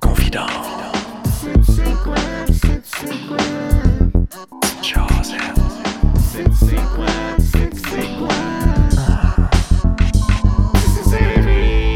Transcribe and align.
Confident. 0.00 0.46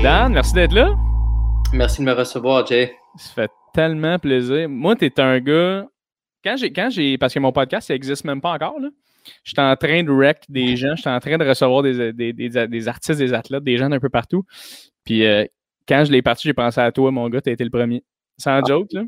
Dan, 0.03 0.33
merci 0.33 0.53
d'être 0.55 0.73
là. 0.73 0.97
Merci 1.73 2.01
de 2.01 2.07
me 2.07 2.13
recevoir, 2.13 2.67
Jay. 2.67 2.97
Ça 3.17 3.31
fait 3.35 3.51
tellement 3.73 4.19
plaisir. 4.19 4.69
Moi, 4.69 4.97
tu 4.97 5.07
es 5.07 5.21
un 5.21 5.39
gars. 5.41 5.87
Quand 6.45 6.57
j'ai, 6.57 6.73
quand 6.73 6.91
j'ai, 6.91 7.17
parce 7.19 7.33
que 7.33 7.39
mon 7.39 7.53
podcast, 7.53 7.87
ça 7.87 7.95
n'existe 7.95 8.25
même 8.25 8.41
pas 8.41 8.53
encore, 8.53 8.81
là. 8.81 8.89
J'étais 9.45 9.63
en 9.63 9.77
train 9.77 10.03
de 10.03 10.11
rec 10.11 10.39
des 10.49 10.77
gens, 10.77 10.95
j'étais 10.97 11.11
en 11.11 11.21
train 11.21 11.39
de 11.39 11.45
recevoir 11.49 11.83
des, 11.83 12.13
des, 12.13 12.33
des, 12.33 12.49
des 12.69 12.89
artistes, 12.89 13.19
des 13.19 13.33
athlètes, 13.35 13.65
des 13.65 13.77
gens 13.79 13.89
d'un 13.89 14.01
peu 14.01 14.09
partout. 14.09 14.45
Puis 15.05 15.25
euh, 15.27 15.45
quand 15.89 16.05
je 16.05 16.13
l'ai 16.13 16.23
parti, 16.23 16.47
j'ai 16.49 16.55
pensé 16.55 16.81
à 16.81 16.93
toi, 16.93 17.11
mon 17.11 17.29
gars, 17.29 17.41
tu 17.41 17.51
as 17.51 17.53
été 17.53 17.65
le 17.65 17.71
premier. 17.71 18.03
Sans 18.39 18.59
Ah. 18.59 18.63
joke, 18.67 18.89
là? 18.93 19.03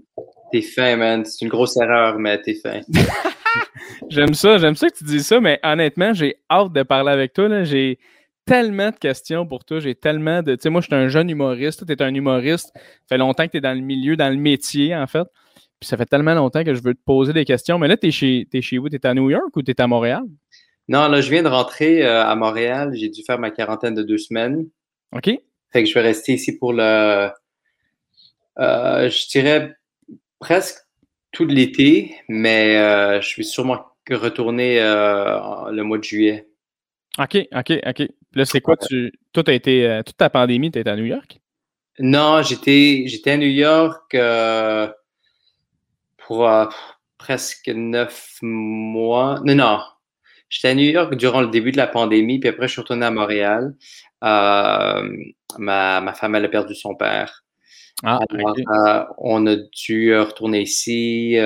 T'es 0.52 0.60
fin, 0.62 0.96
man. 0.96 1.24
C'est 1.24 1.44
une 1.44 1.50
grosse 1.50 1.76
erreur, 1.76 2.18
mais 2.18 2.40
t'es 2.42 2.54
fin. 2.54 2.80
J'aime 4.10 4.34
ça, 4.34 4.58
j'aime 4.58 4.74
ça 4.74 4.88
que 4.88 4.96
tu 4.96 5.04
dis 5.04 5.22
ça, 5.22 5.40
mais 5.40 5.58
honnêtement, 5.62 6.12
j'ai 6.12 6.36
hâte 6.50 6.72
de 6.72 6.82
parler 6.82 7.10
avec 7.12 7.32
toi. 7.32 7.48
là. 7.48 7.64
J'ai 7.64 7.98
tellement 8.44 8.90
de 8.90 8.96
questions 8.96 9.46
pour 9.46 9.64
toi. 9.64 9.80
J'ai 9.80 9.94
tellement 9.94 10.42
de. 10.42 10.54
Tu 10.54 10.62
sais, 10.62 10.70
moi, 10.70 10.80
je 10.80 10.86
suis 10.86 10.94
un 10.94 11.08
jeune 11.08 11.30
humoriste. 11.30 11.86
Tu 11.86 11.92
es 11.92 12.02
un 12.02 12.14
humoriste. 12.14 12.70
Ça 12.74 12.80
fait 13.10 13.18
longtemps 13.18 13.46
que 13.46 13.52
tu 13.52 13.56
es 13.58 13.60
dans 13.60 13.72
le 13.74 13.80
milieu, 13.80 14.16
dans 14.16 14.28
le 14.28 14.36
métier, 14.36 14.94
en 14.94 15.06
fait. 15.06 15.26
Puis 15.84 15.90
ça 15.90 15.98
fait 15.98 16.06
tellement 16.06 16.32
longtemps 16.32 16.64
que 16.64 16.72
je 16.74 16.80
veux 16.80 16.94
te 16.94 17.02
poser 17.04 17.34
des 17.34 17.44
questions. 17.44 17.78
Mais 17.78 17.88
là, 17.88 17.98
tu 17.98 18.06
es 18.06 18.10
chez, 18.10 18.48
t'es 18.50 18.62
chez 18.62 18.78
où? 18.78 18.88
Tu 18.88 18.96
es 18.96 19.06
à 19.06 19.12
New 19.12 19.28
York 19.28 19.54
ou 19.54 19.60
tu 19.62 19.70
es 19.70 19.78
à 19.82 19.86
Montréal? 19.86 20.22
Non, 20.88 21.08
là, 21.08 21.20
je 21.20 21.28
viens 21.28 21.42
de 21.42 21.48
rentrer 21.48 22.02
euh, 22.02 22.24
à 22.24 22.34
Montréal. 22.36 22.92
J'ai 22.94 23.10
dû 23.10 23.22
faire 23.22 23.38
ma 23.38 23.50
quarantaine 23.50 23.94
de 23.94 24.02
deux 24.02 24.16
semaines. 24.16 24.66
OK? 25.12 25.26
Fait 25.74 25.82
que 25.82 25.84
je 25.84 25.92
vais 25.92 26.00
rester 26.00 26.32
ici 26.32 26.56
pour 26.56 26.72
le. 26.72 27.28
euh, 28.58 29.10
je 29.10 29.28
dirais 29.28 29.74
presque 30.38 30.78
tout 31.32 31.44
l'été, 31.44 32.16
mais 32.30 32.78
euh, 32.78 33.20
je 33.20 33.36
vais 33.36 33.42
sûrement 33.42 33.84
retourner 34.10 34.82
en- 34.82 35.68
le 35.68 35.82
mois 35.82 35.98
de 35.98 36.04
juillet. 36.04 36.48
OK, 37.18 37.46
OK, 37.54 37.72
OK. 37.86 38.08
Là, 38.32 38.44
c'est 38.46 38.62
quoi? 38.62 38.78
Tu, 38.78 39.12
toi, 39.34 39.44
t'as 39.44 39.52
été. 39.52 40.00
toute 40.06 40.16
ta 40.16 40.30
pandémie, 40.30 40.70
tu 40.70 40.78
à 40.82 40.96
New 40.96 41.04
York? 41.04 41.40
Non, 41.98 42.40
j'étais 42.40 43.04
j'étais 43.06 43.32
à 43.32 43.36
New 43.36 43.48
York 43.48 44.16
pour 46.26 46.48
euh, 46.48 46.66
presque 47.18 47.68
neuf 47.68 48.38
mois. 48.42 49.40
Non, 49.44 49.54
non. 49.54 49.80
J'étais 50.48 50.68
à 50.68 50.74
New 50.74 50.84
York 50.84 51.14
durant 51.16 51.40
le 51.40 51.48
début 51.48 51.72
de 51.72 51.76
la 51.76 51.86
pandémie, 51.86 52.38
puis 52.38 52.48
après, 52.48 52.68
je 52.68 52.72
suis 52.72 52.80
retourné 52.80 53.06
à 53.06 53.10
Montréal. 53.10 53.74
Euh, 54.22 55.08
ma, 55.58 56.00
ma 56.00 56.14
femme, 56.14 56.34
elle 56.34 56.44
a 56.44 56.48
perdu 56.48 56.74
son 56.74 56.94
père. 56.94 57.44
Ah, 58.04 58.20
Alors, 58.30 58.54
euh, 58.58 59.04
on 59.18 59.46
a 59.46 59.56
dû 59.56 60.16
retourner 60.16 60.62
ici 60.62 61.36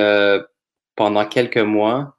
pendant 0.97 1.25
quelques 1.27 1.59
mois, 1.59 2.17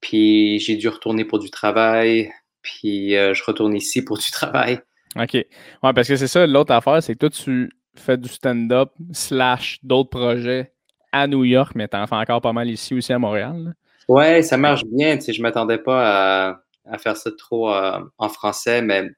puis 0.00 0.60
j'ai 0.60 0.76
dû 0.76 0.88
retourner 0.88 1.24
pour 1.24 1.40
du 1.40 1.50
travail, 1.50 2.32
puis 2.62 3.10
je 3.10 3.44
retourne 3.44 3.74
ici 3.74 4.04
pour 4.04 4.18
du 4.18 4.30
travail. 4.30 4.80
OK. 5.16 5.34
Ouais, 5.34 5.92
parce 5.92 6.08
que 6.08 6.16
c'est 6.16 6.28
ça, 6.28 6.46
l'autre 6.46 6.72
affaire, 6.72 7.02
c'est 7.02 7.14
que 7.14 7.26
toi, 7.26 7.30
tu 7.30 7.70
fais 7.96 8.16
du 8.16 8.28
stand-up 8.28 8.92
slash 9.12 9.80
d'autres 9.82 10.10
projets 10.10 10.72
à 11.12 11.26
New 11.26 11.44
York, 11.44 11.72
mais 11.74 11.88
t'en 11.88 12.06
fais 12.06 12.14
encore 12.16 12.40
pas 12.40 12.52
mal 12.52 12.68
ici 12.70 12.94
aussi 12.94 13.12
à 13.12 13.18
Montréal. 13.18 13.64
là. 13.64 13.70
Ouais, 14.08 14.42
ça 14.42 14.56
marche 14.56 14.84
bien. 14.84 15.16
Tu 15.16 15.22
sais, 15.24 15.32
je 15.32 15.42
m'attendais 15.42 15.78
pas 15.78 16.48
à, 16.50 16.60
à 16.84 16.98
faire 16.98 17.16
ça 17.16 17.30
trop 17.36 17.72
euh, 17.72 18.00
en 18.18 18.28
français, 18.28 18.82
mais 18.82 19.08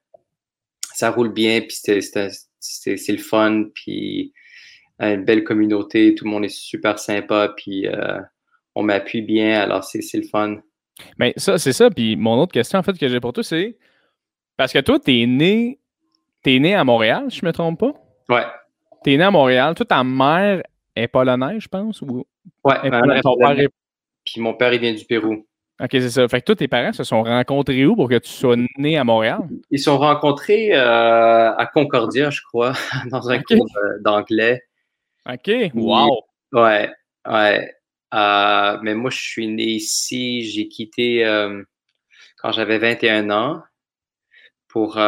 ça 0.94 1.10
roule 1.10 1.32
bien, 1.32 1.60
puis 1.60 1.76
c'est- 1.76 2.00
le 3.12 3.18
fun, 3.18 3.64
puis 3.74 4.32
euh, 5.00 5.14
une 5.14 5.24
belle 5.24 5.44
communauté, 5.44 6.14
tout 6.14 6.24
le 6.24 6.30
monde 6.30 6.44
est 6.44 6.48
super 6.54 6.98
sympa, 6.98 7.52
puis 7.56 7.86
euh, 7.86 8.20
on 8.74 8.82
m'appuie 8.82 9.22
bien, 9.22 9.60
alors 9.60 9.84
c'est 9.84 10.00
le 10.14 10.26
fun. 10.28 10.56
Mais 11.18 11.32
ça, 11.36 11.58
c'est 11.58 11.72
ça. 11.72 11.90
Puis 11.90 12.16
mon 12.16 12.38
autre 12.40 12.52
question, 12.52 12.78
en 12.78 12.82
fait, 12.82 12.98
que 12.98 13.08
j'ai 13.08 13.20
pour 13.20 13.32
toi, 13.32 13.42
c'est 13.42 13.78
parce 14.56 14.72
que 14.72 14.78
toi, 14.80 14.98
t'es 15.00 15.24
né, 15.26 15.78
t'es 16.42 16.58
né 16.58 16.74
à 16.74 16.84
Montréal, 16.84 17.26
si 17.30 17.38
je 17.38 17.46
me 17.46 17.52
trompe 17.52 17.80
pas? 17.80 17.94
Ouais, 18.28 18.44
T'es 19.02 19.16
né 19.16 19.24
à 19.24 19.30
Montréal. 19.30 19.74
Toi, 19.74 19.86
ta 19.86 20.04
mère 20.04 20.62
est 20.96 21.08
polonaise, 21.08 21.62
je 21.62 21.68
pense, 21.68 22.02
ou 22.02 22.26
ouais. 22.64 22.76
est 22.84 22.90
ma 22.90 23.00
polo- 23.00 23.06
mère 23.08 23.16
est 23.18 23.22
ton 23.22 23.36
père 23.36 23.48
polonaise, 23.48 23.64
est- 23.66 23.74
Puis 24.24 24.40
mon 24.40 24.54
père, 24.54 24.72
il 24.72 24.80
vient 24.80 24.94
du 24.94 25.04
Pérou. 25.04 25.46
Ok, 25.80 25.88
c'est 25.92 26.10
ça. 26.10 26.28
Fait 26.28 26.40
que 26.40 26.46
toi, 26.46 26.54
tes 26.56 26.68
parents 26.68 26.92
se 26.92 27.02
sont 27.02 27.22
rencontrés 27.24 27.84
où 27.86 27.96
pour 27.96 28.08
que 28.08 28.18
tu 28.18 28.30
sois 28.30 28.56
né 28.78 28.96
à 28.98 29.04
Montréal? 29.04 29.40
Ils 29.70 29.78
se 29.78 29.86
sont 29.86 29.98
rencontrés 29.98 30.72
euh, 30.74 31.52
à 31.56 31.66
Concordia, 31.66 32.30
je 32.30 32.40
crois, 32.42 32.72
dans 33.10 33.28
un 33.30 33.38
Ok. 33.38 33.44
cours 33.48 33.66
euh, 33.76 33.98
d'anglais. 34.00 34.62
Ok, 35.28 35.50
wow. 35.74 36.22
Ouais, 36.52 36.90
ouais. 37.26 37.74
Euh, 38.14 38.78
mais 38.82 38.94
moi, 38.94 39.10
je 39.10 39.20
suis 39.20 39.48
né 39.48 39.64
ici. 39.64 40.42
J'ai 40.42 40.68
quitté 40.68 41.24
euh, 41.24 41.62
quand 42.36 42.52
j'avais 42.52 42.78
21 42.78 43.30
ans 43.30 43.62
pour, 44.68 44.98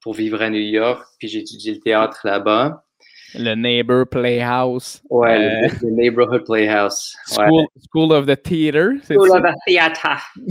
pour 0.00 0.14
vivre 0.14 0.42
à 0.42 0.50
New 0.50 0.60
York. 0.60 1.06
Puis 1.18 1.28
j'ai 1.28 1.40
étudié 1.40 1.74
le 1.74 1.80
théâtre 1.80 2.20
là-bas. 2.24 2.84
Le 3.34 3.54
Neighbor 3.54 4.04
Playhouse. 4.10 5.02
Ouais, 5.10 5.36
Euh, 5.36 5.68
le, 5.82 5.88
le 5.88 5.94
Neighborhood 5.94 6.44
Playhouse. 6.44 7.14
Ouais. 7.38 7.46
School, 7.46 7.66
School 7.90 8.12
of 8.12 8.26
the 8.26 8.40
Theater. 8.42 8.92
School 9.04 9.30
of 9.30 9.42
the 9.42 9.54
Theatre. 9.66 10.20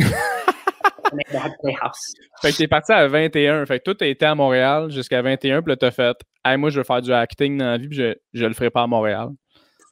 Neighborhood 1.13 1.51
Playhouse. 1.61 2.13
Fait 2.41 2.51
que 2.51 2.57
t'es 2.57 2.67
parti 2.67 2.91
à 2.91 3.07
21. 3.07 3.65
Fait 3.65 3.79
que 3.79 3.83
toi, 3.83 3.95
t'as 3.95 4.07
été 4.07 4.25
à 4.25 4.33
Montréal 4.35 4.89
jusqu'à 4.91 5.21
21, 5.21 5.61
puis 5.61 5.71
là, 5.71 5.77
t'as 5.77 5.91
fait 5.91 6.17
Hey, 6.43 6.57
moi, 6.57 6.69
je 6.69 6.77
veux 6.79 6.83
faire 6.83 7.01
du 7.01 7.13
acting 7.13 7.57
dans 7.57 7.65
la 7.65 7.77
vie, 7.77 7.87
puis 7.87 7.97
je, 7.97 8.15
je 8.33 8.45
le 8.45 8.53
ferai 8.53 8.69
pas 8.71 8.81
à 8.83 8.87
Montréal. 8.87 9.27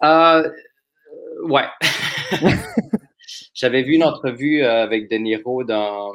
Euh, 0.04 0.50
ouais. 1.44 1.66
J'avais 3.54 3.84
vu 3.84 3.94
une 3.96 4.04
entrevue 4.04 4.64
euh, 4.64 4.84
avec 4.84 5.12
De 5.12 5.18
Niro 5.18 5.64
dans 5.64 6.12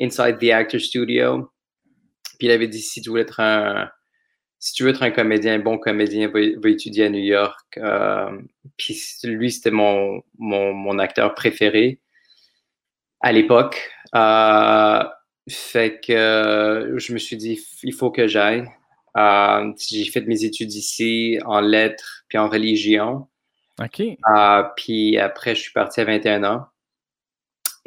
Inside 0.00 0.38
the 0.40 0.50
Actor 0.50 0.80
Studio. 0.80 1.48
Puis 2.38 2.48
il 2.48 2.50
avait 2.50 2.68
dit 2.68 2.80
si 2.80 3.00
tu 3.00 3.10
veux 3.10 3.20
être 3.20 3.40
un 3.40 3.88
si 4.66 4.72
tu 4.72 4.82
veux 4.82 4.90
être 4.90 5.04
un 5.04 5.12
comédien, 5.12 5.54
un 5.54 5.58
bon 5.60 5.78
comédien, 5.78 6.26
va, 6.26 6.40
va 6.56 6.68
étudier 6.68 7.04
à 7.04 7.08
New 7.08 7.20
York. 7.20 7.78
Euh, 7.78 8.36
puis 8.76 9.00
lui, 9.22 9.52
c'était 9.52 9.70
mon, 9.70 10.22
mon, 10.38 10.72
mon 10.72 10.98
acteur 10.98 11.34
préféré 11.34 12.00
à 13.20 13.30
l'époque. 13.30 13.92
Euh, 14.16 15.04
fait 15.48 16.00
que 16.00 16.12
euh, 16.12 16.98
je 16.98 17.12
me 17.12 17.18
suis 17.18 17.36
dit, 17.36 17.60
il 17.84 17.92
faut 17.92 18.10
que 18.10 18.26
j'aille. 18.26 18.68
Euh, 19.16 19.72
j'ai 19.88 20.10
fait 20.10 20.22
mes 20.22 20.42
études 20.42 20.74
ici 20.74 21.38
en 21.44 21.60
lettres 21.60 22.24
puis 22.26 22.36
en 22.36 22.48
religion. 22.48 23.28
OK. 23.80 24.02
Puis 24.76 25.16
après, 25.16 25.54
je 25.54 25.60
suis 25.60 25.72
parti 25.72 26.00
à 26.00 26.04
21 26.06 26.42
ans. 26.42 26.66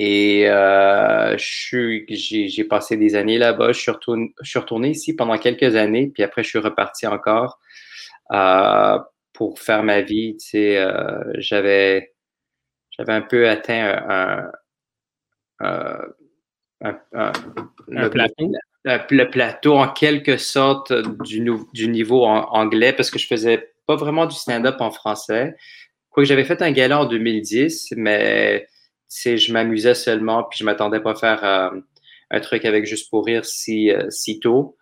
Et 0.01 0.45
euh, 0.47 1.35
j'ai 1.37 2.63
passé 2.63 2.95
des 2.97 3.15
années 3.15 3.37
là-bas. 3.37 3.73
Je, 3.73 3.79
suis 3.81 3.91
retourné- 3.91 4.33
je 4.41 4.49
suis 4.49 4.59
retourné 4.59 4.89
ici 4.91 5.13
pendant 5.15 5.37
quelques 5.37 5.75
années. 5.75 6.07
Puis 6.13 6.23
après, 6.23 6.41
je 6.41 6.49
suis 6.49 6.59
reparti 6.59 7.05
encore 7.05 7.59
euh, 8.31 8.97
pour 9.33 9.59
faire 9.59 9.83
ma 9.83 10.01
vie. 10.01 10.37
Tu 10.37 10.47
sais, 10.49 10.77
euh, 10.77 11.21
j'avais 11.37 12.13
j'avais 12.97 13.13
un 13.13 13.21
peu 13.21 13.47
atteint 13.49 14.01
un, 14.09 14.51
un, 15.59 16.01
un- 16.81 16.99
un- 17.13 17.31
Un 17.91 18.03
le- 18.03 18.09
plateau. 18.09 18.51
le, 18.85 18.97
le 19.11 19.29
plateau 19.29 19.75
en 19.77 19.89
quelque 19.89 20.37
sorte 20.37 20.93
du, 21.25 21.41
niveau 21.89 22.25
en- 22.25 22.45
anglais 22.51 22.93
parce 22.93 23.11
que 23.11 23.19
je 23.19 23.27
faisais 23.27 23.71
pas 23.87 23.95
vraiment 23.95 24.25
du 24.25 24.35
stand-up 24.35 24.77
en 24.79 24.91
français. 24.91 25.55
Quoique 26.09 26.27
j'avais 26.27 26.45
fait 26.45 26.61
un 26.61 26.71
gala 26.71 27.01
en 27.01 27.05
2010, 27.05 27.93
mais 27.97 28.67
je 29.09 29.51
m'amusais 29.53 29.95
seulement 29.95 30.43
puis 30.43 30.59
je 30.59 30.63
m'attendais 30.63 30.99
pas 30.99 31.11
à 31.11 31.15
faire 31.15 31.43
euh, 31.43 31.79
un 32.31 32.39
truc 32.39 32.65
avec 32.65 32.85
Juste 32.85 33.09
pour 33.09 33.25
rire 33.25 33.45
si, 33.45 33.91
euh, 33.91 34.09
si 34.09 34.39
tôt. 34.39 34.77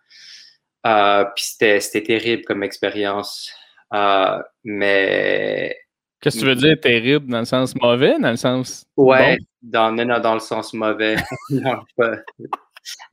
Euh, 0.86 1.24
puis 1.34 1.44
c'était 1.44 2.02
terrible 2.02 2.44
comme 2.44 2.62
expérience. 2.62 3.52
Euh, 3.94 4.40
mais 4.64 5.76
Qu'est-ce 6.20 6.36
que 6.36 6.40
tu 6.40 6.46
veux 6.46 6.54
dire 6.56 6.80
terrible 6.80 7.30
dans 7.30 7.38
le 7.38 7.44
sens 7.44 7.74
mauvais, 7.76 8.18
dans 8.18 8.30
le 8.30 8.36
sens. 8.36 8.84
ouais, 8.96 9.36
bon? 9.38 9.44
dans, 9.62 9.92
non, 9.92 10.04
non, 10.04 10.20
dans 10.20 10.34
le 10.34 10.40
sens 10.40 10.72
mauvais. 10.74 11.16
non, 11.50 11.80
pas. 11.96 12.16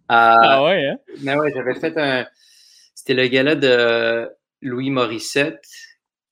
Ah 0.07 0.63
ouais, 0.63 0.87
hein? 0.87 0.97
Mais 1.21 1.35
ouais, 1.35 1.51
j'avais 1.53 1.75
fait 1.75 1.97
un. 1.97 2.25
C'était 2.93 3.13
le 3.13 3.27
gala 3.27 3.55
de 3.55 4.29
Louis 4.61 4.89
Morissette 4.89 5.65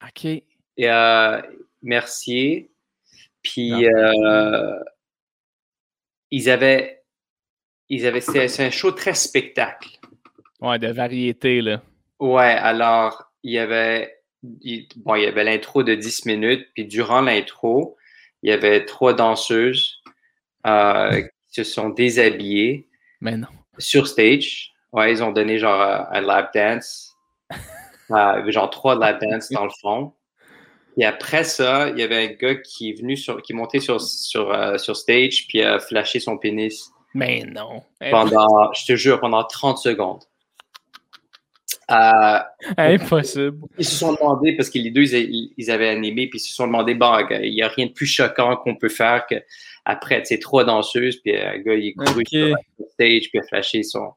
OK. 0.04 0.26
et 0.26 0.44
euh, 0.80 1.42
Mercier. 1.82 2.72
Puis 3.44 3.86
euh, 3.88 4.80
ils 6.32 6.50
avaient. 6.50 7.04
Ils 7.90 8.08
avaient. 8.08 8.22
C'est 8.22 8.66
un 8.66 8.70
show 8.72 8.92
très 8.92 9.14
spectacle. 9.14 9.90
Ouais, 10.62 10.80
de 10.80 10.88
variété, 10.92 11.62
là. 11.62 11.82
Ouais, 12.20 12.54
alors 12.54 13.32
il 13.44 13.54
y 13.54 13.60
avait. 13.60 14.18
il- 14.62 14.88
bon, 14.98 15.16
il 15.16 15.24
y 15.24 15.28
avait 15.28 15.44
l'intro 15.44 15.84
de 15.84 15.94
10 15.96 16.26
minutes, 16.26 16.68
puis 16.74 16.86
durant 16.86 17.22
l'intro, 17.22 17.98
il 18.42 18.50
y 18.50 18.54
avait 18.54 18.86
trois 18.86 19.14
danseuses 19.14 20.02
euh, 20.66 21.22
qui 21.22 21.30
se 21.52 21.64
sont 21.64 21.90
déshabillées 21.90 22.90
Mais 23.22 23.36
non. 23.38 23.48
sur 23.78 24.08
stage. 24.08 24.72
Ouais, 24.94 25.12
ils 25.12 25.24
ont 25.24 25.32
donné 25.32 25.60
genre 25.60 25.82
un 25.82 26.22
lap 26.22 26.54
dance. 26.54 27.14
euh, 28.12 28.50
genre 28.52 28.70
trois 28.70 28.96
lap 28.96 29.20
dance 29.22 29.50
dans 29.52 29.66
le 29.66 29.72
fond. 29.82 30.14
Et 30.98 31.06
après 31.06 31.44
ça, 31.44 31.90
il 31.90 32.00
y 32.00 32.04
avait 32.04 32.28
un 32.28 32.34
gars 32.34 32.56
qui 32.56 32.92
est 32.92 33.00
venu 33.00 33.18
sur, 33.18 33.42
qui 33.42 33.54
est 33.54 33.56
monté 33.56 33.80
sur, 33.80 34.00
sur, 34.00 34.52
euh, 34.54 34.78
sur 34.78 34.96
stage 34.96 35.48
puis 35.48 35.62
a 35.62 35.80
flashé 35.80 36.20
son 36.20 36.38
pénis. 36.38 36.92
Mais 37.14 37.44
non. 37.44 37.84
Pendant, 38.12 38.72
je 38.74 38.86
te 38.86 38.96
jure, 38.96 39.20
pendant 39.20 39.44
30 39.44 39.78
secondes. 39.78 40.24
Euh, 41.92 42.40
Impossible. 42.78 43.68
Ils 43.78 43.86
se 43.86 43.96
sont 43.96 44.14
demandé, 44.14 44.56
parce 44.56 44.70
que 44.70 44.80
les 44.80 44.90
deux, 44.90 45.14
ils, 45.14 45.72
avaient 45.72 45.90
animé, 45.90 46.28
puis 46.28 46.40
ils 46.40 46.44
se 46.44 46.54
sont 46.54 46.66
demandé, 46.66 46.96
bon, 46.96 47.18
il 47.30 47.54
n'y 47.54 47.62
a 47.62 47.68
rien 47.68 47.88
de 47.88 47.92
plus 47.92 48.06
choquant 48.06 48.56
qu'on 48.58 48.76
peut 48.76 48.90
faire 48.90 49.26
que 49.30 49.36
après, 49.86 50.22
tu 50.22 50.28
sais, 50.28 50.40
trois 50.40 50.64
danseuses, 50.64 51.18
puis 51.18 51.36
un 51.38 51.60
gars, 51.60 51.76
il 51.76 51.88
est 51.88 51.94
couru 51.94 52.24
sur 52.26 52.48
le 52.48 52.86
stage, 52.94 53.30
puis 53.30 53.40
a 53.40 53.44
flashé 53.44 53.84
son, 53.84 54.14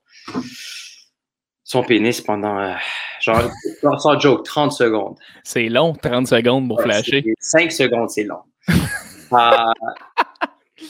son 1.67 1.83
pénis 1.83 2.21
pendant, 2.21 2.59
euh, 2.61 2.73
genre, 3.21 3.51
sans 3.99 4.19
joke, 4.21 4.45
30 4.45 4.73
secondes. 4.73 5.17
C'est 5.43 5.69
long, 5.69 5.95
30 5.95 6.29
secondes 6.29 6.69
pour 6.69 6.81
flasher. 6.81 7.25
5 7.41 7.73
secondes, 7.73 8.09
c'est 8.09 8.23
long. 8.23 8.39
euh, 8.69 9.51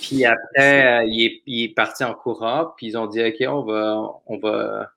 puis 0.03 0.27
après, 0.27 1.01
euh, 1.01 1.05
il, 1.07 1.25
est, 1.25 1.43
il, 1.47 1.65
est, 1.65 1.75
parti 1.75 2.05
en 2.05 2.13
courant, 2.13 2.75
puis 2.77 2.89
ils 2.89 2.99
ont 2.99 3.07
dit, 3.07 3.25
OK, 3.25 3.37
on 3.49 3.63
va, 3.63 4.07
on 4.27 4.37
va, 4.37 4.91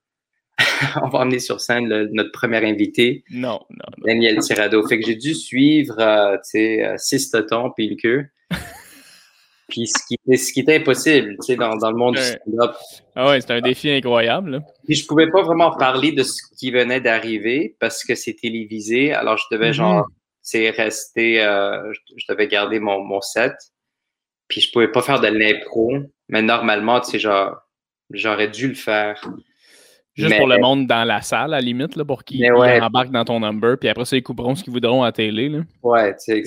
on 1.02 1.08
va 1.08 1.20
emmener 1.20 1.40
sur 1.40 1.62
scène 1.62 1.88
notre 2.12 2.34
premier 2.34 2.58
invité. 2.58 3.24
Non, 3.32 3.62
non, 3.70 3.86
non. 3.98 4.06
Daniel 4.06 4.40
Tirado. 4.40 4.86
Fait 4.86 5.00
que 5.00 5.06
j'ai 5.06 5.16
dû 5.16 5.34
suivre, 5.34 5.96
euh, 5.98 6.36
tu 6.36 6.42
sais, 6.44 6.86
euh, 6.86 6.96
six 6.98 7.32
totons 7.32 7.72
puis 7.72 7.88
le 7.88 7.96
queue. 7.96 8.26
Puis 9.70 9.88
ce 9.88 10.00
qui, 10.08 10.38
ce 10.38 10.52
qui 10.54 10.62
était 10.62 10.78
impossible, 10.78 11.36
tu 11.40 11.46
sais, 11.48 11.56
dans, 11.56 11.76
dans, 11.78 11.92
le 11.92 11.98
monde 11.98 12.16
du 12.16 12.22
stand-up. 12.22 12.76
Ah 13.16 13.30
ouais, 13.30 13.42
c'est 13.42 13.52
un 13.52 13.62
défi 13.62 13.90
incroyable. 13.92 14.52
Là. 14.52 14.60
Puis 14.86 14.96
je 14.96 15.06
pouvais 15.08 15.30
pas 15.30 15.44
vraiment 15.44 15.72
parler 15.72 16.12
de 16.12 16.24
ce 16.24 16.42
qui 16.58 16.72
venait 16.72 17.00
d'arriver 17.02 17.76
parce 17.80 18.04
que 18.04 18.16
c'est 18.16 18.34
télévisé. 18.34 19.14
Alors 19.14 19.38
je 19.38 19.44
devais, 19.52 19.72
genre, 19.74 19.98
Mhm. 19.98 20.04
tu 20.08 20.14
sais, 20.42 20.70
rester, 20.72 21.44
euh, 21.44 21.94
je, 21.94 22.00
je 22.18 22.26
devais 22.28 22.48
garder 22.48 22.80
mon, 22.80 23.04
mon 23.04 23.22
set. 23.22 23.54
Puis 24.48 24.62
je 24.62 24.72
pouvais 24.72 24.88
pas 24.92 25.02
faire 25.02 25.20
de 25.20 25.28
l'impro. 25.28 25.94
Mais 26.28 26.42
normalement, 26.42 27.00
tu 27.00 27.12
sais, 27.12 27.20
genre, 27.20 27.56
j'aurais 28.12 28.48
dû 28.48 28.68
le 28.70 28.76
faire. 28.76 29.22
Juste 30.16 30.32
Mais- 30.32 30.38
pour 30.38 30.48
le 30.48 30.58
monde 30.58 30.88
dans 30.88 31.04
la 31.08 31.22
salle, 31.22 31.54
à 31.54 31.58
la 31.58 31.62
limite, 31.62 31.96
là, 31.96 32.04
pour 32.04 32.24
qu'ils 32.24 32.52
ouais. 32.52 32.82
embarquent 32.82 33.12
dans 33.12 33.24
ton 33.24 33.40
number, 33.40 33.78
puis 33.78 33.88
après 33.88 34.06
ça, 34.06 34.18
ils 34.18 34.24
couperont 34.24 34.56
ce 34.56 34.64
qu'ils 34.64 34.74
voudront 34.74 35.04
à 35.04 35.08
la 35.08 35.12
télé. 35.12 35.48
Là. 35.50 35.60
Ouais, 35.84 36.12
tu 36.14 36.34
sais, 36.36 36.44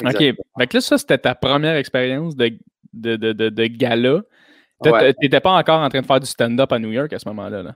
exactement. 0.00 0.30
OK. 0.30 0.36
Fait 0.58 0.66
que 0.66 0.76
là, 0.76 0.80
ça, 0.80 0.98
c'était 0.98 1.18
ta 1.18 1.34
première 1.34 1.76
expérience 1.76 2.36
de, 2.36 2.52
de, 2.92 3.16
de, 3.16 3.32
de, 3.32 3.48
de 3.48 3.66
gala. 3.66 4.22
Ouais. 4.84 5.14
t'étais 5.14 5.40
pas 5.40 5.52
encore 5.52 5.80
en 5.80 5.88
train 5.88 6.00
de 6.00 6.06
faire 6.06 6.20
du 6.20 6.26
stand-up 6.26 6.70
à 6.72 6.78
New 6.78 6.90
York 6.90 7.12
à 7.12 7.18
ce 7.18 7.28
moment-là. 7.28 7.62
Là? 7.62 7.74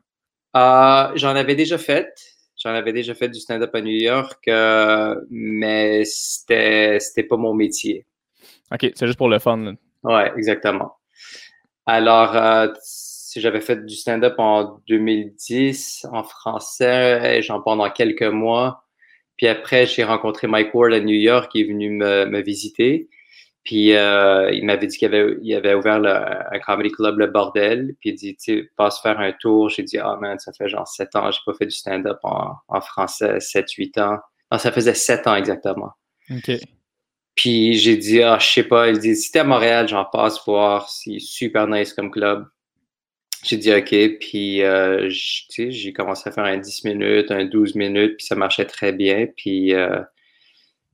Euh, 0.56 1.12
j'en 1.14 1.34
avais 1.36 1.54
déjà 1.54 1.78
fait. 1.78 2.12
J'en 2.56 2.70
avais 2.70 2.92
déjà 2.92 3.14
fait 3.14 3.28
du 3.28 3.38
stand-up 3.38 3.72
à 3.74 3.80
New 3.80 3.96
York, 3.96 4.48
euh, 4.48 5.14
mais 5.30 6.02
c'était 6.04 6.98
c'était 6.98 7.22
pas 7.22 7.36
mon 7.36 7.54
métier. 7.54 8.04
OK, 8.72 8.90
c'est 8.94 9.06
juste 9.06 9.18
pour 9.18 9.28
le 9.28 9.38
fun. 9.38 9.58
Là. 9.58 9.72
Ouais, 10.02 10.32
exactement. 10.36 10.96
Alors, 11.86 12.36
euh, 12.36 12.68
si 12.82 13.40
j'avais 13.40 13.60
fait 13.60 13.86
du 13.86 13.94
stand-up 13.94 14.34
en 14.38 14.80
2010 14.88 16.06
en 16.12 16.24
français, 16.24 17.40
j'en 17.42 17.62
pendant 17.62 17.88
quelques 17.90 18.22
mois. 18.22 18.84
Puis 19.38 19.46
après, 19.46 19.86
j'ai 19.86 20.04
rencontré 20.04 20.46
Mike 20.46 20.74
Ward 20.74 20.92
à 20.92 21.00
New 21.00 21.16
York, 21.16 21.50
qui 21.52 21.62
est 21.62 21.64
venu 21.64 21.90
me, 21.90 22.26
me 22.26 22.42
visiter. 22.42 23.08
Puis 23.64 23.94
euh, 23.94 24.50
il 24.52 24.64
m'avait 24.64 24.86
dit 24.86 24.96
qu'il 24.96 25.06
avait, 25.14 25.36
il 25.42 25.54
avait 25.54 25.74
ouvert 25.74 26.00
le, 26.00 26.10
un 26.10 26.58
comedy 26.58 26.90
club, 26.90 27.18
le 27.18 27.26
bordel. 27.26 27.94
Puis 28.00 28.10
il 28.10 28.14
dit, 28.14 28.36
tu 28.36 28.60
sais, 28.60 28.70
passe 28.76 29.00
faire 29.00 29.20
un 29.20 29.32
tour. 29.32 29.68
J'ai 29.68 29.82
dit, 29.82 29.98
ah 29.98 30.16
man, 30.20 30.38
ça 30.38 30.52
fait 30.52 30.68
genre 30.68 30.88
sept 30.88 31.14
ans, 31.14 31.30
j'ai 31.30 31.40
pas 31.46 31.54
fait 31.54 31.66
du 31.66 31.74
stand-up 31.74 32.18
en, 32.22 32.54
en 32.66 32.80
français, 32.80 33.40
sept, 33.40 33.70
huit 33.72 33.96
ans. 33.98 34.18
Non, 34.50 34.58
ça 34.58 34.72
faisait 34.72 34.94
sept 34.94 35.26
ans 35.26 35.36
exactement. 35.36 35.92
OK. 36.30 36.50
Puis 37.34 37.74
j'ai 37.74 37.96
dit, 37.96 38.22
ah, 38.22 38.38
je 38.40 38.46
sais 38.46 38.64
pas. 38.64 38.88
Il 38.88 38.98
dit, 38.98 39.14
si 39.14 39.30
t'es 39.30 39.38
à 39.38 39.44
Montréal, 39.44 39.86
j'en 39.86 40.04
passe 40.04 40.44
voir. 40.44 40.88
C'est 40.88 41.20
super 41.20 41.68
nice 41.68 41.92
comme 41.92 42.10
club. 42.10 42.46
J'ai 43.44 43.56
dit, 43.56 43.72
OK. 43.72 43.94
Puis, 44.20 44.62
euh, 44.62 45.08
j'ai 45.10 45.92
commencé 45.92 46.28
à 46.28 46.32
faire 46.32 46.44
un 46.44 46.58
10 46.58 46.84
minutes, 46.84 47.30
un 47.30 47.44
12 47.44 47.74
minutes, 47.76 48.16
puis 48.16 48.26
ça 48.26 48.34
marchait 48.34 48.64
très 48.64 48.92
bien. 48.92 49.26
Puis, 49.36 49.74
euh, 49.74 50.00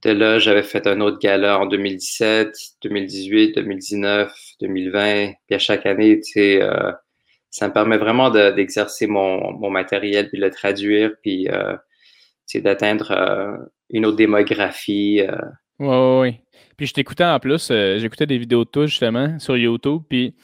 de 0.02 0.10
là, 0.10 0.38
j'avais 0.38 0.62
fait 0.62 0.86
un 0.86 1.00
autre 1.00 1.18
gala 1.18 1.58
en 1.58 1.66
2017, 1.66 2.54
2018, 2.82 3.54
2019, 3.54 4.32
2020. 4.60 5.32
Puis 5.46 5.54
à 5.54 5.58
chaque 5.58 5.86
année, 5.86 6.20
euh, 6.36 6.92
ça 7.50 7.68
me 7.68 7.72
permet 7.72 7.96
vraiment 7.96 8.28
de- 8.30 8.50
d'exercer 8.50 9.06
mon, 9.06 9.52
mon 9.52 9.70
matériel, 9.70 10.28
puis 10.28 10.38
de 10.38 10.44
le 10.44 10.50
traduire, 10.50 11.12
puis, 11.22 11.48
d'atteindre 12.56 13.66
une 13.90 14.04
autre 14.06 14.16
démographie. 14.16 15.22
ouais, 15.78 16.18
ouais. 16.20 16.40
Puis 16.76 16.86
je 16.88 16.92
t'écoutais 16.92 17.24
en 17.24 17.38
plus, 17.40 17.68
j'écoutais 17.96 18.26
des 18.26 18.38
vidéos 18.38 18.64
de 18.64 18.70
toi 18.70 18.86
justement 18.86 19.38
sur 19.38 19.56
YouTube, 19.56 20.02
puis 20.08 20.34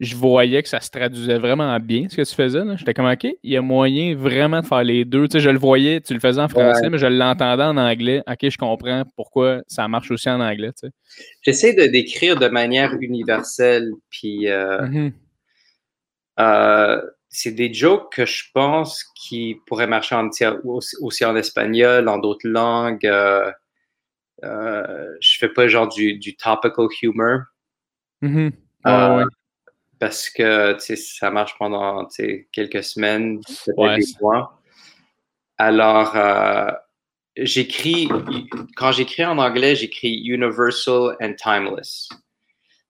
je 0.00 0.16
voyais 0.16 0.62
que 0.62 0.68
ça 0.68 0.80
se 0.80 0.90
traduisait 0.90 1.38
vraiment 1.38 1.78
bien 1.78 2.08
ce 2.08 2.16
que 2.16 2.22
tu 2.22 2.34
faisais. 2.34 2.60
J'étais 2.76 2.94
comme, 2.94 3.06
OK, 3.06 3.24
il 3.24 3.52
y 3.52 3.56
a 3.56 3.62
moyen 3.62 4.16
vraiment 4.16 4.60
de 4.60 4.66
faire 4.66 4.82
les 4.82 5.04
deux. 5.04 5.28
Tu 5.28 5.34
sais, 5.34 5.40
je 5.40 5.50
le 5.50 5.58
voyais, 5.58 6.00
tu 6.00 6.14
le 6.14 6.20
faisais 6.20 6.40
en 6.40 6.48
français, 6.48 6.90
mais 6.90 6.98
je 6.98 7.06
l'entendais 7.06 7.62
en 7.62 7.76
anglais. 7.76 8.22
OK, 8.28 8.48
je 8.50 8.58
comprends 8.58 9.04
pourquoi 9.16 9.62
ça 9.68 9.86
marche 9.86 10.10
aussi 10.10 10.28
en 10.28 10.40
anglais. 10.40 10.72
Tu 10.72 10.88
sais. 10.88 10.92
J'essaie 11.42 11.74
de 11.74 11.86
décrire 11.86 12.36
de 12.38 12.48
manière 12.48 12.92
universelle, 13.00 13.92
puis 14.10 14.48
euh, 14.48 14.82
Mhm. 14.82 15.12
euh, 16.40 17.00
c'est 17.28 17.52
des 17.52 17.72
jokes 17.72 18.12
que 18.12 18.26
je 18.26 18.44
pense 18.52 19.04
qui 19.16 19.56
pourraient 19.66 19.86
marcher 19.86 20.14
en, 20.16 20.28
aussi, 21.00 21.24
en 21.24 21.36
espagnol, 21.36 22.08
en 22.08 22.18
d'autres 22.18 22.48
langues. 22.48 23.06
Euh, 23.06 23.50
euh, 24.42 25.06
je 25.20 25.38
fais 25.38 25.48
pas 25.48 25.68
genre 25.68 25.88
du, 25.88 26.18
du 26.18 26.36
topical 26.36 26.86
humor 27.02 27.40
ouais. 29.18 29.24
Parce 30.04 30.28
que 30.28 30.76
ça 30.78 31.30
marche 31.30 31.56
pendant 31.58 32.06
quelques 32.52 32.84
semaines, 32.84 33.40
peut-être 33.64 33.78
Ouais, 33.78 33.98
des 33.98 34.04
mois. 34.20 34.60
Alors, 35.56 36.14
euh, 36.14 36.70
j'écris, 37.38 38.06
quand 38.76 38.92
j'écris 38.92 39.24
en 39.24 39.38
anglais, 39.38 39.74
j'écris 39.74 40.22
universal 40.26 41.16
and 41.22 41.32
timeless. 41.38 42.10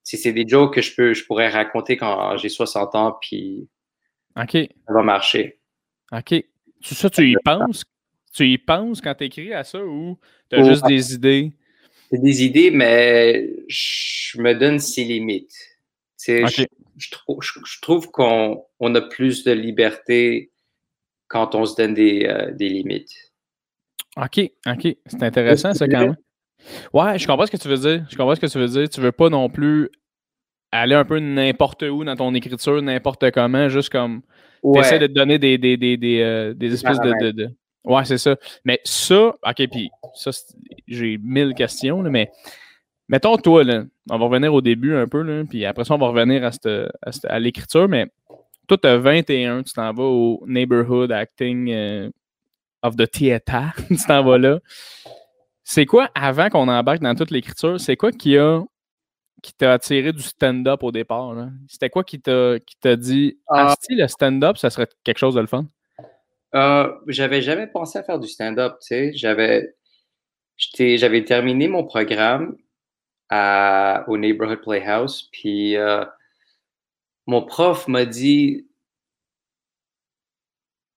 C'est 0.02 0.32
des 0.32 0.44
jokes 0.44 0.74
que 0.74 0.82
je, 0.82 0.92
peux, 0.92 1.14
je 1.14 1.24
pourrais 1.24 1.48
raconter 1.50 1.96
quand 1.96 2.36
j'ai 2.36 2.48
60 2.48 2.96
ans, 2.96 3.16
puis 3.20 3.68
ça 4.88 4.92
va 4.92 5.02
marcher. 5.04 5.60
OK. 6.10 6.34
Tu, 6.82 6.94
ça, 6.96 7.08
tu 7.10 7.30
y 7.30 7.36
penses? 7.44 7.84
Tu 8.32 8.48
y 8.48 8.58
penses 8.58 9.00
quand 9.00 9.14
tu 9.14 9.24
écris 9.24 9.52
à 9.54 9.62
ça 9.62 9.78
ou 9.84 10.18
tu 10.50 10.56
as 10.56 10.62
Oh. 10.62 10.68
juste 10.68 10.84
des 10.86 11.14
idées? 11.14 11.52
C'est 12.10 12.20
des 12.20 12.42
idées, 12.44 12.72
mais 12.72 13.50
je 13.68 14.40
me 14.40 14.52
donne 14.52 14.80
ses 14.80 15.04
limites. 15.04 15.54
Je, 17.04 17.08
je 17.08 17.10
trou- 17.10 17.40
je- 17.40 17.60
je 17.64 17.80
trouve 17.80 18.10
qu'on 18.10 18.64
on 18.80 18.94
a 18.94 19.00
plus 19.00 19.44
de 19.44 19.52
liberté 19.52 20.50
quand 21.28 21.54
on 21.54 21.64
se 21.66 21.76
donne 21.76 21.94
des, 21.94 22.26
euh, 22.26 22.52
des 22.52 22.68
limites. 22.68 23.12
OK, 24.16 24.40
OK. 24.66 24.96
C'est 25.06 25.22
intéressant, 25.22 25.74
ça, 25.74 25.86
quand 25.88 26.00
même. 26.00 26.16
Ouais, 26.92 27.18
je 27.18 27.26
comprends 27.26 27.46
ce 27.46 27.50
que 27.52 27.56
tu 27.56 27.68
veux 27.68 27.76
dire. 27.76 28.06
Je 28.10 28.16
comprends 28.16 28.34
ce 28.34 28.40
que 28.40 28.46
tu 28.46 28.58
veux 28.58 28.68
dire. 28.68 28.88
Tu 28.88 29.00
veux 29.00 29.12
pas 29.12 29.28
non 29.28 29.48
plus 29.50 29.90
aller 30.72 30.94
un 30.94 31.04
peu 31.04 31.18
n'importe 31.18 31.82
où 31.82 32.04
dans 32.04 32.16
ton 32.16 32.34
écriture, 32.34 32.80
n'importe 32.82 33.30
comment, 33.32 33.68
juste 33.68 33.90
comme. 33.90 34.22
Tu 34.62 34.80
essaies 34.80 34.98
de 34.98 35.06
te 35.08 35.12
donner 35.12 35.38
des, 35.38 35.58
des, 35.58 35.76
des, 35.76 35.96
des, 35.96 36.20
euh, 36.20 36.54
des 36.54 36.72
espèces 36.72 36.98
de, 37.00 37.12
de, 37.26 37.30
de- 37.32 37.50
Ouais, 37.84 38.04
c'est 38.06 38.16
ça. 38.18 38.36
Mais 38.64 38.80
ça, 38.84 39.28
OK, 39.46 39.68
puis 39.70 39.90
ça, 40.14 40.30
j'ai 40.88 41.18
mille 41.22 41.52
questions, 41.54 42.00
là, 42.02 42.08
mais 42.08 42.30
mettons, 43.08 43.36
toi, 43.36 43.64
là, 43.64 43.84
on 44.10 44.18
va 44.18 44.24
revenir 44.24 44.52
au 44.54 44.60
début 44.60 44.94
un 44.96 45.06
peu, 45.08 45.22
là, 45.22 45.44
puis 45.48 45.64
après 45.64 45.84
ça, 45.84 45.94
on 45.94 45.98
va 45.98 46.08
revenir 46.08 46.44
à, 46.44 46.52
cette- 46.52 46.90
à, 47.02 47.12
cette- 47.12 47.24
à 47.26 47.38
l'écriture, 47.38 47.88
mais 47.88 48.06
toi, 48.68 48.78
tu 48.78 48.88
as 48.88 48.96
21, 48.98 49.62
tu 49.62 49.72
t'en 49.72 49.92
vas 49.92 50.04
au 50.04 50.42
Neighborhood 50.46 51.12
Acting 51.12 51.70
euh, 51.70 52.10
of 52.82 52.96
the 52.96 53.10
Theater, 53.10 53.72
tu 53.88 53.96
t'en 54.06 54.22
vas 54.24 54.38
là. 54.38 54.58
C'est 55.62 55.86
quoi, 55.86 56.10
avant 56.14 56.50
qu'on 56.50 56.68
embarque 56.68 57.00
dans 57.00 57.14
toute 57.14 57.30
l'écriture, 57.30 57.80
c'est 57.80 57.96
quoi 57.96 58.12
qui 58.12 58.36
a 58.38 58.62
qui 59.42 59.52
t'a 59.52 59.74
attiré 59.74 60.12
du 60.12 60.22
stand-up 60.22 60.82
au 60.82 60.90
départ? 60.90 61.34
là? 61.34 61.48
C'était 61.68 61.90
quoi 61.90 62.02
qui 62.04 62.18
t'a 62.20 62.58
qui 62.60 62.76
t'a 62.80 62.96
dit 62.96 63.38
Ah. 63.48 63.66
Asti, 63.72 63.94
le 63.94 64.08
stand-up, 64.08 64.56
ça 64.56 64.70
serait 64.70 64.88
quelque 65.04 65.18
chose 65.18 65.34
de 65.34 65.40
le 65.40 65.46
fun? 65.46 65.66
Euh, 66.54 66.90
j'avais 67.08 67.42
jamais 67.42 67.66
pensé 67.66 67.98
à 67.98 68.02
faire 68.02 68.18
du 68.18 68.28
stand-up, 68.28 68.74
tu 68.80 68.86
sais. 68.86 69.12
J'avais, 69.14 69.74
j'étais- 70.56 70.96
j'avais 70.98 71.24
terminé 71.24 71.68
mon 71.68 71.84
programme 71.84 72.56
à, 73.30 74.04
au 74.08 74.16
Neighborhood 74.18 74.60
Playhouse, 74.62 75.28
puis 75.32 75.76
euh, 75.76 76.04
mon 77.26 77.42
prof 77.42 77.86
m'a 77.86 78.06
dit, 78.06 78.66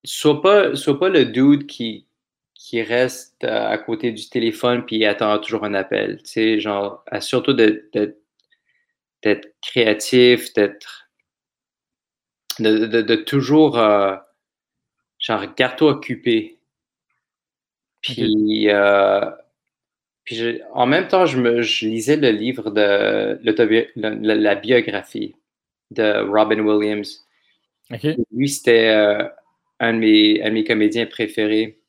sois 0.03 0.41
pas, 0.41 0.75
sois 0.75 0.99
pas 0.99 1.09
le 1.09 1.25
dude 1.25 1.67
qui, 1.67 2.05
qui 2.55 2.81
reste 2.81 3.43
euh, 3.43 3.69
à 3.69 3.77
côté 3.77 4.11
du 4.11 4.29
téléphone 4.29 4.85
puis 4.85 5.05
attend 5.05 5.37
toujours 5.39 5.63
un 5.65 5.73
appel, 5.73 6.17
tu 6.23 6.29
sais, 6.29 6.59
genre, 6.59 7.03
de- 7.93 8.17
d'être 9.21 9.53
créatif, 9.61 10.53
d'être 10.53 11.07
de, 12.59 13.15
toujours, 13.15 13.77
euh, 13.79 14.15
genre, 15.19 15.45
garde-toi 15.55 15.91
occupé. 15.91 16.59
Puis, 18.01 18.69
euh, 18.69 19.29
puis 20.27 20.61
en 20.73 20.85
même 20.85 21.07
temps, 21.07 21.25
je, 21.25 21.39
me, 21.39 21.61
je 21.61 21.85
lisais 21.85 22.17
le 22.17 22.31
livre 22.31 22.69
de 22.69 23.39
la, 23.45 24.55
biographie 24.55 25.35
de 25.89 26.29
Robin 26.29 26.59
Williams. 26.59 27.25
Lui, 28.33 28.49
c'était 28.49 28.89
euh, 28.89 29.23
un, 29.79 29.93
de 29.93 29.99
mes, 29.99 30.43
un 30.43 30.49
de 30.49 30.53
mes 30.55 30.63
comédiens 30.65 31.05
préférés. 31.05 31.79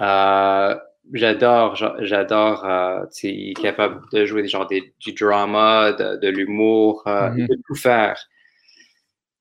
Euh, 0.00 0.76
j'adore, 1.12 1.76
j'adore, 2.00 2.64
euh, 2.64 3.04
il 3.22 3.50
est 3.50 3.60
capable 3.60 4.00
de 4.14 4.24
jouer 4.24 4.48
genre 4.48 4.66
des, 4.66 4.94
du 5.00 5.12
drama, 5.12 5.92
de, 5.92 6.28
l'humour, 6.28 7.02
euh, 7.06 7.28
mm-hmm. 7.28 7.48
de 7.48 7.58
tout 7.66 7.74
faire. 7.74 8.18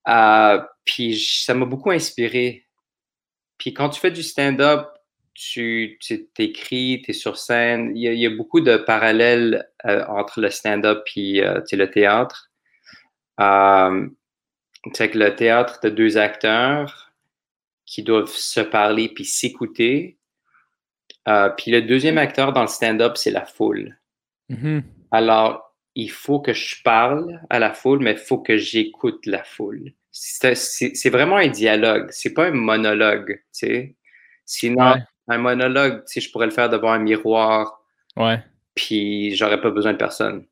Euh, 0.09 0.61
puis 0.83 1.17
ça 1.17 1.53
m'a 1.53 1.65
beaucoup 1.65 1.91
inspiré. 1.91 2.65
Puis 3.57 3.73
quand 3.73 3.87
tu 3.87 4.01
fais 4.01 4.11
du 4.11 4.21
stand-up, 4.21 4.89
tu 5.35 5.99
t'écris, 6.33 7.01
tu 7.03 7.11
es 7.11 7.13
sur 7.13 7.37
scène. 7.37 7.91
Il 7.95 8.01
y, 8.01 8.25
a, 8.25 8.29
beaucoup 8.29 8.61
de 8.61 8.77
parallèles 8.77 9.69
entre 9.83 10.41
le 10.41 10.49
stand-up 10.49 11.03
et 11.15 11.41
le 11.41 11.85
théâtre. 11.85 12.49
c'est 13.37 15.11
que 15.11 15.17
le 15.17 15.35
théâtre, 15.35 15.79
tu 15.81 15.91
deux 15.91 16.17
acteurs 16.17 17.05
qui 17.85 18.03
doivent 18.03 18.29
se 18.29 18.61
parler 18.61 19.09
puis 19.09 19.25
s'écouter. 19.25 20.17
Euh, 21.27 21.49
puis 21.49 21.71
le 21.71 21.81
deuxième 21.81 22.17
acteur 22.17 22.53
dans 22.53 22.61
le 22.61 22.67
stand-up, 22.67 23.17
c'est 23.17 23.31
la 23.31 23.45
foule. 23.45 23.97
Mm-hmm. 24.49 24.83
Alors, 25.11 25.75
il 25.95 26.11
faut 26.11 26.39
que 26.39 26.53
je 26.53 26.81
parle 26.83 27.41
à 27.49 27.59
la 27.59 27.73
foule, 27.73 27.99
mais 27.99 28.11
il 28.11 28.17
faut 28.17 28.39
que 28.39 28.57
j'écoute 28.57 29.25
la 29.25 29.43
foule. 29.43 29.93
C'est 30.11 31.09
vraiment 31.09 31.37
un 31.37 31.47
dialogue, 31.47 32.07
c'est 32.11 32.33
pas 32.33 32.47
un 32.47 32.51
monologue, 32.51 33.41
tu 33.53 33.67
sais. 33.67 33.95
Sinon, 34.45 34.95
un 35.27 35.37
monologue, 35.37 36.03
sais, 36.05 36.21
je 36.21 36.31
pourrais 36.31 36.45
le 36.45 36.51
faire 36.51 36.69
devant 36.69 36.91
un 36.91 36.99
miroir. 36.99 37.81
Ouais. 38.15 38.39
Puis 38.75 39.35
j'aurais 39.35 39.61
pas 39.61 39.71
besoin 39.71 39.93
de 39.93 39.97
personne. 39.97 40.45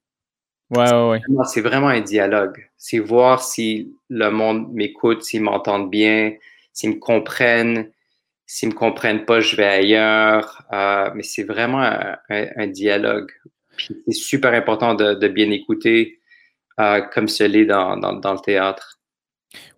Ouais, 0.69 0.91
ouais, 0.91 1.09
ouais. 1.09 1.45
C'est 1.45 1.61
vraiment 1.61 1.89
un 1.89 2.01
dialogue. 2.01 2.69
C'est 2.77 2.99
voir 2.99 3.43
si 3.43 3.93
le 4.09 4.29
monde 4.29 4.73
m'écoute, 4.73 5.23
s'ils 5.23 5.41
m'entendent 5.41 5.91
bien, 5.91 6.33
s'ils 6.71 6.91
me 6.91 6.99
comprennent, 6.99 7.91
S'ils 8.45 8.69
ne 8.69 8.73
me 8.73 8.77
comprennent 8.77 9.25
pas, 9.25 9.39
je 9.39 9.55
vais 9.55 9.65
ailleurs. 9.65 10.63
Euh, 10.71 11.09
mais 11.15 11.23
c'est 11.23 11.43
vraiment 11.43 11.81
un, 12.29 12.67
dialogue. 12.67 13.31
c'est 13.77 14.11
super 14.11 14.53
important 14.53 14.95
de, 14.95 15.27
bien 15.27 15.49
écouter, 15.49 16.19
euh, 16.79 17.01
comme 17.13 17.27
ce 17.27 17.45
l'est 17.45 17.65
dans, 17.65 17.95
le 17.95 18.41
théâtre. 18.41 18.99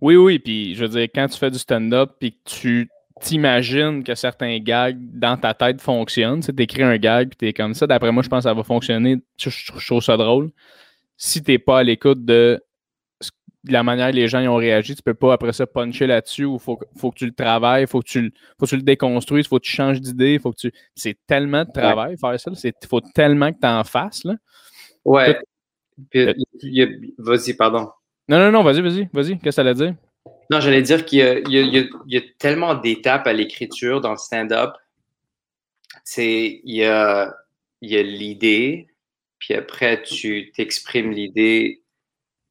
Oui, 0.01 0.15
oui. 0.15 0.39
Puis 0.39 0.75
je 0.75 0.81
veux 0.83 0.89
dire, 0.89 1.07
quand 1.13 1.27
tu 1.27 1.37
fais 1.37 1.51
du 1.51 1.59
stand-up 1.59 2.15
et 2.21 2.31
que 2.31 2.37
tu 2.43 2.89
t'imagines 3.22 4.03
que 4.03 4.15
certains 4.15 4.60
gags 4.60 4.98
dans 5.00 5.38
ta 5.38 5.53
tête 5.53 5.81
fonctionnent, 5.81 6.41
tu 6.41 6.51
écris 6.62 6.84
un 6.84 6.98
gag 6.98 7.29
puis 7.29 7.38
tu 7.38 7.48
es 7.48 7.53
comme 7.53 7.74
ça, 7.74 7.88
d'après 7.88 8.12
moi, 8.12 8.24
je 8.24 8.29
pense 8.29 8.39
que 8.39 8.50
ça 8.50 8.53
va 8.53 8.63
fonctionner. 8.63 9.17
Je, 9.38 9.50
je 9.50 9.88
trouve 9.88 10.01
ça 10.01 10.17
drôle. 10.17 10.51
Si 11.17 11.41
tu 11.41 11.51
n'es 11.51 11.60
pas 11.60 11.79
à 11.79 11.84
l'écoute 11.84 12.25
de 12.25 12.62
la 13.67 13.84
manière 13.84 14.12
dont 14.12 14.15
les 14.15 14.27
gens 14.27 14.39
y 14.39 14.48
ont 14.48 14.55
réagi, 14.55 14.95
tu 14.95 15.01
peux 15.01 15.13
pas 15.13 15.34
après 15.34 15.53
ça 15.53 15.65
puncher 15.65 16.07
là-dessus 16.07 16.45
ou 16.45 16.60
faut, 16.60 16.79
faut 16.98 17.12
que 17.12 17.17
tu 17.17 17.25
le 17.25 17.34
travailles, 17.34 17.84
il 17.84 17.88
faut 17.88 18.00
que 18.01 18.07
tu 18.07 18.22
le, 18.22 18.31
faut 18.60 18.65
que 18.65 18.69
tu 18.69 18.75
le 18.75 18.84
déconstruises, 18.84 19.48
faut 19.48 19.60
que 19.60 19.65
tu 19.65 19.72
changes 19.72 20.01
d'idée, 20.01 20.39
faut 20.39 20.51
que 20.51 20.57
tu. 20.57 20.72
C'est 20.95 21.17
tellement 21.25 21.63
de 21.63 21.72
travail 21.72 22.17
faire 22.17 22.39
ça. 22.39 22.51
Il 22.63 22.88
faut 22.88 23.01
tellement 23.01 23.51
que 23.51 23.60
tu 23.60 23.67
en 23.67 23.84
fasses. 23.84 24.24
Là. 24.24 24.36
Ouais. 25.03 25.39
Vas-y, 27.17 27.53
pardon. 27.53 27.89
Non, 28.27 28.39
non, 28.39 28.51
non, 28.51 28.63
vas-y, 28.63 28.81
vas-y, 28.81 29.10
vas-y. 29.13 29.38
Qu'est-ce 29.38 29.43
que 29.43 29.51
ça 29.51 29.62
allait 29.62 29.74
dire? 29.74 29.95
Non, 30.49 30.59
j'allais 30.59 30.81
dire 30.81 31.05
qu'il 31.05 31.19
y, 31.47 32.17
a 32.17 32.21
tellement 32.37 32.75
d'étapes 32.75 33.27
à 33.27 33.33
l'écriture 33.33 34.01
dans 34.01 34.11
le 34.11 34.17
stand-up. 34.17 34.73
Il 36.17 36.59
y 36.63 36.83
a, 36.83 37.35
l'idée, 37.81 38.87
puis 39.39 39.53
après, 39.53 40.01
tu 40.01 40.51
t'exprimes 40.55 41.11
l'idée 41.11 41.81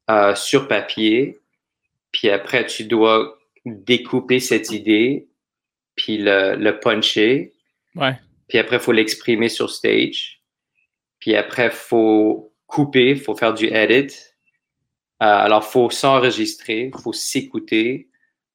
euh, 0.09 0.35
sur 0.35 0.67
papier, 0.67 1.39
puis 2.11 2.29
après, 2.29 2.65
tu 2.65 2.85
dois 2.85 3.37
découper 3.65 4.39
cette 4.39 4.71
idée, 4.71 5.27
puis 5.95 6.17
le, 6.19 6.71
puncher. 6.79 7.53
Ouais. 7.95 8.13
Puis 8.47 8.57
après, 8.57 8.75
il 8.77 8.81
faut 8.81 8.91
l'exprimer 8.91 9.49
sur 9.49 9.69
stage. 9.69 10.41
Puis 11.19 11.35
après, 11.35 11.65
il 11.65 11.71
faut 11.71 12.53
couper, 12.67 13.11
il 13.11 13.19
faut 13.19 13.35
faire 13.35 13.53
du 13.53 13.67
edit. 13.67 14.13
Euh, 15.23 15.25
alors, 15.25 15.63
il 15.67 15.71
faut 15.71 15.89
s'enregistrer, 15.89 16.91
il 16.93 17.01
faut 17.01 17.13
s'écouter, 17.13 18.09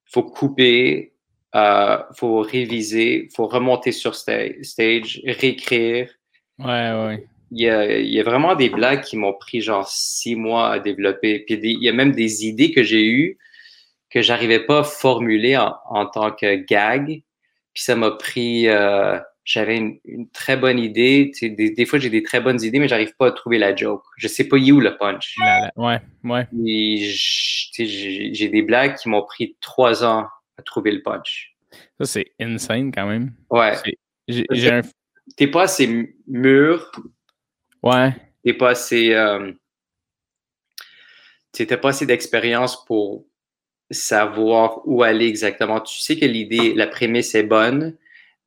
il 0.07 0.11
faut 0.13 0.23
couper, 0.23 1.15
il 1.55 1.59
euh, 1.59 1.99
faut 2.15 2.41
réviser, 2.41 3.25
il 3.25 3.31
faut 3.35 3.47
remonter 3.47 3.93
sur 3.93 4.15
stage, 4.15 5.21
réécrire. 5.25 6.11
Ouais, 6.59 6.67
ouais 6.67 7.27
il 7.53 7.63
y, 7.63 8.21
a, 8.21 8.23
vraiment 8.23 8.55
des 8.55 8.69
blagues 8.69 9.03
qui 9.03 9.17
m'ont 9.17 9.33
pris 9.33 9.61
genre 9.61 9.89
six 9.89 10.37
mois 10.37 10.71
à 10.73 10.79
développer. 10.79 11.41
Puis 11.41 11.59
il 11.63 11.83
y 11.83 11.89
a 11.89 11.93
même 11.93 12.13
des 12.13 12.47
idées 12.47 12.71
que 12.71 12.83
j'ai 12.83 13.05
eues 13.05 13.39
que 14.09 14.23
j'arrivais 14.23 14.61
pas 14.61 14.81
à 14.81 14.85
formuler 14.85 15.57
en, 15.57 16.07
tant 16.07 16.33
que 16.33 16.57
gag. 16.57 17.23
Puis 17.75 17.83
ça 17.83 17.97
m'a 17.97 18.13
pris. 18.13 18.69
Euh, 18.69 19.19
j'avais 19.51 19.77
une, 20.05 20.29
très 20.31 20.57
bonne 20.57 20.79
idée. 20.79 21.33
des, 21.43 21.71
des, 21.71 21.85
fois, 21.87 21.99
j'ai 21.99 22.09
des 22.09 22.23
très 22.23 22.41
bonnes 22.41 22.63
idées, 22.63 22.79
mais 22.79 22.87
j'arrive 22.87 23.17
pas 23.17 23.27
à 23.27 23.33
trouver 23.33 23.59
la 23.59 23.75
joke. 23.75 24.05
Je 24.17 24.29
sais 24.29 24.47
pas 24.47 24.57
où 24.57 24.81
le 24.81 24.97
punch? 24.97 25.35
ouais, 25.77 26.01
ouais. 26.23 26.47
J'ai 26.53 28.49
des 28.49 28.63
blagues 28.63 28.95
qui 28.95 29.09
m'ont 29.09 29.25
pris 29.25 29.57
trois 29.61 30.05
ans 30.05 30.29
à 30.57 30.63
trouver 30.63 30.93
le 30.93 31.03
punch. 31.03 31.57
Ça, 31.99 32.07
c'est 32.07 32.33
insane 32.41 32.93
quand 32.93 33.09
même. 33.09 33.33
Ouais. 33.51 33.75
T'es 35.37 35.49
pas 35.49 35.65
assez 35.65 36.15
mûr 36.29 36.93
Ouais. 37.83 38.15
T'es 38.45 38.53
pas 38.55 38.71
assez. 38.71 39.13
Euh, 39.15 39.53
pas 41.83 41.89
assez 41.89 42.07
d'expérience 42.07 42.85
pour 42.85 43.27
savoir 43.91 44.83
où 44.87 45.03
aller 45.03 45.27
exactement. 45.27 45.81
Tu 45.81 45.99
sais 45.99 46.17
que 46.17 46.25
l'idée, 46.25 46.73
la 46.75 46.87
prémisse 46.87 47.35
est 47.35 47.43
bonne, 47.43 47.97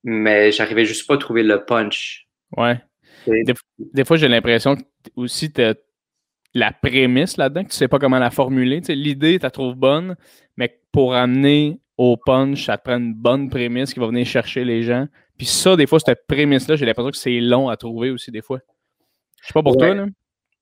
mais 0.04 0.52
j'arrivais 0.52 0.86
juste 0.86 1.08
pas 1.08 1.16
à 1.16 1.18
trouver 1.18 1.44
le 1.44 1.64
punch. 1.66 2.28
Ouais. 2.58 2.80
Des, 3.28 4.06
fois, 4.06 4.18
j'ai 4.18 4.28
l'impression 4.28 4.76
que 4.76 4.82
aussi 5.16 5.52
tu 5.52 5.62
la 6.54 6.72
prémisse 6.72 7.38
là-dedans, 7.38 7.64
que 7.64 7.70
tu 7.70 7.76
sais 7.76 7.88
pas 7.88 8.00
comment 8.00 8.20
la 8.20 8.30
formuler. 8.30 8.82
l'idée, 8.90 9.38
tu 9.40 9.44
la 9.44 9.52
trouves 9.52 9.76
bonne, 9.76 10.16
mais 10.58 10.80
pour 10.92 11.16
amener 11.16 11.80
au 11.98 12.18
punch, 12.18 12.66
ça 12.66 12.78
te 12.78 12.84
prend 12.84 12.98
une 12.98 13.14
bonne 13.14 13.50
prémisse 13.50 13.94
qui 13.94 14.00
va 14.00 14.08
venir 14.08 14.26
chercher 14.26 14.64
les 14.66 14.84
gens. 14.84 15.08
Puis 15.38 15.48
ça, 15.48 15.76
des 15.76 15.88
fois, 15.88 16.00
cette 16.00 16.28
prémisse-là, 16.28 16.76
j'ai 16.76 16.86
l'impression 16.86 17.12
que 17.12 17.18
c'est 17.18 17.40
long 17.40 17.70
à 17.70 17.78
trouver 17.78 18.12
aussi, 18.12 18.32
des 18.32 18.42
fois. 18.42 18.60
Je 19.42 19.48
sais 19.48 19.54
pas 19.54 19.64
pour 19.64 19.78
toi, 19.78 19.94
là. 19.94 20.06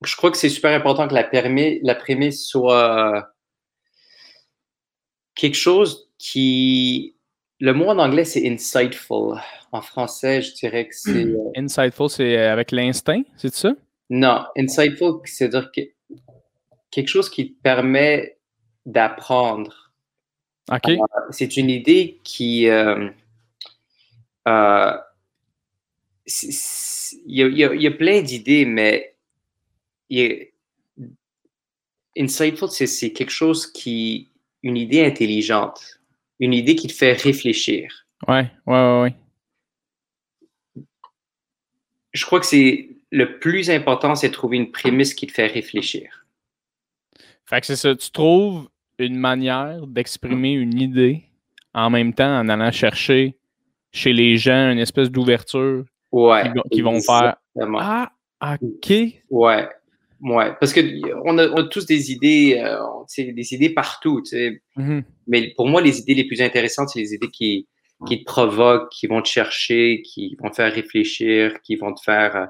Je 0.04 0.16
crois 0.16 0.32
que 0.32 0.38
c'est 0.38 0.50
super 0.50 0.74
important 0.74 1.08
que 1.08 1.14
la, 1.14 1.30
la 1.84 1.96
prémisse 1.96 2.48
soit 2.48 3.32
quelque 5.36 5.58
chose 5.58 6.10
qui. 6.18 7.16
Le 7.62 7.74
mot 7.74 7.86
en 7.86 8.00
anglais, 8.00 8.26
c'est 8.26 8.46
insightful. 8.50 9.40
En 9.72 9.82
français, 9.84 10.42
je 10.42 10.52
dirais 10.56 10.88
que 10.88 10.96
c'est. 10.96 11.26
Euh, 11.26 11.52
insightful, 11.56 12.10
c'est 12.10 12.36
euh, 12.36 12.52
avec 12.52 12.72
l'instinct, 12.72 13.22
c'est 13.38 13.54
ça? 13.54 13.76
Non, 14.10 14.44
insightful, 14.58 15.22
c'est-à-dire 15.26 15.72
que 15.72 15.82
quelque 16.90 17.08
chose 17.08 17.30
qui 17.30 17.54
te 17.54 17.62
permet 17.62 18.40
d'apprendre. 18.88 19.94
OK. 20.72 20.92
c'est 21.30 21.56
une 21.56 21.70
idée 21.70 22.20
qui. 22.24 22.62
il 22.64 23.14
y, 27.28 27.88
a, 27.88 27.92
plein 27.92 28.22
d'idées, 28.24 28.66
mais 28.66 29.16
insightful, 32.18 32.70
c'est 32.70 33.14
quelque 33.14 33.30
chose 33.30 33.72
qui, 33.72 34.32
une 34.64 34.78
idée 34.78 35.06
intelligente, 35.06 36.01
une 36.42 36.54
idée 36.54 36.76
qui 36.76 36.88
te 36.88 36.94
fait 36.94 37.14
réfléchir. 37.14 38.06
Ouais, 38.28 38.52
ouais, 38.68 38.74
ouais, 38.74 39.02
ouais. 39.04 39.16
Je 42.12 42.26
crois 42.26 42.42
que 42.42 42.46
c'est 42.46 42.90
le 43.12 43.40
plus 43.40 43.70
important, 43.70 44.16
c'est 44.16 44.28
de 44.28 44.34
trouver 44.34 44.58
une 44.58 44.72
prémisse 44.72 45.14
qui 45.14 45.28
te 45.28 45.32
fait 45.32 45.48
réfléchir. 45.48 46.26
Fait 47.46 47.62
que 47.62 47.68
c'est 47.68 47.76
ça, 47.78 47.96
tu 47.96 48.12
trouves 48.12 48.68
une 48.98 49.16
manière 49.16 49.88
d'exprimer 49.88 50.54
une 50.54 50.80
idée 50.80 51.24
en 51.74 51.90
même 51.90 52.14
temps 52.14 52.40
en 52.40 52.50
allant 52.50 52.72
chercher 52.72 53.38
chez 53.92 54.14
les 54.14 54.38
gens 54.38 54.72
une 54.72 54.80
espèce 54.80 55.10
d'ouverture 55.10 55.86
Ouais. 56.12 56.52
Qui, 56.72 56.82
vont 56.82 57.00
faire 57.00 57.38
Ah, 57.78 58.12
OK. 58.62 58.94
Ouais. 59.30 59.70
Ouais. 60.22 60.54
Parce 60.60 60.74
qu'on 60.74 60.82
on 61.26 61.38
a, 61.38 61.64
tous 61.64 61.86
des 61.86 62.12
idées, 62.12 62.62
euh, 62.64 62.78
des 63.18 63.54
idées 63.54 63.70
partout. 63.72 64.22
Mm-hmm. 64.22 65.04
Mais 65.28 65.54
pour 65.56 65.68
moi, 65.68 65.82
les 65.82 66.00
idées 66.00 66.14
les 66.14 66.28
plus 66.28 66.42
intéressantes, 66.42 66.90
c'est 66.90 67.00
les 67.00 67.14
idées 67.14 67.30
qui, 67.30 67.68
qui 68.06 68.20
te 68.20 68.26
provoquent, 68.26 68.90
qui 68.92 69.08
vont 69.08 69.22
te 69.22 69.28
chercher, 69.28 70.02
qui 70.04 70.38
vont 70.42 70.50
te 70.50 70.56
faire 70.56 70.74
réfléchir, 70.74 71.60
qui 71.62 71.76
vont 71.76 71.94
te 71.94 72.02
faire. 72.02 72.50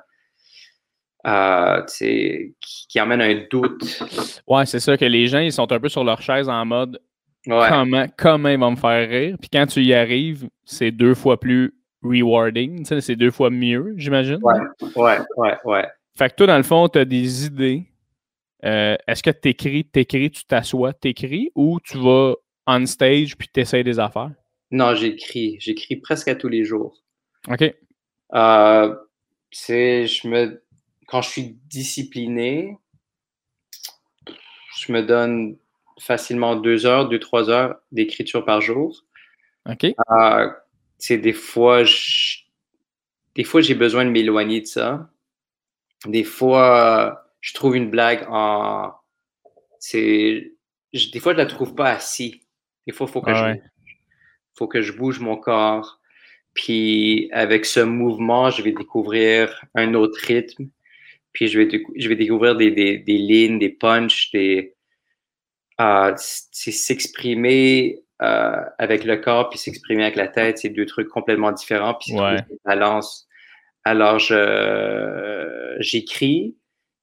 Euh, 1.28 1.84
qui, 1.84 2.56
qui 2.90 3.00
amènent 3.00 3.22
un 3.22 3.46
doute. 3.52 4.04
Ouais, 4.48 4.66
c'est 4.66 4.80
ça, 4.80 4.98
que 4.98 5.06
les 5.06 5.28
gens, 5.28 5.38
ils 5.38 5.52
sont 5.52 5.72
un 5.72 5.80
peu 5.80 5.88
sur 5.88 6.04
leur 6.04 6.20
chaise 6.20 6.50
en 6.50 6.66
mode 6.66 7.00
comment, 7.46 8.06
comment 8.18 8.50
il 8.50 8.60
va 8.60 8.70
me 8.70 8.76
faire 8.76 9.10
rire? 9.10 9.38
Puis 9.40 9.50
quand 9.52 9.66
tu 9.68 9.84
y 9.84 9.94
arrives, 9.94 10.48
c'est 10.64 10.92
deux 10.92 11.16
fois 11.16 11.40
plus 11.40 11.74
rewarding. 12.04 12.86
C'est 12.86 13.16
deux 13.16 13.32
fois 13.32 13.50
mieux, 13.50 13.94
j'imagine. 13.98 14.40
Ouais, 14.42 14.60
ouais, 14.96 15.20
ouais, 15.38 15.58
ouais. 15.66 15.88
Fait 16.22 16.30
que 16.30 16.36
toi, 16.36 16.46
dans 16.46 16.58
le 16.58 16.62
fond, 16.62 16.88
tu 16.88 17.00
as 17.00 17.06
des 17.06 17.48
idées. 17.48 17.84
Euh, 18.64 18.96
est-ce 19.08 19.24
que 19.24 19.32
tu 19.32 19.50
écris, 19.50 19.86
t'écris, 19.86 20.30
tu 20.30 20.46
t'assois, 20.46 20.94
t'écris 20.94 21.50
ou 21.56 21.80
tu 21.80 21.98
vas 21.98 22.36
on 22.68 22.86
stage 22.86 23.36
puis 23.36 23.48
tu 23.52 23.62
essaies 23.62 23.84
des 23.84 23.98
affaires? 23.98 24.30
Non, 24.70 24.94
j'écris. 24.94 25.58
J'écris 25.60 25.96
presque 25.96 26.28
à 26.28 26.36
tous 26.36 26.48
les 26.48 26.64
jours. 26.64 27.02
OK. 27.48 27.64
Euh, 28.36 28.96
je 29.52 30.28
me, 30.28 30.64
quand 31.08 31.24
je 31.24 31.30
suis 31.32 31.58
discipliné, 31.68 32.78
je 34.78 34.92
me 34.92 35.02
donne 35.02 35.58
facilement 36.00 36.56
deux 36.56 36.86
heures, 36.86 37.10
deux, 37.10 37.20
trois 37.20 37.50
heures 37.50 37.78
d'écriture 37.92 38.46
par 38.46 38.62
jour. 38.62 39.06
OK. 39.68 39.86
Euh, 39.86 40.50
des 41.10 41.34
fois, 41.34 41.82
des 43.34 43.44
fois, 43.44 43.62
j'ai 43.62 43.74
besoin 43.74 44.06
de 44.06 44.12
m'éloigner 44.12 44.62
de 44.62 44.68
ça. 44.68 45.11
Des 46.06 46.24
fois, 46.24 47.26
je 47.42 47.54
trouve 47.54 47.76
une 47.76 47.90
blague 47.90 48.26
en. 48.30 48.94
C'est, 49.80 50.54
des 50.94 51.20
fois, 51.20 51.34
je 51.34 51.38
la 51.38 51.46
trouve 51.46 51.76
pas 51.76 51.92
assis. 51.92 52.44
Des 52.88 52.94
fois, 52.94 53.08
il 53.08 53.14
faut 53.14 53.22
que 53.22 53.32
ah 53.32 53.54
je 53.54 53.60
faut 54.58 54.68
que 54.68 54.82
je 54.82 54.92
bouge 54.94 55.20
mon 55.20 55.38
corps. 55.38 56.00
Puis 56.54 57.30
avec 57.32 57.66
ce 57.66 57.80
mouvement, 57.80 58.50
je 58.50 58.62
vais 58.62 58.74
découvrir 58.74 59.64
un 59.76 59.94
autre 59.94 60.20
rythme. 60.22 60.68
Puis 61.34 61.48
je 61.48 61.60
vais, 61.60 61.84
je 61.96 62.10
vais 62.10 62.16
découvrir 62.16 62.56
des, 62.58 62.72
des, 62.72 62.98
des 62.98 63.18
lignes, 63.18 63.60
des 63.60 63.70
punches, 63.70 64.32
des. 64.32 64.76
Euh, 65.80 66.14
c'est 66.18 66.72
s'exprimer 66.72 68.04
euh, 68.22 68.64
avec 68.78 69.04
le 69.04 69.18
corps 69.18 69.50
puis 69.50 69.58
s'exprimer 69.58 70.04
avec 70.04 70.16
la 70.16 70.28
tête, 70.28 70.60
c'est 70.60 70.70
deux 70.70 70.86
trucs 70.86 71.08
complètement 71.08 71.52
différents. 71.52 71.96
Puis 71.96 72.14
ouais. 72.14 72.38
balance. 72.66 73.28
Alors, 73.84 74.20
je, 74.20 75.76
j'écris, 75.80 76.56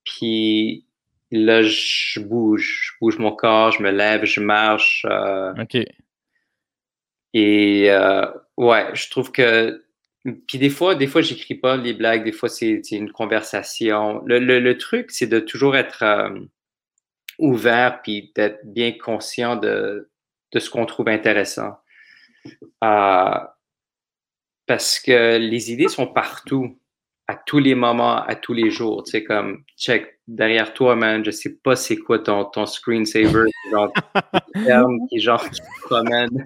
puis 0.04 0.86
là, 1.30 1.62
je 1.62 2.20
bouge. 2.20 2.92
Je 2.92 2.98
bouge 3.00 3.18
mon 3.18 3.32
corps, 3.32 3.72
je 3.72 3.82
me 3.82 3.90
lève, 3.90 4.24
je 4.24 4.40
marche. 4.40 5.06
Euh, 5.08 5.52
OK. 5.60 5.76
Et 7.34 7.90
euh, 7.90 8.26
ouais, 8.56 8.86
je 8.94 9.10
trouve 9.10 9.32
que. 9.32 9.84
Puis 10.46 10.58
des 10.58 10.70
fois, 10.70 10.94
des 10.94 11.06
fois, 11.06 11.22
j'écris 11.22 11.54
pas 11.54 11.76
les 11.76 11.94
blagues, 11.94 12.24
des 12.24 12.32
fois, 12.32 12.48
c'est 12.48 12.82
une 12.90 13.10
conversation. 13.10 14.22
Le, 14.26 14.38
le, 14.38 14.78
truc, 14.78 15.10
c'est 15.10 15.26
de 15.26 15.40
toujours 15.40 15.76
être 15.76 16.02
euh, 16.02 16.30
ouvert 17.38 18.02
puis 18.02 18.32
d'être 18.34 18.60
bien 18.64 18.92
conscient 18.92 19.56
de, 19.56 20.10
de 20.52 20.58
ce 20.58 20.70
qu'on 20.70 20.86
trouve 20.86 21.08
intéressant. 21.08 21.78
Parce 24.68 25.00
que 25.00 25.38
les 25.38 25.72
idées 25.72 25.88
sont 25.88 26.06
partout, 26.06 26.78
à 27.26 27.34
tous 27.34 27.58
les 27.58 27.74
moments, 27.74 28.22
à 28.22 28.34
tous 28.34 28.52
les 28.52 28.70
jours. 28.70 29.02
Tu 29.02 29.12
sais, 29.12 29.24
comme, 29.24 29.64
check, 29.78 30.20
derrière 30.28 30.74
toi, 30.74 30.94
man, 30.94 31.24
je 31.24 31.30
sais 31.30 31.56
pas 31.64 31.74
c'est 31.74 31.96
quoi 31.96 32.18
ton, 32.18 32.44
ton 32.44 32.66
screensaver, 32.66 33.48
genre, 33.70 33.90
qui, 35.08 35.20
genre, 35.20 35.50
qui 35.50 35.60
promène. 35.84 36.44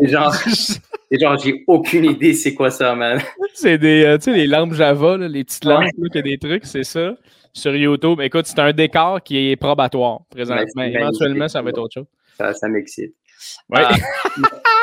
Et 0.00 0.06
genre, 0.06 0.32
genre 1.10 1.38
j'ai 1.38 1.64
aucune 1.66 2.04
idée 2.04 2.32
c'est 2.32 2.54
quoi 2.54 2.70
ça, 2.70 2.94
man. 2.94 3.20
C'est 3.54 3.76
des, 3.76 4.04
euh, 4.04 4.18
tu 4.18 4.24
sais, 4.24 4.32
les 4.32 4.46
lampes 4.46 4.74
Java, 4.74 5.16
les 5.16 5.42
petites 5.42 5.64
lampes, 5.64 5.84
ouais. 5.98 6.22
des 6.22 6.38
trucs, 6.38 6.64
c'est 6.64 6.84
ça. 6.84 7.14
Sur 7.52 7.74
YouTube, 7.74 8.20
écoute, 8.20 8.46
c'est 8.46 8.60
un 8.60 8.72
décor 8.72 9.20
qui 9.20 9.50
est 9.50 9.56
probatoire 9.56 10.20
présentement. 10.30 10.64
Mais 10.76 10.92
éventuellement, 10.92 11.48
ça 11.48 11.60
va 11.60 11.70
être 11.70 11.78
autre 11.78 11.94
chose. 11.94 12.06
Ça, 12.38 12.54
ça 12.54 12.68
m'excite. 12.68 13.14
Ouais. 13.68 13.82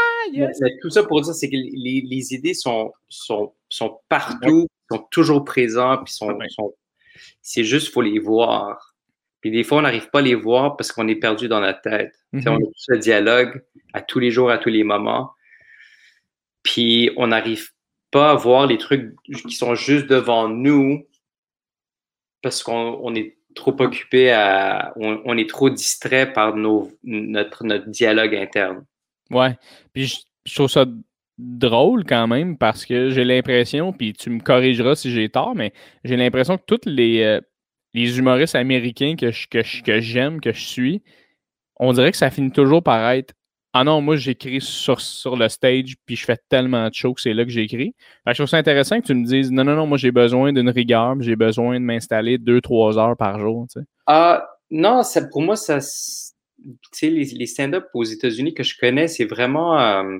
Tout 0.81 0.89
ça 0.89 1.03
pour 1.03 1.21
dire, 1.21 1.33
c'est 1.33 1.49
que 1.49 1.55
les, 1.55 2.01
les, 2.01 2.33
idées 2.33 2.53
sont, 2.53 2.91
sont, 3.07 3.53
sont 3.69 3.99
partout, 4.09 4.67
sont 4.91 5.07
toujours 5.11 5.43
présentes, 5.43 6.05
puis 6.05 6.13
sont, 6.13 6.37
sont 6.49 6.73
c'est 7.41 7.63
juste 7.63 7.87
qu'il 7.87 7.93
faut 7.93 8.01
les 8.01 8.19
voir. 8.19 8.95
Puis 9.41 9.51
des 9.51 9.63
fois, 9.63 9.79
on 9.79 9.81
n'arrive 9.81 10.09
pas 10.09 10.19
à 10.19 10.21
les 10.21 10.35
voir 10.35 10.75
parce 10.75 10.91
qu'on 10.91 11.07
est 11.07 11.15
perdu 11.15 11.47
dans 11.47 11.61
notre 11.61 11.81
tête. 11.81 12.13
On 12.33 12.39
a 12.39 12.57
tout 12.57 12.71
ce 12.75 12.93
dialogue 12.93 13.63
à 13.93 14.01
tous 14.01 14.19
les 14.19 14.31
jours, 14.31 14.51
à 14.51 14.57
tous 14.57 14.69
les 14.69 14.83
moments. 14.83 15.31
Puis 16.63 17.11
on 17.17 17.27
n'arrive 17.27 17.69
pas 18.11 18.31
à 18.31 18.35
voir 18.35 18.67
les 18.67 18.77
trucs 18.77 19.15
qui 19.25 19.55
sont 19.55 19.75
juste 19.75 20.07
devant 20.07 20.49
nous 20.49 21.07
parce 22.41 22.63
qu'on 22.63 23.15
est 23.15 23.37
trop 23.55 23.75
occupé 23.81 24.31
à. 24.31 24.93
On, 24.97 25.37
est 25.37 25.49
trop 25.49 25.69
distrait 25.69 26.31
par 26.31 26.55
nos, 26.55 26.91
notre, 27.03 27.63
notre 27.63 27.87
dialogue 27.87 28.35
interne. 28.35 28.85
Ouais. 29.31 29.57
Puis 29.93 30.23
je, 30.45 30.55
trouve 30.55 30.69
ça 30.69 30.85
drôle 31.37 32.05
quand 32.05 32.27
même 32.27 32.57
parce 32.57 32.85
que 32.85 33.09
j'ai 33.09 33.23
l'impression, 33.23 33.93
puis 33.93 34.13
tu 34.13 34.29
me 34.29 34.39
corrigeras 34.39 34.95
si 34.95 35.11
j'ai 35.11 35.29
tort, 35.29 35.55
mais 35.55 35.73
j'ai 36.03 36.17
l'impression 36.17 36.57
que 36.57 36.63
tous 36.65 36.81
les, 36.85 37.21
euh, 37.21 37.39
les 37.93 38.19
humoristes 38.19 38.55
américains 38.55 39.15
que, 39.15 39.31
que, 39.47 39.81
que 39.81 39.99
j'aime, 40.01 40.41
que 40.41 40.51
je 40.51 40.65
suis, 40.65 41.03
on 41.79 41.93
dirait 41.93 42.11
que 42.11 42.17
ça 42.17 42.29
finit 42.29 42.51
toujours 42.51 42.83
par 42.83 43.09
être 43.11 43.33
Ah 43.73 43.83
non, 43.83 44.01
moi 44.01 44.17
j'écris 44.17 44.59
sur, 44.61 44.99
sur 44.99 45.37
le 45.37 45.47
stage, 45.47 45.95
puis 46.05 46.15
je 46.15 46.25
fais 46.25 46.37
tellement 46.49 46.89
de 46.89 46.93
shows 46.93 47.13
que 47.13 47.21
c'est 47.21 47.33
là 47.33 47.45
que 47.45 47.51
j'écris. 47.51 47.95
Je 48.27 48.33
trouve 48.33 48.47
ça 48.47 48.57
intéressant 48.57 48.99
que 48.99 49.05
tu 49.05 49.13
me 49.13 49.25
dises 49.25 49.51
Non, 49.51 49.63
non, 49.63 49.75
non, 49.75 49.87
moi 49.87 49.97
j'ai 49.97 50.11
besoin 50.11 50.51
d'une 50.51 50.69
rigueur, 50.69 51.15
j'ai 51.21 51.35
besoin 51.35 51.79
de 51.79 51.85
m'installer 51.85 52.37
deux, 52.37 52.61
trois 52.61 52.97
heures 52.97 53.15
par 53.15 53.39
jour. 53.39 53.65
Tu 53.71 53.79
sais. 53.79 53.85
Ah, 54.07 54.45
non, 54.71 55.03
ça, 55.03 55.21
pour 55.27 55.41
moi, 55.41 55.55
ça. 55.55 55.79
Les, 57.01 57.25
les 57.25 57.45
stand-up 57.45 57.87
aux 57.93 58.03
États-Unis 58.03 58.53
que 58.53 58.63
je 58.63 58.77
connais, 58.77 59.07
c'est 59.07 59.25
vraiment. 59.25 59.79
Euh, 59.79 60.19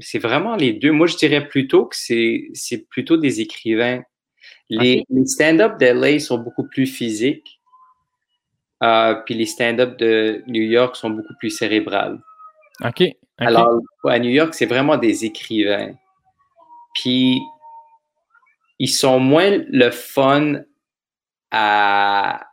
c'est 0.00 0.18
vraiment 0.18 0.54
les 0.54 0.72
deux. 0.72 0.92
Moi, 0.92 1.06
je 1.08 1.16
dirais 1.16 1.48
plutôt 1.48 1.86
que 1.86 1.96
c'est 1.96 2.86
plutôt 2.88 3.16
des 3.16 3.40
écrivains. 3.40 4.02
Les, 4.70 5.04
les 5.08 5.26
stand-up 5.26 5.78
d'LA 5.78 6.20
sont 6.20 6.38
beaucoup 6.38 6.68
plus 6.68 6.86
physiques. 6.86 7.60
Euh, 8.82 9.14
puis 9.26 9.34
les 9.34 9.46
stand-up 9.46 9.98
de 9.98 10.44
New 10.46 10.62
York 10.62 10.94
sont 10.94 11.10
beaucoup 11.10 11.34
plus 11.40 11.50
cérébrales. 11.50 12.20
OK. 12.84 13.02
Alors, 13.38 13.80
à 14.04 14.18
New 14.18 14.30
York, 14.30 14.54
c'est 14.54 14.66
vraiment 14.66 14.96
des 14.96 15.24
écrivains. 15.24 15.94
Puis, 16.94 17.40
ils 18.78 18.88
sont 18.88 19.18
moins 19.18 19.50
le 19.68 19.90
fun 19.90 20.60
à, 21.50 22.46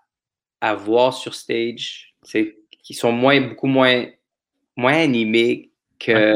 à 0.61 0.73
voir 0.75 1.13
sur 1.13 1.35
stage. 1.35 2.15
C'est 2.23 2.57
qu'ils 2.85 2.95
sont 2.95 3.11
moins, 3.11 3.41
beaucoup 3.41 3.67
moins, 3.67 4.05
moins 4.77 4.93
animés 4.93 5.71
que, 5.99 6.33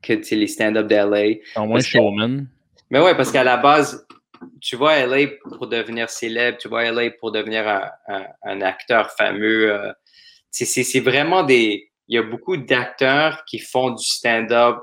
que 0.00 0.34
les 0.34 0.46
stand-up 0.46 0.86
d'LA. 0.86 1.42
Sont 1.52 1.66
moins 1.66 1.80
showman. 1.80 2.46
Mais 2.88 3.00
ouais, 3.00 3.16
parce 3.16 3.32
qu'à 3.32 3.44
la 3.44 3.56
base, 3.56 4.06
tu 4.60 4.76
vois 4.76 5.04
LA 5.04 5.26
pour 5.42 5.66
devenir 5.66 6.08
célèbre, 6.08 6.56
tu 6.58 6.68
vois 6.68 6.90
LA 6.90 7.10
pour 7.10 7.32
devenir 7.32 7.66
un, 8.42 8.60
acteur 8.62 9.10
fameux. 9.10 9.74
Euh, 9.74 9.92
c'est 10.50 11.00
vraiment 11.00 11.42
des. 11.42 11.90
Il 12.06 12.14
y 12.14 12.18
a 12.18 12.22
beaucoup 12.22 12.56
d'acteurs 12.56 13.44
qui 13.44 13.58
font 13.58 13.90
du 13.90 14.04
stand-up 14.04 14.78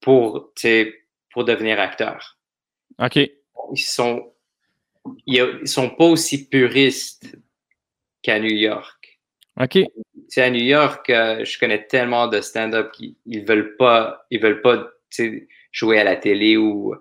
pour, 0.00 0.54
pour 1.30 1.44
devenir 1.44 1.78
acteur. 1.80 2.38
OK. 2.98 3.16
Ils 3.16 3.76
sont, 3.76 4.32
ils 5.26 5.68
sont 5.68 5.90
pas 5.90 6.04
aussi 6.04 6.48
puristes 6.48 7.36
qu'à 8.22 8.38
New 8.38 8.54
York. 8.54 9.15
OK. 9.60 9.78
C'est 10.28 10.42
à 10.42 10.50
New 10.50 10.64
York, 10.64 11.08
euh, 11.08 11.44
je 11.44 11.58
connais 11.58 11.86
tellement 11.86 12.26
de 12.26 12.40
stand-up 12.40 12.90
qui 12.92 13.16
ils 13.26 13.44
veulent 13.44 13.76
pas, 13.76 14.26
ils 14.30 14.40
veulent 14.40 14.60
pas 14.60 14.90
jouer 15.70 16.00
à 16.00 16.04
la 16.04 16.16
télé 16.16 16.56
ou 16.56 16.94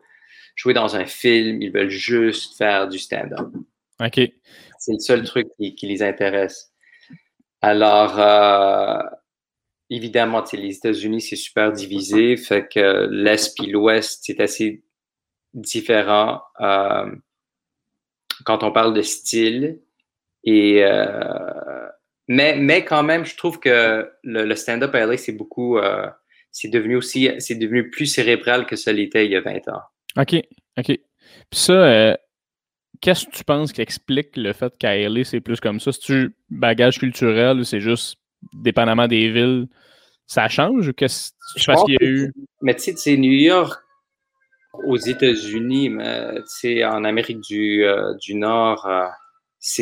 jouer 0.55 0.73
dans 0.73 0.95
un 0.95 1.05
film, 1.05 1.61
ils 1.61 1.71
veulent 1.71 1.89
juste 1.89 2.57
faire 2.57 2.87
du 2.87 2.99
stand-up. 2.99 3.49
OK. 3.99 4.19
C'est 4.79 4.93
le 4.93 4.99
seul 4.99 5.23
truc 5.23 5.47
qui, 5.57 5.87
les 5.87 6.03
intéresse. 6.03 6.71
Alors, 7.61 8.19
euh, 8.19 9.01
évidemment, 9.89 10.43
les 10.53 10.77
États-Unis, 10.77 11.21
c'est 11.21 11.35
super 11.35 11.71
divisé, 11.71 12.37
fait 12.37 12.67
que 12.67 13.07
l'Est 13.09 13.59
et 13.63 13.67
l'Ouest, 13.67 14.21
c'est 14.23 14.39
assez 14.39 14.83
différent 15.53 16.41
euh, 16.59 17.09
quand 18.45 18.63
on 18.63 18.71
parle 18.71 18.93
de 18.93 19.01
style. 19.01 19.79
Et, 20.43 20.83
euh, 20.83 21.74
mais, 22.27 22.55
mais 22.57 22.83
quand 22.83 23.03
même, 23.03 23.25
je 23.25 23.35
trouve 23.35 23.59
que 23.59 24.09
le, 24.23 24.55
stand-up 24.55 24.93
à 24.95 25.05
LA, 25.05 25.17
c'est 25.17 25.33
beaucoup, 25.33 25.77
c'est 26.51 26.69
devenu 26.69 26.95
aussi, 26.95 27.29
c'est 27.39 27.55
devenu 27.55 27.89
plus 27.89 28.05
cérébral 28.05 28.65
que 28.65 28.75
ça 28.75 28.91
l'était 28.93 29.25
il 29.25 29.31
y 29.31 29.35
a 29.35 29.41
20 29.41 29.67
ans. 29.69 29.81
OK. 30.17 30.35
OK. 30.77 30.99
Puis 31.49 31.59
ça, 31.59 31.73
euh, 31.73 32.15
qu'est-ce 33.01 33.25
que 33.25 33.31
tu 33.31 33.43
penses 33.43 33.71
qui 33.71 33.81
explique 33.81 34.35
le 34.38 34.53
fait 34.53 34.73
qu'à 34.77 34.95
LA, 34.95 35.23
c'est 35.23 35.41
plus 35.41 35.59
comme 35.59 35.79
ça? 35.79 35.91
C'est-tu 35.91 36.35
bagage 36.49 36.99
culturel 36.99 37.59
ou 37.59 37.63
c'est 37.63 37.79
juste 37.79 38.17
dépendamment 38.53 39.07
des 39.07 39.29
villes, 39.31 39.67
ça 40.27 40.47
change 40.47 40.89
ou 40.89 40.93
qu'est-ce 40.93 41.31
qu'il 41.55 41.95
y 41.99 42.03
a 42.03 42.07
eu. 42.07 42.33
Mais 42.61 42.75
tu 42.75 42.83
sais, 42.83 42.93
c'est 42.95 43.17
New 43.17 43.31
York 43.31 43.81
aux 44.88 44.97
États-Unis, 44.97 45.89
mais 45.89 46.35
tu 46.35 46.43
sais, 46.47 46.85
en 46.85 47.03
Amérique 47.03 47.41
du, 47.41 47.83
euh, 47.85 48.13
du 48.15 48.35
Nord, 48.35 48.85
euh, 48.85 49.07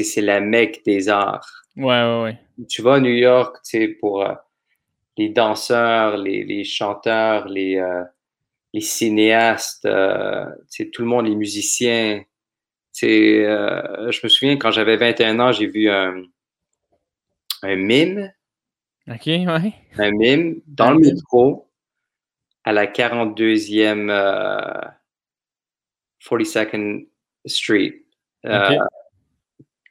c'est 0.04 0.22
la 0.22 0.40
mecque 0.40 0.82
des 0.86 1.10
arts. 1.10 1.50
Ouais, 1.76 1.86
ouais, 1.86 2.24
ouais. 2.24 2.40
Tu 2.70 2.82
vas 2.82 2.96
à 2.96 3.00
New 3.00 3.12
York, 3.12 3.58
tu 3.66 3.80
sais, 3.80 3.88
pour 3.88 4.24
euh, 4.24 4.34
les 5.18 5.30
danseurs, 5.30 6.18
les, 6.18 6.44
les 6.44 6.64
chanteurs, 6.64 7.48
les, 7.48 7.78
euh, 7.78 8.04
les 8.74 8.82
cinéastes, 8.82 9.86
euh, 9.86 10.46
tu 10.72 10.86
sais, 10.86 10.90
tout 10.90 11.02
le 11.02 11.08
monde, 11.08 11.28
les 11.28 11.36
musiciens. 11.36 12.20
Tu 12.94 13.08
sais, 13.08 13.46
euh, 13.46 14.12
je 14.12 14.20
me 14.24 14.30
souviens, 14.30 14.58
quand 14.58 14.72
j'avais 14.72 14.98
21 14.98 15.40
ans, 15.40 15.52
j'ai 15.52 15.68
vu 15.68 15.90
un, 15.90 16.24
un 17.64 17.76
mime, 17.76 18.32
OK, 19.10 19.26
ouais. 19.26 19.74
un 19.98 20.12
mime 20.12 20.62
dans 20.68 20.86
Un 20.88 20.92
le 20.92 21.00
mime. 21.00 21.14
métro 21.16 21.70
à 22.64 22.72
la 22.72 22.86
42e 22.88 24.10
euh, 24.10 24.82
42nd 26.22 27.08
Street. 27.46 28.06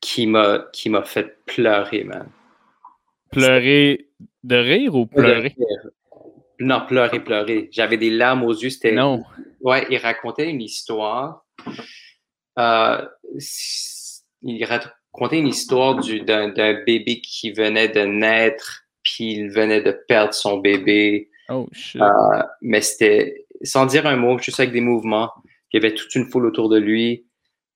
Qui 0.03 0.27
m'a 0.27 0.67
qui 0.75 0.91
m'a 0.91 1.03
fait 1.05 1.39
pleurer, 1.47 2.05
man. 2.05 2.29
Pleurer 3.31 4.09
de 4.45 4.57
rire 4.57 4.95
ou 4.95 5.07
pleurer? 5.07 5.55
Non, 6.61 6.85
pleurer, 6.87 7.21
pleurer. 7.21 7.69
J'avais 7.73 7.97
des 7.97 8.11
larmes 8.11 8.45
aux 8.45 8.53
yeux. 8.53 8.69
C'était 8.71 8.93
Non. 8.93 9.23
Ouais, 9.63 9.87
il 9.91 9.97
racontait 9.97 10.51
une 10.51 10.61
histoire. 10.61 11.47
Euh, 12.59 13.07
il 14.43 14.65
racontait 14.65 15.39
une 15.39 15.49
histoire 15.49 15.99
du- 16.01 16.21
d'un 16.21 16.51
d'un 16.51 16.75
bébé 16.85 17.21
qui 17.21 17.53
venait 17.53 17.89
de 17.89 18.01
naître, 18.01 18.83
puis 19.03 19.33
il 19.35 19.51
venait 19.51 19.81
de 19.81 19.93
perdre 20.09 20.35
son 20.35 20.59
bébé. 20.59 21.31
Oh, 21.49 21.67
shit. 21.73 22.01
Euh, 22.03 22.43
mais 22.61 22.81
c'était 22.81 23.47
sans 23.63 23.87
dire 23.87 24.07
un 24.07 24.17
mot, 24.17 24.39
juste 24.39 24.61
avec 24.61 24.73
des 24.73 24.81
mouvements. 24.81 25.31
Il 25.73 25.81
y 25.83 25.85
avait 25.87 25.95
toute 25.95 26.15
une 26.15 26.27
foule 26.31 26.47
autour 26.47 26.69
de 26.69 26.79
lui. 26.79 27.25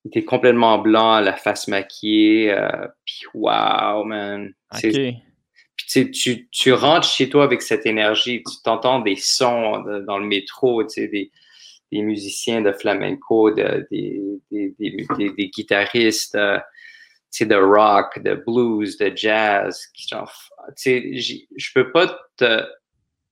Il 0.07 0.09
était 0.09 0.25
complètement 0.25 0.79
blanc, 0.79 1.19
la 1.19 1.35
face 1.35 1.67
maquillée. 1.67 2.53
euh, 2.53 2.87
puis 3.05 3.23
wow, 3.35 4.05
man. 4.05 4.53
Puis 5.77 6.11
tu, 6.13 6.49
tu, 6.51 6.73
rentres 6.73 7.09
chez 7.09 7.29
toi 7.29 7.43
avec 7.43 7.61
cette 7.61 7.87
énergie, 7.87 8.43
tu 8.45 8.63
t'entends 8.63 9.01
des 9.01 9.17
sons 9.17 9.81
de- 9.81 10.01
dans 10.01 10.19
le 10.19 10.27
métro, 10.27 10.85
tu 10.85 10.91
sais, 10.91 11.09
des, 11.09 11.31
des 11.91 12.03
musiciens 12.03 12.63
de 12.63 12.73
flamenco, 12.73 13.51
de- 13.51 13.87
des, 13.91 14.23
des, 14.53 14.75
des, 14.79 15.49
guitaristes, 15.49 16.37
euh, 16.37 16.59
de 17.41 17.55
rock, 17.57 18.23
de 18.23 18.35
blues, 18.47 18.97
de 18.99 19.13
jazz. 19.15 19.87
qui 19.93 20.07
je 21.57 21.73
peux 21.75 21.91
pas 21.91 22.17
te, 22.37 22.65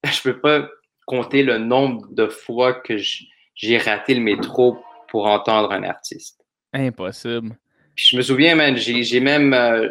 je 0.04 0.22
peux 0.22 0.40
pas 0.40 0.68
compter 1.06 1.44
le 1.44 1.58
nombre 1.58 2.06
de 2.10 2.26
fois 2.26 2.74
que 2.74 2.96
j'ai 3.54 3.78
raté 3.78 4.14
le 4.14 4.20
métro 4.20 4.76
pour 5.08 5.26
entendre 5.26 5.70
un 5.70 5.84
artiste. 5.84 6.43
Impossible. 6.74 7.56
Puis 7.94 8.06
je 8.10 8.16
me 8.16 8.22
souviens, 8.22 8.54
man, 8.56 8.76
j'ai 8.76 9.20
même, 9.20 9.54
euh, 9.54 9.88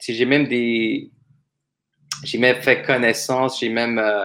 j'ai 0.00 0.24
même 0.24 0.46
des, 0.46 1.10
j'ai 2.24 2.38
même 2.38 2.56
fait 2.62 2.82
connaissance, 2.82 3.60
j'ai 3.60 3.68
même, 3.68 3.98
euh, 3.98 4.24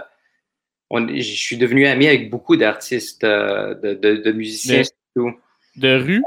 on- 0.89 1.07
je 1.07 1.21
suis 1.21 1.57
devenu 1.57 1.87
ami 1.87 2.07
avec 2.07 2.29
beaucoup 2.29 2.55
d'artistes, 2.55 3.23
euh, 3.23 3.73
de, 3.75 3.93
de, 3.95 4.17
de 4.17 4.31
musiciens, 4.31 4.83
surtout. 4.83 5.37
De 5.75 5.97
rue? 6.01 6.23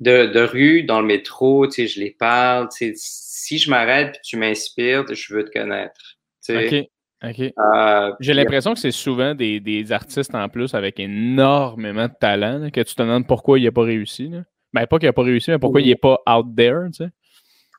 de, 0.00 0.26
de 0.26 0.40
rue, 0.40 0.84
dans 0.84 1.00
le 1.00 1.06
métro, 1.06 1.66
tu 1.66 1.72
sais, 1.72 1.86
je 1.88 1.98
les 2.00 2.12
parle, 2.12 2.68
tu 2.70 2.86
sais, 2.86 2.92
si 2.96 3.58
je 3.58 3.68
m'arrête 3.68 4.12
puis 4.12 4.20
tu 4.24 4.36
m'inspires, 4.36 5.04
je 5.12 5.34
veux 5.34 5.44
te 5.44 5.50
connaître. 5.50 6.00
tu 6.44 6.54
sais. 6.54 6.68
OK. 6.82 6.88
OK. 7.30 7.52
Euh, 7.58 8.12
J'ai 8.20 8.32
l'impression 8.32 8.74
que 8.74 8.78
c'est 8.80 8.92
souvent 8.92 9.34
des, 9.34 9.58
des 9.58 9.90
artistes 9.90 10.34
en 10.36 10.48
plus 10.48 10.72
avec 10.74 11.00
énormément 11.00 12.06
de 12.06 12.12
talent 12.20 12.58
là, 12.58 12.70
que 12.70 12.80
tu 12.80 12.94
te 12.94 13.02
demandes 13.02 13.26
pourquoi 13.26 13.58
il 13.58 13.64
n'a 13.64 13.72
pas 13.72 13.82
réussi. 13.82 14.28
Là. 14.28 14.44
Ben, 14.72 14.86
pas 14.86 14.98
qu'il 14.98 15.08
n'a 15.08 15.12
pas 15.12 15.22
réussi, 15.22 15.50
mais 15.50 15.58
pourquoi 15.58 15.80
il 15.80 15.88
n'est 15.88 15.96
pas 15.96 16.20
out 16.28 16.46
there, 16.56 16.86
tu 16.92 17.04
sais? 17.04 17.10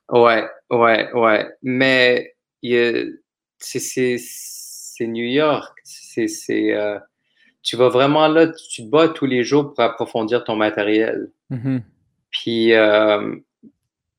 Ouais, 0.10 0.44
ouais, 0.72 1.12
ouais. 1.14 1.48
Mais 1.62 2.36
c'est- 3.60 4.18
New 5.02 5.24
York. 5.26 5.78
C'est 5.84 6.74
euh, 6.74 7.00
tu 7.62 7.78
vas 7.78 7.90
vraiment 7.90 8.28
là, 8.28 8.48
tu 8.48 8.84
te 8.84 8.90
bats 8.90 9.08
tous 9.10 9.26
les 9.26 9.44
jours 9.44 9.74
pour 9.74 9.80
approfondir 9.84 10.44
ton 10.44 10.56
matériel. 10.56 11.32
Mhm. 11.50 11.84
Puis, 12.32 12.74
euh, 12.74 13.36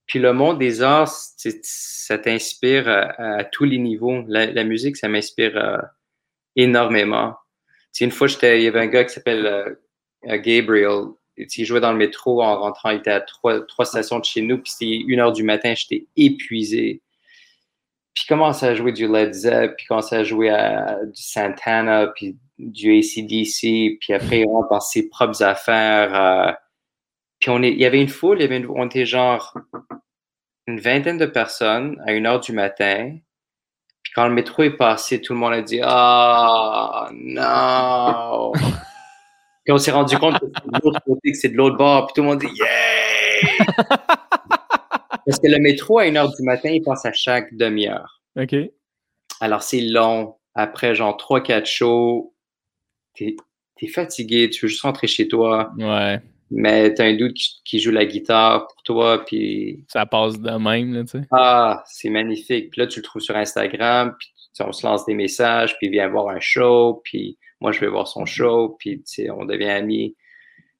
puis 0.06 0.18
le 0.18 0.32
monde 0.32 0.58
des 0.58 0.82
arts, 0.82 1.08
ça 1.08 2.18
t'inspire 2.18 2.88
à, 2.88 3.38
à 3.38 3.44
tous 3.44 3.64
les 3.64 3.78
niveaux. 3.78 4.24
La, 4.26 4.46
la 4.46 4.64
musique, 4.64 4.96
ça 4.96 5.08
m'inspire 5.08 5.56
euh, 5.56 5.78
énormément. 6.56 7.34
Tu 7.92 7.98
sais, 7.98 8.04
une 8.04 8.10
fois, 8.10 8.28
il 8.42 8.62
y 8.62 8.66
avait 8.66 8.80
un 8.80 8.86
gars 8.86 9.04
qui 9.04 9.14
s'appelle 9.14 9.46
euh, 9.46 10.38
Gabriel. 10.38 11.08
Et, 11.40 11.46
tu 11.46 11.56
sais, 11.56 11.62
Il 11.62 11.64
jouait 11.64 11.80
dans 11.80 11.92
le 11.92 11.98
métro 11.98 12.42
en 12.42 12.58
rentrant. 12.58 12.90
Il 12.90 12.98
était 12.98 13.10
à 13.10 13.20
trois, 13.20 13.64
trois 13.66 13.84
stations 13.84 14.18
de 14.18 14.24
chez 14.24 14.42
nous. 14.42 14.58
Puis 14.58 14.72
c'était 14.72 14.96
une 14.96 15.20
heure 15.20 15.32
du 15.32 15.42
matin. 15.42 15.74
J'étais 15.74 16.06
épuisé. 16.16 17.02
Puis 18.14 18.24
commence 18.26 18.62
à 18.62 18.74
jouer 18.74 18.92
du 18.92 19.08
Led 19.08 19.32
Zepp. 19.32 19.76
Puis 19.76 19.86
commence 19.86 20.12
à 20.12 20.24
jouer 20.24 20.50
à, 20.50 20.98
du 21.04 21.22
Santana. 21.22 22.08
Puis 22.08 22.36
du 22.58 22.98
ACDC. 22.98 23.98
Puis 24.00 24.12
après, 24.12 24.40
il 24.40 24.46
rentre 24.46 24.68
dans 24.68 24.80
ses 24.80 25.08
propres 25.08 25.42
affaires. 25.42 26.14
euh, 26.14 26.52
puis 27.40 27.50
on 27.50 27.62
est, 27.62 27.70
il 27.70 27.80
y 27.80 27.86
avait 27.86 28.00
une 28.00 28.08
foule, 28.08 28.38
il 28.38 28.42
y 28.42 28.44
avait 28.44 28.64
on 28.68 28.86
était 28.86 29.06
genre 29.06 29.56
une 30.66 30.78
vingtaine 30.78 31.16
de 31.16 31.26
personnes 31.26 32.00
à 32.06 32.12
une 32.12 32.26
heure 32.26 32.40
du 32.40 32.52
matin. 32.52 33.16
Puis 34.02 34.12
quand 34.14 34.28
le 34.28 34.34
métro 34.34 34.62
est 34.62 34.76
passé, 34.76 35.20
tout 35.20 35.32
le 35.32 35.38
monde 35.38 35.54
a 35.54 35.62
dit 35.62 35.80
Ah 35.82 37.08
non! 37.12 38.52
Puis 39.70 39.74
on 39.76 39.78
s'est 39.78 39.92
rendu 39.92 40.18
compte 40.18 40.40
que 40.40 40.46
c'est 40.52 40.66
de 40.72 40.80
l'autre 40.82 41.00
côté, 41.06 41.30
que 41.30 41.38
c'est 41.38 41.48
de 41.50 41.56
l'autre 41.56 41.76
bord. 41.76 42.08
Puis 42.08 42.14
tout 42.16 42.22
le 42.22 42.26
monde 42.26 42.40
dit 42.40 42.48
Yeah! 42.58 43.84
Parce 45.24 45.38
que 45.38 45.46
le 45.46 45.60
métro 45.60 46.00
à 46.00 46.08
une 46.08 46.16
heure 46.16 46.34
du 46.34 46.42
matin, 46.42 46.70
il 46.70 46.82
passe 46.82 47.06
à 47.06 47.12
chaque 47.12 47.54
demi-heure. 47.54 48.20
OK. 48.36 48.56
Alors 49.40 49.62
c'est 49.62 49.80
long. 49.82 50.34
Après, 50.56 50.96
genre 50.96 51.16
3-4 51.16 51.66
shows, 51.66 52.34
t'es 53.14 53.36
es 53.80 53.86
fatigué, 53.86 54.50
tu 54.50 54.62
veux 54.64 54.68
juste 54.68 54.82
rentrer 54.82 55.06
chez 55.06 55.28
toi. 55.28 55.70
Ouais. 55.78 56.18
Mais 56.50 56.92
t'as 56.92 57.04
un 57.04 57.14
dude 57.14 57.34
qui, 57.34 57.60
qui 57.64 57.78
joue 57.78 57.92
la 57.92 58.06
guitare 58.06 58.66
pour 58.66 58.82
toi, 58.82 59.24
puis 59.24 59.84
Ça 59.86 60.04
passe 60.04 60.40
de 60.40 60.50
même, 60.50 60.94
là, 60.94 61.04
tu 61.04 61.10
sais. 61.10 61.20
ah, 61.30 61.84
c'est 61.86 62.10
magnifique. 62.10 62.70
Puis 62.70 62.80
là, 62.80 62.88
tu 62.88 62.98
le 62.98 63.04
trouves 63.04 63.22
sur 63.22 63.36
Instagram, 63.36 64.16
puis 64.18 64.32
on 64.58 64.72
se 64.72 64.84
lance 64.84 65.06
des 65.06 65.14
messages, 65.14 65.78
puis 65.78 65.86
il 65.86 65.90
vient 65.92 66.08
voir 66.08 66.28
un 66.28 66.40
show, 66.40 67.00
puis 67.04 67.38
moi, 67.60 67.72
je 67.72 67.80
vais 67.80 67.88
voir 67.88 68.08
son 68.08 68.24
show, 68.24 68.76
puis 68.78 69.02
on 69.36 69.44
devient 69.44 69.68
amis. 69.70 70.16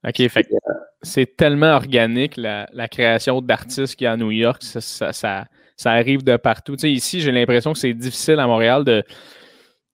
OK, 0.06 0.16
fait 0.28 0.44
que 0.44 0.54
c'est 1.02 1.36
tellement 1.36 1.74
organique, 1.74 2.36
la, 2.36 2.66
la 2.72 2.88
création 2.88 3.42
d'artistes 3.42 3.96
qu'il 3.96 4.06
y 4.06 4.08
a 4.08 4.12
à 4.12 4.16
New 4.16 4.30
York. 4.30 4.62
Ça, 4.62 4.80
ça, 4.80 5.12
ça, 5.12 5.44
ça 5.76 5.92
arrive 5.92 6.24
de 6.24 6.36
partout. 6.36 6.74
Ici, 6.84 7.20
j'ai 7.20 7.32
l'impression 7.32 7.74
que 7.74 7.78
c'est 7.78 7.92
difficile 7.92 8.38
à 8.38 8.46
Montréal 8.46 8.84
de, 8.84 9.02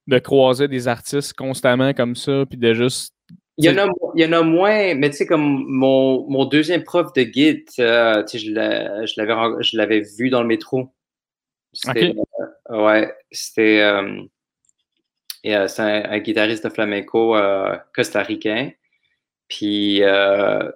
de 0.07 0.19
croiser 0.19 0.69
des 0.69 0.87
artistes 0.87 1.33
constamment 1.33 1.93
comme 1.93 2.15
ça, 2.15 2.45
puis 2.49 2.57
de 2.57 2.73
juste. 2.73 3.13
Il 3.57 3.65
y, 3.65 3.69
en 3.69 3.77
a, 3.77 3.91
il 4.15 4.23
y 4.23 4.25
en 4.25 4.33
a 4.33 4.43
moins, 4.43 4.93
mais 4.93 5.09
tu 5.09 5.17
sais, 5.17 5.25
comme 5.25 5.65
mon, 5.67 6.29
mon 6.29 6.45
deuxième 6.45 6.83
prof 6.83 7.11
de 7.13 7.23
guide, 7.23 7.65
euh, 7.79 8.23
tu 8.23 8.37
sais, 8.37 8.45
je 8.45 8.51
l'a- 8.53 9.05
je 9.05 9.15
l'avais 9.17 9.33
ren- 9.33 9.61
je 9.61 9.75
l'avais 9.75 10.03
vu 10.17 10.29
dans 10.29 10.41
le 10.41 10.47
métro. 10.47 10.93
C'était, 11.73 12.13
euh, 12.69 12.85
ouais, 12.85 13.11
c'était 13.31 13.81
euh, 13.81 14.21
et, 15.47 15.55
euh, 15.55 15.67
c'est 15.67 15.81
un, 15.81 16.11
un 16.11 16.19
guitariste 16.19 16.63
de 16.65 16.69
flamenco 16.69 17.35
euh, 17.35 17.77
costaricain. 17.93 18.71
Puis 19.49 20.03
euh, 20.03 20.71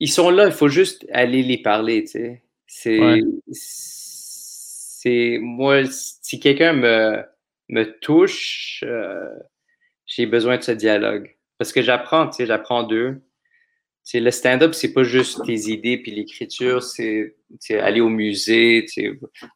ils 0.00 0.08
sont 0.10 0.30
là, 0.30 0.46
il 0.46 0.52
faut 0.52 0.68
juste 0.68 1.06
aller 1.12 1.42
les 1.42 1.58
parler, 1.58 2.04
tu 2.04 2.10
sais. 2.12 2.42
C'est, 2.66 2.98
Ouais. 3.00 3.22
c'est 3.52 5.38
moi, 5.40 5.84
si 5.86 6.40
quelqu'un 6.40 6.72
me, 6.72 7.22
me 7.68 7.84
touche, 8.00 8.82
euh, 8.86 9.28
j'ai 10.06 10.26
besoin 10.26 10.56
de 10.58 10.62
ce 10.62 10.72
dialogue. 10.72 11.36
Parce 11.58 11.72
que 11.72 11.82
j'apprends, 11.82 12.28
tu 12.28 12.36
sais, 12.38 12.46
j'apprends 12.46 12.82
d'eux. 12.84 13.22
Le 14.14 14.30
stand-up, 14.30 14.74
c'est 14.74 14.92
pas 14.92 15.04
juste 15.04 15.44
tes 15.46 15.70
idées 15.70 15.96
puis 15.96 16.12
l'écriture, 16.12 16.82
c'est 16.82 17.34
aller 17.70 18.00
au 18.00 18.08
musée, 18.08 18.84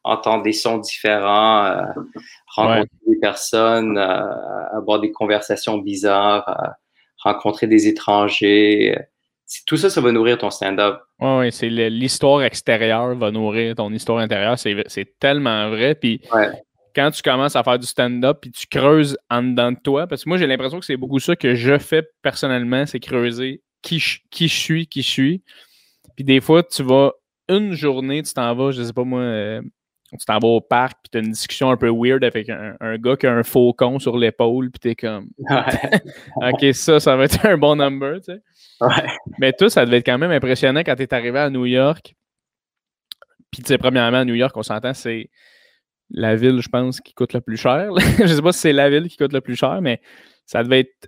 entendre 0.03 0.43
des 0.43 0.53
sons 0.53 0.77
différents, 0.77 1.65
euh, 1.65 1.81
rencontrer 2.55 2.89
des 3.07 3.19
personnes, 3.19 3.97
euh, 3.97 4.77
avoir 4.77 4.99
des 4.99 5.11
conversations 5.11 5.77
bizarres, 5.77 6.47
euh, 6.49 6.67
rencontrer 7.23 7.67
des 7.67 7.87
étrangers. 7.87 8.97
Tout 9.65 9.77
ça, 9.77 9.89
ça 9.89 10.01
va 10.01 10.11
nourrir 10.11 10.37
ton 10.37 10.49
stand-up. 10.49 11.01
Ouais, 11.19 11.37
ouais, 11.37 11.51
c'est 11.51 11.69
l'histoire 11.69 12.41
extérieure 12.43 13.15
va 13.15 13.31
nourrir 13.31 13.75
ton 13.75 13.91
histoire 13.93 14.19
intérieure. 14.19 14.57
C'est 14.57 14.75
c'est 14.87 15.19
tellement 15.19 15.69
vrai. 15.69 15.93
Puis 15.95 16.21
Ouais. 16.33 16.49
quand 16.95 17.11
tu 17.11 17.21
commences 17.21 17.55
à 17.55 17.63
faire 17.63 17.79
du 17.79 17.85
stand-up, 17.85 18.39
puis 18.41 18.51
tu 18.51 18.65
creuses 18.67 19.17
en 19.29 19.43
dedans 19.43 19.71
de 19.71 19.77
toi, 19.83 20.07
parce 20.07 20.23
que 20.23 20.29
moi, 20.29 20.37
j'ai 20.37 20.47
l'impression 20.47 20.79
que 20.79 20.85
c'est 20.85 20.97
beaucoup 20.97 21.19
ça 21.19 21.35
que 21.35 21.53
je 21.53 21.77
fais 21.77 22.03
personnellement, 22.21 22.85
c'est 22.85 22.99
creuser 22.99 23.61
qui 23.87 23.99
je, 23.99 24.19
qui 24.29 24.49
je 24.49 24.55
suis, 24.55 24.87
qui 24.87 25.01
je 25.01 25.09
suis. 25.09 25.43
Puis 26.15 26.25
des 26.25 26.41
fois, 26.41 26.61
tu 26.61 26.83
vas 26.83 27.13
une 27.47 27.73
journée, 27.73 28.21
tu 28.21 28.33
t'en 28.33 28.53
vas, 28.53 28.71
je 28.71 28.83
sais 28.83 28.91
pas 28.91 29.05
moi, 29.05 29.21
euh, 29.21 29.61
tu 30.11 30.25
t'en 30.25 30.39
vas 30.39 30.47
au 30.47 30.59
parc, 30.59 30.97
puis 31.03 31.09
tu 31.09 31.17
as 31.17 31.21
une 31.21 31.31
discussion 31.31 31.71
un 31.71 31.77
peu 31.77 31.89
weird 31.89 32.21
avec 32.25 32.49
un, 32.49 32.75
un 32.81 32.97
gars 32.97 33.15
qui 33.15 33.27
a 33.27 33.33
un 33.33 33.43
faucon 33.43 33.97
sur 33.99 34.17
l'épaule, 34.17 34.71
puis 34.71 34.79
tu 34.81 34.89
es 34.89 34.95
comme, 34.95 35.29
Ouais. 35.37 36.01
OK, 36.35 36.73
ça, 36.73 36.99
ça 36.99 37.15
va 37.15 37.25
être 37.25 37.45
un 37.45 37.57
bon 37.57 37.77
number, 37.77 38.17
tu 38.17 38.33
sais. 38.33 38.41
Ouais. 38.81 39.07
Mais 39.39 39.53
toi, 39.53 39.69
ça 39.69 39.85
devait 39.85 39.97
être 39.97 40.05
quand 40.05 40.17
même 40.17 40.31
impressionnant 40.31 40.81
quand 40.81 40.95
tu 40.95 41.03
es 41.03 41.13
arrivé 41.13 41.39
à 41.39 41.49
New 41.49 41.65
York. 41.65 42.13
Puis, 43.49 43.63
tu 43.63 43.69
sais, 43.69 43.77
premièrement, 43.77 44.17
à 44.17 44.25
New 44.25 44.35
York, 44.35 44.55
on 44.57 44.63
s'entend, 44.63 44.93
c'est 44.93 45.29
la 46.09 46.35
ville, 46.35 46.59
je 46.59 46.67
pense, 46.67 46.99
qui 46.99 47.13
coûte 47.13 47.31
le 47.33 47.39
plus 47.41 47.57
cher. 47.57 47.89
je 48.19 48.27
sais 48.27 48.41
pas 48.41 48.51
si 48.51 48.59
c'est 48.59 48.73
la 48.73 48.89
ville 48.89 49.07
qui 49.07 49.15
coûte 49.15 49.31
le 49.31 49.41
plus 49.41 49.55
cher, 49.55 49.81
mais 49.81 50.01
ça 50.45 50.61
devait 50.61 50.81
être 50.81 51.07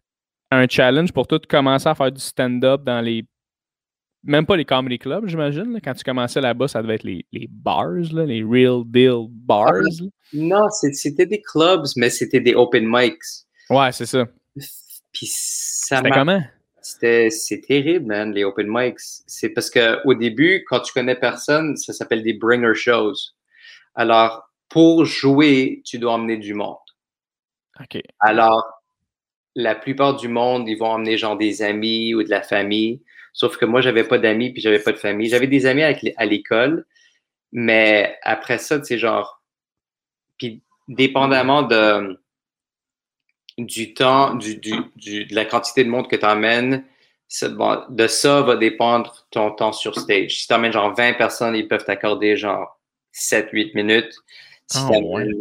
un 0.51 0.67
challenge 0.67 1.11
pour 1.11 1.27
toi 1.27 1.39
de 1.39 1.45
commencer 1.45 1.87
à 1.87 1.95
faire 1.95 2.11
du 2.11 2.21
stand-up 2.21 2.83
dans 2.83 3.01
les. 3.01 3.25
Même 4.23 4.45
pas 4.45 4.57
les 4.57 4.65
comedy 4.65 4.99
clubs, 4.99 5.27
j'imagine. 5.27 5.79
Quand 5.81 5.93
tu 5.93 6.03
commençais 6.03 6.41
là-bas, 6.41 6.67
ça 6.67 6.81
devait 6.81 6.95
être 6.95 7.03
les, 7.03 7.25
bars, 7.49 8.01
les 8.11 8.43
real 8.43 8.83
deal 8.85 9.27
bars. 9.29 9.71
Ah, 9.73 10.03
non, 10.33 10.67
c'était 10.69 11.25
des 11.25 11.41
clubs, 11.41 11.85
mais 11.95 12.09
c'était 12.09 12.41
des 12.41 12.53
open 12.53 12.85
mics. 12.85 13.45
Ouais, 13.69 13.91
c'est 13.93 14.05
ça. 14.05 14.27
Puis 15.13 15.27
ça 15.31 15.97
C'était 15.97 16.11
comment? 16.11 16.41
C'est 16.81 17.61
terrible, 17.65 18.07
man, 18.07 18.33
les 18.33 18.43
open 18.43 18.67
mics. 18.69 18.99
C'est 19.25 19.49
parce 19.49 19.69
qu'au 19.69 20.13
début, 20.13 20.65
quand 20.67 20.81
tu 20.81 20.91
connais 20.91 21.15
personne, 21.15 21.77
ça 21.77 21.93
s'appelle 21.93 22.23
des 22.23 22.33
bringer 22.33 22.73
shows. 22.73 23.13
Alors, 23.95 24.49
pour 24.67 25.05
jouer, 25.05 25.81
tu 25.85 25.97
dois 25.97 26.13
emmener 26.13 26.37
du 26.37 26.53
monde. 26.53 26.77
OK. 27.79 28.01
Alors, 28.19 28.78
la 29.55 29.75
plupart 29.75 30.15
du 30.15 30.27
monde, 30.27 30.67
ils 30.67 30.77
vont 30.77 30.87
emmener 30.87 31.17
genre 31.17 31.37
des 31.37 31.61
amis 31.61 32.13
ou 32.13 32.23
de 32.23 32.29
la 32.29 32.41
famille. 32.41 33.01
Sauf 33.33 33.57
que 33.57 33.65
moi, 33.65 33.81
j'avais 33.81 34.03
pas 34.03 34.17
d'amis 34.17 34.51
puis 34.51 34.61
j'avais 34.61 34.79
pas 34.79 34.91
de 34.91 34.97
famille. 34.97 35.29
J'avais 35.29 35.47
des 35.47 35.65
amis 35.65 35.83
à 35.83 36.25
l'école, 36.25 36.85
mais 37.51 38.17
après 38.23 38.57
ça, 38.57 38.83
c'est 38.83 38.97
genre. 38.97 39.41
Puis, 40.37 40.61
dépendamment 40.87 41.63
de, 41.63 42.19
du 43.57 43.93
temps, 43.93 44.35
du, 44.35 44.57
du, 44.57 45.25
de 45.25 45.35
la 45.35 45.45
quantité 45.45 45.83
de 45.83 45.89
monde 45.89 46.09
que 46.09 46.15
tu 46.15 46.25
emmènes, 46.25 46.85
de 47.89 48.07
ça 48.07 48.41
va 48.41 48.55
dépendre 48.55 49.27
ton 49.31 49.51
temps 49.51 49.73
sur 49.73 49.99
stage. 49.99 50.39
Si 50.39 50.47
tu 50.47 50.53
emmènes 50.53 50.73
genre 50.73 50.95
20 50.95 51.13
personnes, 51.13 51.55
ils 51.55 51.67
peuvent 51.67 51.85
t'accorder 51.85 52.37
genre 52.37 52.79
7-8 53.13 53.71
minutes. 53.75 54.13
Si 54.67 54.79
tu 54.87 54.95
emmènes, 54.95 55.33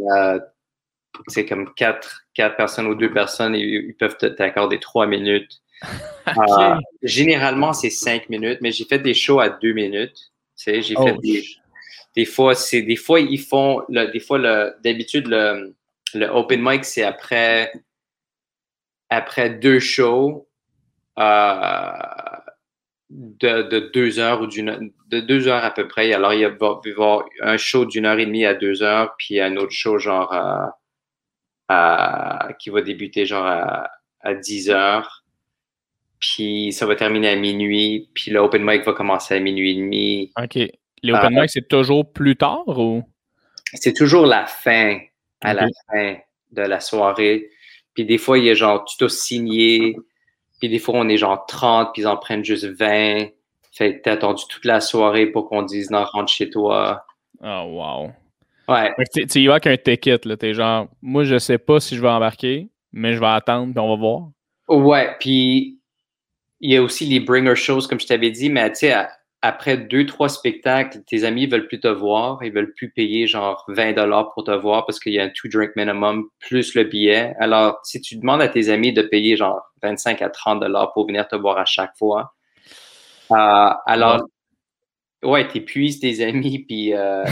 c'est 1.27 1.45
comme 1.45 1.73
4, 1.73 2.25
4 2.33 2.55
personnes 2.55 2.87
ou 2.87 2.95
2 2.95 3.11
personnes, 3.11 3.55
ils, 3.55 3.95
peuvent 3.95 4.17
t'accorder 4.17 4.79
3 4.79 5.07
minutes. 5.07 5.61
Euh, 6.27 6.75
généralement, 7.01 7.73
c'est 7.73 7.89
5 7.89 8.29
minutes, 8.29 8.59
mais 8.61 8.71
j'ai 8.71 8.85
fait 8.85 8.99
des 8.99 9.15
shows 9.15 9.39
à 9.39 9.49
2 9.49 9.73
minutes. 9.73 10.31
j'ai 10.57 10.83
fait 10.83 10.95
oh, 10.97 11.17
des, 11.23 11.43
des 12.15 12.25
fois, 12.25 12.53
c'est 12.53 12.83
des 12.83 12.95
fois 12.95 13.19
ils 13.19 13.39
font 13.39 13.81
le, 13.89 14.11
des 14.11 14.19
fois 14.19 14.37
le, 14.37 14.75
d'habitude 14.83 15.25
le, 15.27 15.75
le 16.13 16.27
open 16.27 16.61
mic 16.61 16.85
c'est 16.85 17.01
après 17.01 17.71
après 19.09 19.49
deux 19.49 19.79
shows 19.79 20.47
euh, 21.17 21.91
de, 23.09 23.89
deux 23.91 24.19
heures 24.19 24.41
ou 24.41 24.47
d'une 24.47 24.91
de 25.07 25.19
deux 25.19 25.47
heures 25.47 25.63
à 25.63 25.71
peu 25.71 25.87
près. 25.87 26.13
Alors, 26.13 26.33
il 26.33 26.41
y 26.41 26.45
a, 26.45 26.55
un 27.41 27.57
show 27.57 27.85
d'une 27.85 28.05
heure 28.05 28.19
et 28.19 28.25
demie 28.25 28.45
à 28.45 28.53
deux 28.53 28.83
heures, 28.83 29.15
puis 29.17 29.39
un 29.39 29.57
autre 29.57 29.71
show 29.71 29.97
genre 29.97 30.33
qui 32.59 32.69
va 32.69 32.81
débuter 32.81 33.25
genre 33.25 33.45
à, 33.45 33.89
à 34.21 34.33
10 34.33 34.69
heures. 34.69 35.23
Puis 36.19 36.73
ça 36.73 36.85
va 36.85 36.95
terminer 36.95 37.29
à 37.29 37.35
minuit. 37.35 38.09
Puis 38.13 38.31
l'open 38.31 38.63
mic 38.63 38.83
va 38.85 38.93
commencer 38.93 39.35
à 39.35 39.39
minuit 39.39 39.71
et 39.71 39.75
demi. 39.75 40.31
OK. 40.37 40.55
Les 41.01 41.13
open 41.13 41.37
euh, 41.37 41.41
mic, 41.41 41.49
c'est 41.49 41.67
toujours 41.67 42.11
plus 42.11 42.35
tard 42.35 42.67
ou? 42.67 43.03
C'est 43.73 43.93
toujours 43.93 44.25
la 44.25 44.45
fin, 44.45 44.99
à 45.41 45.53
la 45.53 45.67
fin 45.89 46.17
de 46.51 46.61
la 46.61 46.79
soirée. 46.79 47.49
Puis 47.93 48.05
des 48.05 48.17
fois, 48.17 48.37
il 48.37 48.45
y 48.45 48.49
a 48.49 48.53
genre, 48.53 48.83
tu 48.83 48.97
t'as 48.97 49.09
signé. 49.09 49.95
Puis 50.59 50.69
des 50.69 50.79
fois, 50.79 50.95
on 50.97 51.07
est 51.07 51.17
genre 51.17 51.45
30, 51.45 51.91
puis 51.93 52.01
ils 52.01 52.07
en 52.07 52.17
prennent 52.17 52.43
juste 52.43 52.65
20. 52.65 53.27
Fait 53.71 53.97
que 53.97 54.01
t'as 54.01 54.13
attendu 54.13 54.43
toute 54.49 54.65
la 54.65 54.81
soirée 54.81 55.27
pour 55.27 55.47
qu'on 55.47 55.61
dise 55.61 55.89
non, 55.91 56.03
rentre 56.03 56.31
chez 56.31 56.49
toi. 56.49 57.05
Oh, 57.41 57.63
wow. 57.69 58.11
Ouais. 58.69 58.93
tu, 59.13 59.25
tu 59.25 59.39
y 59.39 59.47
vas 59.47 59.53
avec 59.53 59.67
un 59.67 59.77
ticket, 59.77 60.19
là. 60.25 60.37
T'es 60.37 60.53
genre, 60.53 60.87
moi, 61.01 61.23
je 61.23 61.37
sais 61.37 61.57
pas 61.57 61.79
si 61.79 61.95
je 61.95 62.01
vais 62.01 62.09
embarquer, 62.09 62.69
mais 62.91 63.13
je 63.13 63.19
vais 63.19 63.27
attendre, 63.27 63.73
puis 63.73 63.79
on 63.79 63.89
va 63.89 63.95
voir. 63.95 64.29
Ouais, 64.67 65.15
puis 65.19 65.79
il 66.61 66.71
y 66.71 66.77
a 66.77 66.83
aussi 66.83 67.05
les 67.05 67.19
bringer 67.19 67.55
shows, 67.55 67.81
comme 67.89 67.99
je 67.99 68.07
t'avais 68.07 68.31
dit, 68.31 68.49
mais 68.49 68.69
tu 68.69 68.79
sais, 68.79 68.95
après 69.41 69.77
deux, 69.77 70.05
trois 70.05 70.29
spectacles, 70.29 71.01
tes 71.07 71.23
amis 71.23 71.47
veulent 71.47 71.67
plus 71.67 71.79
te 71.79 71.87
voir, 71.87 72.43
ils 72.43 72.51
veulent 72.51 72.73
plus 72.73 72.91
payer 72.91 73.25
genre 73.25 73.63
20 73.69 73.93
dollars 73.93 74.33
pour 74.33 74.43
te 74.43 74.51
voir 74.51 74.85
parce 74.85 74.99
qu'il 74.99 75.13
y 75.13 75.19
a 75.19 75.23
un 75.23 75.29
two 75.29 75.49
drink 75.49 75.71
minimum 75.75 76.27
plus 76.39 76.75
le 76.75 76.83
billet. 76.83 77.33
Alors, 77.39 77.79
si 77.83 78.01
tu 78.01 78.17
demandes 78.17 78.41
à 78.41 78.49
tes 78.49 78.69
amis 78.69 78.91
de 78.91 79.01
payer 79.01 79.37
genre 79.37 79.61
25 79.81 80.21
à 80.21 80.29
30 80.29 80.59
dollars 80.59 80.91
pour 80.93 81.07
venir 81.07 81.27
te 81.27 81.37
voir 81.37 81.57
à 81.57 81.65
chaque 81.65 81.95
fois, 81.97 82.33
euh, 83.31 83.69
alors, 83.85 84.25
ouais, 85.23 85.47
t'épuises 85.47 85.99
tes 85.99 86.23
amis 86.23 86.59
puis 86.67 86.93
euh, 86.93 87.23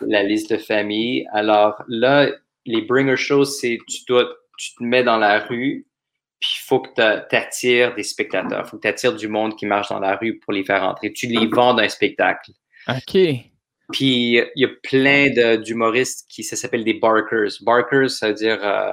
la 0.00 0.22
liste 0.22 0.52
de 0.52 0.58
famille. 0.58 1.26
Alors 1.32 1.82
là, 1.88 2.30
les 2.66 2.82
bringer 2.82 3.16
shows, 3.16 3.44
c'est 3.44 3.78
tu 3.88 4.04
dois, 4.06 4.28
tu 4.58 4.74
te 4.74 4.82
mets 4.82 5.04
dans 5.04 5.18
la 5.18 5.40
rue, 5.40 5.86
puis 6.40 6.50
il 6.56 6.64
faut 6.66 6.80
que 6.80 6.90
tu 6.94 7.36
attires 7.36 7.94
des 7.94 8.02
spectateurs. 8.02 8.62
Il 8.64 8.68
faut 8.68 8.76
que 8.76 8.82
tu 8.82 8.88
attires 8.88 9.14
du 9.14 9.28
monde 9.28 9.56
qui 9.56 9.66
marche 9.66 9.88
dans 9.88 10.00
la 10.00 10.16
rue 10.16 10.38
pour 10.38 10.52
les 10.52 10.64
faire 10.64 10.82
entrer. 10.82 11.12
Tu 11.12 11.26
les 11.26 11.46
vends 11.46 11.74
d'un 11.74 11.88
spectacle. 11.88 12.52
OK. 12.88 13.18
Puis 13.92 14.36
il 14.36 14.50
y 14.54 14.64
a 14.64 14.68
plein 14.82 15.56
d'humoristes 15.56 16.26
qui, 16.28 16.44
ça 16.44 16.56
s'appelle 16.56 16.84
des 16.84 16.94
barkers. 16.94 17.52
Barkers, 17.62 18.10
ça 18.10 18.28
veut 18.28 18.34
dire 18.34 18.58
euh, 18.62 18.92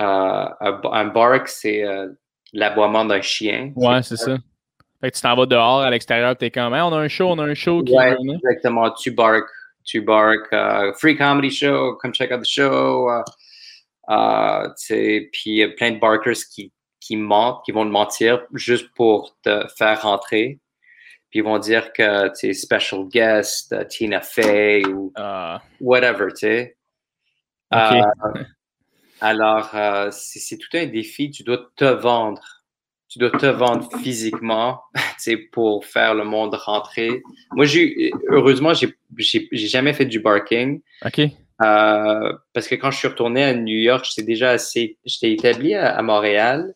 euh, 0.00 0.48
un 0.92 1.06
bark, 1.06 1.48
c'est 1.48 1.84
euh, 1.84 2.08
l'aboiement 2.52 3.04
d'un 3.04 3.20
chien. 3.20 3.72
Ouais, 3.74 4.02
c'est 4.02 4.16
ça. 4.16 4.38
Fait 5.02 5.10
que 5.10 5.16
tu 5.16 5.22
t'en 5.22 5.34
vas 5.34 5.46
dehors 5.46 5.80
à 5.80 5.90
l'extérieur, 5.90 6.36
tu 6.36 6.46
es 6.46 6.50
comme, 6.50 6.72
on 6.72 6.92
a 6.92 6.96
un 6.96 7.08
show, 7.08 7.28
on 7.28 7.38
a 7.38 7.44
un 7.44 7.54
show 7.54 7.82
qui 7.82 7.92
ouais, 7.92 8.16
exactement. 8.34 8.90
Tu 8.92 9.10
bark, 9.10 9.44
tu 9.84 10.00
bark. 10.00 10.48
free 10.98 11.16
comedy 11.16 11.50
show, 11.50 11.96
come 12.00 12.14
check 12.14 12.30
out 12.32 12.40
the 12.40 12.48
show. 12.48 13.10
Euh, 14.10 14.68
puis 14.88 15.30
il 15.46 15.54
y 15.56 15.62
a 15.62 15.68
plein 15.68 15.92
de 15.92 15.98
barkers 15.98 16.44
qui, 16.52 16.72
qui 17.00 17.16
mentent, 17.16 17.64
qui 17.64 17.72
vont 17.72 17.84
te 17.84 17.90
mentir 17.90 18.46
juste 18.54 18.88
pour 18.94 19.36
te 19.42 19.66
faire 19.76 20.02
rentrer. 20.02 20.60
Puis 21.30 21.40
ils 21.40 21.44
vont 21.44 21.58
dire 21.58 21.92
que 21.92 22.28
tu 22.38 22.48
es 22.48 22.52
special 22.52 23.08
guest, 23.08 23.72
uh, 23.72 23.86
Tina 23.88 24.20
Fey 24.20 24.84
ou 24.84 25.12
uh. 25.18 25.58
whatever, 25.80 26.28
tu 26.28 26.40
sais. 26.40 26.76
Euh, 27.72 28.02
alors, 29.22 29.70
euh, 29.74 30.10
c'est 30.12 30.58
tout 30.58 30.76
un 30.76 30.84
défi. 30.86 31.30
Tu 31.30 31.42
dois 31.42 31.70
te 31.74 31.86
vendre. 31.86 32.42
Tu 33.12 33.18
dois 33.18 33.30
te 33.30 33.44
vendre 33.44 33.90
physiquement 34.02 34.80
pour 35.52 35.84
faire 35.84 36.14
le 36.14 36.24
monde 36.24 36.54
rentrer. 36.54 37.22
Moi, 37.50 37.66
heureusement, 38.30 38.72
j'ai 38.72 38.96
jamais 39.52 39.92
fait 39.92 40.06
du 40.06 40.18
barking. 40.18 40.80
OK. 41.04 41.20
Euh, 41.62 42.32
parce 42.54 42.68
que 42.68 42.74
quand 42.74 42.90
je 42.90 42.96
suis 42.96 43.08
retourné 43.08 43.44
à 43.44 43.52
New 43.52 43.76
York, 43.76 44.06
j'étais 44.08 44.26
déjà 44.26 44.52
assez. 44.52 44.96
J'étais 45.04 45.32
établi 45.32 45.74
à, 45.74 46.00
Montréal. 46.00 46.74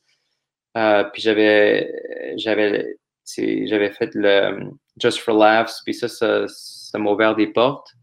Euh, 0.76 1.04
puis 1.04 1.22
j'avais 1.22 1.90
j'avais 2.36 2.98
j'avais 3.24 3.90
fait 3.92 4.10
le 4.14 4.72
Just 5.00 5.20
for 5.20 5.34
Laughs, 5.34 5.80
puis 5.86 5.94
ça, 5.94 6.06
ça, 6.06 6.98
m'a 6.98 7.10
ouvert 7.10 7.34
des 7.34 7.46
portes. 7.46 7.94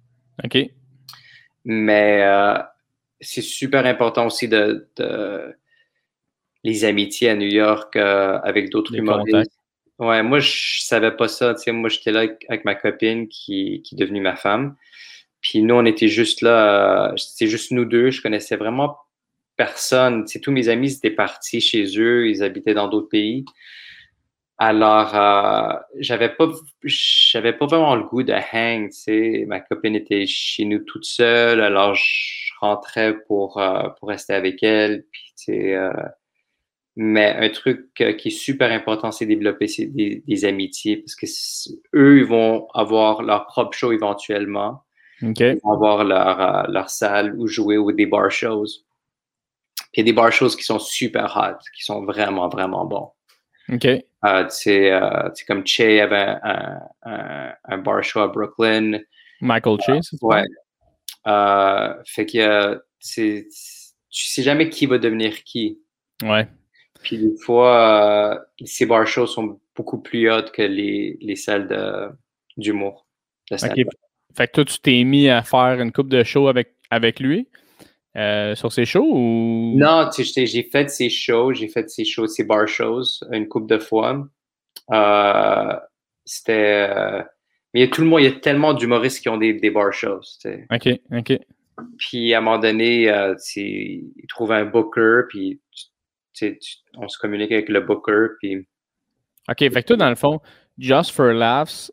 OK. 0.43 0.57
Mais 1.65 2.23
euh, 2.23 2.57
c'est 3.21 3.43
super 3.43 3.85
important 3.85 4.25
aussi 4.25 4.47
de, 4.47 4.89
les 6.63 6.85
amitiés 6.85 7.29
à 7.29 7.35
New 7.35 7.47
York 7.47 7.95
avec 7.95 8.69
d'autres 8.69 8.95
humoristes. 8.95 9.51
Ouais, 9.99 10.23
moi, 10.23 10.39
je 10.39 10.81
savais 10.81 11.11
pas 11.11 11.27
ça. 11.27 11.55
Moi, 11.67 11.89
j'étais 11.89 12.11
là 12.11 12.21
avec, 12.49 12.65
ma 12.65 12.75
copine 12.75 13.27
qui, 13.27 13.81
qui 13.83 13.95
est 13.95 13.97
devenue 13.97 14.21
ma 14.21 14.35
femme. 14.35 14.75
Puis 15.41 15.61
nous, 15.61 15.75
on 15.75 15.85
était 15.85 16.07
juste 16.07 16.41
là, 16.41 17.11
euh, 17.11 17.17
c'était 17.17 17.47
juste 17.47 17.71
nous 17.71 17.85
deux. 17.85 18.09
Je 18.11 18.21
connaissais 18.21 18.55
vraiment 18.55 18.97
personne. 19.57 20.25
tous 20.25 20.51
mes 20.51 20.69
amis 20.69 20.93
étaient 20.93 21.11
partis 21.11 21.61
chez 21.61 21.85
eux, 21.99 22.27
ils 22.27 22.43
habitaient 22.43 22.73
dans 22.73 22.87
d'autres 22.87 23.09
pays. 23.09 23.45
Alors, 24.57 25.15
euh, 25.15 25.73
j'avais 25.99 26.29
pas, 26.29 26.49
j'avais 26.83 27.53
pas 27.53 27.65
vraiment 27.65 27.95
le 27.95 28.03
goût 28.03 28.23
de 28.23 28.33
hang. 28.33 28.89
Ma 29.47 29.59
copine 29.59 29.95
était 29.95 30.25
chez 30.25 30.63
nous 30.65 30.79
toute 30.79 31.05
seule, 31.05 31.61
alors 31.61 31.95
je 31.95 32.53
rentrais 32.61 33.15
pour 33.27 33.57
euh, 33.57 33.89
pour 33.99 34.09
rester 34.09 34.33
avec 34.33 34.63
elle. 34.63 35.05
Puis, 35.11 35.73
euh, 35.73 35.91
mais 36.95 37.35
un 37.35 37.49
truc 37.49 37.93
qui 37.93 38.27
est 38.27 38.37
super 38.37 38.71
important, 38.71 39.11
c'est 39.11 39.25
développer 39.25 39.65
des, 39.79 40.23
des, 40.25 40.45
amitiés 40.45 40.97
parce 40.97 41.15
que 41.15 41.25
eux, 41.95 42.19
ils 42.19 42.25
vont 42.25 42.67
avoir 42.73 43.23
leur 43.23 43.47
propre 43.47 43.75
show 43.75 43.91
éventuellement. 43.91 44.83
Ils 45.21 45.59
vont 45.63 45.71
avoir 45.71 46.03
leur, 46.03 46.41
euh, 46.41 46.63
leur 46.71 46.89
salle 46.89 47.33
où 47.37 47.47
jouer 47.47 47.77
ou 47.77 47.91
des 47.91 48.05
bar 48.05 48.29
shows. 48.29 48.65
il 49.93 49.99
y 49.99 50.01
a 50.01 50.03
des 50.03 50.13
bar 50.13 50.31
shows 50.31 50.49
qui 50.49 50.63
sont 50.63 50.79
super 50.79 51.35
hot, 51.37 51.63
qui 51.75 51.83
sont 51.83 52.03
vraiment, 52.03 52.49
vraiment 52.49 52.85
bons. 52.85 53.11
OK. 53.71 53.85
Euh, 53.85 54.45
c'est 54.49 54.91
euh, 54.91 55.29
comme 55.47 55.65
Che 55.65 55.81
avait 56.01 56.35
un, 56.43 56.79
un, 57.03 57.53
un, 57.63 57.77
bar 57.77 58.03
show 58.03 58.19
à 58.19 58.27
Brooklyn. 58.27 58.99
Michael 59.41 59.77
Che, 59.79 60.01
c'est 60.01 60.17
ça? 60.17 60.25
Ouais. 60.25 60.43
Euh, 61.27 61.93
fait 62.05 62.25
que 62.25 62.81
tu 62.99 63.47
sais 63.49 64.43
jamais 64.43 64.69
qui 64.69 64.85
va 64.85 64.97
devenir 64.97 65.43
qui. 65.43 65.79
Ouais. 66.21 66.47
Puis 67.03 67.17
des 67.17 67.35
fois, 67.37 68.33
euh, 68.33 68.39
ces 68.65 68.85
bar 68.85 69.05
shows 69.05 69.27
sont 69.27 69.59
beaucoup 69.75 70.01
plus 70.01 70.31
hautes 70.31 70.51
que 70.51 70.61
les, 70.61 71.17
les 71.21 71.35
salles 71.35 72.15
d'humour. 72.57 73.05
OK. 73.51 73.59
fait 74.35 74.47
que 74.47 74.51
toi, 74.53 74.65
tu 74.65 74.79
t'es 74.79 75.03
mis 75.03 75.29
à 75.29 75.43
faire 75.43 75.79
une 75.79 75.91
coupe 75.91 76.09
de 76.09 76.23
shows 76.23 76.47
avec, 76.47 76.75
avec 76.89 77.19
lui 77.19 77.47
euh, 78.15 78.55
sur 78.55 78.71
ses 78.71 78.85
shows 78.85 79.09
ou? 79.11 79.73
Non, 79.75 80.09
tu 80.09 80.23
sais, 80.23 80.45
j'ai 80.45 80.63
fait 80.63 80.89
ses 80.89 81.09
shows, 81.09 81.53
j'ai 81.53 81.67
fait 81.67 81.89
ses 81.89 82.05
shows, 82.05 82.27
ses 82.27 82.43
bar 82.43 82.67
shows 82.67 83.03
une 83.31 83.47
coupe 83.47 83.67
de 83.67 83.77
fois. 83.77 84.27
Euh, 84.91 85.75
c'était. 86.25 86.89
Mais 87.73 87.81
il 87.81 87.85
y 87.85 87.85
a 87.85 87.87
tout 87.87 88.01
le 88.01 88.07
monde, 88.07 88.21
il 88.21 88.25
y 88.25 88.27
a 88.27 88.39
tellement 88.39 88.75
d'humoristes 88.75 89.21
qui 89.21 89.29
ont 89.29 89.37
des, 89.37 89.53
des 89.53 89.71
bar 89.71 89.91
shows. 89.91 90.21
OK, 90.71 90.89
OK. 91.11 91.39
Puis 91.97 92.33
à 92.33 92.37
un 92.37 92.41
moment 92.41 92.59
donné, 92.59 93.09
euh, 93.09 93.35
ils 93.55 94.27
trouvent 94.29 94.51
un 94.51 94.65
booker, 94.65 95.21
puis 95.29 95.59
on 96.95 97.07
se 97.07 97.17
communique 97.17 97.51
avec 97.51 97.69
le 97.69 97.81
booker, 97.81 98.27
puis. 98.39 98.67
OK, 99.49 99.57
fait 99.59 99.69
que 99.69 99.87
toi, 99.87 99.97
dans 99.97 100.09
le 100.09 100.15
fond, 100.15 100.39
Just 100.77 101.11
for 101.11 101.33
Laughs, 101.33 101.91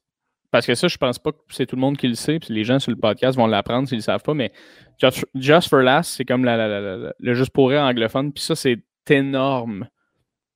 parce 0.51 0.67
que 0.67 0.75
ça, 0.75 0.89
je 0.89 0.97
pense 0.97 1.19
pas 1.19 1.33
que 1.33 1.39
c'est 1.51 1.67
tout 1.67 1.77
le 1.77 1.81
monde 1.81 1.97
qui 1.97 2.09
le 2.09 2.15
sait, 2.15 2.39
puis 2.39 2.55
les 2.55 2.65
gens 2.65 2.79
sur 2.79 2.91
le 2.91 2.99
podcast 2.99 3.37
vont 3.37 3.47
l'apprendre 3.47 3.89
s'ils 3.89 3.97
ne 3.97 4.01
le 4.01 4.05
savent 4.05 4.23
pas, 4.23 4.35
mais 4.35 4.53
Just, 4.99 5.69
for 5.69 5.81
Laughs, 5.81 6.07
c'est 6.07 6.25
comme 6.25 6.45
le 6.45 7.35
juste 7.35 7.51
pour 7.51 7.71
rire 7.71 7.83
anglophone, 7.83 8.33
puis 8.33 8.43
ça, 8.43 8.55
c'est 8.55 8.79
énorme 9.09 9.89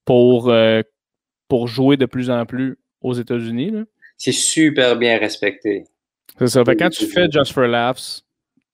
pour, 0.05 0.51
euh, 0.51 0.83
pour 1.49 1.67
jouer 1.67 1.97
de 1.97 2.07
plus 2.07 2.31
en 2.31 2.47
plus 2.47 2.79
aux 3.01 3.15
États-Unis. 3.15 3.73
C'est 4.17 4.33
super 4.33 4.97
bien 4.97 5.19
respecté. 5.19 5.85
C'est 6.39 6.49
ça. 6.49 6.65
Fait 6.65 6.77
quand 6.77 6.91
tu 6.91 7.07
fais 7.07 7.31
Just 7.31 7.53
for 7.53 7.67
Laughs, 7.67 8.23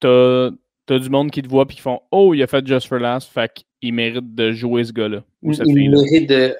t'as 0.00 0.50
as 0.88 0.98
du 0.98 1.08
monde 1.08 1.30
qui 1.30 1.40
te 1.40 1.48
voit 1.48 1.66
puis 1.66 1.76
qui 1.76 1.82
font 1.82 2.00
Oh, 2.10 2.34
il 2.34 2.42
a 2.42 2.46
fait 2.46 2.66
Just 2.66 2.88
for 2.88 2.98
Laughs, 2.98 3.24
fait 3.24 3.64
qu'il 3.80 3.94
mérite 3.94 4.34
de 4.34 4.52
jouer 4.52 4.84
ce 4.84 4.92
gars-là. 4.92 5.24
il, 5.42 5.90
mérite 5.90 6.28
de, 6.28 6.56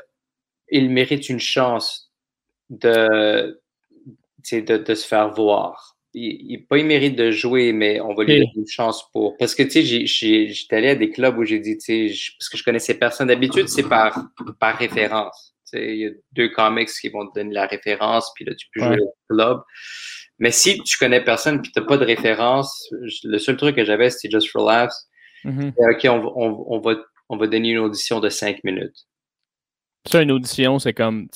il 0.71 0.91
mérite 0.91 1.29
une 1.29 1.41
chance 1.41 2.13
de, 2.71 3.61
de, 4.53 4.77
de 4.77 4.95
se 4.95 5.07
faire 5.07 5.33
voir. 5.33 5.97
Il, 6.13 6.51
il, 6.51 6.67
pas 6.67 6.79
il 6.79 6.87
mérite 6.87 7.17
de 7.17 7.31
jouer, 7.31 7.73
mais 7.73 8.01
on 8.01 8.15
va 8.15 8.25
lui 8.25 8.39
donner 8.39 8.53
une 8.57 8.67
chance 8.67 9.05
pour. 9.13 9.37
Parce 9.37 9.55
que, 9.55 9.63
tu 9.63 9.85
sais, 9.85 10.47
j'étais 10.49 10.77
allé 10.77 10.89
à 10.89 10.95
des 10.97 11.11
clubs 11.11 11.39
où 11.39 11.45
j'ai 11.45 11.61
dit, 11.61 11.79
tu 11.79 12.09
sais, 12.09 12.33
parce 12.39 12.49
que 12.49 12.59
je 12.59 12.65
connaissais 12.65 12.95
personne. 12.95 13.29
D'habitude, 13.29 13.69
c'est 13.69 13.89
par, 13.89 14.27
par 14.59 14.77
référence. 14.77 15.55
Il 15.73 15.97
y 15.97 16.07
a 16.07 16.11
deux 16.33 16.49
comics 16.49 16.89
qui 16.89 17.09
vont 17.11 17.29
te 17.29 17.39
donner 17.39 17.55
la 17.55 17.67
référence, 17.67 18.33
puis 18.35 18.45
là, 18.45 18.55
tu 18.57 18.67
peux 18.75 18.81
jouer 18.81 19.01
au 19.01 19.15
club. 19.29 19.61
Mais 20.41 20.51
si 20.51 20.81
tu 20.83 20.99
connais 20.99 21.23
personne 21.23 21.61
puis 21.63 21.71
tu 21.71 21.79
n'as 21.79 21.87
pas 21.87 21.99
de 21.99 22.05
référence, 22.05 22.89
le 23.23 23.39
seul 23.39 23.57
truc 23.57 23.77
que 23.77 23.85
j'avais, 23.85 24.11
c'était 24.11 24.31
Just 24.31 24.49
for 24.49 24.69
Laughs. 24.69 25.07
Mm-hmm. 25.45 25.73
OK, 25.79 26.05
on, 26.05 26.75
on, 26.75 26.79
va, 26.81 26.95
on 27.29 27.37
va 27.37 27.47
donner 27.47 27.71
une 27.71 27.79
audition 27.79 28.21
de 28.21 28.29
cinq 28.29 28.63
minutes. 28.65 29.07
Ça, 30.07 30.23
une 30.23 30.33
audition, 30.33 30.79
c'est 30.79 30.93
comme 30.93 31.29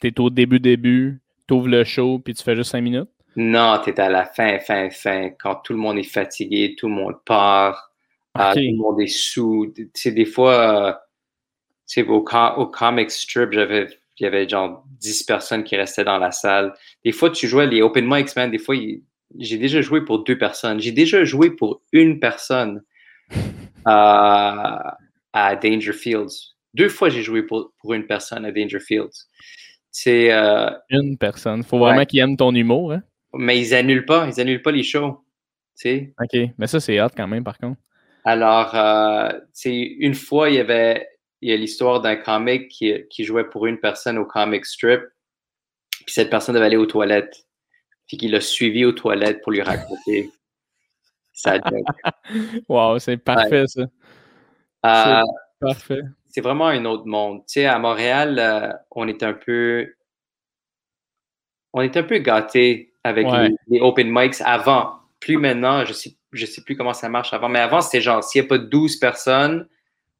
tu 0.00 0.08
es 0.08 0.20
au 0.20 0.30
début, 0.30 0.60
début, 0.60 1.20
tu 1.46 1.54
ouvres 1.54 1.68
le 1.68 1.84
show 1.84 2.18
puis 2.18 2.34
tu 2.34 2.42
fais 2.42 2.56
juste 2.56 2.70
cinq 2.70 2.82
minutes? 2.82 3.08
Non, 3.34 3.80
tu 3.82 3.90
es 3.90 4.00
à 4.00 4.08
la 4.08 4.26
fin, 4.26 4.58
fin, 4.58 4.90
fin, 4.90 5.30
quand 5.30 5.56
tout 5.64 5.72
le 5.72 5.78
monde 5.78 5.98
est 5.98 6.02
fatigué, 6.02 6.74
tout 6.76 6.88
le 6.88 6.94
monde 6.94 7.14
part, 7.24 7.92
euh, 8.38 8.52
tout 8.52 8.58
le 8.58 8.76
monde 8.76 9.00
est 9.00 9.06
sous. 9.06 9.72
Tu 9.74 9.90
sais, 9.94 10.12
des 10.12 10.26
fois, 10.26 10.88
euh, 10.88 10.92
tu 11.88 12.02
sais, 12.02 12.06
au, 12.06 12.18
au 12.18 12.66
comic 12.66 13.10
strip, 13.10 13.52
j'avais 13.52 13.88
il 14.22 14.24
y 14.24 14.26
avait 14.26 14.48
genre 14.48 14.84
10 15.00 15.24
personnes 15.24 15.64
qui 15.64 15.76
restaient 15.76 16.04
dans 16.04 16.18
la 16.18 16.30
salle. 16.30 16.74
Des 17.04 17.10
fois, 17.10 17.30
tu 17.30 17.48
jouais 17.48 17.66
les 17.66 17.82
open 17.82 18.06
mics, 18.06 18.36
man. 18.36 18.50
Des 18.50 18.58
fois, 18.58 18.76
j'ai 19.36 19.58
déjà 19.58 19.82
joué 19.82 20.04
pour 20.04 20.22
deux 20.22 20.38
personnes. 20.38 20.80
J'ai 20.80 20.92
déjà 20.92 21.24
joué 21.24 21.50
pour 21.50 21.82
une 21.90 22.20
personne 22.20 22.82
à, 23.84 24.96
à 25.32 25.56
Dangerfields. 25.56 26.54
Deux 26.74 26.88
fois, 26.88 27.08
j'ai 27.08 27.22
joué 27.22 27.42
pour, 27.42 27.72
pour 27.78 27.94
une 27.94 28.06
personne 28.06 28.44
à 28.44 28.52
Dangerfields. 28.52 29.26
C'est. 29.90 30.32
Euh, 30.32 30.70
une 30.90 31.18
personne. 31.18 31.62
Faut 31.62 31.78
vraiment 31.78 32.04
qu'ils 32.04 32.20
aiment 32.20 32.36
ton 32.36 32.54
humour, 32.54 32.92
hein? 32.92 33.02
Mais 33.34 33.58
ils 33.60 33.74
annulent 33.74 34.06
pas. 34.06 34.26
Ils 34.26 34.40
annulent 34.40 34.62
pas 34.62 34.72
les 34.72 34.82
shows. 34.82 35.24
OK. 35.84 36.38
Mais 36.58 36.66
ça, 36.66 36.80
c'est 36.80 37.00
hot 37.00 37.08
quand 37.16 37.28
même, 37.28 37.44
par 37.44 37.58
contre. 37.58 37.80
Alors, 38.24 38.74
euh, 38.74 39.30
une 39.64 40.14
fois, 40.14 40.48
il 40.48 40.56
y 40.56 40.60
avait 40.60 41.08
il 41.40 41.50
y 41.50 41.52
a 41.52 41.56
l'histoire 41.56 42.00
d'un 42.00 42.14
comic 42.14 42.68
qui, 42.68 42.94
qui, 43.10 43.24
jouait 43.24 43.48
pour 43.48 43.66
une 43.66 43.80
personne 43.80 44.16
au 44.16 44.24
comic 44.24 44.64
strip. 44.64 45.00
Puis 46.06 46.14
cette 46.14 46.30
personne 46.30 46.54
devait 46.54 46.66
aller 46.66 46.76
aux 46.76 46.86
toilettes. 46.86 47.48
Puis 48.06 48.16
qu'il 48.16 48.30
l'a 48.30 48.40
suivi 48.40 48.84
aux 48.84 48.92
toilettes 48.92 49.42
pour 49.42 49.50
lui 49.50 49.60
raconter 49.60 50.30
wow, 52.68 52.98
c'est 52.98 53.16
parfait 53.16 53.66
ça. 53.66 53.82
Euh, 53.82 53.86
c'est 54.84 55.66
parfait. 55.66 56.00
C'est 56.28 56.40
vraiment 56.40 56.66
un 56.66 56.84
autre 56.84 57.06
monde. 57.06 57.40
Tu 57.40 57.60
sais, 57.60 57.66
à 57.66 57.78
Montréal, 57.78 58.38
euh, 58.38 58.72
on 58.90 59.08
est 59.08 59.22
un 59.22 59.32
peu. 59.32 59.94
On 61.72 61.80
est 61.80 61.96
un 61.96 62.02
peu 62.02 62.18
gâtés 62.18 62.94
avec 63.04 63.26
les, 63.68 63.80
open 63.80 64.08
mics 64.10 64.40
avant. 64.44 65.00
Plus 65.20 65.36
maintenant, 65.36 65.84
je 65.84 65.92
sais, 65.92 66.16
je 66.32 66.46
sais 66.46 66.62
plus 66.62 66.76
comment 66.76 66.92
ça 66.92 67.08
marche 67.08 67.32
avant. 67.32 67.48
Mais 67.48 67.60
avant, 67.60 67.80
c'était 67.80 68.00
genre, 68.00 68.22
s'il 68.22 68.42
n'y 68.42 68.46
a 68.46 68.48
pas 68.48 68.58
12 68.58 68.96
personnes, 68.96 69.68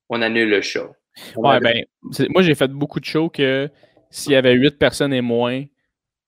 on 0.09 0.23
annule 0.23 0.49
le 0.49 0.63
show. 0.63 0.89
Ouais, 1.37 1.61
ben, 1.61 1.85
moi, 2.31 2.43
j'ai 2.43 2.55
fait 2.55 2.69
beaucoup 2.69 3.01
de 3.01 3.05
shows 3.05 3.29
que 3.29 3.69
s'il 4.11 4.33
y 4.33 4.37
avait 4.37 4.55
huit 4.55 4.79
personnes 4.79 5.13
et 5.13 5.21
moins, 5.21 5.65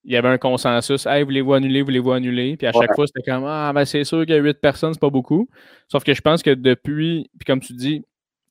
il 0.05 0.13
y 0.13 0.17
avait 0.17 0.29
un 0.29 0.37
consensus. 0.37 1.05
Hey, 1.07 1.23
voulez-vous 1.23 1.53
annuler, 1.53 1.81
voulez-vous 1.81 2.11
annuler? 2.11 2.55
Puis 2.57 2.67
à 2.67 2.71
chaque 2.71 2.93
fois, 2.93 3.07
c'était 3.07 3.29
comme 3.29 3.43
Ah, 3.45 3.71
ben 3.73 3.85
c'est 3.85 4.03
sûr 4.03 4.25
qu'il 4.25 4.35
y 4.35 4.37
a 4.37 4.41
huit 4.41 4.61
personnes, 4.61 4.93
c'est 4.93 4.99
pas 4.99 5.09
beaucoup. 5.09 5.49
Sauf 5.87 6.03
que 6.03 6.13
je 6.13 6.21
pense 6.21 6.43
que 6.43 6.51
depuis, 6.51 7.29
puis 7.37 7.45
comme 7.45 7.59
tu 7.59 7.73
dis, 7.73 8.03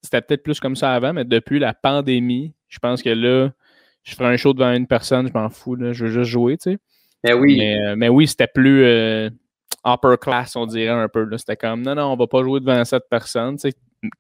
c'était 0.03 0.21
peut-être 0.21 0.43
plus 0.43 0.59
comme 0.59 0.75
ça 0.75 0.93
avant, 0.93 1.13
mais 1.13 1.25
depuis 1.25 1.61
la 1.61 1.73
pandémie, 1.73 2.53
je 2.69 2.79
pense 2.81 3.03
que 3.03 3.11
là, 3.11 3.51
je 4.03 4.15
ferais 4.15 4.35
un 4.35 4.37
show 4.37 4.53
devant 4.53 4.73
une 4.73 4.87
personne, 4.87 5.29
je 5.29 5.33
m'en 5.33 5.49
fous, 5.49 5.77
là, 5.77 5.93
je 5.93 6.07
veux 6.07 6.11
juste 6.11 6.31
jouer, 6.31 6.57
tu 6.59 6.73
sais. 6.73 6.79
Mais 7.23 7.33
oui. 7.33 7.57
Mais, 7.59 8.09
euh, 8.09 8.09
oui, 8.09 8.27
c'était 8.27 8.49
plus 8.49 8.85
euh, 8.85 9.31
upper 9.87 10.17
class, 10.21 10.57
on 10.57 10.67
dirait 10.67 10.89
un 10.89 11.09
peu. 11.09 11.27
C'était 11.39 11.57
comme 11.57 11.83
non, 11.83 11.95
non, 11.95 12.13
on 12.13 12.17
va 12.17 12.27
pas 12.27 12.43
jouer 12.43 12.61
devant 12.61 12.85
cette 12.85 13.09
personne. 13.09 13.57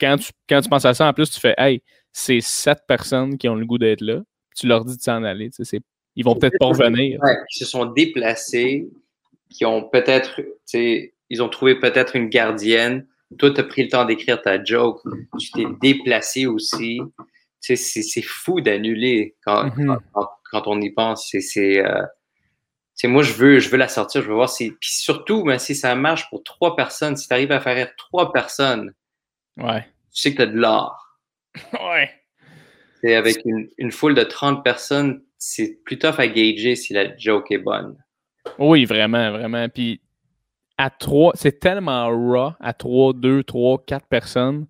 Quand 0.00 0.16
tu, 0.16 0.30
quand 0.48 0.60
tu 0.60 0.68
penses 0.68 0.84
à 0.84 0.94
ça, 0.94 1.08
en 1.08 1.12
plus, 1.12 1.30
tu 1.30 1.40
fais 1.40 1.54
Hey, 1.58 1.82
c'est 2.12 2.40
sept 2.40 2.78
personnes 2.86 3.36
qui 3.36 3.48
ont 3.48 3.56
le 3.56 3.66
goût 3.66 3.76
d'être 3.76 4.00
là. 4.00 4.20
Tu 4.56 4.68
leur 4.68 4.84
dis 4.84 4.96
de 4.96 5.02
s'en 5.02 5.22
aller. 5.24 5.50
Ils 6.16 6.24
vont 6.24 6.36
peut-être 6.36 6.58
pas 6.58 6.66
revenir. 6.66 7.20
Ouais, 7.22 7.36
ils 7.50 7.58
se 7.58 7.64
sont 7.64 7.86
déplacés, 7.86 8.88
qui 9.50 9.64
ont 9.64 9.82
peut-être, 9.82 10.40
ils 10.74 11.42
ont 11.42 11.48
trouvé 11.48 11.78
peut-être 11.78 12.16
une 12.16 12.28
gardienne. 12.28 13.06
Toi, 13.38 13.50
tu 13.50 13.60
as 13.60 13.64
pris 13.64 13.82
le 13.84 13.88
temps 13.88 14.04
d'écrire 14.04 14.40
ta 14.40 14.62
joke. 14.62 15.00
Tu 15.38 15.50
t'es 15.50 15.64
déplacé 15.80 16.46
aussi. 16.46 17.00
C'est 17.60 18.22
fou 18.22 18.60
d'annuler 18.60 19.34
mm-hmm. 19.46 19.98
quand, 20.12 20.28
quand, 20.50 20.66
on 20.66 20.80
y 20.80 20.90
pense. 20.90 21.34
C'est. 21.40 21.84
Euh, 21.84 22.02
moi, 23.04 23.22
je 23.22 23.32
veux, 23.32 23.58
je 23.58 23.68
veux 23.68 23.76
la 23.76 23.88
sortir, 23.88 24.22
je 24.22 24.28
veux 24.28 24.34
voir 24.34 24.48
si. 24.48 24.70
Puis 24.70 24.94
surtout, 24.94 25.42
ben, 25.44 25.58
si 25.58 25.74
ça 25.74 25.94
marche 25.94 26.28
pour 26.30 26.44
trois 26.44 26.76
personnes, 26.76 27.16
si 27.16 27.26
tu 27.26 27.34
arrives 27.34 27.52
à 27.52 27.60
faire 27.60 27.94
trois 27.96 28.32
personnes, 28.32 28.94
ouais. 29.56 29.82
tu 30.12 30.20
sais 30.20 30.30
que 30.30 30.36
tu 30.36 30.42
as 30.42 30.46
de 30.46 30.58
l'art. 30.58 31.20
ouais. 31.72 32.10
C'est 33.00 33.14
avec 33.14 33.42
une, 33.44 33.92
foule 33.92 34.14
de 34.14 34.22
30 34.22 34.64
personnes, 34.64 35.22
c'est 35.46 35.78
plus 35.84 35.98
tough 35.98 36.18
à 36.18 36.26
gager 36.26 36.74
si 36.74 36.94
la 36.94 37.14
joke 37.18 37.50
est 37.50 37.58
bonne. 37.58 37.96
Oui, 38.58 38.86
vraiment, 38.86 39.30
vraiment. 39.30 39.68
Puis 39.68 40.00
à 40.78 40.88
trois, 40.88 41.32
c'est 41.34 41.60
tellement 41.60 42.08
raw 42.08 42.52
à 42.58 42.72
3, 42.72 43.12
2, 43.12 43.42
3, 43.44 43.84
4 43.86 44.06
personnes. 44.06 44.66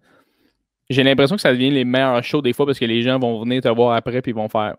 J'ai 0.91 1.05
l'impression 1.05 1.37
que 1.37 1.43
ça 1.43 1.53
devient 1.53 1.71
les 1.71 1.85
meilleurs 1.85 2.25
shows 2.25 2.43
des 2.43 2.53
fois 2.53 2.67
parce 2.67 2.81
que 2.81 2.85
les 2.87 3.03
gens 3.03 3.21
vont 3.21 3.41
venir 3.41 3.63
te 3.63 3.69
voir 3.69 3.95
après 3.95 4.21
puis 4.21 4.33
ils 4.33 4.35
vont 4.35 4.49
faire 4.49 4.77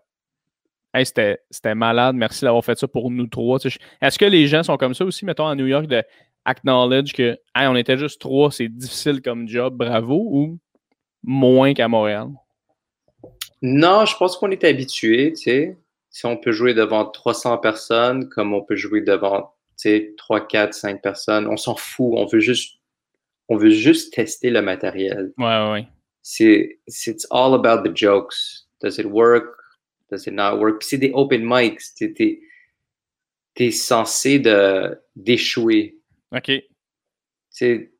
Hey, 0.92 1.04
c'était 1.04 1.74
malade, 1.74 2.14
merci 2.14 2.44
d'avoir 2.44 2.64
fait 2.64 2.78
ça 2.78 2.86
pour 2.86 3.10
nous 3.10 3.26
trois. 3.26 3.58
Est-ce 4.00 4.18
que 4.18 4.24
les 4.24 4.46
gens 4.46 4.62
sont 4.62 4.76
comme 4.76 4.94
ça 4.94 5.04
aussi, 5.04 5.24
mettons, 5.24 5.46
à 5.46 5.54
New 5.54 5.66
York, 5.66 5.86
de 5.86 6.02
acknowledge 6.44 7.12
que 7.12 7.38
hey, 7.54 7.66
on 7.66 7.74
était 7.74 7.98
juste 7.98 8.20
trois, 8.20 8.50
c'est 8.50 8.68
difficile 8.68 9.20
comme 9.22 9.48
job, 9.48 9.74
bravo, 9.74 10.26
ou 10.30 10.58
moins 11.22 11.74
qu'à 11.74 11.88
Montréal? 11.88 12.28
Non, 13.62 14.04
je 14.04 14.16
pense 14.16 14.36
qu'on 14.36 14.50
est 14.50 14.62
habitué, 14.64 15.32
tu 15.32 15.42
sais. 15.42 15.76
Si 16.16 16.24
on 16.24 16.38
peut 16.38 16.50
jouer 16.50 16.72
devant 16.72 17.04
300 17.04 17.58
personnes, 17.58 18.30
comme 18.30 18.54
on 18.54 18.62
peut 18.62 18.74
jouer 18.74 19.02
devant, 19.02 19.52
tu 19.76 19.90
sais, 19.90 20.14
3, 20.16 20.48
4, 20.48 20.72
5 20.72 21.02
personnes, 21.02 21.46
on 21.46 21.58
s'en 21.58 21.76
fout. 21.76 22.14
On 22.16 22.24
veut 22.24 22.40
juste, 22.40 22.78
on 23.50 23.58
veut 23.58 23.68
juste 23.68 24.14
tester 24.14 24.48
le 24.48 24.62
matériel. 24.62 25.34
Ouais, 25.36 25.70
ouais. 25.70 25.86
C'est, 26.22 26.78
it's 26.88 27.26
all 27.30 27.52
about 27.52 27.86
the 27.86 27.94
jokes. 27.94 28.64
Does 28.80 28.98
it 28.98 29.04
work? 29.04 29.58
Does 30.10 30.26
it 30.26 30.32
not 30.32 30.56
work? 30.58 30.82
c'est 30.82 30.96
des 30.96 31.12
open 31.12 31.42
mics. 31.44 31.82
T'es, 31.98 32.40
es, 33.58 33.70
censé 33.70 34.38
de, 34.38 34.98
d'échouer. 35.16 35.98
OK. 36.34 36.50
Tu 37.54 37.92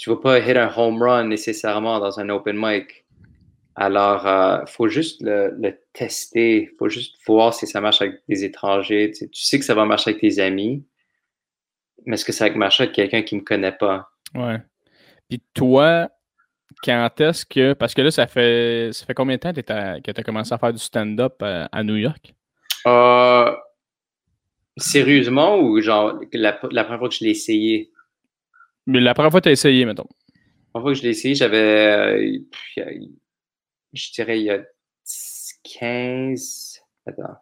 tu 0.00 0.10
vas 0.10 0.16
pas 0.16 0.40
hit 0.40 0.56
un 0.56 0.72
home 0.76 1.00
run 1.00 1.28
nécessairement 1.28 2.00
dans 2.00 2.18
un 2.18 2.30
open 2.30 2.56
mic. 2.58 3.03
Alors, 3.76 4.22
il 4.24 4.28
euh, 4.62 4.66
faut 4.66 4.88
juste 4.88 5.20
le, 5.22 5.78
tester. 5.92 6.62
Il 6.62 6.76
faut 6.78 6.88
juste 6.88 7.16
voir 7.26 7.52
si 7.54 7.66
ça 7.66 7.80
marche 7.80 8.00
avec 8.02 8.20
des 8.28 8.44
étrangers. 8.44 9.10
Tu 9.16 9.28
sais, 9.32 9.58
que 9.58 9.64
ça 9.64 9.74
va 9.74 9.84
marcher 9.84 10.10
avec 10.10 10.20
tes 10.20 10.38
amis, 10.40 10.84
mais 12.06 12.14
est-ce 12.14 12.24
que 12.24 12.32
ça 12.32 12.48
va 12.48 12.54
marcher 12.54 12.84
avec 12.84 12.94
quelqu'un 12.94 13.22
qui 13.22 13.34
ne 13.34 13.40
me 13.40 13.44
connaît 13.44 13.72
pas? 13.72 14.08
Ouais. 14.34 14.58
Puis 15.28 15.42
toi, 15.54 16.08
quand 16.84 17.20
est-ce 17.20 17.44
que. 17.44 17.72
Parce 17.72 17.94
que 17.94 18.02
là, 18.02 18.10
ça 18.10 18.26
fait, 18.26 18.90
ça 18.92 19.06
fait 19.06 19.14
combien 19.14 19.36
de 19.36 19.40
temps 19.40 19.52
que 19.52 20.10
tu 20.10 20.20
as 20.20 20.22
commencé 20.22 20.52
à 20.54 20.58
faire 20.58 20.72
du 20.72 20.78
stand-up 20.78 21.34
euh, 21.42 21.66
à, 21.72 21.82
New 21.82 21.96
York? 21.96 22.34
Euh, 22.86 23.52
Sérieusement 24.76 25.58
ou 25.58 25.80
genre 25.80 26.20
la, 26.32 26.58
la 26.70 26.84
première 26.84 26.98
fois 26.98 27.08
que 27.08 27.14
je 27.14 27.24
l'ai 27.24 27.30
essayé? 27.30 27.90
Mais 28.86 29.00
la 29.00 29.14
première 29.14 29.30
fois 29.30 29.40
que 29.40 29.44
tu 29.44 29.48
as 29.48 29.52
essayé, 29.52 29.84
mettons. 29.84 30.06
La 30.06 30.80
première 30.80 30.84
fois 30.84 30.92
que 30.92 30.98
je 30.98 31.02
l'ai 31.02 31.10
essayé, 31.10 31.34
j'avais, 31.34 32.38
euh, 32.78 32.98
je 33.94 34.12
dirais, 34.12 34.40
il 34.40 34.44
y 34.44 34.50
a 34.50 34.62
15, 35.80 36.80
attends, 37.06 37.36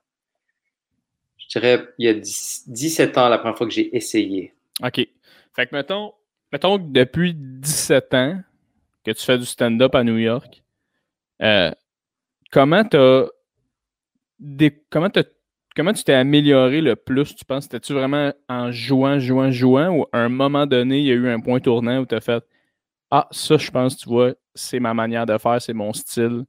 je 1.39 1.47
dirais, 1.49 1.87
il 1.99 2.07
y 2.07 2.09
a 2.09 2.15
17 2.15 3.19
ans 3.19 3.29
la 3.29 3.39
première 3.39 3.57
fois 3.57 3.67
que 3.67 3.73
j'ai 3.73 3.95
essayé. 3.95 4.55
OK. 4.83 5.07
Fait 5.55 5.67
que 5.67 5.75
mettons, 5.75 6.15
mettons 6.51 6.79
que 6.79 6.85
depuis 6.85 7.35
17 7.35 8.15
ans 8.15 8.41
que 9.05 9.11
tu 9.11 9.23
fais 9.25 9.39
du 9.39 9.45
stand-up 9.45 9.95
à 9.95 10.05
New 10.05 10.17
York, 10.17 10.63
euh, 11.43 11.71
comment 12.51 12.85
t'as 12.85 13.27
des, 14.39 14.83
comment 14.91 15.11
comment 15.75 15.93
tu 15.93 16.05
t'es 16.05 16.15
amélioré 16.15 16.81
le 16.81 16.97
plus, 16.97 17.35
tu 17.35 17.45
penses? 17.45 17.65
C'était-tu 17.65 17.95
vraiment 17.95 18.33
en 18.49 18.71
jouant, 18.71 19.19
jouant, 19.19 19.51
jouant 19.51 19.89
ou 19.91 20.07
à 20.13 20.19
un 20.19 20.29
moment 20.29 20.67
donné, 20.67 20.99
il 20.99 21.05
y 21.07 21.11
a 21.11 21.15
eu 21.15 21.29
un 21.29 21.41
point 21.41 21.61
tournant 21.61 21.99
où 21.99 22.07
tu 22.07 22.15
as 22.15 22.21
fait 22.21 22.45
Ah, 23.11 23.29
ça, 23.31 23.57
je 23.57 23.71
pense, 23.71 23.97
tu 23.97 24.09
vois, 24.09 24.35
c'est 24.55 24.81
ma 24.81 24.95
manière 24.95 25.27
de 25.27 25.37
faire, 25.39 25.61
c'est 25.61 25.73
mon 25.73 25.93
style. 25.93 26.45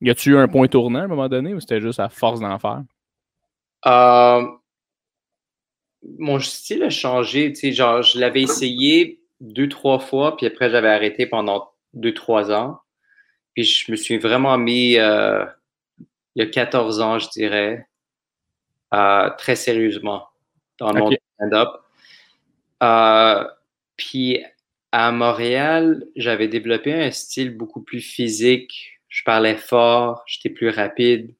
Y 0.00 0.10
a-tu 0.10 0.30
eu 0.30 0.36
un 0.36 0.48
point 0.48 0.66
tournant 0.66 1.00
à 1.00 1.02
un 1.02 1.08
moment 1.08 1.28
donné 1.28 1.54
ou 1.54 1.60
c'était 1.60 1.80
juste 1.80 2.00
à 2.00 2.08
force 2.08 2.40
d'en 2.40 2.58
faire? 2.58 2.82
Euh, 3.86 4.46
mon 6.18 6.38
style 6.40 6.82
a 6.82 6.90
changé. 6.90 7.52
Genre, 7.54 8.02
je 8.02 8.18
l'avais 8.18 8.42
essayé 8.42 9.20
deux, 9.40 9.68
trois 9.68 9.98
fois, 9.98 10.36
puis 10.36 10.46
après, 10.46 10.70
j'avais 10.70 10.88
arrêté 10.88 11.26
pendant 11.26 11.70
deux, 11.94 12.14
trois 12.14 12.52
ans. 12.52 12.80
Puis 13.54 13.64
je 13.64 13.90
me 13.90 13.96
suis 13.96 14.18
vraiment 14.18 14.56
mis, 14.58 14.96
euh, 14.96 15.44
il 16.34 16.44
y 16.44 16.46
a 16.46 16.46
14 16.46 17.00
ans, 17.00 17.18
je 17.18 17.28
dirais, 17.30 17.86
euh, 18.94 19.30
très 19.38 19.56
sérieusement 19.56 20.28
dans 20.78 20.94
mon 20.94 21.10
stand-up. 21.36 21.68
Euh, 22.82 23.44
puis 23.96 24.42
à 24.92 25.12
Montréal, 25.12 26.04
j'avais 26.16 26.48
développé 26.48 26.92
un 26.92 27.10
style 27.10 27.56
beaucoup 27.56 27.82
plus 27.82 28.00
physique. 28.00 29.00
Je 29.08 29.22
parlais 29.24 29.56
fort, 29.56 30.22
j'étais 30.26 30.50
plus 30.50 30.68
rapide. 30.68 31.34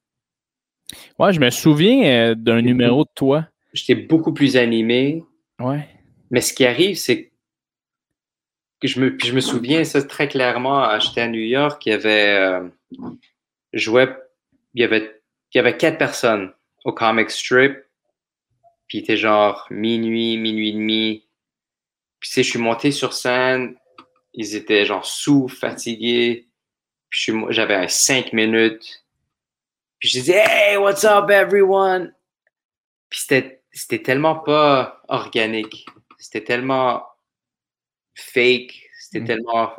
Ouais, 1.19 1.33
je 1.33 1.41
me 1.41 1.51
souviens 1.51 2.31
euh, 2.31 2.35
d'un 2.35 2.63
numéro 2.63 3.05
de 3.05 3.11
toi. 3.15 3.47
J'étais 3.73 3.95
beaucoup 3.95 4.33
plus 4.33 4.57
animé. 4.57 5.23
Ouais. 5.61 5.89
Mais 6.31 6.41
ce 6.41 6.53
qui 6.53 6.65
arrive, 6.65 6.97
c'est 6.97 7.31
que 8.81 8.89
je 8.89 9.01
me, 9.01 9.17
je 9.23 9.33
me 9.33 9.41
souviens 9.41 9.85
ça 9.85 10.03
très 10.03 10.29
clairement. 10.29 10.99
J'étais 10.99 11.21
à 11.21 11.29
New 11.29 11.41
York, 11.41 11.85
il 11.87 11.91
y 11.91 11.93
avait, 11.93 12.61
jouait, 13.73 14.17
il 14.75 14.81
y 14.81 14.85
avait, 14.85 15.21
il 15.53 15.59
y 15.59 15.61
avait 15.61 15.77
quatre 15.77 15.99
personnes 15.99 16.53
au 16.85 16.93
comic 16.93 17.31
strip. 17.31 17.77
Puis 18.89 18.99
il 18.99 19.01
était 19.03 19.17
genre 19.17 19.67
minuit, 19.71 20.37
minuit 20.39 20.71
et 20.71 20.73
demi. 20.73 21.25
Puis 22.21 22.31
tu 22.31 22.43
je 22.43 22.51
suis 22.51 22.59
monté 22.59 22.93
sur 22.93 23.13
scène. 23.13 23.77
Ils 24.35 24.55
étaient 24.55 24.85
genre 24.85 25.05
sous, 25.05 25.49
fatigués. 25.49 26.49
Puis 27.09 27.33
j'avais 27.49 27.75
un 27.75 27.89
cinq 27.89 28.33
minutes. 28.33 29.05
Puis 29.99 30.09
je 30.09 30.19
disais, 30.21 30.45
Hey, 30.47 30.77
what's 30.77 31.05
up, 31.05 31.31
everyone? 31.31 32.15
Puis 33.09 33.21
c'était, 33.21 33.63
c'était 33.73 34.03
tellement 34.03 34.37
pas 34.37 35.03
organique. 35.09 35.87
C'était 36.19 36.45
tellement 36.45 37.05
fake. 38.15 38.89
C'était 38.99 39.21
mm. 39.21 39.27
tellement. 39.27 39.73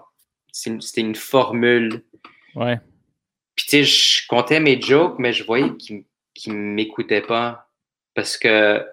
C'était 0.51 1.01
une 1.01 1.15
formule. 1.15 2.03
Ouais. 2.55 2.77
Puis 3.55 3.65
tu 3.65 3.69
sais, 3.69 3.83
je 3.85 4.27
comptais 4.27 4.59
mes 4.59 4.81
jokes, 4.81 5.17
mais 5.17 5.31
je 5.31 5.45
voyais 5.45 5.75
qu'ils 5.77 6.03
qui 6.33 6.51
m'écoutaient 6.51 7.21
pas 7.21 7.69
parce 8.13 8.37
que 8.37 8.85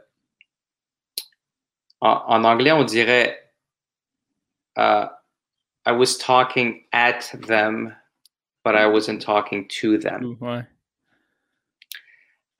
en, 2.01 2.44
anglais, 2.44 2.72
on 2.72 2.84
dirait 2.84 3.38
uh, 4.78 5.08
I 5.84 5.92
was 5.92 6.16
talking 6.16 6.84
at 6.92 7.30
them, 7.46 7.94
but 8.64 8.74
I 8.74 8.86
wasn't 8.86 9.20
talking 9.20 9.68
to 9.80 9.98
them. 9.98 10.36
Ouais. 10.40 10.64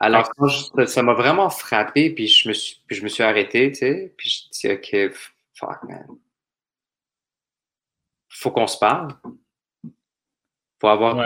Alors, 0.01 0.31
ça 0.87 1.03
m'a 1.03 1.15
vraiment 1.15 1.51
frappé, 1.51 2.11
puis 2.11 2.29
je 2.29 2.49
me 2.49 2.55
suis, 2.55 2.81
je 2.89 3.03
me 3.03 3.09
suis 3.09 3.25
arrêté, 3.25 3.73
tu 3.73 3.79
sais, 3.79 4.15
puis 4.17 4.31
je 4.31 4.69
dis, 4.69 4.73
OK, 4.73 5.13
fuck, 5.55 5.83
man. 5.85 6.07
Faut 8.29 8.53
qu'on 8.53 8.69
se 8.69 8.79
parle. 8.79 9.15
Faut 10.81 10.87
avoir 10.87 11.17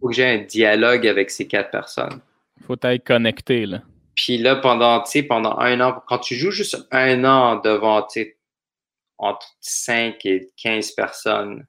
faut 0.00 0.08
que 0.08 0.14
j'ai 0.14 0.26
un 0.26 0.38
dialogue 0.38 1.08
avec 1.08 1.30
ces 1.30 1.48
quatre 1.48 1.72
personnes. 1.72 2.20
Faut 2.64 2.76
être 2.80 3.04
connecté, 3.04 3.66
là. 3.66 3.82
Puis 4.14 4.38
là, 4.38 4.54
pendant, 4.56 5.02
pendant 5.28 5.58
un 5.58 5.80
an, 5.80 6.00
quand 6.06 6.18
tu 6.18 6.36
joues 6.36 6.52
juste 6.52 6.86
un 6.92 7.24
an 7.24 7.56
devant, 7.56 8.06
entre 9.18 9.56
5 9.60 10.24
et 10.26 10.50
15 10.56 10.92
personnes, 10.92 11.66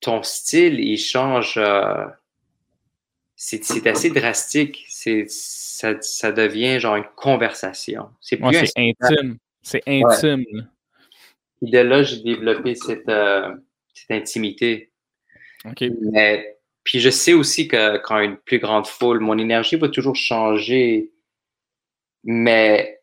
ton 0.00 0.22
style, 0.22 0.80
il 0.80 0.98
change. 0.98 1.54
Euh, 1.56 2.06
c'est 3.36 3.86
assez 3.86 4.10
drastique. 4.10 4.84
Ça, 4.88 6.00
ça, 6.00 6.32
devient 6.32 6.80
genre 6.80 6.96
une 6.96 7.08
conversation. 7.16 8.10
C'est 8.20 8.36
plus 8.36 8.72
intime. 8.76 9.38
C'est 9.62 9.82
intime. 9.86 10.44
Et 11.62 11.70
de 11.70 11.78
là, 11.78 12.02
j'ai 12.02 12.20
développé 12.20 12.74
cette, 12.74 13.08
euh, 13.08 13.54
cette 13.94 14.10
intimité. 14.10 14.92
OK. 15.64 15.84
Mais 16.12 16.58
puis 16.88 17.00
je 17.00 17.10
sais 17.10 17.34
aussi 17.34 17.68
que 17.68 17.98
quand 17.98 18.18
une 18.18 18.38
plus 18.38 18.58
grande 18.58 18.86
foule, 18.86 19.20
mon 19.20 19.36
énergie 19.36 19.76
va 19.76 19.90
toujours 19.90 20.16
changer, 20.16 21.12
mais 22.24 22.97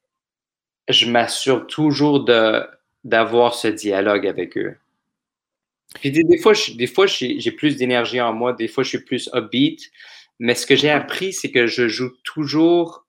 je 0.87 1.09
m'assure 1.09 1.67
toujours 1.67 2.23
de, 2.23 2.65
d'avoir 3.03 3.55
ce 3.55 3.67
dialogue 3.67 4.27
avec 4.27 4.57
eux. 4.57 4.77
Puis 5.95 6.11
des, 6.11 6.37
fois, 6.37 6.53
des 6.75 6.87
fois 6.87 7.05
j'ai, 7.07 7.51
plus 7.51 7.77
d'énergie 7.77 8.19
en 8.19 8.33
moi, 8.33 8.53
des 8.53 8.67
fois, 8.67 8.83
je 8.83 8.89
suis 8.89 9.03
plus 9.03 9.29
upbeat, 9.33 9.91
mais 10.39 10.55
ce 10.55 10.65
que 10.65 10.75
j'ai 10.75 10.89
appris, 10.89 11.31
c'est 11.31 11.51
que 11.51 11.67
je 11.67 11.87
joue 11.87 12.11
toujours 12.23 13.05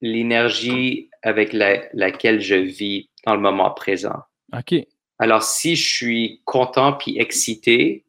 l'énergie 0.00 1.10
avec 1.22 1.52
laquelle 1.52 2.40
je 2.40 2.54
vis 2.54 3.10
dans 3.26 3.34
le 3.34 3.40
moment 3.40 3.70
présent. 3.70 4.22
OK. 4.56 4.74
Alors, 5.18 5.42
si 5.42 5.76
je 5.76 5.94
suis 5.94 6.42
content 6.44 6.92
puis 6.94 7.18
excité, 7.18 8.04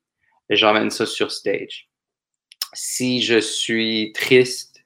j'emmène 0.49 0.89
ça 0.89 1.05
sur 1.05 1.31
stage. 1.31 1.89
Si 2.73 3.21
je 3.21 3.39
suis 3.39 4.11
triste 4.13 4.83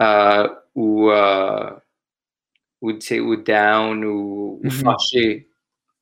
euh, 0.00 0.48
ou, 0.74 1.10
euh, 1.10 1.70
ou, 2.82 2.90
ou 2.90 3.36
down 3.36 4.04
ou, 4.04 4.60
mm-hmm. 4.62 4.70
fâché, 4.70 5.48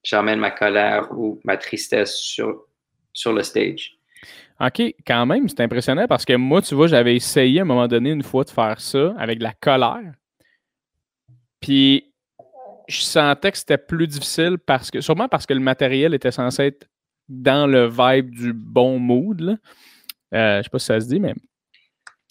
j'emmène 0.02 0.40
ma 0.40 0.50
colère 0.50 1.08
ou 1.16 1.38
ma 1.44 1.56
tristesse 1.56 2.16
sur, 2.16 2.64
sur 3.12 3.32
le 3.32 3.42
stage. 3.42 3.96
OK, 4.60 4.94
quand 5.06 5.24
même, 5.24 5.48
c'est 5.48 5.60
impressionnant 5.60 6.06
parce 6.06 6.24
que 6.24 6.34
moi, 6.34 6.60
tu 6.60 6.74
vois, 6.74 6.86
j'avais 6.86 7.16
essayé 7.16 7.60
à 7.60 7.62
un 7.62 7.66
moment 7.66 7.88
donné 7.88 8.10
une 8.10 8.22
fois 8.22 8.44
de 8.44 8.50
faire 8.50 8.80
ça 8.80 9.14
avec 9.16 9.38
de 9.38 9.44
la 9.44 9.54
colère. 9.54 10.12
Puis 11.60 12.12
je 12.88 13.00
sentais 13.00 13.52
que 13.52 13.58
c'était 13.58 13.78
plus 13.78 14.06
difficile 14.06 14.58
parce 14.58 14.90
que, 14.90 15.00
sûrement 15.00 15.28
parce 15.28 15.46
que 15.46 15.54
le 15.54 15.60
matériel 15.60 16.12
était 16.12 16.32
censé 16.32 16.64
être 16.64 16.88
dans 17.28 17.66
le 17.66 17.86
vibe 17.86 18.30
du 18.30 18.52
bon 18.52 18.98
mood. 18.98 19.40
Là. 19.40 19.56
Euh, 20.34 20.58
je 20.58 20.64
sais 20.64 20.70
pas 20.70 20.78
si 20.78 20.86
ça 20.86 21.00
se 21.00 21.06
dit, 21.06 21.20
mais 21.20 21.34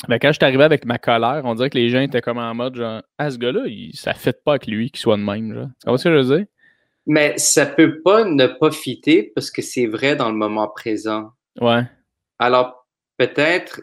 quand 0.08 0.28
je 0.28 0.34
suis 0.34 0.44
arrivé 0.44 0.64
avec 0.64 0.86
ma 0.86 0.98
colère, 0.98 1.42
on 1.44 1.56
dirait 1.56 1.70
que 1.70 1.78
les 1.78 1.90
gens 1.90 2.00
étaient 2.00 2.22
comme 2.22 2.38
en 2.38 2.54
mode 2.54 2.76
genre 2.76 3.02
Ah, 3.18 3.30
ce 3.30 3.38
gars-là, 3.38 3.64
ça 3.94 4.14
ne 4.14 4.18
fait 4.18 4.44
pas 4.44 4.54
avec 4.54 4.68
lui 4.68 4.92
qu'il 4.92 5.00
soit 5.00 5.18
de 5.18 5.24
même. 5.24 5.54
Genre. 5.54 5.68
Tu 5.86 5.98
ce 5.98 6.04
que 6.04 6.10
je 6.10 6.28
veux 6.28 6.38
dire? 6.38 6.46
Mais 7.06 7.38
ça 7.38 7.66
peut 7.66 8.02
pas 8.02 8.24
ne 8.24 8.48
pas 8.48 8.72
fitter 8.72 9.32
parce 9.34 9.50
que 9.52 9.62
c'est 9.62 9.88
vrai 9.88 10.16
dans 10.16 10.30
le 10.30 10.36
moment 10.36 10.68
présent. 10.68 11.32
Ouais. 11.60 11.82
Alors, 12.38 12.88
peut-être, 13.18 13.82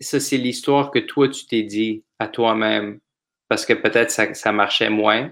ça, 0.00 0.18
c'est 0.18 0.38
l'histoire 0.38 0.90
que 0.90 0.98
toi, 0.98 1.28
tu 1.28 1.46
t'es 1.46 1.62
dit 1.62 2.04
à 2.18 2.26
toi-même 2.26 3.00
parce 3.48 3.66
que 3.66 3.74
peut-être 3.74 4.10
ça, 4.10 4.32
ça 4.34 4.52
marchait 4.52 4.90
moins. 4.90 5.30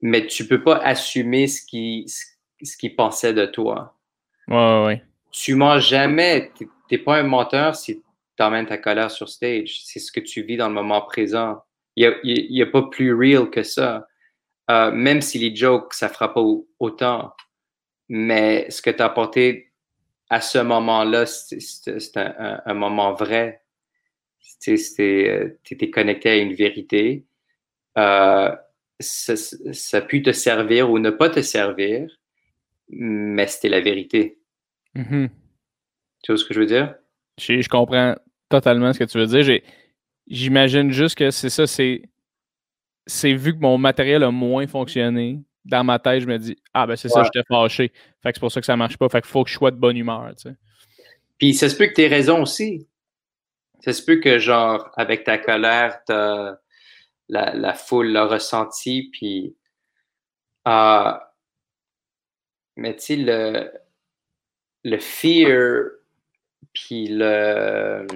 Mais 0.00 0.26
tu 0.26 0.46
peux 0.46 0.62
pas 0.62 0.76
assumer 0.76 1.48
ce 1.48 1.62
qui, 1.66 2.06
ce 2.62 2.76
qu'il 2.76 2.94
pensait 2.94 3.34
de 3.34 3.46
toi. 3.46 3.96
Ouais, 4.46 4.84
ouais. 4.86 5.02
Tu 5.30 5.54
mens 5.54 5.80
jamais. 5.80 6.52
Tu 6.56 6.68
n'es 6.90 6.98
pas 6.98 7.16
un 7.16 7.24
menteur 7.24 7.74
si 7.74 8.02
tu 8.38 8.44
emmènes 8.44 8.66
ta 8.66 8.78
colère 8.78 9.10
sur 9.10 9.28
stage. 9.28 9.82
C'est 9.84 9.98
ce 9.98 10.12
que 10.12 10.20
tu 10.20 10.42
vis 10.42 10.56
dans 10.56 10.68
le 10.68 10.74
moment 10.74 11.02
présent. 11.02 11.62
Il 11.96 12.14
n'y 12.24 12.62
a, 12.62 12.66
a, 12.66 12.70
pas 12.70 12.82
plus 12.82 13.12
real 13.14 13.50
que 13.50 13.62
ça. 13.62 14.06
Euh, 14.70 14.90
même 14.92 15.20
si 15.20 15.38
les 15.38 15.54
jokes, 15.54 15.94
ça 15.94 16.08
ne 16.08 16.12
fera 16.12 16.32
pas 16.32 16.42
autant. 16.78 17.32
Mais 18.08 18.70
ce 18.70 18.82
que 18.82 18.90
tu 18.90 19.02
as 19.02 19.06
apporté 19.06 19.72
à 20.30 20.40
ce 20.40 20.58
moment-là, 20.58 21.26
c'est 21.26 22.16
un, 22.16 22.60
un, 22.64 22.74
moment 22.74 23.14
vrai. 23.14 23.62
Tu 24.60 24.74
étais 24.74 25.90
connecté 25.90 26.30
à 26.30 26.36
une 26.36 26.54
vérité. 26.54 27.26
Euh, 27.96 28.54
ça, 29.00 29.36
ça 29.36 29.98
a 29.98 30.00
pu 30.00 30.22
te 30.22 30.32
servir 30.32 30.90
ou 30.90 30.98
ne 30.98 31.10
pas 31.10 31.30
te 31.30 31.40
servir 31.40 32.08
mais 32.90 33.46
c'était 33.46 33.68
la 33.68 33.80
vérité. 33.80 34.38
Mm-hmm. 34.94 35.28
Tu 36.22 36.32
vois 36.32 36.38
ce 36.38 36.44
que 36.44 36.54
je 36.54 36.60
veux 36.60 36.66
dire? 36.66 36.94
Je, 37.38 37.68
comprends 37.68 38.16
totalement 38.48 38.92
ce 38.92 38.98
que 38.98 39.04
tu 39.04 39.18
veux 39.18 39.26
dire. 39.26 39.60
j'imagine 40.26 40.90
juste 40.90 41.16
que 41.16 41.30
c'est 41.30 41.50
ça, 41.50 41.66
c'est. 41.66 42.02
C'est 43.06 43.32
vu 43.32 43.54
que 43.54 43.60
mon 43.60 43.78
matériel 43.78 44.22
a 44.22 44.30
moins 44.30 44.66
fonctionné, 44.66 45.40
dans 45.64 45.82
ma 45.82 45.98
tête, 45.98 46.20
je 46.20 46.26
me 46.26 46.38
dis 46.38 46.56
Ah 46.74 46.86
ben 46.86 46.96
c'est 46.96 47.08
ça, 47.08 47.22
j'étais 47.22 47.44
fâché. 47.48 47.92
Fait 48.22 48.30
que 48.30 48.36
c'est 48.36 48.40
pour 48.40 48.52
ça 48.52 48.60
que 48.60 48.66
ça 48.66 48.76
marche 48.76 48.96
pas. 48.96 49.08
Fait 49.08 49.20
qu'il 49.20 49.30
faut 49.30 49.44
que 49.44 49.50
je 49.50 49.54
sois 49.54 49.70
de 49.70 49.76
bonne 49.76 49.96
humeur. 49.96 50.30
Tu 50.36 50.50
sais. 50.50 50.56
Puis 51.38 51.54
ça 51.54 51.68
se 51.68 51.76
peut 51.76 51.86
que 51.86 51.94
tu 51.94 52.02
aies 52.02 52.08
raison 52.08 52.42
aussi. 52.42 52.86
Ça 53.80 53.92
se 53.92 54.02
peut 54.02 54.16
que, 54.16 54.38
genre, 54.38 54.90
avec 54.96 55.24
ta 55.24 55.38
colère, 55.38 56.00
la, 56.08 56.58
la 57.28 57.74
foule 57.74 58.08
l'a 58.08 58.26
ressenti, 58.26 59.10
puis. 59.12 59.56
Euh, 60.66 61.12
mais 62.76 62.94
tu 62.96 63.02
sais, 63.02 63.16
le, 63.16 63.72
le 64.84 64.98
fear, 64.98 65.84
puis 66.72 67.08
le, 67.08 68.06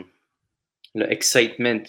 le 0.95 1.11
excitement, 1.11 1.83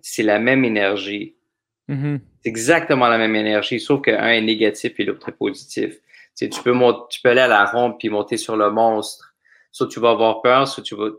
c'est 0.00 0.22
la 0.22 0.38
même 0.38 0.64
énergie. 0.64 1.36
Mm-hmm. 1.88 2.20
C'est 2.42 2.48
exactement 2.48 3.08
la 3.08 3.18
même 3.18 3.36
énergie, 3.36 3.80
sauf 3.80 4.02
qu'un 4.02 4.28
est 4.28 4.40
négatif 4.40 4.98
et 4.98 5.04
l'autre 5.04 5.28
est 5.28 5.36
positif. 5.36 5.96
Tu, 6.36 6.48
tu, 6.48 6.62
peux 6.62 6.74
tu 7.10 7.20
peux 7.20 7.30
aller 7.30 7.40
à 7.40 7.48
la 7.48 7.64
ronde 7.64 7.98
puis 7.98 8.08
monter 8.08 8.36
sur 8.36 8.56
le 8.56 8.70
monstre. 8.70 9.34
Soit 9.70 9.88
tu 9.88 10.00
vas 10.00 10.10
avoir 10.10 10.42
peur, 10.42 10.66
soit 10.66 10.82
tu 10.82 10.94
vas, 10.94 11.10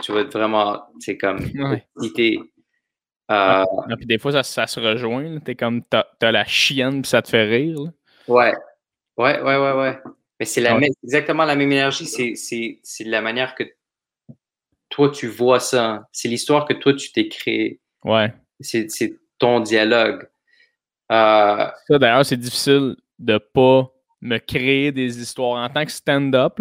tu 0.00 0.12
vas 0.12 0.20
être 0.20 0.32
vraiment, 0.32 0.84
c'est 0.98 1.16
comme, 1.16 1.38
ouais. 1.38 1.86
Euh, 3.30 3.64
puis 3.96 4.06
des 4.06 4.18
fois, 4.18 4.32
ça, 4.32 4.42
ça 4.42 4.66
se 4.66 4.80
rejoint. 4.80 5.38
T'es 5.40 5.54
comme, 5.54 5.82
t'as 5.84 6.04
as 6.20 6.32
la 6.32 6.44
chienne 6.44 7.02
puis 7.02 7.08
ça 7.08 7.22
te 7.22 7.28
fait 7.28 7.44
rire. 7.44 7.78
Ouais. 8.26 8.54
Ouais, 9.16 9.40
ouais, 9.40 9.56
ouais, 9.56 9.72
ouais. 9.72 9.98
Mais 10.38 10.46
c'est 10.46 10.64
exactement 11.04 11.44
la 11.44 11.54
même 11.54 11.70
énergie. 11.70 12.06
C'est 12.06 13.04
la 13.04 13.20
manière 13.20 13.54
que 13.54 13.64
toi, 15.00 15.10
tu 15.10 15.28
vois 15.28 15.60
ça. 15.60 16.06
C'est 16.12 16.28
l'histoire 16.28 16.66
que 16.66 16.74
toi, 16.74 16.92
tu 16.94 17.10
t'es 17.12 17.28
créée. 17.28 17.80
Ouais. 18.04 18.32
C'est 18.60 18.86
ton 19.38 19.60
dialogue. 19.60 20.28
Euh, 21.10 21.66
ça, 21.88 21.98
d'ailleurs, 21.98 22.26
c'est 22.26 22.36
difficile 22.36 22.96
de 23.18 23.38
pas 23.38 23.90
me 24.20 24.36
créer 24.38 24.92
des 24.92 25.20
histoires 25.20 25.64
en 25.64 25.72
tant 25.72 25.84
que 25.84 25.90
stand-up, 25.90 26.60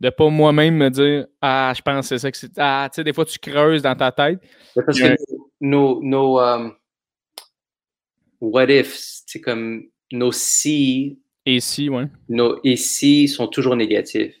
de 0.00 0.10
pas 0.10 0.28
moi-même 0.28 0.76
me 0.76 0.90
dire 0.90 1.26
Ah, 1.40 1.72
je 1.74 1.80
pense 1.80 2.02
que 2.02 2.08
c'est 2.08 2.18
ça 2.18 2.30
que 2.30 2.36
c'est. 2.36 2.52
Ah, 2.58 2.88
tu 2.92 2.96
sais, 2.96 3.04
des 3.04 3.14
fois, 3.14 3.24
tu 3.24 3.38
creuses 3.38 3.82
dans 3.82 3.96
ta 3.96 4.12
tête. 4.12 4.40
Parce 4.74 4.98
que 4.98 5.16
nos, 5.60 6.02
nos 6.02 6.38
um, 6.38 6.74
what 8.40 8.70
ifs, 8.70 9.22
c'est 9.26 9.40
comme 9.40 9.84
nos 10.12 10.32
si. 10.32 11.18
Et 11.46 11.60
si, 11.60 11.88
ouais. 11.88 12.04
Nos 12.28 12.60
et 12.62 12.76
si 12.76 13.26
sont 13.26 13.48
toujours 13.48 13.74
négatifs. 13.74 14.34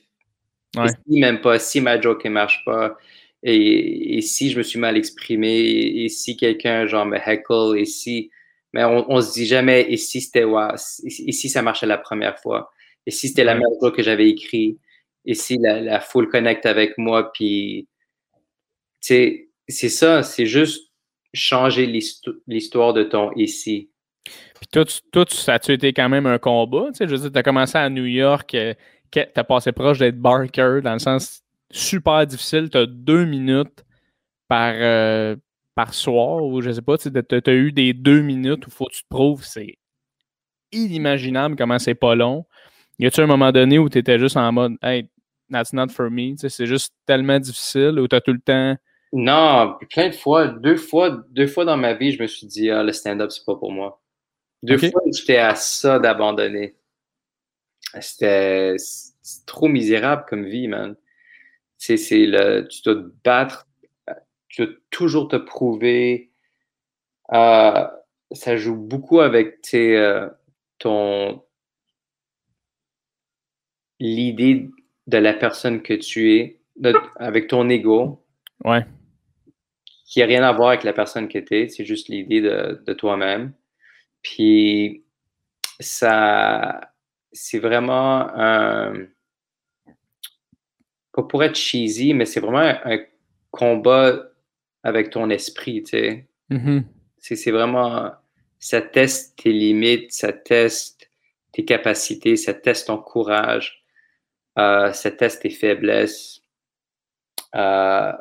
Ouais. 0.76 0.86
si 0.88 1.18
même 1.18 1.40
pas, 1.40 1.58
si 1.58 1.80
ma 1.80 2.00
joke 2.00 2.24
ne 2.26 2.30
marche 2.30 2.62
pas, 2.64 2.96
et, 3.42 4.18
et, 4.18 4.20
si 4.20 4.50
je 4.50 4.58
me 4.58 4.62
suis 4.62 4.78
mal 4.78 4.96
exprimé, 4.96 5.60
et, 5.60 6.08
si 6.08 6.36
quelqu'un 6.36 6.86
genre 6.86 7.06
me 7.06 7.16
heckle, 7.16 7.78
et 7.78 7.84
si 7.84 8.30
mais 8.72 8.84
on, 8.84 9.10
on 9.10 9.20
se 9.20 9.32
dit 9.32 9.46
jamais 9.46 9.86
et 9.90 9.96
si 9.96 10.20
c'était 10.20 10.44
et 10.44 11.32
si 11.32 11.48
ça 11.48 11.62
marchait 11.62 11.86
la 11.86 11.98
première 11.98 12.38
fois, 12.38 12.70
et 13.06 13.10
si 13.10 13.28
c'était 13.28 13.44
la 13.44 13.54
même 13.54 13.68
chose 13.80 13.92
que 13.92 14.02
j'avais 14.02 14.28
écrit, 14.28 14.78
et 15.24 15.34
si 15.34 15.58
la, 15.58 15.80
la 15.80 16.00
foule 16.00 16.28
connecte 16.28 16.66
avec 16.66 16.96
moi, 16.98 17.32
puis 17.32 17.88
c'est 19.00 19.48
ça, 19.68 20.22
c'est 20.22 20.46
juste 20.46 20.90
changer 21.32 21.86
l'histoire 22.46 22.92
de 22.92 23.04
ton 23.04 23.32
ici. 23.32 23.90
Puis 24.24 24.66
toi, 24.70 24.84
tout 25.12 25.26
ça 25.30 25.54
a-tu 25.54 25.72
été 25.72 25.92
quand 25.92 26.08
même 26.08 26.26
un 26.26 26.38
combat? 26.38 26.88
Tu 26.88 26.98
sais, 26.98 27.08
je 27.08 27.14
veux 27.14 27.18
dire, 27.22 27.32
tu 27.32 27.38
as 27.38 27.42
commencé 27.42 27.78
à 27.78 27.88
New 27.88 28.04
York, 28.04 28.54
euh, 28.54 28.74
tu 29.10 29.20
as 29.34 29.44
passé 29.44 29.72
proche 29.72 29.98
d'être 29.98 30.18
Barker, 30.18 30.80
dans 30.82 30.92
le 30.92 30.98
sens 30.98 31.42
super 31.70 32.26
difficile, 32.26 32.68
tu 32.70 32.78
as 32.78 32.86
deux 32.86 33.24
minutes 33.24 33.84
par, 34.48 34.74
euh, 34.74 35.36
par 35.74 35.94
soir, 35.94 36.42
ou 36.42 36.60
je 36.60 36.70
sais 36.70 36.82
pas, 36.82 36.98
tu 36.98 37.08
as, 37.08 37.52
eu 37.52 37.72
des 37.72 37.92
deux 37.92 38.20
minutes 38.20 38.66
où 38.66 38.70
faut 38.70 38.86
que 38.86 38.92
tu 38.92 39.02
te 39.02 39.08
prouves, 39.08 39.44
c'est 39.44 39.78
inimaginable 40.72 41.56
comment 41.56 41.78
c'est 41.78 41.94
pas 41.94 42.14
long. 42.14 42.44
Y 42.98 43.06
a-tu 43.06 43.20
un 43.20 43.26
moment 43.26 43.52
donné 43.52 43.78
où 43.78 43.88
tu 43.88 43.98
étais 43.98 44.18
juste 44.18 44.36
en 44.36 44.52
mode, 44.52 44.76
hey, 44.82 45.08
that's 45.50 45.72
not 45.72 45.88
for 45.88 46.10
me, 46.10 46.34
c'est 46.36 46.66
juste 46.66 46.92
tellement 47.06 47.38
difficile, 47.38 47.98
ou 47.98 48.08
tu 48.08 48.16
as 48.16 48.20
tout 48.20 48.32
le 48.32 48.40
temps. 48.40 48.76
Non, 49.12 49.76
plein 49.90 50.08
de 50.10 50.14
fois, 50.14 50.48
deux 50.48 50.76
fois, 50.76 51.10
deux 51.30 51.48
fois 51.48 51.64
dans 51.64 51.76
ma 51.76 51.94
vie, 51.94 52.12
je 52.12 52.22
me 52.22 52.28
suis 52.28 52.46
dit, 52.46 52.70
ah, 52.70 52.82
le 52.82 52.92
stand-up, 52.92 53.30
c'est 53.30 53.44
pas 53.44 53.56
pour 53.56 53.72
moi. 53.72 54.00
Deux 54.62 54.78
fois, 54.78 55.00
j'étais 55.12 55.38
à 55.38 55.54
ça 55.54 55.98
d'abandonner. 55.98 56.76
C'était 58.00 58.76
trop 59.46 59.68
misérable 59.68 60.24
comme 60.28 60.44
vie, 60.44 60.68
man. 60.68 60.94
C'est 61.80 62.26
le, 62.26 62.68
tu 62.68 62.82
dois 62.82 62.94
te 62.94 63.12
battre 63.24 63.66
tu 64.50 64.66
dois 64.66 64.74
toujours 64.90 65.28
te 65.28 65.36
prouver. 65.36 66.30
Euh, 67.32 67.86
ça 68.32 68.56
joue 68.56 68.76
beaucoup 68.76 69.20
avec 69.20 69.60
euh, 69.74 70.28
ton 70.78 71.42
l'idée 74.00 74.68
de 75.06 75.18
la 75.18 75.34
personne 75.34 75.82
que 75.82 75.94
tu 75.94 76.34
es, 76.34 76.60
avec 77.16 77.48
ton 77.48 77.68
ego. 77.68 78.24
Ouais. 78.64 78.84
Qui 80.06 80.20
n'a 80.20 80.26
rien 80.26 80.42
à 80.42 80.52
voir 80.52 80.70
avec 80.70 80.84
la 80.84 80.92
personne 80.92 81.28
que 81.28 81.38
tu 81.38 81.56
es, 81.56 81.68
c'est 81.68 81.84
juste 81.84 82.08
l'idée 82.08 82.40
de, 82.40 82.82
de 82.84 82.92
toi-même. 82.92 83.52
Puis 84.22 85.04
ça, 85.78 86.92
c'est 87.32 87.58
vraiment 87.58 88.28
un. 88.34 89.06
Pas 91.12 91.22
pour 91.22 91.42
être 91.42 91.56
cheesy, 91.56 92.14
mais 92.14 92.24
c'est 92.24 92.40
vraiment 92.40 92.60
un 92.84 92.98
combat 93.50 94.30
avec 94.82 95.10
ton 95.10 95.28
esprit, 95.30 95.82
tu 95.82 95.90
sais. 95.90 96.28
Mm-hmm. 96.50 96.84
C'est 97.18 97.50
vraiment, 97.50 98.12
ça 98.58 98.80
teste 98.80 99.38
tes 99.42 99.52
limites, 99.52 100.12
ça 100.12 100.32
teste 100.32 101.10
tes 101.52 101.64
capacités, 101.64 102.36
ça 102.36 102.54
teste 102.54 102.86
ton 102.86 102.98
courage, 102.98 103.84
euh, 104.58 104.92
ça 104.92 105.10
teste 105.10 105.42
tes 105.42 105.50
faiblesses. 105.50 106.42
Euh, 107.54 108.12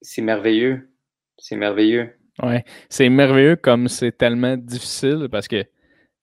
c'est 0.00 0.22
merveilleux. 0.22 0.90
C'est 1.38 1.56
merveilleux. 1.56 2.14
Ouais, 2.42 2.64
c'est 2.88 3.08
merveilleux 3.08 3.56
comme 3.56 3.88
c'est 3.88 4.12
tellement 4.12 4.56
difficile 4.56 5.28
parce 5.30 5.46
que 5.46 5.64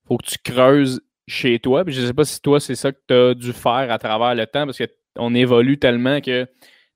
faut 0.07 0.17
que 0.17 0.25
tu 0.25 0.37
creuses 0.43 1.01
chez 1.27 1.59
toi. 1.59 1.85
Puis 1.85 1.93
je 1.93 2.05
sais 2.05 2.13
pas 2.13 2.25
si 2.25 2.41
toi, 2.41 2.59
c'est 2.59 2.75
ça 2.75 2.91
que 2.91 2.99
tu 3.07 3.13
as 3.13 3.33
dû 3.33 3.53
faire 3.53 3.91
à 3.91 3.97
travers 3.97 4.35
le 4.35 4.45
temps 4.45 4.65
parce 4.65 4.77
qu'on 5.15 5.33
évolue 5.33 5.77
tellement 5.77 6.21
que 6.21 6.47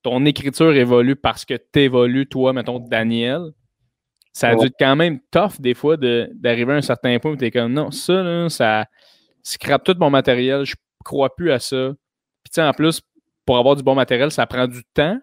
ton 0.04 0.26
écriture 0.26 0.74
évolue 0.76 1.16
parce 1.16 1.46
que 1.46 1.56
tu 1.56 1.80
évolues, 1.80 2.28
toi, 2.28 2.54
mettons, 2.54 2.80
Daniel, 2.80 3.52
ça 4.34 4.50
a 4.50 4.56
dû 4.56 4.66
être 4.66 4.76
quand 4.78 4.96
même 4.96 5.20
tough 5.32 5.60
des 5.60 5.74
fois 5.74 5.98
d'arriver 5.98 6.74
à 6.74 6.76
un 6.76 6.82
certain 6.82 7.18
point 7.20 7.32
où 7.32 7.38
tu 7.38 7.46
es 7.46 7.52
comme 7.52 7.74
non, 7.74 7.90
ça, 7.92 8.22
là, 8.22 8.50
ça 8.50 8.86
scrape 9.44 9.84
tout 9.84 9.96
mon 9.98 10.10
matériel, 10.10 10.66
je 10.66 10.76
crois 11.04 11.36
plus 11.36 11.52
à 11.52 11.60
ça. 11.60 11.94
Puis 12.44 12.52
tu 12.52 12.56
sais, 12.56 12.62
en 12.62 12.74
plus, 12.74 13.02
pour 13.46 13.58
avoir 13.58 13.76
du 13.76 13.84
bon 13.84 13.96
matériel, 13.96 14.32
ça 14.32 14.46
prend 14.46 14.68
du 14.68 14.84
temps. 14.94 15.18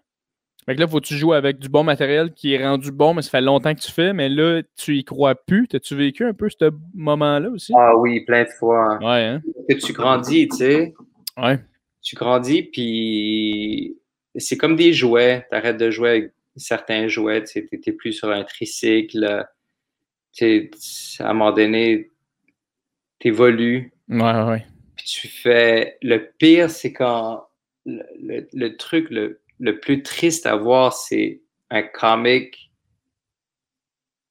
Fait 0.64 0.76
que 0.76 0.80
là, 0.80 0.86
faut 0.86 1.01
que 1.01 1.07
tu 1.07 1.16
joues 1.16 1.32
avec 1.32 1.59
du 1.59 1.68
bon 1.68 1.82
matériel 1.82 2.32
qui 2.32 2.55
est 2.55 2.64
rendu 2.64 2.93
bon, 2.93 3.14
mais 3.14 3.22
ça 3.22 3.30
fait 3.30 3.40
longtemps 3.40 3.74
que 3.74 3.80
tu 3.80 3.90
fais, 3.90 4.12
mais 4.12 4.28
là, 4.28 4.62
tu 4.76 4.97
y 4.97 5.05
crois 5.05 5.34
plus. 5.34 5.66
T'as-tu 5.66 5.97
vécu 5.97 6.24
un 6.24 6.34
peu 6.34 6.49
ce 6.49 6.70
moment-là 6.95 7.51
aussi? 7.51 7.72
Ah 7.76 7.97
oui, 7.97 8.24
plein 8.24 8.45
de 8.45 8.49
fois. 8.49 8.99
Ouais, 8.99 9.24
hein? 9.24 9.43
Que 9.68 9.74
tu 9.74 9.93
grandis, 9.93 10.49
tu 10.49 10.57
sais. 10.57 10.95
Ouais. 11.36 11.59
Tu 12.03 12.16
grandis, 12.16 12.62
puis 12.64 13.96
c'est 14.36 14.57
comme 14.57 14.76
des 14.76 14.92
jouets. 14.92 15.46
Tu 15.50 15.57
arrêtes 15.57 15.76
de 15.76 15.90
jouer 15.90 16.09
avec 16.09 16.32
certains 16.57 17.09
jouets. 17.09 17.44
Tu 17.44 17.68
n'es 17.72 17.92
plus 17.92 18.12
sur 18.12 18.30
un 18.30 18.44
tricycle. 18.44 19.46
Tu 20.32 20.70
à 21.20 21.30
un 21.30 21.32
moment 21.32 21.53
donné, 21.53 22.11
tu 23.20 23.28
évolues. 23.28 23.92
Ouais, 24.09 24.42
ouais. 24.42 24.66
Puis 24.96 25.07
tu 25.07 25.28
fais. 25.28 25.98
Le 26.03 26.30
pire, 26.38 26.70
c'est 26.70 26.92
quand 26.92 27.46
le, 27.84 28.76
truc 28.76 29.09
le, 29.11 29.80
plus 29.80 30.03
triste 30.03 30.46
à 30.46 30.57
voir, 30.57 30.92
c'est 30.92 31.40
un 31.70 31.82
comic. 31.82 32.70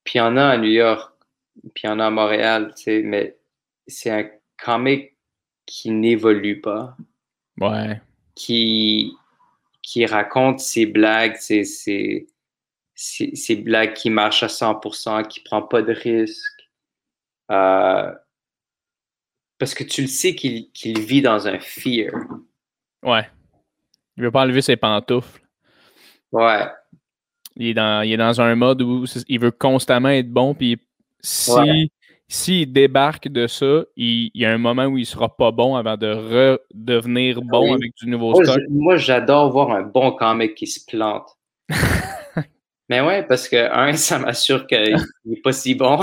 Puis 0.04 0.14
il 0.16 0.18
y 0.18 0.22
en 0.22 0.38
a 0.38 0.46
à 0.46 0.58
New 0.58 0.72
York, 0.72 1.14
puis 1.74 1.84
il 1.84 1.88
y 1.88 1.90
en 1.90 2.00
a 2.00 2.08
à 2.08 2.10
Montréal, 2.10 2.74
tu 2.76 2.84
sais, 2.84 3.02
mais 3.04 3.38
c'est 3.88 4.10
un 4.10 4.30
comic 4.64 5.16
qui 5.66 5.92
n'évolue 5.92 6.60
pas. 6.60 6.98
Ouais. 7.60 8.02
Qui, 8.36 9.14
qui 9.82 10.06
raconte 10.06 10.60
ses 10.60 10.86
blagues, 10.86 11.36
ses, 11.36 11.64
ses, 12.96 13.56
blagues 13.56 13.94
qui 13.94 14.10
marchent 14.10 14.44
à 14.44 14.48
100%, 14.48 15.28
qui 15.28 15.40
prend 15.42 15.62
pas 15.62 15.82
de 15.82 15.94
risques. 15.94 16.70
Euh, 17.52 18.12
parce 19.58 19.74
que 19.74 19.84
tu 19.84 20.02
le 20.02 20.08
sais 20.08 20.34
qu'il 20.36 21.00
vit 21.00 21.22
dans 21.22 21.48
un 21.48 21.60
fear. 21.60 22.12
Ouais. 23.04 23.28
Il 24.18 24.24
veut 24.24 24.32
pas 24.32 24.42
enlever 24.42 24.62
ses 24.62 24.76
pantoufles. 24.76 25.42
Ouais. 26.32 26.68
Il 27.56 27.68
est 27.68 27.74
dans, 27.74 28.02
il 28.02 28.14
est 28.14 28.18
dans 28.18 28.40
un 28.40 28.56
mode 28.56 28.82
où 28.82 29.06
il 29.28 29.40
veut 29.40 29.52
constamment 29.52 30.10
être 30.10 30.30
bon, 30.30 30.54
puis 30.54 30.80
si 31.20 31.92
s'il 32.32 32.72
débarque 32.72 33.28
de 33.28 33.46
ça, 33.46 33.84
il, 33.98 34.32
y 34.34 34.46
a 34.46 34.52
un 34.52 34.58
moment 34.58 34.86
où 34.86 34.98
il 34.98 35.06
sera 35.06 35.36
pas 35.36 35.52
bon 35.52 35.76
avant 35.76 35.98
de 35.98 36.08
redevenir 36.08 37.42
bon 37.42 37.74
avec 37.74 37.94
du 37.98 38.08
nouveau 38.08 38.42
stock. 38.42 38.62
Moi, 38.70 38.96
j'adore 38.96 39.52
voir 39.52 39.72
un 39.72 39.82
bon 39.82 40.14
comic 40.14 40.56
qui 40.56 40.66
se 40.66 40.80
plante. 40.86 41.28
Mais 42.90 43.02
ouais, 43.02 43.24
parce 43.24 43.50
que, 43.50 43.58
un, 43.58 43.94
ça 43.94 44.18
m'assure 44.18 44.66
qu'il 44.66 44.96
n'est 45.26 45.42
pas 45.42 45.52
si 45.52 45.76
bon. 45.76 46.00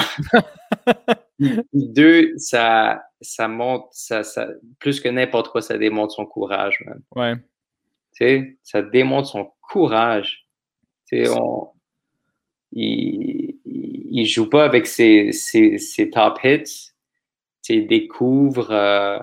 Deux, 1.72 2.35
ça, 2.37 3.03
ça 3.22 3.49
montre, 3.49 3.89
ça, 3.93 4.22
ça, 4.22 4.49
plus 4.81 5.01
que 5.01 5.09
n'importe 5.09 5.49
quoi, 5.49 5.62
ça 5.62 5.79
démontre 5.79 6.12
son 6.12 6.26
courage, 6.26 6.79
man. 6.85 7.01
Ouais. 7.16 7.37
Tu 7.37 8.26
sais, 8.26 8.59
ça 8.62 8.83
démontre 8.83 9.29
son 9.29 9.51
courage. 9.62 10.47
Tu 11.07 11.24
sais, 11.24 11.31
on, 11.31 11.68
il, 12.72 13.38
il, 14.11 14.26
joue 14.26 14.48
pas 14.48 14.64
avec 14.64 14.86
ses, 14.86 15.32
ses, 15.32 15.78
ses 15.78 16.11
top 16.11 16.38
hits. 16.44 16.92
Il 17.68 17.86
découvre. 17.86 18.70
Euh, 18.70 19.18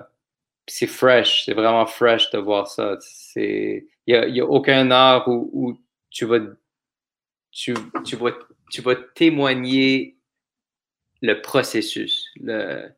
c'est 0.68 0.86
fresh, 0.86 1.44
c'est 1.44 1.54
vraiment 1.54 1.86
fresh 1.86 2.30
de 2.30 2.38
voir 2.38 2.66
ça. 2.66 2.96
Il 3.36 3.82
n'y 4.06 4.14
a, 4.14 4.26
y 4.28 4.40
a, 4.40 4.44
aucun 4.44 4.90
art 4.90 5.28
où, 5.28 5.50
où 5.52 5.78
tu 6.10 6.24
vas 6.24 6.40
tu, 7.56 7.74
tu, 8.04 8.16
vas, 8.16 8.32
tu 8.70 8.82
vas 8.82 8.94
témoigner 9.14 10.16
le 11.22 11.40
processus, 11.40 12.26
le, 12.40 12.90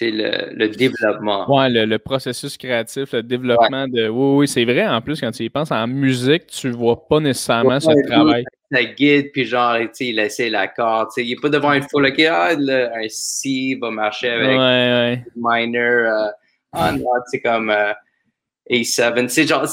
le, 0.00 0.54
le 0.54 0.68
développement. 0.68 1.44
Oui, 1.48 1.66
le, 1.70 1.98
processus 1.98 2.56
créatif, 2.56 3.12
le 3.12 3.22
développement 3.22 3.86
de. 3.86 4.08
Oui, 4.08 4.38
oui, 4.38 4.48
c'est 4.48 4.64
vrai. 4.64 4.88
En 4.88 5.02
plus, 5.02 5.20
quand 5.20 5.30
tu 5.30 5.44
y 5.44 5.50
penses 5.50 5.70
en 5.70 5.86
musique, 5.86 6.46
tu 6.46 6.68
ne 6.68 6.72
vois 6.72 7.06
pas 7.06 7.20
nécessairement 7.20 7.78
ce 7.78 7.90
travail. 8.08 8.44
Ça 8.72 8.82
guide, 8.82 9.30
puis 9.32 9.44
genre, 9.44 9.78
tu 9.78 9.88
sais, 9.92 10.06
il 10.06 10.18
essaie 10.18 10.50
l'accord. 10.50 11.08
Il 11.16 11.28
n'est 11.28 11.36
pas 11.36 11.48
devant 11.48 11.72
une 11.72 11.84
foule, 11.88 12.06
OK, 12.06 12.20
ah, 12.20 12.50
un 12.50 13.08
C 13.08 13.78
va 13.80 13.90
marcher 13.90 14.30
avec 14.30 14.58
ouais, 14.58 15.24
minor. 15.36 15.82
Euh, 15.82 16.30
ah 16.72 16.92
non, 16.92 17.06
c'est 17.26 17.40
comme 17.40 17.70
euh, 17.70 17.92
A7. 18.70 19.28
C'est 19.28 19.46
genre. 19.46 19.66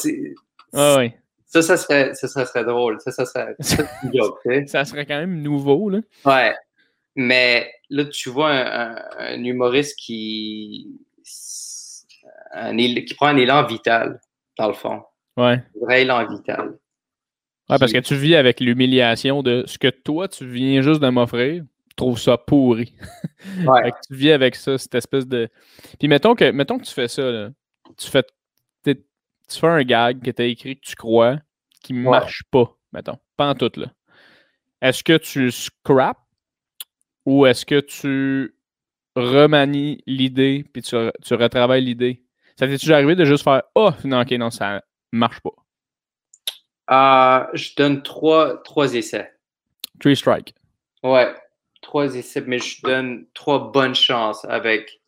Ça, 1.54 1.62
ça 1.62 1.78
serait, 1.78 2.14
ça, 2.16 2.28
serait 2.28 2.64
drôle. 2.64 3.00
Ça, 3.00 3.12
ça 3.12 3.26
serait, 3.26 3.56
ça, 3.60 3.84
ça 4.68 4.86
serait 4.86 5.06
quand 5.06 5.20
même 5.20 5.42
nouveau, 5.42 5.90
là. 5.90 6.00
Ouais. 6.26 6.56
Mais 7.16 7.72
là, 7.90 8.06
tu 8.06 8.30
vois 8.30 8.52
un, 8.52 9.44
humoriste 9.44 9.98
qui, 10.00 11.00
qui 11.26 13.14
prend 13.16 13.28
un 13.28 13.38
élan 13.38 13.66
vital, 13.66 14.20
dans 14.58 14.68
le 14.68 14.74
fond. 14.74 15.04
Ouais. 15.38 15.54
Un 15.54 15.86
vrai 15.86 16.02
élan 16.02 16.28
vital. 16.28 16.78
Ouais, 17.70 17.78
parce 17.80 17.94
que 17.94 18.00
tu 18.00 18.16
vis 18.16 18.36
avec 18.36 18.60
l'humiliation 18.60 19.42
de 19.42 19.64
ce 19.66 19.78
que 19.78 19.88
toi, 19.88 20.28
tu 20.28 20.46
viens 20.46 20.82
juste 20.82 21.02
de 21.02 21.10
m'offrir. 21.10 21.64
Tu 21.90 21.96
trouves 21.96 22.20
ça 22.20 22.38
pourri. 22.38 22.94
Ouais. 23.68 23.92
tu 24.08 24.16
vis 24.16 24.32
avec 24.32 24.56
ça, 24.56 24.78
cette 24.78 24.96
espèce 24.96 25.28
de. 25.28 25.50
Puis 26.00 26.08
mettons 26.08 26.34
que, 26.34 26.50
mettons 26.52 26.80
que 26.80 26.86
tu 26.86 26.94
fais 26.94 27.10
ça, 27.10 27.30
là. 27.30 27.50
Tu 27.98 28.10
fais 28.10 28.24
tu 29.54 29.60
fais 29.60 29.68
un 29.68 29.84
gag 29.84 30.22
que 30.22 30.32
tu 30.32 30.42
as 30.42 30.46
écrit 30.46 30.76
que 30.78 30.86
tu 30.86 30.96
crois 30.96 31.38
qui 31.84 31.94
ne 31.94 32.02
marche 32.02 32.44
pas, 32.50 32.76
mettons. 32.92 33.18
Pas 33.38 33.50
en 33.50 33.56
tout, 33.56 33.72
là. 33.76 33.88
Est-ce 34.82 35.04
que 35.04 35.18
tu 35.18 35.52
scrap 35.52 36.18
ou 37.26 37.46
est-ce 37.46 37.66
que 37.66 37.80
tu 37.80 38.56
remanies 39.16 40.02
l'idée 40.08 40.66
puis 40.74 40.82
tu, 40.82 40.96
tu 41.22 41.34
retravailles 41.36 41.84
l'idée? 41.84 42.24
Ça 42.58 42.68
t'est 42.68 42.78
toujours 42.78 42.96
arrivé 42.96 43.16
de 43.16 43.26
juste 43.26 43.44
faire 43.44 43.64
Oh, 43.76 43.92
non, 44.04 44.22
ok, 44.22 44.32
non, 44.32 44.50
ça 44.50 44.84
marche 45.12 45.40
pas? 45.42 45.52
Euh, 46.94 47.46
je 47.54 47.72
donne 47.76 48.04
trois, 48.04 48.62
trois 48.64 48.94
essais. 48.94 49.34
Three 50.00 50.16
strike. 50.16 50.54
Ouais, 51.02 51.34
trois 51.82 52.14
essais, 52.16 52.44
mais 52.46 52.60
je 52.60 52.82
donne 52.84 53.26
trois 53.34 53.72
bonnes 53.72 53.96
chances 53.96 54.46
avec 54.46 55.02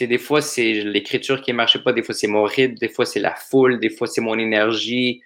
des 0.00 0.18
fois, 0.18 0.42
c'est 0.42 0.72
l'écriture 0.72 1.40
qui 1.40 1.52
ne 1.52 1.56
marchait 1.56 1.78
pas, 1.78 1.92
des 1.92 2.02
fois, 2.02 2.14
c'est 2.14 2.26
mon 2.26 2.44
rythme, 2.44 2.74
des 2.74 2.88
fois, 2.88 3.06
c'est 3.06 3.20
la 3.20 3.34
foule, 3.34 3.78
des 3.78 3.90
fois, 3.90 4.06
c'est 4.06 4.20
mon 4.20 4.38
énergie. 4.38 5.22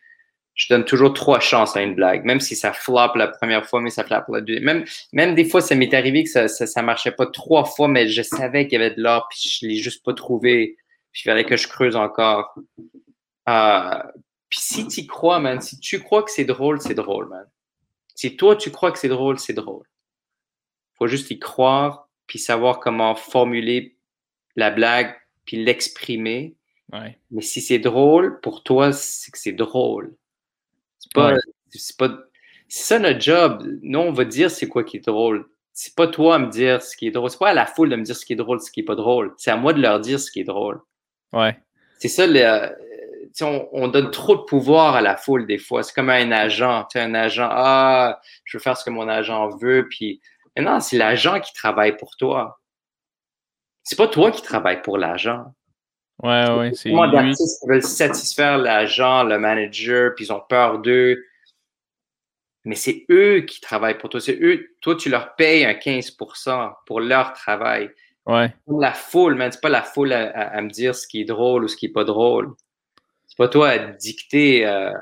Je 0.54 0.66
donne 0.68 0.84
toujours 0.84 1.14
trois 1.14 1.40
chances 1.40 1.76
à 1.76 1.82
une 1.82 1.94
blague, 1.94 2.24
même 2.24 2.40
si 2.40 2.56
ça 2.56 2.72
floppe 2.72 3.14
la 3.16 3.28
première 3.28 3.64
fois, 3.64 3.80
mais 3.80 3.90
ça 3.90 4.04
floppe 4.04 4.24
la 4.28 4.40
deuxième. 4.40 4.64
Même, 4.64 4.84
même 5.12 5.34
des 5.34 5.44
fois, 5.44 5.60
ça 5.60 5.74
m'est 5.74 5.94
arrivé 5.94 6.24
que 6.24 6.48
ça 6.48 6.64
ne 6.80 6.86
marchait 6.86 7.12
pas 7.12 7.26
trois 7.26 7.64
fois, 7.64 7.88
mais 7.88 8.08
je 8.08 8.22
savais 8.22 8.66
qu'il 8.66 8.78
y 8.80 8.82
avait 8.84 8.94
de 8.94 9.00
l'or, 9.00 9.28
puis 9.30 9.48
je 9.48 9.64
ne 9.64 9.70
l'ai 9.70 9.78
juste 9.78 10.04
pas 10.04 10.12
trouvé. 10.12 10.76
Puis 11.12 11.22
il 11.24 11.30
fallait 11.30 11.44
que 11.44 11.56
je 11.56 11.68
creuse 11.68 11.96
encore. 11.96 12.54
Euh, 13.48 14.02
puis 14.48 14.60
si 14.60 14.88
tu 14.88 15.06
crois, 15.06 15.40
man, 15.40 15.60
si 15.60 15.78
tu 15.78 16.00
crois 16.00 16.22
que 16.22 16.30
c'est 16.30 16.44
drôle, 16.44 16.80
c'est 16.80 16.94
drôle, 16.94 17.28
man. 17.28 17.46
Si 18.14 18.36
toi, 18.36 18.56
tu 18.56 18.70
crois 18.70 18.90
que 18.92 18.98
c'est 18.98 19.08
drôle, 19.08 19.38
c'est 19.38 19.52
drôle. 19.52 19.84
faut 20.94 21.06
juste 21.06 21.30
y 21.30 21.38
croire, 21.38 22.08
puis 22.26 22.38
savoir 22.38 22.80
comment 22.80 23.14
formuler 23.14 23.96
la 24.56 24.70
blague 24.70 25.14
puis 25.44 25.62
l'exprimer. 25.64 26.54
Mais 27.30 27.42
si 27.42 27.60
c'est 27.60 27.78
drôle, 27.78 28.40
pour 28.40 28.62
toi, 28.62 28.92
c'est 28.92 29.30
que 29.30 29.38
c'est 29.38 29.52
drôle. 29.52 30.14
C'est 30.98 31.12
pas, 31.12 31.34
c'est 31.70 31.96
pas. 31.96 32.18
ça 32.68 32.98
notre 32.98 33.20
job. 33.20 33.62
Nous, 33.82 33.98
on 33.98 34.12
va 34.12 34.24
dire 34.24 34.50
c'est 34.50 34.68
quoi 34.68 34.84
qui 34.84 34.96
est 34.96 35.06
drôle. 35.06 35.48
C'est 35.72 35.94
pas 35.94 36.08
toi 36.08 36.36
à 36.36 36.38
me 36.38 36.50
dire 36.50 36.82
ce 36.82 36.96
qui 36.96 37.06
est 37.06 37.10
drôle. 37.10 37.30
C'est 37.30 37.38
pas 37.38 37.50
à 37.50 37.54
la 37.54 37.66
foule 37.66 37.90
de 37.90 37.96
me 37.96 38.02
dire 38.02 38.16
ce 38.16 38.24
qui 38.24 38.32
est 38.32 38.36
drôle, 38.36 38.60
ce 38.60 38.70
qui 38.70 38.80
est 38.80 38.84
pas 38.84 38.94
drôle. 38.94 39.34
C'est 39.36 39.50
à 39.50 39.56
moi 39.56 39.72
de 39.74 39.80
leur 39.80 40.00
dire 40.00 40.18
ce 40.18 40.30
qui 40.30 40.40
est 40.40 40.44
drôle. 40.44 40.80
Ouais. 41.32 41.56
C'est 41.98 42.08
ça, 42.08 42.26
le, 42.26 42.74
on, 43.44 43.68
on, 43.72 43.88
donne 43.88 44.10
trop 44.10 44.36
de 44.36 44.42
pouvoir 44.42 44.96
à 44.96 45.00
la 45.00 45.16
foule 45.16 45.46
des 45.46 45.58
fois. 45.58 45.82
C'est 45.82 45.94
comme 45.94 46.10
un 46.10 46.30
agent. 46.32 46.86
Tu 46.90 46.98
un 46.98 47.14
agent, 47.14 47.48
ah, 47.50 48.20
je 48.44 48.56
veux 48.56 48.62
faire 48.62 48.76
ce 48.76 48.84
que 48.84 48.90
mon 48.90 49.08
agent 49.08 49.48
veut. 49.56 49.86
Puis, 49.88 50.20
mais 50.56 50.62
non, 50.62 50.80
c'est 50.80 50.96
l'agent 50.96 51.40
qui 51.40 51.52
travaille 51.52 51.96
pour 51.96 52.16
toi 52.16 52.58
c'est 53.88 53.96
pas 53.96 54.06
toi 54.06 54.30
qui 54.30 54.42
travailles 54.42 54.82
pour 54.82 54.98
l'agent. 54.98 55.46
Ouais, 56.22 56.50
ouais, 56.50 56.74
c'est. 56.74 56.90
Moi, 56.90 57.08
d'artistes 57.08 57.62
qui 57.62 57.68
veulent 57.70 57.82
satisfaire 57.82 58.58
l'agent, 58.58 59.24
le 59.24 59.38
manager, 59.38 60.12
puis 60.14 60.26
ils 60.26 60.32
ont 60.32 60.42
peur 60.46 60.80
d'eux. 60.80 61.24
Mais 62.66 62.74
c'est 62.74 63.06
eux 63.10 63.40
qui 63.40 63.62
travaillent 63.62 63.96
pour 63.96 64.10
toi. 64.10 64.20
C'est 64.20 64.38
eux. 64.42 64.76
Toi, 64.82 64.94
tu 64.96 65.08
leur 65.08 65.36
payes 65.36 65.64
un 65.64 65.72
15% 65.72 66.74
pour 66.84 67.00
leur 67.00 67.32
travail. 67.32 67.88
Ouais. 68.26 68.52
La 68.66 68.92
foule, 68.92 69.36
man, 69.36 69.50
c'est 69.50 69.62
pas 69.62 69.70
la 69.70 69.82
foule 69.82 70.12
à, 70.12 70.60
me 70.60 70.68
dire 70.68 70.94
ce 70.94 71.06
qui 71.06 71.22
est 71.22 71.24
drôle 71.24 71.64
ou 71.64 71.68
ce 71.68 71.76
qui 71.76 71.86
est 71.86 71.92
pas 71.92 72.04
drôle. 72.04 72.52
Pas 73.38 73.48
toi 73.48 73.68
à 73.68 73.78
dicter 73.78 74.66
euh, 74.66 74.92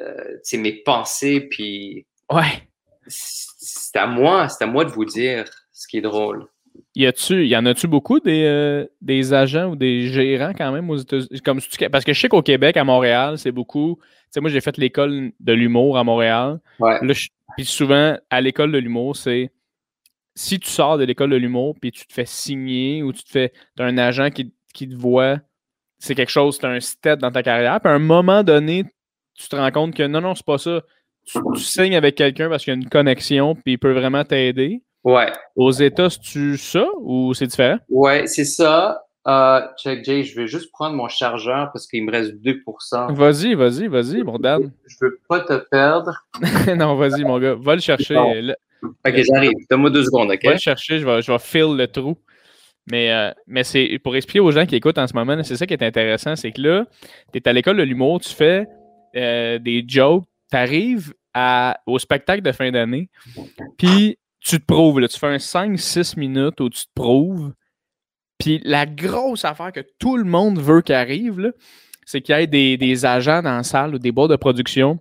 euh, 0.00 0.34
mes 0.54 0.72
pensées, 0.82 1.40
puis. 1.40 2.04
Ouais. 2.30 2.68
C'est 3.06 3.98
à 3.98 4.06
moi, 4.06 4.48
c'est 4.48 4.64
à 4.64 4.66
moi 4.66 4.84
de 4.84 4.90
vous 4.90 5.06
dire 5.06 5.44
ce 5.72 5.86
qui 5.88 5.98
est 5.98 6.02
drôle. 6.02 6.46
Y, 6.94 7.06
a-tu, 7.06 7.46
y 7.46 7.56
en 7.56 7.64
a-tu 7.64 7.86
beaucoup 7.86 8.20
des, 8.20 8.44
euh, 8.44 8.86
des, 9.00 9.32
agents 9.32 9.70
ou 9.70 9.76
des 9.76 10.08
gérants 10.08 10.52
quand 10.56 10.70
même 10.72 10.90
aux 10.90 10.96
États-Unis? 10.96 11.40
Comme, 11.40 11.60
parce 11.90 12.04
que 12.04 12.12
je 12.12 12.20
sais 12.20 12.28
qu'au 12.28 12.42
Québec, 12.42 12.76
à 12.76 12.84
Montréal, 12.84 13.38
c'est 13.38 13.52
beaucoup. 13.52 13.98
Tu 14.00 14.04
sais, 14.30 14.40
moi, 14.40 14.50
j'ai 14.50 14.60
fait 14.60 14.76
l'école 14.76 15.32
de 15.40 15.52
l'humour 15.52 15.96
à 15.96 16.04
Montréal. 16.04 16.60
puis 17.56 17.64
souvent, 17.64 18.16
à 18.30 18.40
l'école 18.40 18.72
de 18.72 18.78
l'humour, 18.78 19.16
c'est 19.16 19.50
si 20.34 20.60
tu 20.60 20.68
sors 20.68 20.98
de 20.98 21.04
l'école 21.04 21.30
de 21.30 21.36
l'humour 21.36 21.74
puis 21.80 21.90
tu 21.90 22.06
te 22.06 22.12
fais 22.12 22.26
signer 22.26 23.02
ou 23.02 23.12
tu 23.12 23.22
te 23.24 23.30
fais. 23.30 23.52
As 23.78 23.84
un 23.84 23.98
agent 23.98 24.30
qui, 24.30 24.52
qui 24.74 24.88
te 24.88 24.94
voit, 24.94 25.40
c'est 25.98 26.14
quelque 26.14 26.30
chose, 26.30 26.58
c'est 26.60 26.66
un 26.66 26.80
step 26.80 27.20
dans 27.20 27.30
ta 27.30 27.42
carrière. 27.42 27.80
Puis 27.80 27.90
à 27.90 27.94
un 27.94 27.98
moment 27.98 28.42
donné, 28.42 28.84
tu 29.34 29.48
te 29.48 29.56
rends 29.56 29.70
compte 29.70 29.94
que 29.94 30.06
non, 30.06 30.20
non, 30.20 30.34
c'est 30.34 30.46
pas 30.46 30.58
ça. 30.58 30.82
Tu, 31.24 31.38
tu 31.54 31.60
signes 31.60 31.96
avec 31.96 32.14
quelqu'un 32.14 32.48
parce 32.48 32.64
qu'il 32.64 32.72
y 32.72 32.76
a 32.76 32.80
une 32.80 32.88
connexion 32.88 33.54
puis 33.54 33.74
il 33.74 33.78
peut 33.78 33.92
vraiment 33.92 34.24
t'aider. 34.24 34.82
Ouais. 35.04 35.30
Aux 35.56 35.70
États, 35.70 36.10
c'est-tu 36.10 36.56
ça 36.56 36.86
ou 37.00 37.34
c'est 37.34 37.46
différent? 37.46 37.78
Ouais, 37.88 38.26
c'est 38.26 38.44
ça. 38.44 39.04
Euh, 39.26 39.60
check, 39.76 40.04
Jay, 40.04 40.22
je 40.22 40.34
vais 40.40 40.46
juste 40.46 40.72
prendre 40.72 40.96
mon 40.96 41.08
chargeur 41.08 41.70
parce 41.72 41.86
qu'il 41.86 42.04
me 42.04 42.10
reste 42.10 42.34
2%. 42.42 43.14
Vas-y, 43.14 43.54
vas-y, 43.54 43.86
vas-y, 43.86 44.22
mon 44.22 44.38
Dan. 44.38 44.72
Je 44.86 44.96
veux 45.02 45.20
pas 45.28 45.40
te 45.40 45.54
perdre. 45.70 46.12
non, 46.76 46.96
vas-y, 46.96 47.24
mon 47.24 47.38
gars. 47.38 47.54
Va 47.60 47.74
le 47.74 47.80
chercher. 47.80 48.16
Ok, 48.16 48.94
j'arrive. 49.04 49.52
Donne-moi 49.70 49.90
deux 49.90 50.04
secondes, 50.04 50.30
ok? 50.30 50.44
Va 50.44 50.52
le 50.52 50.58
chercher, 50.58 50.98
je 50.98 51.04
vais, 51.04 51.20
je 51.20 51.30
vais 51.30 51.38
fill 51.38 51.76
le 51.76 51.86
trou. 51.86 52.16
Mais, 52.90 53.12
euh, 53.12 53.32
mais 53.46 53.64
c'est 53.64 53.98
pour 54.02 54.16
expliquer 54.16 54.40
aux 54.40 54.50
gens 54.50 54.64
qui 54.64 54.76
écoutent 54.76 54.98
en 54.98 55.06
ce 55.06 55.14
moment, 55.14 55.42
c'est 55.42 55.56
ça 55.56 55.66
qui 55.66 55.74
est 55.74 55.82
intéressant, 55.82 56.36
c'est 56.36 56.52
que 56.52 56.62
là, 56.62 56.86
tu 57.32 57.38
es 57.38 57.48
à 57.48 57.52
l'école 57.52 57.76
de 57.76 57.82
l'humour, 57.82 58.20
tu 58.20 58.30
fais 58.30 58.66
euh, 59.16 59.58
des 59.58 59.84
jokes, 59.86 60.24
tu 60.50 60.56
arrives 60.56 61.12
au 61.86 61.98
spectacle 62.00 62.42
de 62.42 62.50
fin 62.50 62.72
d'année, 62.72 63.08
puis 63.76 64.18
tu 64.40 64.58
te 64.58 64.64
prouves, 64.64 64.98
là, 64.98 65.06
tu 65.06 65.18
fais 65.18 65.28
un 65.28 65.36
5-6 65.36 66.18
minutes 66.18 66.60
où 66.60 66.68
tu 66.68 66.84
te 66.84 66.92
prouves. 66.94 67.52
Puis 68.38 68.60
la 68.64 68.86
grosse 68.86 69.44
affaire 69.44 69.70
que 69.70 69.84
tout 69.98 70.16
le 70.16 70.24
monde 70.24 70.58
veut 70.58 70.80
qu'il 70.80 70.96
arrive, 70.96 71.52
c'est 72.06 72.22
qu'il 72.22 72.36
y 72.36 72.42
ait 72.42 72.76
des, 72.76 73.04
agents 73.04 73.42
dans 73.42 73.56
la 73.56 73.62
salle 73.62 73.94
ou 73.94 73.98
des 73.98 74.10
boîtes 74.10 74.30
de 74.30 74.36
production 74.36 74.98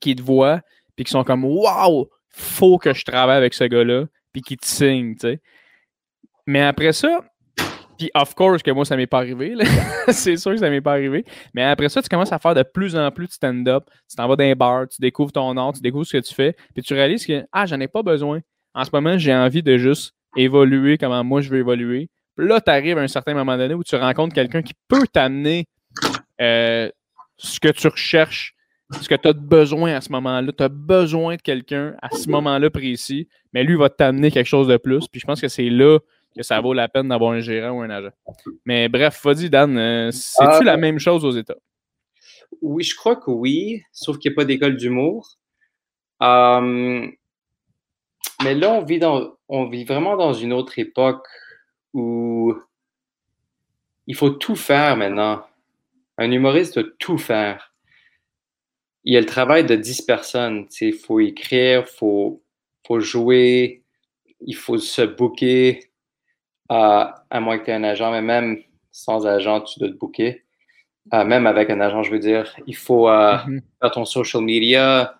qui 0.00 0.16
te 0.16 0.22
voient 0.22 0.60
puis 0.96 1.04
qui 1.04 1.12
sont 1.12 1.22
comme 1.22 1.44
Waouh, 1.44 2.08
faut 2.30 2.78
que 2.78 2.92
je 2.92 3.04
travaille 3.04 3.36
avec 3.36 3.54
ce 3.54 3.64
gars-là, 3.64 4.06
puis 4.32 4.42
qui 4.42 4.56
te 4.56 4.66
signent, 4.66 5.14
tu 5.14 5.20
sais. 5.20 5.40
Mais 6.48 6.62
après 6.62 6.94
ça, 6.94 7.20
puis, 7.98 8.10
of 8.14 8.34
course, 8.34 8.62
que 8.62 8.70
moi, 8.70 8.86
ça 8.86 8.96
m'est 8.96 9.06
pas 9.06 9.18
arrivé. 9.18 9.54
c'est 10.08 10.38
sûr 10.38 10.52
que 10.52 10.56
ça 10.56 10.70
m'est 10.70 10.80
pas 10.80 10.92
arrivé. 10.92 11.26
Mais 11.52 11.62
après 11.62 11.90
ça, 11.90 12.00
tu 12.00 12.08
commences 12.08 12.32
à 12.32 12.38
faire 12.38 12.54
de 12.54 12.62
plus 12.62 12.96
en 12.96 13.10
plus 13.10 13.26
de 13.26 13.32
stand-up. 13.32 13.84
Tu 14.08 14.16
t'en 14.16 14.26
vas 14.26 14.36
dans 14.36 14.56
bars, 14.56 14.88
tu 14.88 14.98
découvres 15.02 15.30
ton 15.30 15.54
art, 15.58 15.74
tu 15.74 15.82
découvres 15.82 16.06
ce 16.06 16.16
que 16.16 16.22
tu 16.22 16.34
fais. 16.34 16.56
Puis 16.72 16.82
tu 16.82 16.94
réalises 16.94 17.26
que, 17.26 17.44
ah, 17.52 17.66
j'en 17.66 17.78
ai 17.80 17.88
pas 17.88 18.02
besoin. 18.02 18.40
En 18.72 18.84
ce 18.84 18.90
moment, 18.94 19.18
j'ai 19.18 19.34
envie 19.34 19.62
de 19.62 19.76
juste 19.76 20.14
évoluer 20.36 20.96
comment 20.96 21.22
moi 21.22 21.42
je 21.42 21.50
veux 21.50 21.58
évoluer. 21.58 22.08
Puis 22.34 22.48
là, 22.48 22.62
tu 22.62 22.70
arrives 22.70 22.96
à 22.96 23.02
un 23.02 23.08
certain 23.08 23.34
moment 23.34 23.58
donné 23.58 23.74
où 23.74 23.84
tu 23.84 23.96
rencontres 23.96 24.34
quelqu'un 24.34 24.62
qui 24.62 24.72
peut 24.88 25.06
t'amener 25.12 25.66
euh, 26.40 26.88
ce 27.36 27.60
que 27.60 27.68
tu 27.68 27.88
recherches 27.88 28.54
ce 29.02 29.08
que 29.08 29.14
tu 29.14 29.28
as 29.28 29.32
besoin 29.32 29.92
à 29.92 30.00
ce 30.00 30.10
moment-là. 30.12 30.50
Tu 30.52 30.62
as 30.62 30.68
besoin 30.68 31.36
de 31.36 31.42
quelqu'un 31.42 31.94
à 32.00 32.08
ce 32.10 32.30
moment-là 32.30 32.70
précis, 32.70 33.28
mais 33.52 33.62
lui 33.62 33.76
va 33.76 33.90
t'amener 33.90 34.30
quelque 34.30 34.46
chose 34.46 34.68
de 34.68 34.76
plus. 34.76 35.08
Puis 35.08 35.20
je 35.20 35.26
pense 35.26 35.40
que 35.40 35.48
c'est 35.48 35.68
là 35.68 35.98
que 36.36 36.42
ça 36.42 36.60
vaut 36.60 36.72
la 36.72 36.88
peine 36.88 37.08
d'avoir 37.08 37.32
un 37.32 37.40
gérant 37.40 37.78
ou 37.78 37.82
un 37.82 37.90
agent. 37.90 38.12
Mais 38.64 38.88
bref, 38.88 39.20
vas-y, 39.24 39.50
Dan, 39.50 39.76
euh, 39.76 40.10
c'est-tu 40.10 40.48
Ah, 40.48 40.60
la 40.64 40.76
même 40.76 40.98
chose 40.98 41.24
aux 41.24 41.32
États? 41.32 41.56
Oui, 42.62 42.82
je 42.82 42.96
crois 42.96 43.16
que 43.16 43.30
oui, 43.30 43.82
sauf 43.92 44.18
qu'il 44.18 44.30
n'y 44.30 44.34
a 44.34 44.36
pas 44.36 44.44
d'école 44.44 44.76
d'humour. 44.76 45.36
Euh, 46.22 47.06
mais 48.42 48.54
là, 48.54 48.72
on 48.72 48.84
vit, 48.84 48.98
dans, 48.98 49.36
on 49.48 49.68
vit 49.68 49.84
vraiment 49.84 50.16
dans 50.16 50.32
une 50.32 50.52
autre 50.52 50.78
époque 50.78 51.26
où 51.92 52.54
il 54.06 54.14
faut 54.14 54.30
tout 54.30 54.56
faire 54.56 54.96
maintenant. 54.96 55.44
Un 56.16 56.30
humoriste 56.30 56.78
doit 56.78 56.90
tout 56.98 57.18
faire. 57.18 57.74
Il 59.04 59.14
y 59.14 59.16
a 59.16 59.20
le 59.20 59.26
travail 59.26 59.64
de 59.64 59.76
10 59.76 60.02
personnes. 60.02 60.66
Il 60.80 60.94
faut 60.94 61.20
écrire, 61.20 61.84
il 61.86 61.96
faut, 61.96 62.42
faut 62.86 63.00
jouer, 63.00 63.84
il 64.40 64.56
faut 64.56 64.78
se 64.78 65.02
booker, 65.02 65.87
euh, 66.70 67.04
à 67.30 67.40
moins 67.40 67.58
que 67.58 67.64
tu 67.64 67.70
aies 67.70 67.74
un 67.74 67.84
agent, 67.84 68.10
mais 68.12 68.22
même 68.22 68.58
sans 68.90 69.26
agent, 69.26 69.62
tu 69.62 69.78
dois 69.80 69.88
te 69.88 69.94
booker. 69.94 70.44
Euh, 71.14 71.24
même 71.24 71.46
avec 71.46 71.70
un 71.70 71.80
agent, 71.80 72.02
je 72.02 72.10
veux 72.12 72.18
dire. 72.18 72.54
Il 72.66 72.76
faut 72.76 73.08
euh, 73.08 73.36
Mhm. 73.46 73.62
faire 73.80 73.90
ton 73.92 74.04
social 74.04 74.42
media, 74.42 75.16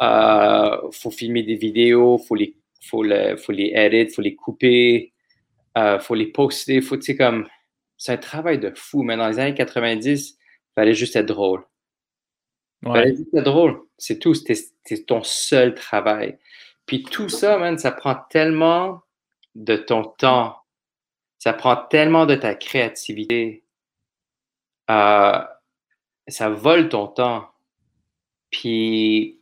il 0.00 0.78
faut 0.92 1.10
filmer 1.10 1.42
des 1.42 1.56
vidéos, 1.56 2.18
il 2.22 2.26
faut 2.26 2.34
les, 2.34 2.56
faut 2.82 3.02
le- 3.02 3.36
faut 3.36 3.52
les 3.52 3.72
edit, 3.74 4.02
il 4.02 4.10
faut 4.10 4.22
les 4.22 4.34
couper, 4.34 5.12
il 5.76 5.98
faut 6.00 6.14
les 6.14 6.26
poster. 6.26 6.80
Faut, 6.80 6.96
tu 6.96 7.02
sais, 7.02 7.16
comme, 7.16 7.46
c'est 7.96 8.12
un 8.12 8.16
travail 8.16 8.58
de 8.58 8.72
fou. 8.74 9.02
Mais 9.02 9.16
dans 9.16 9.28
les 9.28 9.38
années 9.38 9.54
90, 9.54 10.36
il 10.38 10.72
fallait 10.74 10.94
juste 10.94 11.16
être 11.16 11.26
drôle. 11.26 11.64
Il 12.82 12.88
Ouais. 12.88 12.94
fallait 13.00 13.16
juste 13.16 13.34
être 13.34 13.44
drôle. 13.44 13.80
C'est 13.98 14.18
tout. 14.18 14.34
C'était 14.34 15.04
ton 15.06 15.22
seul 15.22 15.74
travail. 15.74 16.38
Puis 16.86 17.02
tout 17.04 17.28
ça, 17.28 17.58
man, 17.58 17.78
ça 17.78 17.92
prend 17.92 18.16
tellement 18.30 19.02
de 19.54 19.76
ton 19.76 20.02
temps. 20.04 20.56
Ça 21.42 21.52
prend 21.52 21.74
tellement 21.74 22.24
de 22.24 22.36
ta 22.36 22.54
créativité. 22.54 23.64
Euh, 24.92 25.40
ça 26.28 26.48
vole 26.50 26.88
ton 26.88 27.08
temps. 27.08 27.48
Puis 28.52 29.40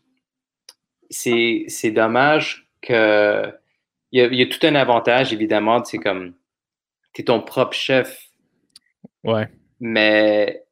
c'est 1.11 1.65
c'est 1.69 1.91
dommage 1.91 2.67
que 2.81 3.53
il 4.13 4.19
y, 4.19 4.25
a, 4.25 4.29
il 4.29 4.35
y 4.39 4.43
a 4.43 4.47
tout 4.47 4.67
un 4.67 4.77
avantage, 4.77 5.35
évidemment, 5.35 5.85
c'est 5.85 5.99
comme 5.99 6.33
tu 7.13 7.21
es 7.21 7.25
ton 7.27 7.43
propre 7.43 7.75
chef, 7.75 8.29
Ouais. 9.23 9.49
mais, 9.79 10.65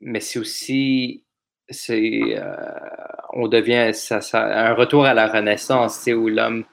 mais 0.00 0.20
c'est 0.20 0.38
aussi 0.38 1.26
c'est 1.68 2.34
euh, 2.38 2.56
on 3.34 3.48
devient 3.48 3.92
ça, 3.92 4.22
ça- 4.22 4.70
un 4.70 4.72
retour 4.74 5.04
à 5.04 5.12
la 5.12 5.26
renaissance, 5.26 5.98
où 6.14 6.28
l'homme 6.28 6.64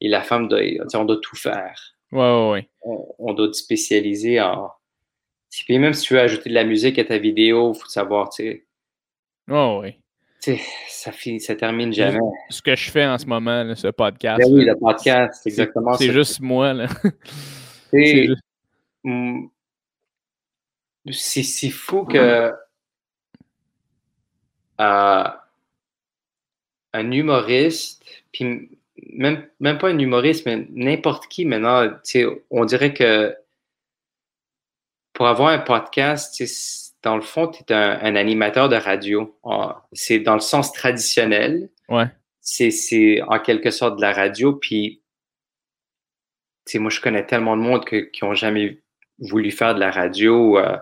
et 0.00 0.08
la 0.08 0.22
femme 0.22 0.48
sais, 0.88 0.96
on 0.96 1.04
doit 1.04 1.20
tout 1.22 1.36
faire. 1.36 1.94
Ouais, 2.10 2.18
ouais, 2.20 2.50
ouais. 2.50 2.69
On, 2.82 3.14
on 3.18 3.34
doit 3.34 3.48
te 3.48 3.52
spécialiser 3.54 4.40
en. 4.40 4.70
Puis 5.66 5.78
même 5.78 5.92
si 5.94 6.02
tu 6.06 6.14
veux 6.14 6.20
ajouter 6.20 6.48
de 6.48 6.54
la 6.54 6.64
musique 6.64 6.98
à 6.98 7.04
ta 7.04 7.18
vidéo, 7.18 7.72
il 7.74 7.78
faut 7.80 7.88
savoir, 7.88 8.30
tu 8.30 8.42
sais, 8.44 8.66
Ouais, 9.48 9.78
ouais. 9.78 9.98
tu 10.40 10.56
sais, 10.56 10.62
ça, 10.88 11.10
finit, 11.12 11.40
ça 11.40 11.56
termine 11.56 11.92
jamais. 11.92 12.18
Ce 12.50 12.62
que 12.62 12.76
je 12.76 12.90
fais 12.90 13.04
en 13.04 13.18
ce 13.18 13.26
moment, 13.26 13.64
là, 13.64 13.74
ce 13.74 13.88
podcast. 13.88 14.40
Ben 14.40 14.52
oui, 14.52 14.64
le 14.64 14.76
podcast, 14.76 15.40
c'est 15.42 15.48
exactement 15.50 15.94
c'est 15.94 16.12
juste 16.12 16.40
moi. 16.40 16.72
là. 16.72 16.86
C'est 17.90 18.26
juste- 18.26 18.42
Mm. 19.02 19.46
Fou 21.72 22.04
que 22.04 22.52
euh, 24.80 25.28
un 26.92 27.10
humoriste, 27.10 28.04
puis 28.32 28.78
même, 29.12 29.46
même 29.60 29.78
pas 29.78 29.88
un 29.88 29.98
humoriste, 29.98 30.46
mais 30.46 30.66
n'importe 30.70 31.26
qui 31.28 31.44
maintenant, 31.44 31.88
tu 31.88 31.98
sais, 32.04 32.26
on 32.50 32.64
dirait 32.64 32.92
que 32.94 33.34
pour 35.12 35.26
avoir 35.26 35.48
un 35.50 35.58
podcast, 35.58 36.42
dans 37.02 37.16
le 37.16 37.22
fond, 37.22 37.48
tu 37.48 37.62
es 37.62 37.72
un, 37.72 37.98
un 38.02 38.16
animateur 38.16 38.68
de 38.68 38.76
radio. 38.76 39.36
En- 39.42 39.74
C'est 39.92 40.18
dans 40.20 40.34
le 40.34 40.40
sens 40.40 40.72
traditionnel. 40.72 41.68
Ouais. 41.88 42.06
C'est 42.40 43.20
en 43.28 43.38
quelque 43.38 43.70
sorte 43.70 43.96
de 43.96 44.00
la 44.02 44.12
radio. 44.12 44.54
Puis, 44.54 45.02
tu 46.66 46.72
sais, 46.72 46.78
moi, 46.78 46.90
je 46.90 47.00
connais 47.00 47.26
tellement 47.26 47.56
de 47.56 47.62
monde 47.62 47.84
que- 47.84 47.96
qui 48.10 48.24
n'ont 48.24 48.34
jamais 48.34 48.80
voulu 49.18 49.50
faire 49.50 49.74
de 49.74 49.80
la 49.80 49.90
radio, 49.90 50.58
euh, 50.58 50.76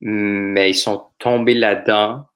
mais 0.00 0.70
ils 0.70 0.74
sont 0.74 1.06
tombés 1.18 1.54
là-dedans 1.54 2.26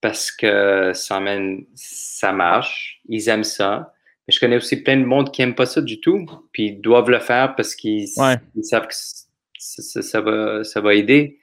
parce 0.00 0.30
que 0.30 0.92
ça, 0.94 1.18
emmène, 1.18 1.64
ça 1.74 2.32
marche. 2.32 3.00
Ils 3.08 3.28
aiment 3.28 3.44
ça. 3.44 3.91
Mais 4.28 4.32
je 4.34 4.40
connais 4.40 4.56
aussi 4.56 4.82
plein 4.82 4.96
de 4.96 5.04
monde 5.04 5.32
qui 5.32 5.40
n'aiment 5.42 5.54
pas 5.54 5.66
ça 5.66 5.80
du 5.80 6.00
tout, 6.00 6.26
puis 6.52 6.66
ils 6.66 6.80
doivent 6.80 7.10
le 7.10 7.18
faire 7.18 7.54
parce 7.56 7.74
qu'ils 7.74 8.08
Ouais. 8.16 8.36
savent 8.62 8.86
que 8.86 8.94
ça, 8.94 9.82
ça- 9.82 10.02
ça 10.02 10.20
va, 10.20 10.62
ça 10.64 10.80
va 10.80 10.94
aider. 10.94 11.38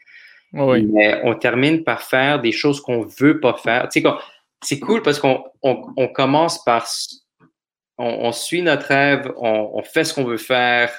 Ouais. 0.54 0.82
Mais 0.82 1.20
on 1.24 1.36
termine 1.36 1.84
par 1.84 2.02
faire 2.02 2.40
des 2.42 2.52
choses 2.52 2.82
qu'on 2.82 3.02
veut 3.02 3.40
pas 3.40 3.54
faire. 3.56 3.88
Tu 3.90 4.02
sais, 4.02 4.08
c'est 4.64 4.80
cool 4.80 5.02
parce 5.02 5.20
qu'on 5.20 5.44
on, 5.62 5.94
on 5.98 6.08
commence 6.08 6.64
par. 6.64 6.88
On, 7.98 8.06
on 8.28 8.32
suit 8.32 8.62
notre 8.62 8.86
rêve, 8.88 9.32
on, 9.38 9.84
fait 9.84 10.06
ce 10.06 10.14
qu'on 10.14 10.24
veut 10.24 10.38
faire, 10.38 10.90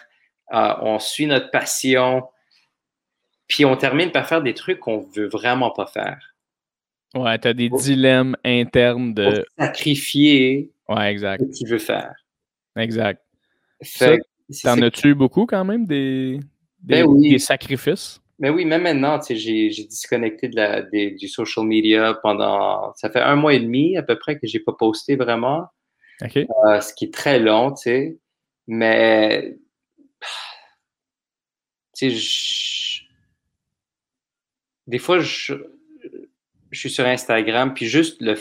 euh, 0.52 0.74
on 0.82 0.98
suit 0.98 1.26
notre 1.26 1.50
passion, 1.50 2.24
puis 3.48 3.64
on 3.64 3.74
termine 3.76 4.10
par 4.12 4.26
faire 4.28 4.42
des 4.42 4.52
trucs 4.54 4.80
qu'on 4.80 4.98
veut 4.98 5.26
vraiment 5.28 5.70
pas 5.70 5.86
faire. 5.86 6.34
Ouais, 7.14 7.38
t'as 7.38 7.54
des 7.54 7.70
dilemmes 7.70 8.36
internes 8.44 9.14
Pour 9.14 9.24
de. 9.32 9.46
sacrifier 9.58 10.70
Ouais, 10.90 11.10
exact. 11.12 11.40
ce 11.42 11.46
que 11.60 11.64
tu 11.64 11.70
veux 11.70 11.78
faire. 11.78 12.12
Exact. 12.76 13.22
Fait 13.82 14.20
T'en 14.64 14.82
as-tu 14.82 15.14
beaucoup 15.14 15.46
quand 15.46 15.64
même 15.64 15.86
des, 15.86 16.40
des, 16.80 17.02
Ben 17.02 17.06
oui. 17.06 17.30
des 17.30 17.38
sacrifices? 17.38 18.20
Mais 18.40 18.50
oui, 18.50 18.64
même 18.64 18.82
maintenant, 18.82 19.20
j'ai, 19.28 19.70
j'ai 19.70 19.84
disconnecté 19.84 20.48
de 20.48 20.56
la, 20.56 20.82
des- 20.82 21.12
du 21.12 21.28
social 21.28 21.64
media 21.66 22.14
pendant. 22.22 22.92
Ça 22.94 23.10
fait 23.10 23.20
un 23.20 23.36
mois 23.36 23.54
et 23.54 23.60
demi 23.60 23.96
à 23.96 24.02
peu 24.02 24.18
près 24.18 24.38
que 24.38 24.46
j'ai 24.46 24.58
pas 24.60 24.72
posté 24.72 25.14
vraiment, 25.14 25.66
OK. 26.22 26.36
euh, 26.38 26.80
ce 26.80 26.92
qui 26.94 27.04
est 27.04 27.14
très 27.14 27.38
long, 27.38 27.70
tu 27.72 27.82
sais. 27.82 28.18
Mais. 28.66 29.56
Tu 31.96 32.10
sais, 32.10 32.10
je- 32.10 33.02
des 34.86 34.98
fois, 34.98 35.20
je, 35.20 35.54
je 36.70 36.78
suis 36.80 36.90
sur 36.90 37.06
Instagram, 37.06 37.74
puis 37.74 37.86
juste, 37.86 38.20
le, 38.20 38.34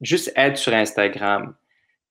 juste 0.00 0.32
être 0.36 0.56
sur 0.56 0.72
Instagram, 0.74 1.54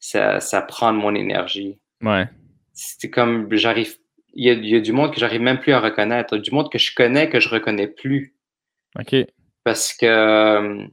ça, 0.04 0.42
ça 0.42 0.62
prend 0.62 0.92
de 0.92 0.98
mon 0.98 1.16
énergie. 1.16 1.80
Ouais. 2.02 2.28
C'est 2.74 3.10
comme, 3.10 3.48
j'arrive. 3.56 3.96
Il 4.34 4.46
y, 4.46 4.50
a, 4.50 4.54
il 4.54 4.66
y 4.68 4.76
a 4.76 4.82
du 4.82 4.92
monde 4.92 5.14
que 5.14 5.20
j'arrive 5.20 5.40
même 5.42 5.60
plus 5.60 5.72
à 5.72 5.80
reconnaître, 5.80 6.36
du 6.38 6.52
monde 6.52 6.70
que 6.70 6.78
je 6.78 6.94
connais 6.94 7.30
que 7.30 7.40
je 7.40 7.48
reconnais 7.48 7.88
plus. 7.88 8.36
OK. 9.00 9.16
Parce 9.64 9.94
que. 9.94 10.06
euh, 10.06 10.86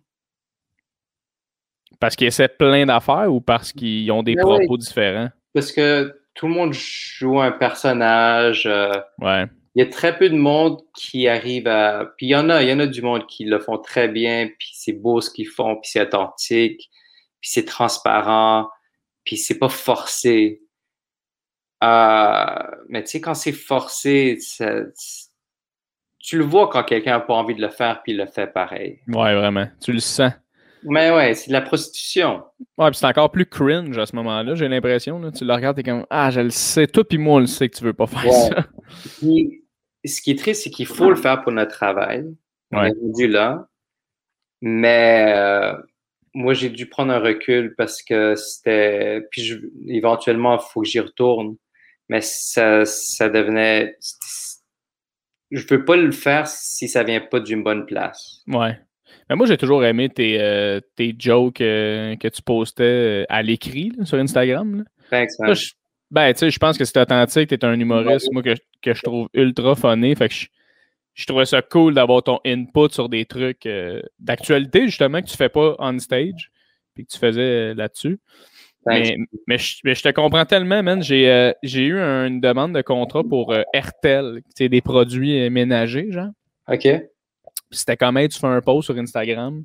Parce 1.99 2.15
qu'ils 2.17 2.29
essaient 2.29 2.49
plein 2.49 2.87
d'affaires 2.87 3.33
ou 3.33 3.41
parce 3.41 3.73
qu'ils 3.73 4.11
ont 4.13 4.23
des 4.23 4.35
Ben 4.37 4.43
propos 4.43 4.77
différents? 4.77 5.31
Parce 5.55 5.73
que 5.73 6.15
tout 6.35 6.47
le 6.47 6.55
monde 6.55 6.73
joue 6.73 7.41
un 7.41 7.51
personnage. 7.51 8.67
euh, 8.67 8.93
Ouais. 9.19 9.47
il 9.75 9.83
y 9.83 9.87
a 9.87 9.91
très 9.91 10.17
peu 10.17 10.29
de 10.31 10.37
monde 10.37 10.79
qui 10.95 11.27
arrive 11.27 11.67
à. 11.67 12.13
Puis 12.17 12.27
il 12.27 12.31
y 12.31 12.37
en 12.37 12.49
a, 12.49 12.63
il 12.63 12.69
y 12.69 12.73
en 12.73 12.79
a 12.79 12.87
du 12.87 13.03
monde 13.03 13.27
qui 13.27 13.45
le 13.45 13.59
font 13.59 13.79
très 13.79 14.07
bien, 14.09 14.49
puis 14.59 14.71
c'est 14.75 14.93
beau 14.93 15.21
ce 15.21 15.31
qu'ils 15.31 15.49
font, 15.49 15.75
puis 15.77 15.91
c'est 15.91 16.03
authentique, 16.03 16.89
puis 17.41 17.51
c'est 17.51 17.65
transparent, 17.65 18.69
puis 19.25 19.37
c'est 19.37 19.59
pas 19.59 19.69
forcé. 19.69 20.63
Euh, 21.83 22.45
mais 22.89 23.03
tu 23.05 23.11
sais, 23.11 23.21
quand 23.21 23.35
c'est 23.35 23.53
forcé, 23.53 24.37
ça- 24.41 24.83
tu 26.19 26.37
le 26.37 26.45
vois 26.45 26.69
quand 26.69 26.85
quelqu'un 26.85 27.13
n'a 27.13 27.21
pas 27.21 27.35
envie 27.35 27.55
de 27.55 27.63
le 27.63 27.71
faire, 27.71 28.03
puis 28.03 28.13
il 28.13 28.19
le 28.19 28.27
fait 28.27 28.47
pareil. 28.47 29.01
Ouais, 29.09 29.35
vraiment. 29.35 29.67
Tu 29.81 29.93
le 29.93 30.01
sens. 30.01 30.33
Mais 30.83 31.11
ouais, 31.11 31.35
c'est 31.35 31.49
de 31.49 31.53
la 31.53 31.61
prostitution. 31.63 32.43
Ouais, 32.79 32.91
puis 32.91 32.99
c'est 32.99 33.07
encore 33.07 33.31
plus 33.31 33.47
cringe 33.47 33.97
à 33.99 34.07
ce 34.07 34.15
moment-là, 34.17 34.55
j'ai 34.55 34.69
l'impression. 34.69 35.31
Tu 35.31 35.45
le 35.45 35.53
regardes, 35.55 35.77
t'es 35.77 35.83
comme 35.83 36.07
Ah, 36.11 36.31
je 36.31 36.41
le 36.41 36.51
sais, 36.51 36.87
toi 36.87 37.05
puis 37.07 37.19
moi, 37.19 37.37
on 37.37 37.39
le 37.41 37.47
sait 37.47 37.69
que 37.69 37.77
tu 37.77 37.85
veux 37.85 37.93
pas 37.95 38.07
faire 38.07 38.25
Ouais. 38.27 38.33
ça. 38.33 38.67
Puis, 39.19 39.65
ce 40.05 40.21
qui 40.23 40.31
est 40.33 40.39
triste, 40.39 40.63
c'est 40.65 40.71
qu'il 40.71 40.87
faut 40.87 41.11
le 41.11 41.17
faire 41.17 41.43
pour 41.43 41.53
notre 41.53 41.73
travail. 41.73 42.25
On 42.73 42.79
Ouais. 42.79 42.89
est 42.89 42.95
rendu 43.01 43.29
là. 43.29 43.67
Mais 44.63 45.33
euh, 45.37 45.75
moi, 46.35 46.55
j'ai 46.55 46.69
dû 46.71 46.87
prendre 46.87 47.13
un 47.13 47.19
recul 47.19 47.75
parce 47.77 48.03
que 48.03 48.35
c'était. 48.37 49.21
Puis 49.31 49.43
je- 49.43 49.59
éventuellement, 49.89 50.57
il 50.59 50.65
faut 50.73 50.83
que 50.83 50.89
j'y 50.89 51.01
retourne. 51.01 51.57
Mais 52.09 52.21
ça, 52.21 52.85
ça 52.85 53.29
devenait. 53.29 53.97
Je 55.51 55.67
veux 55.69 55.85
pas 55.85 55.97
le 55.97 56.13
faire 56.13 56.47
si 56.47 56.89
ça 56.89 57.03
vient 57.03 57.21
pas 57.21 57.41
d'une 57.41 57.63
bonne 57.65 57.85
place. 57.87 58.43
Ouais. 58.47 58.79
Mais 59.29 59.35
moi, 59.37 59.47
j'ai 59.47 59.57
toujours 59.57 59.85
aimé 59.85 60.09
tes, 60.09 60.41
euh, 60.41 60.81
tes 60.97 61.15
jokes 61.19 61.61
euh, 61.61 62.15
que 62.17 62.29
tu 62.29 62.43
postais 62.43 62.83
euh, 62.85 63.25
à 63.29 63.43
l'écrit 63.43 63.91
sur 64.05 64.19
Instagram. 64.19 64.79
là. 64.79 64.85
Thanks, 65.11 65.31
je- 65.55 65.73
ben, 66.13 66.33
tu 66.33 66.39
sais, 66.41 66.51
je 66.51 66.59
pense 66.59 66.77
que 66.79 66.85
c'est 66.85 67.01
authentique, 67.01 67.49
t'es 67.49 67.65
un 67.65 67.79
humoriste, 67.79 68.29
moi, 68.33 68.43
que, 68.43 68.55
que 68.83 68.95
je 68.95 69.03
trouve 69.03 69.29
ultra 69.35 69.75
funny. 69.77 70.15
Fait 70.17 70.29
que 70.29 70.35
je, 70.35 70.47
je 71.15 71.27
trouvais 71.27 71.45
ça 71.45 71.63
cool 71.63 71.95
d'avoir 71.95 72.23
ton 72.23 72.41
input 72.47 72.91
sur 72.91 73.09
des 73.09 73.27
trucs 73.27 73.67
euh, 73.67 74.01
d'actualité, 74.19 74.87
justement, 74.87 75.21
que 75.21 75.27
tu 75.27 75.37
fais 75.37 75.49
pas 75.49 75.75
on 75.79 75.99
stage, 75.99 76.51
puis 76.95 77.05
que 77.05 77.13
tu 77.13 77.19
faisais 77.19 77.75
là-dessus. 77.75 78.19
Mais, 78.87 79.19
mais, 79.47 79.59
je, 79.59 80.03
te 80.03 80.09
comprends 80.11 80.47
tellement, 80.47 80.83
man. 80.83 81.03
J'ai 81.03 81.31
euh, 81.31 81.53
eu 81.63 81.99
une 81.99 82.41
demande 82.41 82.75
de 82.75 82.81
contrat 82.81 83.23
pour 83.23 83.53
euh, 83.53 83.63
RTL, 83.75 84.41
c'est 84.57 84.71
des 84.71 84.81
produits 84.81 85.51
ménagers, 85.51 86.11
genre. 86.11 86.31
OK. 86.67 86.89
C'était 87.71 87.97
quand 87.97 88.11
même, 88.11 88.29
tu 88.29 88.39
fais 88.39 88.47
un 88.47 88.63
post 88.63 88.87
sur 88.87 88.97
Instagram. 88.97 89.65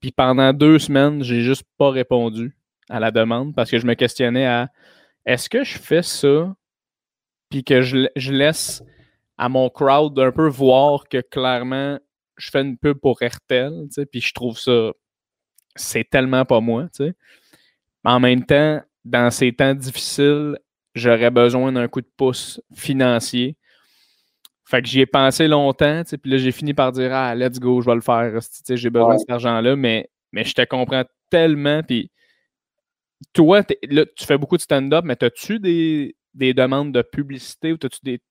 Puis 0.00 0.12
pendant 0.12 0.52
deux 0.52 0.78
semaines, 0.78 1.22
j'ai 1.22 1.40
juste 1.40 1.64
pas 1.78 1.90
répondu 1.90 2.54
à 2.90 3.00
la 3.00 3.10
demande 3.10 3.54
parce 3.54 3.70
que 3.70 3.78
je 3.78 3.86
me 3.86 3.94
questionnais 3.94 4.46
à 4.46 4.68
est-ce 5.24 5.48
que 5.48 5.64
je 5.64 5.78
fais 5.78 6.02
ça 6.02 6.54
puis 7.50 7.64
que 7.64 7.82
je, 7.82 8.08
je 8.16 8.32
laisse 8.32 8.82
à 9.40 9.48
mon 9.48 9.70
crowd 9.70 10.12
d'un 10.12 10.32
peu 10.32 10.46
voir 10.48 11.08
que 11.08 11.22
clairement 11.22 11.98
je 12.36 12.50
fais 12.50 12.60
une 12.60 12.76
pub 12.76 12.98
pour 12.98 13.20
RTL, 13.22 13.88
puis 14.12 14.20
je 14.20 14.34
trouve 14.34 14.58
ça 14.58 14.92
c'est 15.76 16.08
tellement 16.08 16.44
pas 16.44 16.60
moi, 16.60 16.84
tu 16.94 17.04
sais. 17.04 17.14
En 18.04 18.20
même 18.20 18.44
temps, 18.44 18.82
dans 19.04 19.30
ces 19.30 19.52
temps 19.52 19.74
difficiles, 19.74 20.58
j'aurais 20.94 21.30
besoin 21.30 21.72
d'un 21.72 21.88
coup 21.88 22.02
de 22.02 22.10
pouce 22.16 22.60
financier. 22.74 23.56
Fait 24.66 24.82
que 24.82 24.88
j'y 24.88 25.00
ai 25.00 25.06
pensé 25.06 25.48
longtemps, 25.48 26.02
puis 26.04 26.30
là, 26.30 26.36
j'ai 26.36 26.52
fini 26.52 26.74
par 26.74 26.92
dire 26.92 27.10
Ah, 27.12 27.34
let's 27.34 27.58
go, 27.58 27.80
je 27.80 27.86
vais 27.86 27.94
le 27.94 28.00
faire. 28.02 28.40
J'ai 28.68 28.90
besoin 28.90 29.14
de 29.14 29.20
cet 29.20 29.30
argent-là, 29.30 29.74
mais, 29.74 30.10
mais 30.32 30.44
je 30.44 30.52
te 30.52 30.64
comprends 30.64 31.04
tellement. 31.30 31.82
Puis 31.82 32.10
toi, 33.32 33.62
là, 33.88 34.04
tu 34.16 34.26
fais 34.26 34.38
beaucoup 34.38 34.56
de 34.56 34.62
stand-up, 34.62 35.04
mais 35.04 35.22
as-tu 35.22 35.60
des, 35.60 36.16
des, 36.34 36.54
demandes 36.54 36.92
de 36.92 37.02
publicité 37.02 37.72
ou. 37.72 37.76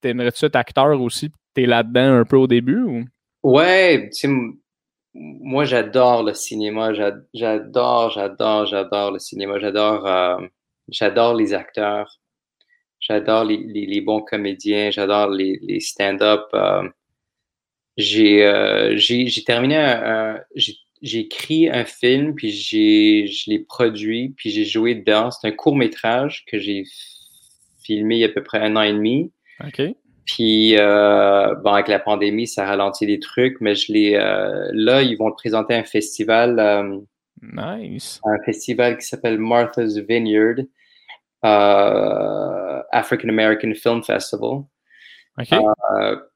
T'aimerais-tu 0.02 0.46
être 0.46 0.56
acteur 0.56 1.00
aussi? 1.02 1.32
Tu 1.56 1.64
es 1.64 1.66
là-dedans 1.66 2.20
un 2.20 2.26
peu 2.26 2.38
au 2.38 2.48
début? 2.48 2.84
Ou? 2.84 3.06
Ouais, 3.44 4.10
moi 5.14 5.66
j'adore 5.66 6.24
le 6.24 6.34
cinéma, 6.34 6.94
j'adore, 6.94 8.12
j'adore, 8.12 8.66
j'adore 8.66 9.12
le 9.12 9.20
cinéma, 9.20 9.60
j'adore, 9.60 10.06
euh, 10.06 10.38
j'adore 10.88 11.36
les 11.36 11.54
acteurs, 11.54 12.20
j'adore 13.00 13.46
les, 13.46 13.58
les, 13.58 14.02
bons 14.02 14.22
comédiens, 14.22 14.92
j'adore 14.92 15.30
les, 15.30 15.60
les 15.62 15.80
stand-up. 15.80 16.48
Euh, 16.54 16.84
euh, 18.00 18.94
j'ai, 18.96 19.44
terminé 19.46 20.36
j'ai, 20.56 21.20
écrit 21.20 21.70
un 21.70 21.86
film, 21.86 22.36
puis 22.36 22.52
je 22.52 23.50
l'ai 23.50 23.60
produit, 23.60 24.30
puis 24.38 24.52
j'ai 24.52 24.66
joué 24.66 24.96
dedans. 24.96 25.32
C'est 25.32 25.48
un 25.48 25.52
court 25.52 25.76
métrage 25.76 26.46
que 26.46 26.60
j'ai 26.60 26.84
filmé 27.90 28.16
il 28.16 28.20
y 28.20 28.24
a 28.24 28.28
à 28.28 28.32
peu 28.32 28.44
près 28.44 28.60
un 28.60 28.76
an 28.76 28.84
et 28.84 28.94
demi. 28.94 29.32
OK. 29.66 29.82
Puis, 30.26 30.78
euh, 30.78 31.56
bon, 31.56 31.72
avec 31.72 31.88
la 31.88 31.98
pandémie, 31.98 32.46
ça 32.46 32.66
ralentit 32.66 33.08
des 33.08 33.20
trucs, 33.20 33.60
mais 33.62 33.74
je 33.74 33.92
l'ai. 33.92 34.16
Euh, 34.16 34.70
là, 34.74 35.02
ils 35.02 35.18
vont 35.18 35.28
le 35.28 35.34
présenter 35.34 35.74
à 35.74 35.80
un 35.80 35.84
festival. 35.84 36.60
Euh, 36.60 37.00
nice. 37.42 38.22
Un 38.24 38.38
festival 38.44 38.98
qui 38.98 39.08
s'appelle 39.08 39.40
Martha's 39.40 39.98
Vineyard, 39.98 40.58
African 41.42 43.30
American 43.30 43.74
Film 43.74 44.04
Festival. 44.04 44.66
OK. 45.40 45.58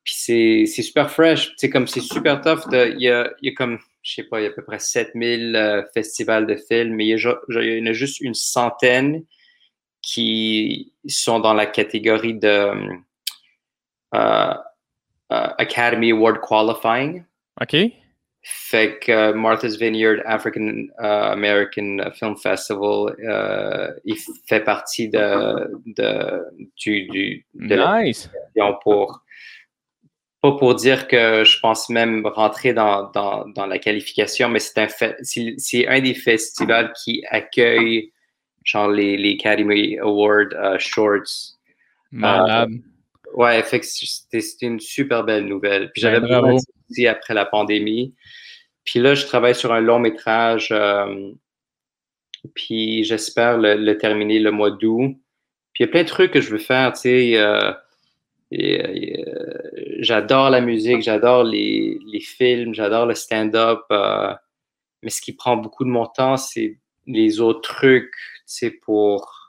puis 0.04 0.14
c'est 0.16 0.82
super 0.82 1.12
fresh. 1.12 1.54
C'est 1.58 1.70
comme 1.70 1.88
c'est 1.88 2.01
super 2.01 2.41
tough. 2.41 2.62
Il 2.72 2.99
y 2.99 3.10
a, 3.10 3.32
y 3.43 3.49
a 3.49 3.54
comme, 3.54 3.78
je 4.01 4.14
sais 4.16 4.24
pas, 4.24 4.39
il 4.39 4.45
y 4.45 4.47
a 4.47 4.49
à 4.49 4.54
peu 4.54 4.64
près 4.64 4.80
7000 4.80 5.86
festivals 5.93 6.47
de 6.47 6.56
films, 6.56 6.95
mais 6.95 7.06
il 7.06 7.18
y, 7.18 7.22
il 7.22 7.78
y 7.78 7.82
en 7.84 7.86
a 7.86 7.93
juste 7.93 8.22
une 8.22 8.34
centaine 8.34 9.24
qui 10.04 10.93
sont 11.08 11.39
dans 11.39 11.56
la 11.56 11.66
catégorie 11.66 12.36
de 12.36 12.70
Uh, 14.14 14.58
uh, 15.32 15.56
Academy 15.58 16.12
Award 16.12 16.39
qualifying. 16.41 17.26
OK. 17.60 17.76
Fait 18.43 18.99
que 18.99 19.32
Martha's 19.32 19.76
Vineyard 19.76 20.22
African 20.26 20.88
American 20.99 21.97
Film 22.14 22.36
Festival, 22.38 23.16
il 24.06 24.18
fait 24.47 24.64
partie 24.64 25.10
de, 25.10 25.68
de, 25.97 26.43
du, 26.78 27.08
du, 27.08 27.45
de 27.56 28.04
nice. 28.04 28.30
la 28.56 28.74
pour 28.84 29.24
pas 30.41 30.51
pour 30.51 30.76
dire 30.76 31.08
que 31.08 31.43
je 31.43 31.60
pense 31.60 31.89
même 31.89 32.24
rentrer 32.28 32.74
dans, 32.74 33.10
dans, 33.12 33.47
dans 33.47 33.66
la 33.66 33.80
qualification, 33.80 34.49
mais 34.49 34.60
c'est 34.60 34.78
un, 34.78 34.88
c'est 35.58 35.88
un 35.88 36.01
des 36.01 36.14
festivals 36.14 36.93
qui 37.04 37.24
accueille 37.30 38.12
genre 38.64 38.89
les, 38.89 39.18
les 39.18 39.34
Academy 39.39 39.97
Award 39.99 40.55
Shorts. 40.80 41.57
Malade. 42.11 42.70
Ouais, 43.34 43.64
c'était 43.64 44.66
une 44.66 44.80
super 44.80 45.24
belle 45.24 45.45
nouvelle. 45.45 45.91
Puis 45.91 46.01
j'avais 46.01 46.20
ben, 46.20 46.41
beaucoup 46.41 46.59
aussi 46.89 47.07
après 47.07 47.34
la 47.34 47.45
pandémie. 47.45 48.14
Puis 48.86 48.99
là, 48.99 49.16
je 49.16 49.26
travaille 49.26 49.55
sur 49.55 49.74
un 49.74 49.82
long 49.82 49.99
métrage. 49.99 50.70
Euh, 50.72 51.32
puis 52.53 53.03
j'espère 53.03 53.57
le, 53.57 53.93
terminer 53.97 54.39
le 54.39 54.51
mois 54.51 54.72
d'août. 54.72 55.18
Puis 55.74 55.84
il 55.84 55.88
y 55.88 55.89
a 55.89 55.91
plein 55.91 56.03
de 56.03 56.07
trucs 56.07 56.32
que 56.32 56.41
je 56.41 56.51
veux 56.51 56.59
faire, 56.59 56.93
tu 56.93 57.01
sais. 57.01 57.38
Euh, 57.38 57.74
euh, 58.53 59.57
j'adore 59.99 60.51
la 60.51 60.61
musique, 60.61 61.01
j'adore 61.01 61.43
les, 61.43 61.97
les, 62.05 62.20
films, 62.20 62.76
j'adore 62.76 63.07
le 63.07 63.16
stand-up. 63.16 63.80
mais 65.01 65.09
ce 65.09 65.22
qui 65.22 65.34
prend 65.34 65.57
beaucoup 65.57 65.86
de 65.86 65.89
mon 65.89 66.05
temps, 66.05 66.38
c'est 66.38 66.78
les 67.06 67.39
autres 67.39 67.62
trucs, 67.62 68.14
tu 68.14 68.41
sais, 68.45 68.72
pour 68.72 69.43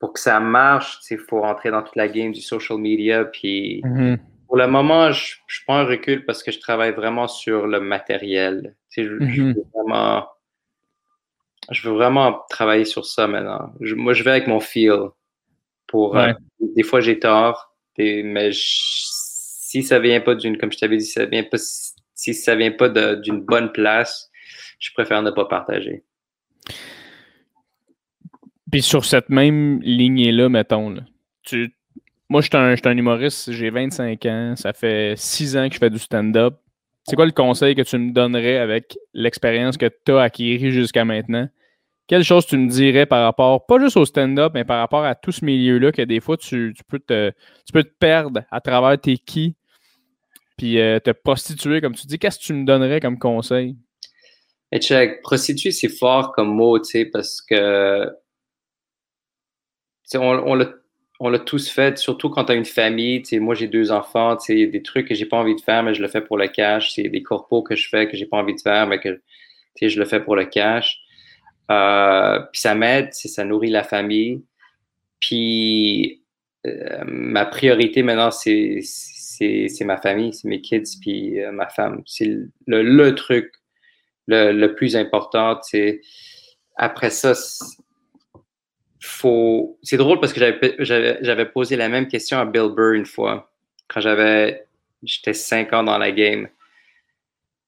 pour 0.00 0.14
que 0.14 0.20
ça 0.20 0.40
marche, 0.40 0.98
il 1.10 1.18
faut 1.18 1.42
rentrer 1.42 1.70
dans 1.70 1.82
toute 1.82 1.94
la 1.94 2.08
game 2.08 2.32
du 2.32 2.40
social 2.40 2.78
media. 2.78 3.26
Puis 3.26 3.82
mm-hmm. 3.82 4.18
pour 4.46 4.56
le 4.56 4.66
moment, 4.66 5.12
je, 5.12 5.36
je 5.46 5.60
prends 5.66 5.76
un 5.76 5.84
recul 5.84 6.24
parce 6.24 6.42
que 6.42 6.50
je 6.50 6.58
travaille 6.58 6.92
vraiment 6.92 7.28
sur 7.28 7.66
le 7.66 7.80
matériel. 7.80 8.74
Je, 8.88 9.02
je, 9.02 9.12
mm-hmm. 9.12 9.54
veux 9.54 9.64
vraiment, 9.74 10.26
je 11.70 11.86
veux 11.86 11.94
vraiment 11.94 12.40
travailler 12.48 12.86
sur 12.86 13.04
ça 13.04 13.26
maintenant. 13.26 13.72
moi, 13.78 14.14
je 14.14 14.24
vais 14.24 14.30
avec 14.30 14.46
mon 14.46 14.60
feel. 14.60 15.10
Pour, 15.86 16.16
euh, 16.16 16.32
des 16.76 16.84
fois, 16.84 17.00
j'ai 17.00 17.18
tort, 17.18 17.74
mais 17.98 18.50
si 18.52 19.82
ça 19.82 19.98
vient 19.98 20.20
pas 20.20 20.36
d'une, 20.36 20.56
comme 20.56 20.70
je 20.70 20.78
t'avais 20.78 20.96
dit, 20.96 21.04
ça 21.04 21.26
vient 21.26 21.42
pas, 21.42 21.58
si 22.14 22.32
ça 22.32 22.54
vient 22.54 22.70
pas 22.70 22.88
d'une 23.16 23.40
bonne 23.40 23.72
place, 23.72 24.29
je 24.80 24.92
préfère 24.92 25.22
ne 25.22 25.30
pas 25.30 25.44
partager. 25.44 26.02
Puis 28.70 28.82
sur 28.82 29.04
cette 29.04 29.28
même 29.28 29.80
lignée-là, 29.82 30.48
mettons, 30.48 30.96
tu... 31.42 31.72
moi, 32.28 32.40
je 32.40 32.48
suis 32.48 32.56
un, 32.56 32.74
un, 32.84 32.96
humoriste, 32.96 33.52
j'ai 33.52 33.70
25 33.70 34.26
ans, 34.26 34.54
ça 34.56 34.72
fait 34.72 35.14
6 35.16 35.56
ans 35.56 35.68
que 35.68 35.74
je 35.74 35.78
fais 35.78 35.90
du 35.90 35.98
stand-up. 35.98 36.54
C'est 37.04 37.16
quoi 37.16 37.26
le 37.26 37.32
conseil 37.32 37.74
que 37.74 37.82
tu 37.82 37.98
me 37.98 38.12
donnerais 38.12 38.58
avec 38.58 38.96
l'expérience 39.14 39.76
que 39.76 39.90
tu 40.04 40.12
as 40.12 40.22
acquis 40.22 40.70
jusqu'à 40.70 41.04
maintenant? 41.04 41.48
Quelle 42.06 42.24
chose 42.24 42.46
tu 42.46 42.56
me 42.56 42.68
dirais 42.68 43.06
par 43.06 43.24
rapport, 43.24 43.66
pas 43.66 43.78
juste 43.78 43.96
au 43.96 44.04
stand-up, 44.04 44.52
mais 44.54 44.64
par 44.64 44.78
rapport 44.78 45.04
à 45.04 45.14
tout 45.14 45.32
ce 45.32 45.44
milieu-là, 45.44 45.92
que 45.92 46.02
des 46.02 46.20
fois, 46.20 46.36
tu, 46.36 46.74
peux 46.88 46.98
te, 46.98 47.30
tu 47.30 47.72
peux 47.72 47.84
te 47.84 47.94
perdre 47.98 48.42
à 48.50 48.60
travers 48.60 49.00
tes 49.00 49.16
qui, 49.16 49.56
puis 50.56 50.78
euh, 50.78 50.98
te 51.00 51.10
prostituer, 51.10 51.80
comme 51.80 51.94
tu 51.94 52.06
dis. 52.06 52.18
Qu'est-ce 52.18 52.38
que 52.38 52.44
tu 52.44 52.52
me 52.52 52.64
donnerais 52.64 53.00
comme 53.00 53.18
conseil? 53.18 53.76
Et 54.72 54.80
check, 54.80 55.22
prostituer, 55.22 55.72
c'est 55.72 55.88
fort 55.88 56.32
comme 56.32 56.54
mot, 56.54 56.78
tu 56.78 56.90
sais, 56.90 57.04
parce 57.06 57.40
que 57.42 58.08
on, 60.18 60.54
l'a 61.28 61.38
tous 61.38 61.68
fait, 61.70 61.98
surtout 61.98 62.30
quand 62.30 62.46
tu 62.46 62.52
as 62.52 62.54
une 62.54 62.64
famille. 62.64 63.22
Moi, 63.32 63.54
j'ai 63.54 63.68
deux 63.68 63.92
enfants. 63.92 64.36
Il 64.48 64.58
y 64.58 64.62
a 64.64 64.66
des 64.66 64.82
trucs 64.82 65.08
que 65.08 65.14
j'ai 65.14 65.26
pas 65.26 65.36
envie 65.36 65.54
de 65.54 65.60
faire, 65.60 65.82
mais 65.82 65.94
je 65.94 66.02
le 66.02 66.08
fais 66.08 66.20
pour 66.20 66.38
le 66.38 66.48
cash. 66.48 66.94
C'est 66.94 67.08
des 67.08 67.22
corpos 67.22 67.62
que 67.62 67.76
je 67.76 67.88
fais 67.88 68.08
que 68.08 68.16
j'ai 68.16 68.26
pas 68.26 68.38
envie 68.38 68.54
de 68.54 68.60
faire, 68.60 68.86
mais 68.86 68.98
que 69.00 69.20
je 69.80 69.98
le 69.98 70.04
fais 70.04 70.20
pour 70.20 70.36
le 70.36 70.46
cash. 70.46 71.00
Euh, 71.70 72.40
puis 72.52 72.60
ça 72.60 72.74
m'aide, 72.74 73.12
ça 73.12 73.44
nourrit 73.44 73.70
la 73.70 73.84
famille. 73.84 74.42
Puis 75.20 76.24
euh, 76.66 77.04
ma 77.06 77.44
priorité 77.46 78.02
maintenant, 78.02 78.30
c'est 78.30 78.80
ma 79.82 79.96
famille, 79.98 80.32
c'est 80.32 80.48
mes 80.48 80.60
kids, 80.60 80.98
puis 81.00 81.40
euh, 81.40 81.52
ma 81.52 81.68
femme. 81.68 82.02
C'est 82.06 82.26
le, 82.66 82.82
le, 82.82 83.14
truc 83.14 83.52
le, 84.30 84.52
le 84.52 84.74
plus 84.74 84.96
important. 84.96 85.60
Après 86.76 87.10
ça, 87.10 87.34
faut. 89.00 89.78
C'est 89.82 89.96
drôle 89.96 90.20
parce 90.20 90.32
que 90.32 90.40
j'avais 90.80 91.46
posé 91.46 91.76
la 91.76 91.88
même 91.88 92.08
question 92.08 92.38
à 92.38 92.44
Bill 92.44 92.70
Burr 92.74 92.92
une 92.92 93.06
fois, 93.06 93.50
quand 93.88 94.00
j'avais. 94.00 94.66
J'étais 95.02 95.32
cinq 95.32 95.72
ans 95.72 95.82
dans 95.82 95.98
la 95.98 96.12
game. 96.12 96.48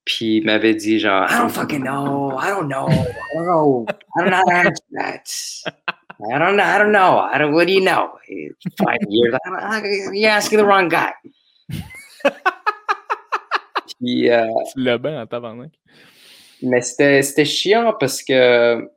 Puis 0.04 0.38
il 0.38 0.44
m'avait 0.44 0.74
dit 0.74 0.98
genre 0.98 1.26
I 1.30 1.38
don't 1.38 1.48
fucking 1.48 1.82
know, 1.82 2.36
I 2.36 2.48
don't 2.48 2.68
know, 2.68 2.88
I 2.88 3.14
don't 3.34 3.46
know, 3.46 3.86
I 3.88 4.22
don't 4.22 4.30
know 4.30 4.36
how 4.36 4.44
to 4.44 4.68
answer 4.68 4.84
that. 4.92 5.24
I 6.30 6.38
don't 6.38 6.56
know, 6.56 6.64
I 6.64 6.78
don't 6.78 6.92
know, 6.92 7.18
I 7.18 7.38
don't, 7.38 7.54
what 7.54 7.66
do 7.66 7.72
you 7.72 7.80
know? 7.80 8.18
Five 8.78 8.98
years, 9.08 9.34
you're 10.12 10.30
asking 10.30 10.58
the 10.58 10.64
wrong 10.64 10.88
guy. 10.88 11.12
Puis, 13.98 14.28
euh, 14.30 14.46
tu 14.72 14.80
l'as 14.80 14.98
bien 14.98 15.22
en 15.22 15.26
tabarnak. 15.26 15.70
Mais 16.62 16.80
c'était 16.80 17.44
chiant 17.44 17.94
parce 17.98 18.22
que 18.22 18.88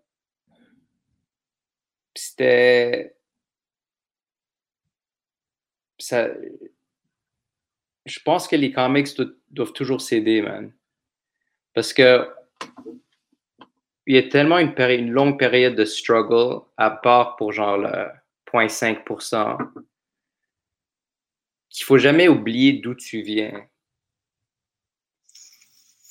c'était. 2.13 3.15
Ça, 5.97 6.29
je 8.05 8.19
pense 8.23 8.47
que 8.47 8.55
les 8.55 8.71
comics 8.71 9.07
doivent 9.49 9.73
toujours 9.73 10.01
s'aider, 10.01 10.41
man. 10.41 10.71
Parce 11.73 11.93
que 11.93 12.29
il 14.07 14.15
y 14.15 14.19
a 14.19 14.23
tellement 14.29 14.59
une, 14.59 14.73
une 14.77 15.09
longue 15.09 15.39
période 15.39 15.75
de 15.75 15.85
struggle, 15.85 16.61
à 16.77 16.91
part 16.91 17.35
pour 17.37 17.51
genre 17.51 17.77
le 17.77 18.07
0.5%, 18.53 19.57
qu'il 21.69 21.85
faut 21.85 21.97
jamais 21.97 22.27
oublier 22.27 22.73
d'où 22.73 22.93
tu 22.93 23.21
viens. 23.21 23.67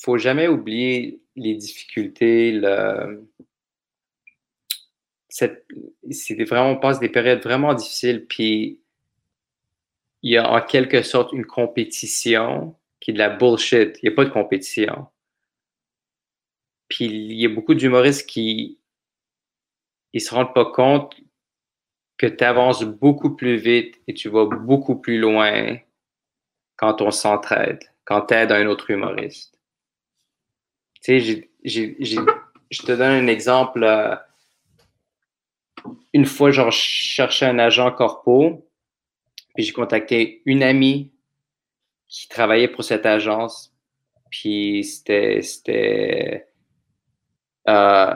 faut 0.01 0.19
jamais 0.19 0.49
oublier 0.49 1.24
les 1.37 1.55
difficultés, 1.55 2.53
le... 2.53 3.29
C'est 5.29 5.65
vraiment, 6.45 6.71
on 6.71 6.77
passe 6.77 7.01
des 7.01 7.09
périodes 7.09 7.43
vraiment 7.43 7.75
difficiles, 7.75 8.25
puis 8.27 8.81
il 10.23 10.33
y 10.33 10.37
a 10.39 10.51
en 10.51 10.61
quelque 10.63 11.03
sorte 11.03 11.33
une 11.33 11.45
compétition 11.45 12.77
qui 13.01 13.11
est 13.11 13.15
de 13.15 13.19
la 13.19 13.29
bullshit. 13.29 13.99
Il 14.03 14.09
n'y 14.09 14.13
a 14.13 14.17
pas 14.17 14.25
de 14.25 14.31
compétition. 14.31 15.09
Puis 16.89 17.05
il 17.05 17.35
y 17.35 17.45
a 17.45 17.51
beaucoup 17.51 17.75
d'humoristes 17.75 18.27
qui 18.29 18.79
ne 20.15 20.19
se 20.21 20.35
rendent 20.35 20.55
pas 20.55 20.65
compte 20.65 21.15
que 22.17 22.27
tu 22.27 22.43
avances 22.45 22.85
beaucoup 22.85 23.37
plus 23.37 23.57
vite 23.57 24.01
et 24.07 24.15
tu 24.15 24.29
vas 24.31 24.47
beaucoup 24.47 24.97
plus 24.97 25.19
loin 25.19 25.77
quand 26.77 27.03
on 27.03 27.11
s'entraide, 27.11 27.81
quand 28.05 28.23
tu 28.27 28.35
aides 28.35 28.53
un 28.53 28.67
autre 28.67 28.91
humoriste. 28.91 29.54
Tu 31.05 31.21
sais, 31.21 31.49
je 31.65 32.83
te 32.83 32.93
donne 32.93 33.03
un 33.03 33.27
exemple. 33.27 33.85
Euh, 33.85 34.17
une 36.15 36.25
fois, 36.25 36.51
genre, 36.51 36.71
je 36.71 36.79
cherchais 36.79 37.45
un 37.45 37.59
agent 37.59 37.93
corpo, 37.93 38.67
puis 39.55 39.65
j'ai 39.65 39.73
contacté 39.73 40.43
une 40.47 40.63
amie 40.63 41.13
qui 42.09 42.29
travaillait 42.29 42.69
pour 42.69 42.85
cette 42.85 43.05
agence, 43.05 43.75
puis 44.31 44.85
c'était 44.85 46.47
euh, 47.69 48.15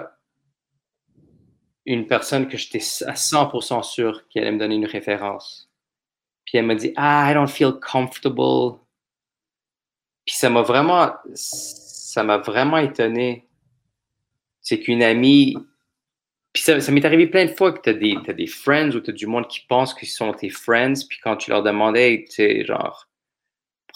une 1.85 2.07
personne 2.07 2.49
que 2.49 2.57
j'étais 2.57 2.83
à 3.07 3.15
100% 3.15 3.83
sûr 3.83 4.27
qu'elle 4.29 4.45
allait 4.45 4.53
me 4.53 4.59
donner 4.59 4.77
une 4.77 4.87
référence. 4.87 5.71
Puis 6.47 6.57
elle 6.57 6.65
m'a 6.65 6.75
dit, 6.75 6.95
ah, 6.97 7.31
I 7.31 7.35
don't 7.35 7.49
feel 7.49 7.73
comfortable. 7.73 8.79
Puis 10.25 10.37
ça 10.37 10.49
m'a 10.49 10.63
vraiment, 10.63 11.13
ça 12.19 12.25
m'a 12.25 12.39
vraiment 12.39 12.79
étonné. 12.79 13.47
C'est 14.61 14.81
qu'une 14.81 15.05
amie, 15.05 15.57
puis 16.53 16.65
ça, 16.65 16.75
m'est 16.91 17.05
arrivé 17.05 17.29
plein 17.29 17.45
de 17.45 17.53
fois 17.53 17.73
que 17.73 17.81
tu 17.81 17.91
as 17.91 17.93
des, 17.93 18.17
as 18.27 18.33
des 18.33 18.49
friends 18.49 18.91
ou 18.91 18.99
tu 18.99 19.11
as 19.11 19.13
du 19.13 19.29
monde 19.29 19.47
qui 19.47 19.61
pense 19.69 19.95
qu'ils 19.95 20.09
sont 20.09 20.33
tes 20.33 20.51
friends, 20.51 21.07
puis 21.09 21.21
quand 21.23 21.37
tu 21.37 21.51
leur 21.51 21.63
demandais, 21.63 22.25
tu 22.29 22.35
sais, 22.35 22.65
genre, 22.65 23.07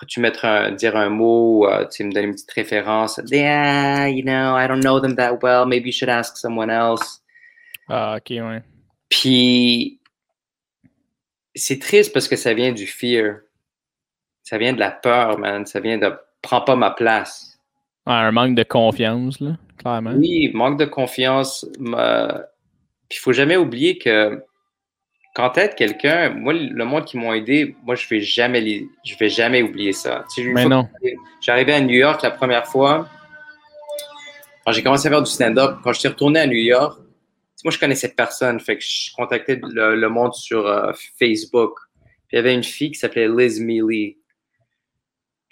tu 0.07 0.21
mettre 0.21 0.45
un, 0.45 0.71
dire 0.71 0.97
un 0.97 1.09
mot, 1.09 1.67
euh, 1.67 1.85
tu 1.89 2.05
me 2.05 2.13
donner 2.13 2.29
une 2.29 2.35
petite 2.35 2.53
référence. 2.53 3.21
Yeah, 3.27 4.09
you 4.09 4.23
know, 4.23 4.57
I 4.57 4.69
don't 4.69 4.83
know 4.83 5.01
them 5.01 5.17
that 5.17 5.43
well. 5.43 5.67
Maybe 5.67 5.87
you 5.87 5.93
should 5.93 6.09
ask 6.09 6.37
someone 6.37 6.71
else. 6.71 7.25
Ah, 7.89 8.19
ok, 8.19 8.31
ouais. 8.31 8.63
Puis, 9.09 10.01
c'est 11.57 11.81
triste 11.81 12.13
parce 12.13 12.29
que 12.29 12.37
ça 12.37 12.55
vient 12.55 12.71
du 12.71 12.87
fear. 12.87 13.41
Ça 14.45 14.59
vient 14.59 14.75
de 14.75 14.79
la 14.79 14.93
peur, 14.93 15.41
man. 15.41 15.67
Ça 15.67 15.81
vient 15.81 15.99
de 15.99 16.13
prends 16.41 16.61
pas 16.61 16.77
ma 16.77 16.93
place. 16.93 17.52
Un 18.07 18.33
manque 18.33 18.55
de 18.55 18.63
confiance, 18.63 19.41
là, 19.41 19.57
clairement. 19.79 20.15
Oui, 20.17 20.51
manque 20.55 20.79
de 20.79 20.85
confiance. 20.85 21.67
Puis, 21.75 23.19
il 23.19 23.19
faut 23.19 23.33
jamais 23.33 23.57
oublier 23.57 23.99
que 23.99 24.43
quand 25.35 25.51
t'aides 25.51 25.75
quelqu'un, 25.75 26.31
moi, 26.31 26.53
le 26.53 26.85
monde 26.85 27.05
qui 27.05 27.17
m'ont 27.17 27.33
aidé, 27.33 27.75
moi, 27.85 27.95
je 27.95 28.07
vais 28.09 28.21
jamais 28.21 28.61
les, 28.61 28.87
je 29.05 29.17
vais 29.17 29.29
jamais 29.29 29.63
oublier 29.63 29.93
ça. 29.93 30.25
Mais 30.39 30.67
non. 30.67 30.89
J'arrivais 31.41 31.75
à 31.75 31.81
New 31.81 31.95
York 31.95 32.23
la 32.23 32.31
première 32.31 32.67
fois. 32.67 33.09
Quand 34.65 34.73
j'ai 34.73 34.83
commencé 34.83 35.09
à 35.09 35.11
faire 35.11 35.23
du 35.23 35.31
stand-up, 35.31 35.79
quand 35.83 35.93
je 35.93 36.01
suis 36.01 36.09
retourné 36.09 36.41
à 36.41 36.47
New 36.47 36.53
York, 36.53 37.01
moi, 37.65 37.71
je 37.71 37.79
connaissais 37.79 38.09
personne. 38.09 38.61
Fait 38.61 38.77
que 38.77 38.85
je 38.85 39.13
contactais 39.15 39.61
le, 39.63 40.09
monde 40.09 40.35
sur 40.35 40.67
euh, 40.67 40.93
Facebook. 41.19 41.75
Puis 42.29 42.33
il 42.33 42.37
y 42.37 42.39
avait 42.39 42.55
une 42.55 42.65
fille 42.65 42.91
qui 42.91 42.99
s'appelait 42.99 43.29
Liz 43.29 43.61
Mealy. 43.61 44.19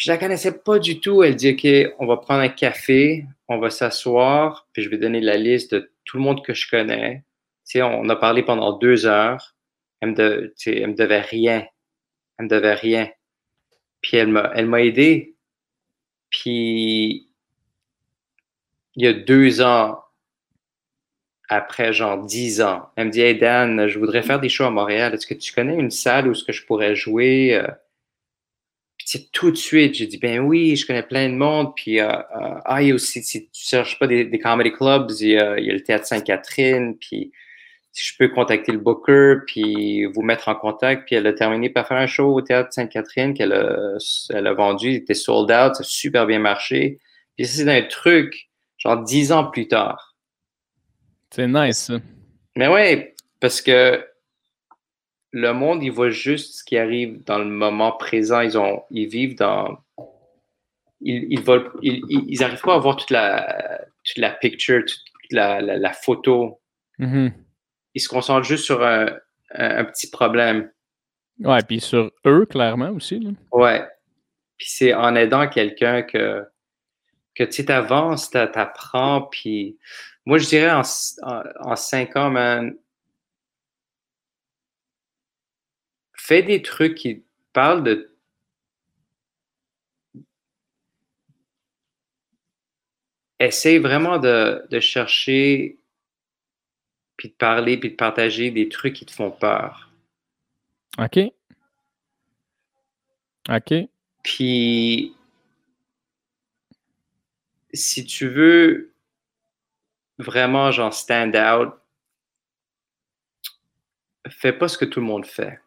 Puis 0.01 0.07
je 0.07 0.13
la 0.13 0.17
connaissais 0.17 0.63
pas 0.63 0.79
du 0.79 0.99
tout. 0.99 1.23
Elle 1.23 1.37
dit, 1.37 1.51
OK, 1.51 1.95
on 1.99 2.07
va 2.07 2.17
prendre 2.17 2.41
un 2.41 2.49
café, 2.49 3.27
on 3.49 3.59
va 3.59 3.69
s'asseoir, 3.69 4.67
puis 4.73 4.83
je 4.83 4.89
vais 4.89 4.97
donner 4.97 5.21
la 5.21 5.37
liste 5.37 5.75
de 5.75 5.93
tout 6.07 6.17
le 6.17 6.23
monde 6.23 6.43
que 6.43 6.55
je 6.55 6.71
connais. 6.71 7.23
Tu 7.67 7.73
sais, 7.73 7.83
on 7.83 8.09
a 8.09 8.17
parlé 8.17 8.43
pendant 8.43 8.79
deux 8.79 9.05
heures. 9.05 9.55
Elle 10.01 10.13
me, 10.13 10.55
me 10.87 10.95
devait 10.95 11.21
rien. 11.21 11.67
Elle 12.39 12.47
me 12.47 12.49
devait 12.49 12.73
rien. 12.73 13.11
Puis 14.01 14.17
elle 14.17 14.29
m'a, 14.29 14.51
elle 14.55 14.65
m'a 14.65 14.81
aidé. 14.81 15.37
Puis 16.31 17.29
il 18.95 19.05
y 19.05 19.07
a 19.07 19.13
deux 19.13 19.61
ans, 19.61 20.01
après 21.51 21.93
genre 21.93 22.25
dix 22.25 22.63
ans, 22.63 22.89
elle 22.97 23.09
me 23.09 23.13
dit 23.13 23.21
Hey 23.21 23.39
Dan, 23.39 23.87
je 23.87 23.99
voudrais 23.99 24.23
faire 24.23 24.41
des 24.41 24.49
shows 24.49 24.65
à 24.65 24.71
Montréal. 24.71 25.13
Est-ce 25.13 25.27
que 25.27 25.35
tu 25.35 25.53
connais 25.53 25.77
une 25.77 25.91
salle 25.91 26.27
où 26.27 26.35
ce 26.35 26.43
que 26.43 26.53
je 26.53 26.65
pourrais 26.65 26.97
jouer? 26.97 27.63
Puis 29.11 29.29
tout 29.33 29.51
de 29.51 29.57
suite, 29.57 29.95
j'ai 29.95 30.07
dit 30.07 30.19
Ben 30.19 30.39
oui, 30.39 30.77
je 30.77 30.87
connais 30.87 31.03
plein 31.03 31.29
de 31.29 31.35
monde. 31.35 31.75
Puis 31.75 31.99
euh, 31.99 32.09
euh, 32.09 32.61
ah, 32.65 32.81
il 32.81 32.89
y 32.89 32.91
a 32.93 32.95
aussi, 32.95 33.23
si 33.25 33.49
tu 33.49 33.51
cherches 33.53 33.99
pas 33.99 34.07
des, 34.07 34.39
comedy 34.39 34.71
clubs, 34.71 35.11
il 35.19 35.31
y, 35.31 35.37
a, 35.37 35.59
il 35.59 35.67
y 35.67 35.71
a 35.71 35.73
le 35.73 35.83
Théâtre 35.83 36.07
Sainte-Catherine. 36.07 36.97
Puis 36.97 37.33
si 37.91 38.05
je 38.05 38.17
peux 38.17 38.29
contacter 38.29 38.71
le 38.71 38.79
booker, 38.79 39.39
puis 39.49 40.05
vous 40.05 40.23
mettre 40.23 40.49
en 40.49 40.55
contact. 40.55 41.07
Puis 41.07 41.17
elle 41.17 41.27
a 41.27 41.33
terminé 41.33 41.71
par 41.71 41.89
faire 41.89 41.97
un 41.97 42.07
show 42.07 42.33
au 42.33 42.41
Théâtre 42.41 42.73
Sainte-Catherine 42.73 43.35
qu'elle 43.35 43.53
a, 43.53 43.99
elle 44.31 44.47
a 44.47 44.55
vendu, 44.55 44.91
il 44.91 44.97
était 44.97 45.15
sold 45.15 45.51
out, 45.51 45.75
ça 45.75 45.81
a 45.81 45.83
super 45.83 46.25
bien 46.27 46.39
marché. 46.39 47.01
Puis 47.37 47.47
ça, 47.47 47.65
c'est 47.65 47.79
un 47.79 47.83
truc, 47.83 48.49
genre 48.79 49.03
dix 49.03 49.33
ans 49.33 49.51
plus 49.51 49.67
tard. 49.67 50.15
C'est 51.35 51.49
nice, 51.49 51.79
ça. 51.79 51.99
Mais 52.57 52.69
ouais, 52.69 53.15
parce 53.41 53.61
que 53.61 54.05
le 55.33 55.53
monde, 55.53 55.83
il 55.83 55.91
voit 55.91 56.11
juste 56.11 56.59
ce 56.59 56.65
qui 56.65 56.77
arrive 56.77 57.23
dans 57.25 57.39
le 57.39 57.45
moment 57.45 57.93
présent. 57.93 58.41
Ils, 58.41 58.59
ont, 58.59 58.83
ils 58.91 59.07
vivent 59.07 59.37
dans... 59.37 59.79
Ils, 61.01 61.27
ils, 61.31 61.41
veulent, 61.41 61.71
ils, 61.83 62.03
ils 62.09 62.43
arrivent 62.43 62.61
pas 62.61 62.75
à 62.75 62.79
voir 62.79 62.97
toute 62.97 63.11
la, 63.11 63.81
toute 64.05 64.19
la 64.19 64.31
picture, 64.31 64.83
toute 64.85 65.33
la, 65.33 65.61
la, 65.61 65.93
photo. 65.93 66.61
Mm-hmm 66.99 67.33
ils 67.95 68.01
se 68.01 68.09
concentrent 68.09 68.47
juste 68.47 68.65
sur 68.65 68.85
un, 68.85 69.19
petit 69.85 70.11
problème. 70.11 70.71
Ouais, 71.41 71.63
puis 71.67 71.81
sur 71.81 72.11
eux, 72.27 72.47
clairement 72.47 72.91
aussi. 72.91 73.19
Là. 73.19 73.31
Ouais. 73.53 73.85
Puis 74.57 74.69
c'est 74.69 74.95
en 74.95 75.15
aidant 75.17 75.49
quelqu'un 75.49 76.03
que, 76.03 76.45
que 77.35 77.45
tu 77.45 77.65
avances, 77.71 78.31
tu 78.31 78.39
apprends. 78.39 79.23
Puis 79.23 79.79
moi, 80.27 80.39
je 80.39 80.47
dirais 80.47 80.71
en, 80.71 80.83
en, 81.61 81.77
cinq 81.77 82.17
ans, 82.17 82.31
man, 82.31 82.75
fais 86.31 86.45
des 86.45 86.63
trucs 86.63 86.95
qui 86.95 87.25
parlent 87.53 87.83
de 87.83 88.17
essaye 93.41 93.79
vraiment 93.79 94.19
de, 94.19 94.65
de 94.71 94.79
chercher 94.79 95.81
puis 97.17 97.31
de 97.31 97.35
parler, 97.35 97.79
puis 97.79 97.91
de 97.91 97.97
partager 97.97 98.53
des 98.53 98.69
trucs 98.69 98.95
qui 98.95 99.05
te 99.05 99.11
font 99.11 99.33
peur. 99.33 99.91
OK. 100.99 101.19
OK. 103.49 103.75
Puis, 104.23 105.17
si 107.75 108.05
tu 108.05 108.29
veux 108.29 108.95
vraiment, 110.19 110.71
genre, 110.71 110.95
stand 110.95 111.35
out, 111.35 111.75
fais 114.29 114.53
pas 114.53 114.69
ce 114.69 114.79
que 114.79 114.85
tout 114.85 115.01
le 115.01 115.07
monde 115.07 115.27
fait. 115.27 115.59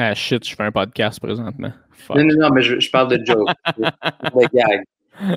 Ah 0.00 0.14
shit, 0.14 0.48
je 0.48 0.54
fais 0.54 0.62
un 0.62 0.70
podcast 0.70 1.18
présentement. 1.18 1.72
Non, 2.10 2.24
non, 2.24 2.34
non, 2.36 2.50
mais 2.50 2.62
je, 2.62 2.88
parle 2.88 3.18
de 3.18 3.24
joke. 3.26 3.48
de 3.76 4.56
gag. 4.56 4.84
Euh, 5.20 5.32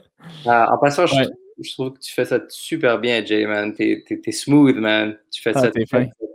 en 0.45 0.77
passant, 0.77 1.07
je, 1.07 1.23
je 1.59 1.71
trouve 1.71 1.93
que 1.93 1.99
tu 1.99 2.13
fais 2.13 2.25
ça 2.25 2.39
super 2.47 2.99
bien, 2.99 3.25
Jay, 3.25 3.47
man. 3.47 3.73
T'es, 3.73 4.03
smooth, 4.31 4.75
man. 4.75 5.17
Tu 5.31 5.41
fais 5.41 5.53
ah, 5.55 5.61
ça 5.61 5.71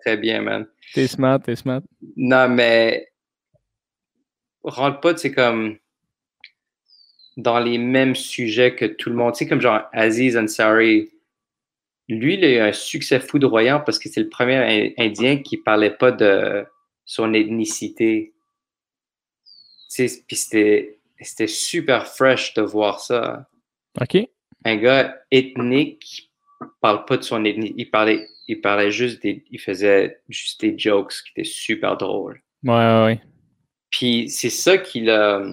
très, 0.05 0.17
bien, 0.17 0.43
man. 0.43 0.67
T'es 0.93 1.07
smart, 1.07 1.41
t'es 1.41 1.55
smart. 1.55 1.83
Non, 2.17 2.49
mais 2.49 3.07
rentre 4.65 4.99
pas, 4.99 5.17
c'est 5.17 5.33
comme 5.33 5.77
dans 7.37 7.61
les 7.61 7.79
mêmes 7.79 8.17
sujets 8.17 8.75
que 8.75 8.87
tout 8.87 9.09
le 9.09 9.15
monde. 9.15 9.35
Tu 9.35 9.45
sais, 9.45 9.49
comme 9.49 9.61
genre 9.61 9.83
Aziz 9.93 10.37
Ansari, 10.37 11.11
lui, 12.09 12.35
il 12.35 12.45
a 12.45 12.51
eu 12.51 12.59
un 12.59 12.73
succès 12.73 13.21
foudroyant 13.21 13.81
parce 13.87 14.01
que 14.01 14.09
c'est 14.09 14.21
le 14.21 14.29
premier 14.29 14.95
Indien 14.99 15.39
qui 15.39 15.59
parlait 15.59 15.91
pas 15.91 16.11
de 16.11 16.67
son 17.07 17.33
ethnicité. 17.33 18.35
Tu 19.89 20.09
sais, 20.09 20.23
puis 20.27 20.37
c'était, 20.37 20.99
c'était 21.21 21.47
super 21.47 22.07
fresh 22.07 22.53
de 22.53 22.63
voir 22.63 23.01
ça. 23.01 23.49
OK 24.01 24.29
un 24.67 24.77
gars 24.77 25.17
ethnique 25.31 26.33
parle 26.81 27.05
pas 27.05 27.17
de 27.17 27.23
son 27.23 27.45
ethnie. 27.45 27.73
Il 27.77 27.89
parlait, 27.89 28.27
il 28.49 28.61
parlait 28.61 28.91
juste 28.91 29.23
des. 29.23 29.45
Il 29.51 29.61
faisait 29.61 30.21
juste 30.29 30.61
des 30.61 30.77
jokes 30.77 31.13
qui 31.13 31.31
étaient 31.31 31.49
super 31.49 31.97
drôles. 31.97 32.43
Ouais, 32.65 32.75
ouais, 32.75 33.21
Puis 33.91 34.29
c'est 34.29 34.51
ça 34.51 34.77
qu'il 34.77 35.09
a, 35.09 35.45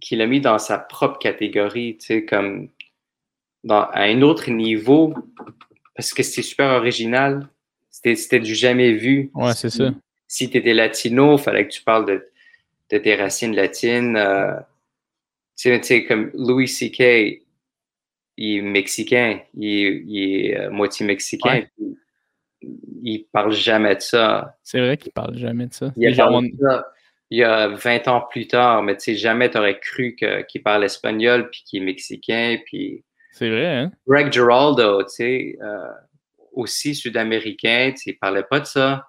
qu'il 0.00 0.22
a 0.22 0.26
mis 0.26 0.40
dans 0.40 0.58
sa 0.58 0.78
propre 0.78 1.18
catégorie, 1.18 1.98
tu 1.98 2.06
sais, 2.06 2.24
comme 2.24 2.70
dans, 3.64 3.82
à 3.82 4.04
un 4.04 4.22
autre 4.22 4.50
niveau, 4.50 5.14
parce 5.94 6.14
que 6.14 6.22
c'était 6.22 6.42
super 6.42 6.70
original. 6.70 7.48
C'était 7.92 8.40
du 8.40 8.54
jamais 8.54 8.92
vu. 8.92 9.30
Ouais, 9.34 9.52
c'est 9.52 9.70
ça. 9.70 9.92
Si 10.26 10.50
tu 10.50 10.56
étais 10.56 10.74
latino, 10.74 11.36
il 11.36 11.42
fallait 11.42 11.68
que 11.68 11.72
tu 11.72 11.82
parles 11.82 12.06
de, 12.06 12.26
de 12.90 12.98
tes 12.98 13.14
racines 13.14 13.54
latines. 13.54 14.16
Euh, 14.16 14.54
tu 15.56 15.82
sais, 15.82 16.04
comme 16.04 16.30
Louis 16.34 16.66
C.K., 16.66 17.42
il 18.38 18.56
est 18.56 18.62
mexicain, 18.62 19.40
il, 19.54 20.16
est 20.16 20.56
euh, 20.58 20.70
moitié 20.70 21.06
mexicain. 21.06 21.64
Il 23.02 23.26
parle 23.30 23.52
jamais 23.52 23.94
de 23.94 24.00
ça. 24.00 24.56
C'est 24.62 24.80
vrai 24.80 24.96
qu'il 24.96 25.12
parle 25.12 25.36
jamais 25.36 25.66
de 25.66 25.74
ça. 25.74 25.92
Il, 25.96 26.06
a 26.06 26.10
de 26.10 26.16
ça 26.58 26.86
il 27.32 27.38
y 27.38 27.44
a 27.44 27.68
20 27.68 28.08
ans 28.08 28.26
plus 28.30 28.46
tard, 28.46 28.82
mais 28.82 28.94
tu 28.94 29.04
sais, 29.04 29.14
jamais 29.14 29.50
tu 29.50 29.56
aurais 29.56 29.78
cru 29.78 30.16
qu'il 30.16 30.62
parle 30.62 30.84
espagnol 30.84 31.48
puis 31.50 31.62
qu'il 31.64 31.82
est 31.82 31.86
mexicain. 31.86 32.58
Puis... 32.66 33.04
C'est 33.30 33.48
vrai, 33.48 33.66
hein? 33.66 33.92
Greg 34.06 34.30
Giraldo, 34.30 35.02
tu 35.04 35.08
sais, 35.08 35.58
euh, 35.62 35.92
aussi 36.52 36.94
sud-américain, 36.94 37.92
tu 37.92 38.02
sais, 38.02 38.10
il 38.10 38.18
parlait 38.18 38.42
pas 38.42 38.60
de 38.60 38.66
ça. 38.66 39.08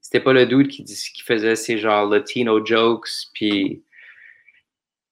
C'était 0.00 0.20
pas 0.20 0.32
le 0.32 0.46
dude 0.46 0.68
qui, 0.68 0.84
qui 0.84 1.22
faisait 1.22 1.56
ces 1.56 1.78
genre 1.78 2.08
latino 2.08 2.64
jokes, 2.64 3.08
puis 3.34 3.82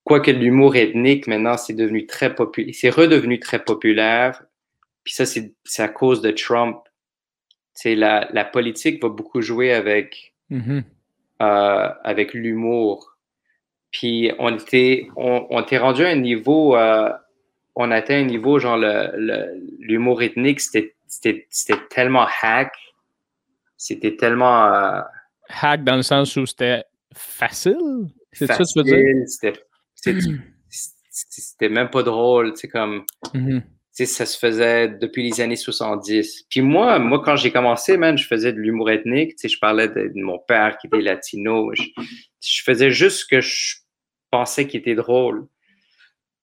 quoique 0.03 0.31
l'humour 0.31 0.75
ethnique, 0.75 1.27
maintenant, 1.27 1.57
c'est 1.57 1.73
devenu 1.73 2.05
très 2.05 2.33
populaire. 2.33 2.73
C'est 2.75 2.89
redevenu 2.89 3.39
très 3.39 3.63
populaire. 3.63 4.43
Puis 5.03 5.13
ça, 5.13 5.25
c'est 5.25 5.53
à 5.77 5.87
cause 5.87 6.21
de 6.21 6.31
Trump. 6.31 6.77
Tu 7.75 7.81
sais, 7.81 7.95
la, 7.95 8.27
la 8.31 8.45
politique 8.45 9.01
va 9.01 9.09
beaucoup 9.09 9.41
jouer 9.41 9.73
avec... 9.73 10.33
Mm-hmm. 10.49 10.83
Euh, 11.39 11.89
avec 12.03 12.33
l'humour. 12.33 13.15
Puis 13.91 14.31
on 14.39 14.55
était, 14.55 15.07
on, 15.15 15.45
on 15.51 15.61
était 15.61 15.77
rendu 15.77 16.03
à 16.03 16.07
un 16.07 16.15
niveau, 16.15 16.75
euh, 16.75 17.11
on 17.75 17.91
atteint 17.91 18.21
un 18.21 18.25
niveau, 18.25 18.57
genre 18.57 18.75
l'humour 18.75 20.19
le, 20.19 20.25
ethnique, 20.25 20.61
c'était 20.61 20.95
tellement 21.89 22.27
hack, 22.41 22.73
c'était 23.75 24.15
tellement... 24.15 24.73
Euh, 24.73 25.01
hack 25.49 25.83
dans 25.83 25.95
le 25.95 26.01
sens 26.01 26.35
où 26.35 26.45
c'était 26.45 26.83
facile? 27.13 28.07
C'est 28.31 28.47
ça 28.47 28.57
que 28.57 28.63
tu 28.63 28.79
veux 28.79 28.83
dire? 28.83 29.53
C'était 31.19 31.69
même 31.69 31.89
pas 31.89 32.03
drôle, 32.03 32.53
tu 32.53 32.59
sais, 32.59 32.67
comme... 32.67 33.03
Mm-hmm 33.33 33.63
ça 34.05 34.25
se 34.25 34.37
faisait 34.37 34.89
depuis 34.89 35.23
les 35.23 35.41
années 35.41 35.55
70. 35.55 36.45
Puis 36.49 36.61
moi, 36.61 36.99
moi 36.99 37.21
quand 37.23 37.35
j'ai 37.35 37.51
commencé, 37.51 37.97
man, 37.97 38.17
je 38.17 38.27
faisais 38.27 38.53
de 38.53 38.59
l'humour 38.59 38.91
ethnique. 38.91 39.31
Tu 39.31 39.37
sais, 39.41 39.49
je 39.49 39.59
parlais 39.59 39.87
de, 39.87 40.11
mon 40.15 40.39
père 40.39 40.77
qui 40.77 40.87
était 40.87 41.01
latino. 41.01 41.71
Je, 41.73 42.63
faisais 42.63 42.91
juste 42.91 43.21
ce 43.21 43.25
que 43.25 43.41
je 43.41 43.77
pensais 44.29 44.67
qui 44.67 44.77
était 44.77 44.95
drôle. 44.95 45.47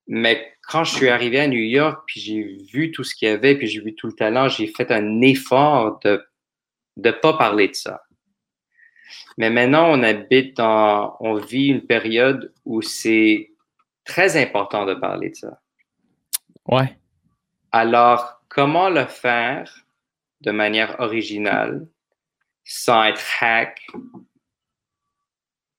Mais 0.07 0.54
quand 0.69 0.85
je 0.85 0.95
suis 0.95 1.09
arrivé 1.09 1.41
à 1.41 1.47
New 1.47 1.59
York, 1.59 2.03
puis 2.07 2.21
j'ai 2.21 2.59
vu 2.73 2.91
tout 2.91 3.05
ce 3.05 3.15
qu'il 3.15 3.29
y 3.29 3.31
avait, 3.31 3.57
puis 3.57 3.67
j'ai 3.67 3.81
vu 3.81 3.95
tout 3.95 4.07
le 4.07 4.13
talent, 4.15 4.49
j'ai 4.49 4.67
fait 4.67 4.91
un 4.91 5.21
effort 5.21 6.01
de 6.01 6.25
ne 6.97 7.11
pas 7.11 7.37
parler 7.37 7.69
de 7.69 7.75
ça. 7.75 8.03
Mais 9.37 9.51
maintenant, 9.51 9.89
on 9.91 10.03
habite 10.03 10.57
dans, 10.57 11.17
on 11.21 11.35
vit 11.35 11.67
une 11.67 11.87
période 11.87 12.53
où 12.65 12.83
c'est 12.83 13.51
très 14.05 14.41
important 14.41 14.87
de 14.87 14.95
parler 14.95 15.31
de 15.31 15.35
ça. 15.35 15.61
Ouais. 16.67 16.97
Alors, 17.73 18.43
comment 18.49 18.89
le 18.89 19.07
faire 19.07 19.85
de 20.41 20.51
manière 20.51 21.01
originale 21.01 21.87
sans 22.65 23.05
être 23.05 23.21
hack, 23.41 23.87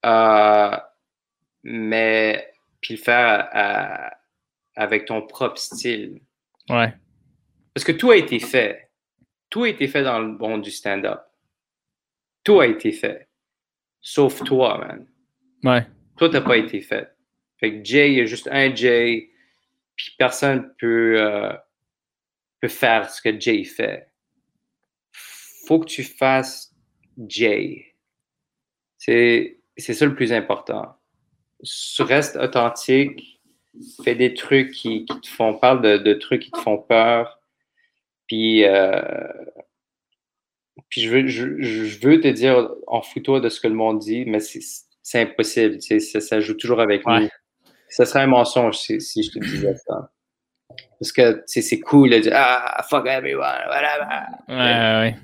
euh, 0.05 0.77
mais 1.63 2.53
puis 2.79 2.95
le 2.95 2.99
faire 3.01 3.49
euh, 3.55 4.09
avec 4.75 5.05
ton 5.05 5.21
propre 5.21 5.57
style. 5.57 6.21
Ouais. 6.69 6.93
Parce 7.73 7.83
que 7.83 7.91
tout 7.91 8.11
a 8.11 8.17
été 8.17 8.39
fait. 8.39 8.89
Tout 9.49 9.63
a 9.63 9.69
été 9.69 9.87
fait 9.87 10.03
dans 10.03 10.19
le 10.19 10.37
monde 10.37 10.61
du 10.61 10.71
stand-up. 10.71 11.21
Tout 12.43 12.59
a 12.59 12.67
été 12.67 12.91
fait. 12.91 13.27
Sauf 14.01 14.43
toi, 14.43 14.77
man. 14.77 15.07
Ouais. 15.63 15.87
Toi, 16.17 16.29
t'as 16.29 16.41
pas 16.41 16.57
été 16.57 16.81
fait. 16.81 17.15
Fait 17.57 17.71
que 17.71 17.83
Jay, 17.83 18.11
il 18.11 18.17
y 18.17 18.21
a 18.21 18.25
juste 18.25 18.47
un 18.51 18.73
Jay, 18.73 19.31
puis 19.95 20.13
personne 20.17 20.73
peut, 20.77 21.15
euh, 21.19 21.53
faire 22.67 23.09
ce 23.11 23.21
que 23.21 23.39
Jay 23.39 23.63
fait. 23.63 24.09
Faut 25.67 25.79
que 25.79 25.85
tu 25.85 26.03
fasses 26.03 26.75
Jay. 27.27 27.95
C'est, 28.97 29.59
c'est 29.77 29.93
ça 29.93 30.05
le 30.05 30.15
plus 30.15 30.33
important. 30.33 30.95
Reste 31.99 32.35
authentique, 32.37 33.34
fais 34.03 34.15
des 34.15 34.33
trucs 34.33 34.71
qui, 34.71 35.05
te 35.05 35.27
font, 35.27 35.55
parle 35.55 35.81
de, 35.81 36.13
trucs 36.13 36.43
qui 36.43 36.51
te 36.51 36.59
font 36.59 36.77
peur. 36.77 37.39
Puis, 38.27 38.65
euh, 38.65 39.27
puis 40.89 41.01
je, 41.01 41.09
veux, 41.09 41.27
je, 41.27 41.99
veux 41.99 42.19
te 42.19 42.27
dire, 42.27 42.69
en 42.87 43.01
fous-toi 43.01 43.39
de 43.39 43.49
ce 43.49 43.59
que 43.59 43.67
le 43.67 43.75
monde 43.75 43.99
dit, 43.99 44.25
mais 44.25 44.39
c'est, 44.39 45.21
impossible. 45.21 45.81
Ça, 45.81 46.19
ça, 46.19 46.39
joue 46.39 46.55
toujours 46.55 46.81
avec 46.81 47.05
nous. 47.05 47.27
Ça 47.89 48.05
serait 48.05 48.21
un 48.21 48.27
mensonge 48.27 48.77
si, 48.77 48.99
si 48.99 49.23
je 49.23 49.31
te 49.31 49.39
disais 49.39 49.75
ça. 49.75 50.11
Parce 50.99 51.11
que 51.11 51.43
c'est 51.45 51.79
cool 51.79 52.09
de 52.09 52.19
dire 52.19 52.33
Ah, 52.35 52.83
fuck 52.89 53.05
everyone, 53.05 53.63
voilà. 53.67 54.27
Ouais, 54.47 54.55
ouais. 54.55 55.15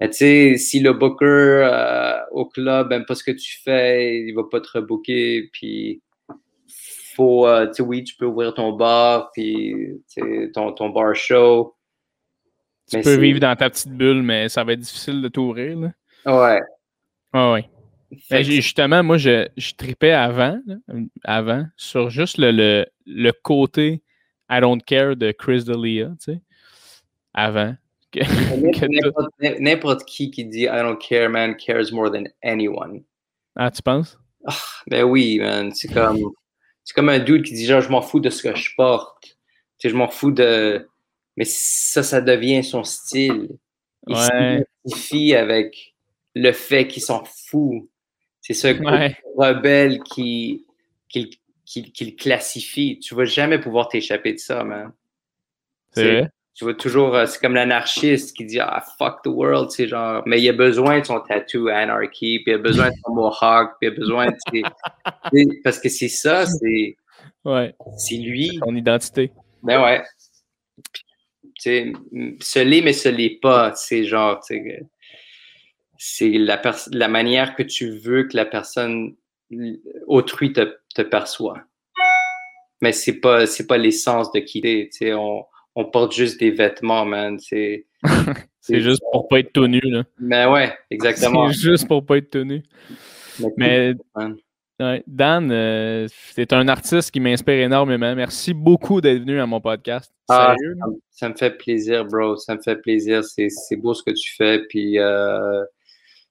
Mais 0.00 0.10
tu 0.10 0.16
sais, 0.16 0.56
si 0.56 0.80
le 0.80 0.92
booker 0.92 1.24
euh, 1.24 2.20
au 2.30 2.46
club 2.46 2.90
n'aime 2.90 3.06
pas 3.06 3.14
ce 3.14 3.24
que 3.24 3.30
tu 3.30 3.58
fais, 3.62 4.20
il 4.20 4.34
va 4.34 4.42
pas 4.50 4.60
te 4.60 4.68
rebooker, 4.74 5.48
puis 5.52 6.02
faut, 7.16 7.46
euh, 7.46 7.66
tu 7.68 7.74
sais, 7.74 7.82
oui, 7.82 8.04
tu 8.04 8.14
peux 8.16 8.26
ouvrir 8.26 8.54
ton 8.54 8.72
bar, 8.72 9.30
puis 9.32 10.02
ton, 10.54 10.72
ton 10.72 10.90
bar 10.90 11.14
show. 11.14 11.74
Tu 12.88 13.00
peux 13.00 13.16
vivre 13.16 13.40
dans 13.40 13.56
ta 13.56 13.70
petite 13.70 13.92
bulle, 13.92 14.22
mais 14.22 14.48
ça 14.48 14.62
va 14.62 14.74
être 14.74 14.80
difficile 14.80 15.20
de 15.22 15.28
t'ouvrir. 15.28 15.78
Ouais. 16.24 16.60
Ouais, 17.34 17.52
ouais. 17.52 17.68
Ben, 18.30 18.42
justement, 18.42 19.02
moi, 19.02 19.16
je, 19.16 19.48
je 19.56 19.74
tripais 19.74 20.12
avant, 20.12 20.60
avant, 21.24 21.66
sur 21.76 22.10
juste 22.10 22.38
le, 22.38 22.52
le, 22.52 22.86
le 23.06 23.32
côté 23.32 24.02
I 24.48 24.60
don't 24.60 24.80
care 24.80 25.16
de 25.16 25.32
Chris 25.32 25.64
D'Elia, 25.64 26.10
tu 26.20 26.32
sais, 26.32 26.40
avant. 27.34 27.74
N'importe 29.60 30.04
qui 30.04 30.30
qui 30.30 30.44
dit 30.44 30.62
I 30.62 30.82
don't 30.82 30.98
care, 30.98 31.28
man, 31.28 31.56
cares 31.56 31.92
more 31.92 32.10
than 32.10 32.24
anyone. 32.42 33.02
Ah, 33.56 33.70
tu 33.70 33.82
penses? 33.82 34.18
Ah, 34.46 34.54
ben 34.86 35.02
oui, 35.04 35.38
man. 35.40 35.72
C'est 35.74 35.92
comme, 35.92 36.30
c'est 36.86 36.94
comme 36.94 37.08
un 37.08 37.18
dude 37.18 37.42
qui 37.42 37.52
dit 37.52 37.66
genre, 37.66 37.80
je 37.80 37.90
m'en 37.90 38.00
fous 38.00 38.20
de 38.20 38.30
ce 38.30 38.44
que 38.44 38.54
je 38.54 38.70
porte. 38.76 39.22
Tu 39.22 39.34
sais, 39.78 39.88
je 39.90 39.96
m'en 39.96 40.08
fous 40.08 40.30
de. 40.30 40.88
Mais 41.36 41.44
ça, 41.44 42.04
ça 42.04 42.20
devient 42.20 42.62
son 42.62 42.84
style. 42.84 43.48
Il 44.06 44.16
s'identifie 44.16 45.34
avec 45.34 45.96
le 46.36 46.52
fait 46.52 46.86
qu'il 46.86 47.02
s'en 47.02 47.24
fout. 47.24 47.88
C'est 48.40 48.54
ce 48.54 48.68
ouais. 48.68 49.16
rebelle 49.36 50.00
qui, 50.04 50.64
qui, 51.08 51.40
qu'il 51.64 52.14
classifie. 52.14 53.00
Tu 53.00 53.16
vas 53.16 53.24
jamais 53.24 53.58
pouvoir 53.58 53.88
t'échapper 53.88 54.32
de 54.32 54.38
ça, 54.38 54.62
man. 54.62 54.92
C'est? 55.92 56.30
Tu 56.56 56.64
vas 56.64 56.72
toujours, 56.72 57.14
euh, 57.14 57.26
c'est 57.26 57.38
comme 57.38 57.54
l'anarchiste 57.54 58.34
qui 58.34 58.46
dit 58.46 58.58
ah 58.58 58.82
fuck 58.98 59.20
the 59.22 59.28
world, 59.28 59.70
c'est 59.70 59.86
genre, 59.86 60.22
mais 60.24 60.40
il 60.40 60.48
a 60.48 60.54
besoin 60.54 61.00
de 61.00 61.04
son 61.04 61.20
tattoo 61.20 61.68
anarchy, 61.68 62.40
puis 62.40 62.52
il 62.52 62.54
a 62.54 62.58
besoin 62.58 62.88
de 62.88 62.94
son 63.04 63.12
mohawk, 63.12 63.72
puis 63.78 63.90
il 63.90 63.92
a 63.92 63.94
besoin 63.94 64.26
de, 64.28 65.62
parce 65.64 65.78
que 65.78 65.90
c'est 65.90 66.08
ça, 66.08 66.46
c'est, 66.46 66.96
ouais, 67.44 67.74
c'est 67.98 68.16
lui, 68.16 68.58
son 68.64 68.74
identité. 68.74 69.32
Ben 69.62 69.82
ouais, 69.82 70.02
tu 70.92 71.02
sais, 71.58 71.92
se 72.40 72.58
l'est 72.60 72.80
mais 72.80 72.94
se 72.94 73.10
l'est 73.10 73.38
pas, 73.38 73.74
c'est 73.74 74.04
genre, 74.04 74.42
c'est 75.98 76.28
la, 76.30 76.62
la 76.90 77.08
manière 77.08 77.54
que 77.54 77.62
tu 77.62 77.98
veux 77.98 78.24
que 78.28 78.36
la 78.36 78.46
personne 78.46 79.14
autrui 80.06 80.54
te, 80.54 80.74
te 80.94 81.02
perçoit. 81.02 81.60
Mais 82.80 82.92
c'est 82.92 83.20
pas, 83.20 83.46
c'est 83.46 83.66
pas 83.66 83.76
l'essence 83.76 84.32
de 84.32 84.40
qui 84.40 84.60
t'es. 84.60 85.12
On, 85.14 85.44
on 85.76 85.84
porte 85.84 86.12
juste 86.12 86.40
des 86.40 86.50
vêtements, 86.50 87.04
man. 87.04 87.38
C'est, 87.38 87.86
c'est 88.60 88.80
juste 88.80 89.02
pour 89.12 89.28
pas 89.28 89.40
être 89.40 89.52
tenu, 89.52 89.80
là. 89.84 90.04
Mais 90.18 90.46
ouais, 90.46 90.76
exactement. 90.90 91.48
C'est 91.52 91.60
juste 91.60 91.86
pour 91.86 92.04
pas 92.04 92.16
être 92.16 92.30
tenu. 92.30 92.62
Mais, 93.56 93.94
Dan, 95.06 95.50
euh, 95.50 96.06
c'est 96.32 96.52
un 96.52 96.68
artiste 96.68 97.10
qui 97.10 97.20
m'inspire 97.20 97.60
énormément. 97.60 98.14
Merci 98.14 98.54
beaucoup 98.54 99.00
d'être 99.00 99.20
venu 99.20 99.38
à 99.38 99.46
mon 99.46 99.60
podcast. 99.60 100.12
Ah, 100.28 100.54
ça, 101.10 101.28
me 101.28 101.34
fait 101.34 101.50
plaisir, 101.50 102.04
bro. 102.06 102.36
Ça 102.36 102.56
me 102.56 102.62
fait 102.62 102.76
plaisir. 102.76 103.22
C'est, 103.24 103.76
beau 103.76 103.94
ce 103.94 104.02
que 104.02 104.10
tu 104.10 104.34
fais. 104.34 104.62
Puis, 104.68 104.98
euh, 104.98 105.62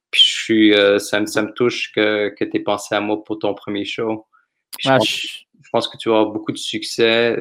puis 0.09 0.21
je 0.23 0.43
suis, 0.43 0.73
euh, 0.73 0.99
ça, 0.99 1.19
me, 1.19 1.27
ça 1.27 1.43
me 1.43 1.53
touche 1.53 1.91
que, 1.93 2.29
que 2.29 2.45
tu 2.45 2.57
aies 2.57 2.63
pensé 2.63 2.93
à 2.95 3.01
moi 3.01 3.23
pour 3.23 3.39
ton 3.39 3.53
premier 3.53 3.85
show. 3.85 4.25
Ah, 4.85 4.97
je, 4.99 5.43
pense, 5.71 5.87
que 5.87 5.97
tu 5.97 6.09
vas 6.09 6.19
avoir 6.19 6.31
beaucoup 6.31 6.51
de 6.51 6.57
succès. 6.57 7.35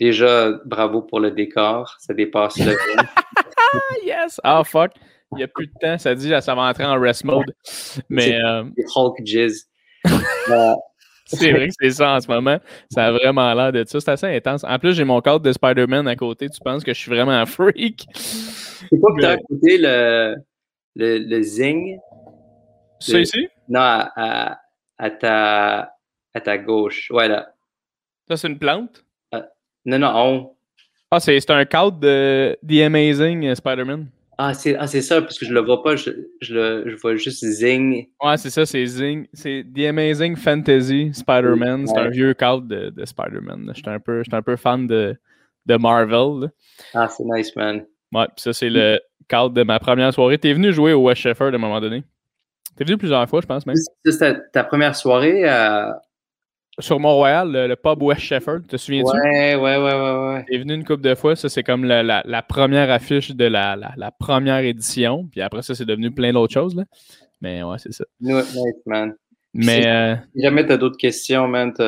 Euh, 0.00 0.04
déjà, 0.04 0.52
bravo 0.64 1.02
pour 1.02 1.20
le 1.20 1.30
décor. 1.30 1.96
Ça 1.98 2.14
dépasse 2.14 2.58
le 2.58 2.72
yes! 4.04 4.40
Ah, 4.44 4.62
fuck! 4.64 4.92
n'y 5.32 5.42
a 5.42 5.48
plus 5.48 5.66
de 5.66 5.72
temps. 5.80 5.98
Ça 5.98 6.14
dit, 6.14 6.32
ça 6.40 6.54
va 6.54 6.62
entrer 6.62 6.84
en 6.84 6.98
rest 6.98 7.24
mode. 7.24 7.54
Mais. 8.08 8.34
Euh, 8.42 8.64
Hulk 8.94 9.18
Jizz. 9.24 9.68
c'est 11.26 11.52
vrai 11.52 11.68
que 11.68 11.74
c'est 11.78 11.90
ça 11.90 12.14
en 12.14 12.20
ce 12.20 12.28
moment. 12.28 12.58
Ça 12.90 13.06
a 13.06 13.12
vraiment 13.12 13.52
l'air 13.52 13.72
de 13.72 13.84
ça. 13.86 14.00
C'est 14.00 14.10
assez 14.10 14.26
intense. 14.26 14.64
En 14.64 14.78
plus, 14.78 14.94
j'ai 14.94 15.04
mon 15.04 15.20
cadre 15.20 15.40
de 15.40 15.52
Spider-Man 15.52 16.08
à 16.08 16.16
côté. 16.16 16.48
Tu 16.48 16.60
penses 16.60 16.84
que 16.84 16.94
je 16.94 16.98
suis 16.98 17.10
vraiment 17.10 17.32
un 17.32 17.46
freak? 17.46 18.06
C'est 18.14 19.00
pas 19.00 19.12
que 19.14 19.20
tu 19.20 19.26
as 19.26 19.34
écouté 19.34 19.78
le, 19.78 20.36
le, 20.96 21.18
le 21.18 21.42
Zing? 21.42 21.98
C'est 23.00 23.22
ici? 23.22 23.48
Non, 23.68 23.80
à, 23.80 24.58
à, 24.96 25.10
ta, 25.10 25.92
à 26.34 26.40
ta 26.40 26.58
gauche. 26.58 27.10
Ouais, 27.10 27.28
là. 27.28 27.52
Ça, 28.28 28.36
c'est 28.36 28.48
une 28.48 28.58
plante? 28.58 29.04
Euh, 29.86 29.90
non, 29.90 29.98
non, 29.98 30.12
on. 30.14 30.50
Ah, 31.10 31.20
c'est 31.20 31.50
un 31.50 31.64
cadre 31.64 31.98
de 31.98 32.58
The 32.66 32.82
Amazing 32.82 33.54
Spider-Man. 33.54 34.08
Ah, 34.40 34.54
c'est 34.54 34.76
ah, 34.76 34.86
ça, 34.86 35.20
parce 35.20 35.36
que 35.36 35.46
je 35.46 35.52
le 35.52 35.60
vois 35.60 35.82
pas, 35.82 35.96
je, 35.96 36.10
je, 36.40 36.54
le, 36.54 36.84
je 36.86 36.96
vois 36.96 37.16
juste 37.16 37.44
Zing. 37.44 38.06
Ouais, 38.22 38.36
c'est 38.36 38.50
ça, 38.50 38.64
c'est 38.66 38.86
Zing. 38.86 39.26
C'est 39.32 39.64
The 39.74 39.86
Amazing 39.86 40.36
Fantasy 40.36 41.10
Spider-Man. 41.12 41.88
C'est 41.88 41.98
un 41.98 42.08
vieux 42.08 42.34
cadre 42.34 42.62
de, 42.62 42.90
de 42.90 43.04
Spider-Man. 43.04 43.72
J'étais 43.74 43.90
un, 43.90 43.98
peu, 43.98 44.22
un 44.30 44.42
peu 44.42 44.54
fan 44.54 44.86
de, 44.86 45.16
de 45.66 45.76
Marvel. 45.76 46.50
Ah, 46.94 47.08
c'est 47.08 47.24
nice, 47.24 47.56
man. 47.56 47.84
Ouais, 48.12 48.26
puis 48.26 48.42
ça, 48.42 48.52
c'est 48.52 48.70
le 48.70 49.00
cadre 49.28 49.50
de 49.50 49.62
ma 49.64 49.80
première 49.80 50.12
soirée. 50.14 50.38
T'es 50.38 50.52
venu 50.52 50.72
jouer 50.72 50.92
au 50.92 51.02
West 51.02 51.22
Shefford 51.22 51.48
à 51.48 51.54
un 51.56 51.58
moment 51.58 51.80
donné? 51.80 52.04
T'es 52.76 52.84
venu 52.84 52.96
plusieurs 52.96 53.28
fois, 53.28 53.40
je 53.40 53.46
pense, 53.46 53.66
même. 53.66 53.76
C'est 54.04 54.52
ta, 54.52 54.62
première 54.62 54.94
soirée 54.94 55.44
à 55.48 56.00
sur 56.78 57.00
Mont-Royal, 57.00 57.50
le, 57.50 57.74
pub 57.76 58.02
West 58.02 58.20
Shefford, 58.20 58.62
te 58.68 58.76
souviens-tu? 58.76 59.10
Ouais, 59.10 59.54
ouais, 59.54 59.76
ouais, 59.76 59.94
ouais, 59.94 60.34
ouais. 60.34 60.44
T'es 60.48 60.58
venu 60.58 60.74
une 60.74 60.84
couple 60.84 61.02
de 61.02 61.14
fois, 61.14 61.36
ça 61.36 61.48
c'est 61.48 61.62
comme 61.62 61.84
la, 61.84 62.02
la, 62.02 62.42
première 62.42 62.90
affiche 62.90 63.30
de 63.30 63.44
la, 63.44 63.76
la, 63.76 64.10
première 64.10 64.58
édition, 64.58 65.26
puis 65.30 65.40
après 65.40 65.62
ça 65.62 65.74
c'est 65.74 65.84
devenu 65.84 66.10
plein 66.10 66.32
d'autres 66.32 66.52
choses, 66.52 66.74
là. 66.74 66.84
Mais 67.40 67.62
ouais, 67.62 67.78
c'est 67.78 67.92
ça. 67.92 68.04
Nice, 68.20 68.56
man. 68.86 69.14
Mais... 69.54 69.82
Si, 69.82 69.88
euh... 69.88 70.16
jamais 70.34 70.66
t'as 70.66 70.76
d'autres 70.76 70.98
questions, 70.98 71.46
man, 71.48 71.72
tu 71.72 71.82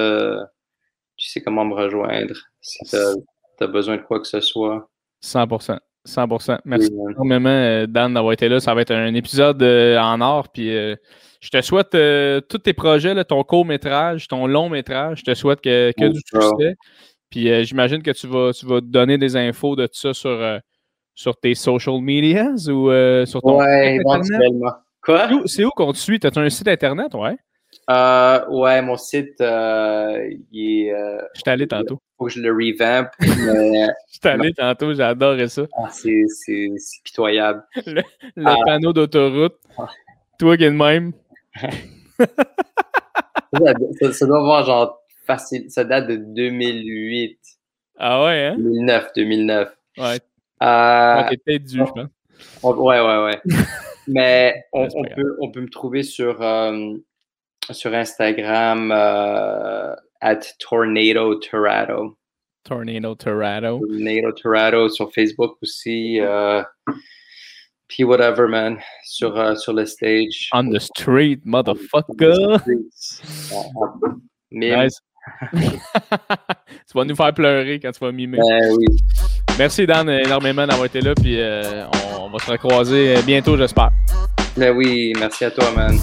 sais 1.28 1.40
comment 1.42 1.64
me 1.64 1.74
rejoindre, 1.74 2.34
si 2.60 2.78
t'as 2.90 3.64
as 3.64 3.66
besoin 3.66 3.96
de 3.96 4.02
quoi 4.02 4.20
que 4.20 4.26
ce 4.26 4.40
soit. 4.40 4.88
100%. 5.22 5.78
100%. 6.06 6.58
Merci 6.64 6.90
énormément, 7.10 7.50
euh, 7.50 7.86
Dan, 7.86 8.14
d'avoir 8.14 8.32
été 8.32 8.48
là. 8.48 8.58
Ça 8.58 8.74
va 8.74 8.80
être 8.80 8.92
un 8.92 9.14
épisode 9.14 9.62
euh, 9.62 9.98
en 9.98 10.20
or, 10.20 10.48
puis... 10.48 10.74
Euh, 10.74 10.96
je 11.40 11.48
te 11.48 11.60
souhaite 11.62 11.94
euh, 11.94 12.40
tous 12.42 12.58
tes 12.58 12.74
projets, 12.74 13.24
ton 13.24 13.42
court-métrage, 13.44 14.28
ton 14.28 14.46
long-métrage, 14.46 15.20
je 15.20 15.24
te 15.24 15.34
souhaite 15.34 15.62
que, 15.62 15.92
que 15.98 16.08
du 16.08 16.20
succès. 16.20 16.76
Puis 17.30 17.50
euh, 17.50 17.64
j'imagine 17.64 18.02
que 18.02 18.10
tu 18.10 18.26
vas, 18.26 18.52
tu 18.52 18.66
vas 18.66 18.80
donner 18.82 19.16
des 19.16 19.36
infos 19.36 19.74
de 19.74 19.86
tout 19.86 19.94
ça 19.94 20.12
sur, 20.12 20.30
euh, 20.30 20.58
sur 21.14 21.36
tes 21.36 21.54
social 21.54 22.00
medias 22.00 22.68
ou 22.68 22.90
sur 23.26 23.40
ton 23.40 23.58
ouais, 23.58 23.96
éventuellement. 23.96 24.72
Quoi? 25.02 25.30
C'est 25.46 25.64
où, 25.64 25.70
qu'on 25.70 25.92
te 25.92 25.98
suit? 25.98 26.20
T'as 26.20 26.38
un 26.38 26.50
site 26.50 26.68
internet, 26.68 27.14
ouais? 27.14 27.36
ouais, 27.88 28.82
mon 28.82 28.98
site, 28.98 29.36
il 29.40 30.88
est. 30.88 30.92
je 31.34 31.50
allé 31.50 31.66
tantôt. 31.66 31.98
Faut 32.18 32.26
que 32.26 32.32
je 32.32 32.40
le 32.40 32.50
revamp. 32.50 33.08
je 33.20 33.92
suis 34.10 34.28
allé 34.28 34.52
tantôt, 34.52 34.92
j'adorais 34.92 35.48
ça. 35.48 35.62
Ah, 35.74 35.88
c'est 35.88 36.26
pitoyable. 37.02 37.64
Le, 37.86 38.02
ah. 38.44 38.56
panneau 38.66 38.92
d'autoroute. 38.92 39.56
Toi 40.38 40.56
qui 40.58 40.64
es 40.64 40.70
même 40.70 41.12
ça, 44.12 44.26
doit 44.26 44.38
avoir 44.38 44.64
genre 44.64 45.00
facile. 45.26 45.70
Ça 45.70 45.84
date 45.84 46.08
de 46.08 46.16
2008. 46.16 47.38
Ah 47.98 48.24
ouais, 48.24 48.46
hein? 48.46 48.56
2009, 48.58 49.12
2009. 49.16 49.76
Ouais. 49.98 50.20
Euh, 50.62 51.22
peut-être 51.44 51.64
dû, 51.64 51.78
je 51.78 51.84
pense. 51.84 52.08
ouais, 52.62 53.00
ouais, 53.00 53.24
ouais. 53.24 53.40
Mais 54.06 54.64
on, 54.72 54.86
peut, 54.88 55.36
on 55.40 55.50
peut 55.50 55.60
me 55.60 55.68
trouver 55.68 56.02
sur, 56.02 56.42
euh, 56.42 56.94
sur 57.70 57.94
Instagram 57.94 58.90
euh, 58.92 59.94
at 60.20 60.40
Tornado 60.58 61.34
Torado. 61.36 62.16
Tornado 62.64 63.14
Torado. 63.14 63.78
Tornado 63.78 64.32
Torado 64.32 64.88
sur 64.88 65.12
Facebook 65.12 65.56
aussi. 65.62 66.20
Euh, 66.20 66.62
puis 67.90 68.04
whatever, 68.04 68.46
man, 68.48 68.78
sur, 69.04 69.36
uh, 69.36 69.56
sur 69.56 69.74
le 69.74 69.84
stage. 69.84 70.48
On 70.54 70.70
the 70.70 70.78
street, 70.78 71.40
motherfucker. 71.44 72.58
Nice. 74.50 75.00
tu 75.52 76.94
vas 76.94 77.04
nous 77.04 77.14
faire 77.14 77.34
pleurer 77.34 77.78
quand 77.78 77.90
tu 77.92 78.00
vas 78.00 78.12
mimer. 78.12 78.38
Ben, 78.38 78.74
oui. 78.76 78.86
Merci, 79.58 79.86
Dan, 79.86 80.08
énormément 80.08 80.66
d'avoir 80.66 80.86
été 80.86 81.00
là. 81.00 81.14
Puis 81.14 81.38
euh, 81.38 81.84
on, 81.86 82.24
on, 82.24 82.30
va 82.30 82.38
se 82.38 82.50
recroiser 82.50 83.16
bientôt, 83.26 83.56
j'espère. 83.56 83.90
Ben 84.56 84.74
oui, 84.74 85.12
merci 85.18 85.44
à 85.44 85.50
toi, 85.50 85.70
man. 85.76 85.96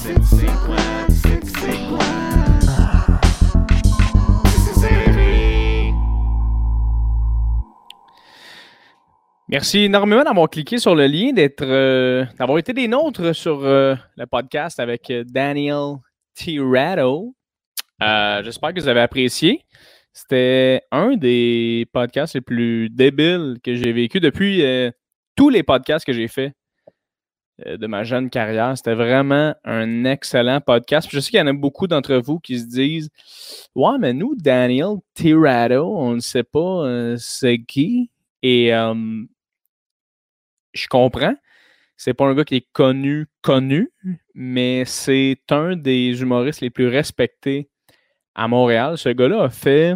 Merci 9.49 9.83
énormément 9.83 10.25
d'avoir 10.25 10.49
cliqué 10.49 10.77
sur 10.77 10.93
le 10.93 11.07
lien, 11.07 11.31
d'être, 11.31 11.63
euh, 11.63 12.25
d'avoir 12.37 12.57
été 12.57 12.73
des 12.73 12.89
nôtres 12.89 13.33
sur 13.33 13.63
euh, 13.63 13.95
le 14.17 14.25
podcast 14.25 14.77
avec 14.77 15.09
euh, 15.09 15.23
Daniel 15.23 15.95
Tirado. 16.33 17.33
j'espère 18.01 18.73
que 18.73 18.81
vous 18.81 18.89
avez 18.89 18.99
apprécié. 18.99 19.63
C'était 20.11 20.81
un 20.91 21.15
des 21.15 21.87
podcasts 21.93 22.35
les 22.35 22.41
plus 22.41 22.89
débiles 22.89 23.55
que 23.63 23.73
j'ai 23.73 23.93
vécu 23.93 24.19
depuis 24.19 24.63
tous 25.37 25.49
les 25.49 25.63
podcasts 25.63 26.05
que 26.05 26.11
j'ai 26.11 26.27
faits 26.27 26.53
de 27.65 27.87
ma 27.87 28.03
jeune 28.03 28.29
carrière. 28.29 28.75
C'était 28.75 28.95
vraiment 28.95 29.55
un 29.63 30.03
excellent 30.03 30.59
podcast. 30.59 31.07
je 31.09 31.19
sais 31.21 31.29
qu'il 31.29 31.39
y 31.39 31.41
en 31.41 31.47
a 31.47 31.53
beaucoup 31.53 31.87
d'entre 31.87 32.15
vous 32.15 32.39
qui 32.39 32.59
se 32.59 32.65
disent 32.65 33.09
Ouais, 33.75 33.97
mais 33.99 34.11
nous, 34.11 34.35
Daniel 34.35 34.95
Tirado, 35.13 35.95
on 35.95 36.15
ne 36.15 36.19
sait 36.19 36.43
pas 36.43 37.15
c'est 37.17 37.59
qui. 37.59 38.09
Et 38.41 38.73
je 40.77 40.87
comprends. 40.87 41.35
C'est 41.97 42.13
pas 42.13 42.25
un 42.25 42.35
gars 42.35 42.45
qui 42.45 42.57
est 42.57 42.67
connu, 42.73 43.27
connu, 43.41 43.91
mais 44.35 44.85
c'est 44.85 45.39
un 45.49 45.75
des 45.75 46.21
humoristes 46.21 46.61
les 46.61 46.69
plus 46.69 46.87
respectés 46.87 47.69
à 48.35 48.47
Montréal. 48.47 48.97
Ce 48.97 49.09
gars-là 49.09 49.43
a 49.43 49.49
fait 49.49 49.95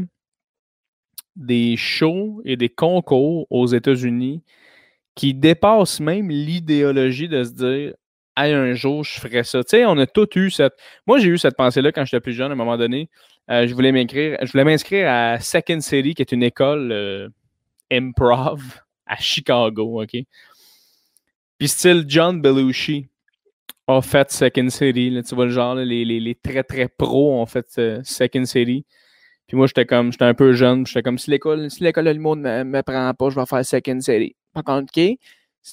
des 1.35 1.77
shows 1.77 2.41
et 2.43 2.57
des 2.57 2.69
concours 2.69 3.45
aux 3.49 3.67
États-Unis 3.67 4.43
qui 5.15 5.33
dépassent 5.33 5.99
même 5.99 6.29
l'idéologie 6.29 7.27
de 7.27 7.43
se 7.43 7.51
dire 7.51 7.93
Hey, 8.37 8.53
un 8.53 8.73
jour, 8.73 9.03
je 9.03 9.19
ferais 9.19 9.43
ça. 9.43 9.61
Tu 9.63 9.71
sais, 9.71 9.85
on 9.85 9.97
a 9.97 10.07
tous 10.07 10.29
eu 10.35 10.49
cette. 10.49 10.73
Moi, 11.05 11.19
j'ai 11.19 11.27
eu 11.27 11.37
cette 11.37 11.57
pensée-là 11.57 11.91
quand 11.91 12.05
j'étais 12.05 12.21
plus 12.21 12.33
jeune, 12.33 12.49
à 12.49 12.53
un 12.53 12.57
moment 12.57 12.77
donné. 12.77 13.09
Euh, 13.49 13.67
je 13.67 13.73
voulais 13.73 13.91
m'inscrire. 13.91 14.37
Je 14.41 14.51
voulais 14.51 14.63
m'inscrire 14.63 15.09
à 15.11 15.39
Second 15.39 15.81
City, 15.81 16.15
qui 16.15 16.21
est 16.21 16.31
une 16.31 16.43
école 16.43 16.91
euh, 16.93 17.27
improv 17.91 18.81
à 19.05 19.17
Chicago, 19.17 20.01
OK? 20.01 20.15
Puis 21.61 21.67
style 21.67 22.05
John 22.07 22.41
Belushi 22.41 23.07
a 23.85 24.01
fait 24.01 24.31
Second 24.31 24.67
City. 24.71 25.21
tu 25.23 25.35
vois 25.35 25.45
le 25.45 25.51
genre, 25.51 25.75
les, 25.75 26.03
les, 26.03 26.19
les, 26.19 26.33
très 26.33 26.63
très 26.63 26.87
pros 26.87 27.39
ont 27.39 27.45
fait 27.45 27.67
euh, 27.77 28.01
Second 28.03 28.45
City. 28.45 28.83
Puis 29.45 29.55
moi, 29.55 29.67
j'étais 29.67 29.85
comme, 29.85 30.11
j'étais 30.11 30.25
un 30.25 30.33
peu 30.33 30.53
jeune. 30.53 30.87
J'étais 30.87 31.03
comme, 31.03 31.19
si 31.19 31.29
l'école, 31.29 31.69
si 31.69 31.83
l'école 31.83 32.05
de 32.05 32.09
l'humour 32.09 32.35
ne 32.35 32.63
me 32.63 32.81
prend 32.81 33.13
pas, 33.13 33.29
je 33.29 33.39
vais 33.39 33.45
faire 33.45 33.63
Second 33.63 34.01
City. 34.01 34.35
Par 34.55 34.63
contre, 34.63 34.91
si 34.91 35.19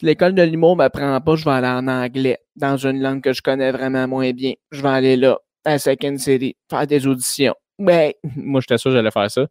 l'école 0.02 0.34
de 0.34 0.42
l'humour 0.42 0.76
ne 0.76 0.82
me 0.82 0.88
prend 0.90 1.18
pas, 1.22 1.36
je 1.36 1.46
vais 1.46 1.52
aller 1.52 1.68
en 1.68 1.88
anglais, 1.88 2.36
dans 2.54 2.76
une 2.76 3.00
langue 3.00 3.22
que 3.22 3.32
je 3.32 3.40
connais 3.40 3.72
vraiment 3.72 4.06
moins 4.06 4.32
bien. 4.32 4.52
Je 4.70 4.82
vais 4.82 4.90
aller 4.90 5.16
là, 5.16 5.38
à 5.64 5.78
Second 5.78 6.18
City, 6.18 6.54
faire 6.68 6.86
des 6.86 7.06
auditions. 7.06 7.54
Ben, 7.78 8.12
moi, 8.36 8.60
j'étais 8.60 8.76
sûr 8.76 8.90
que 8.90 8.96
j'allais 8.98 9.10
faire 9.10 9.30
ça. 9.30 9.46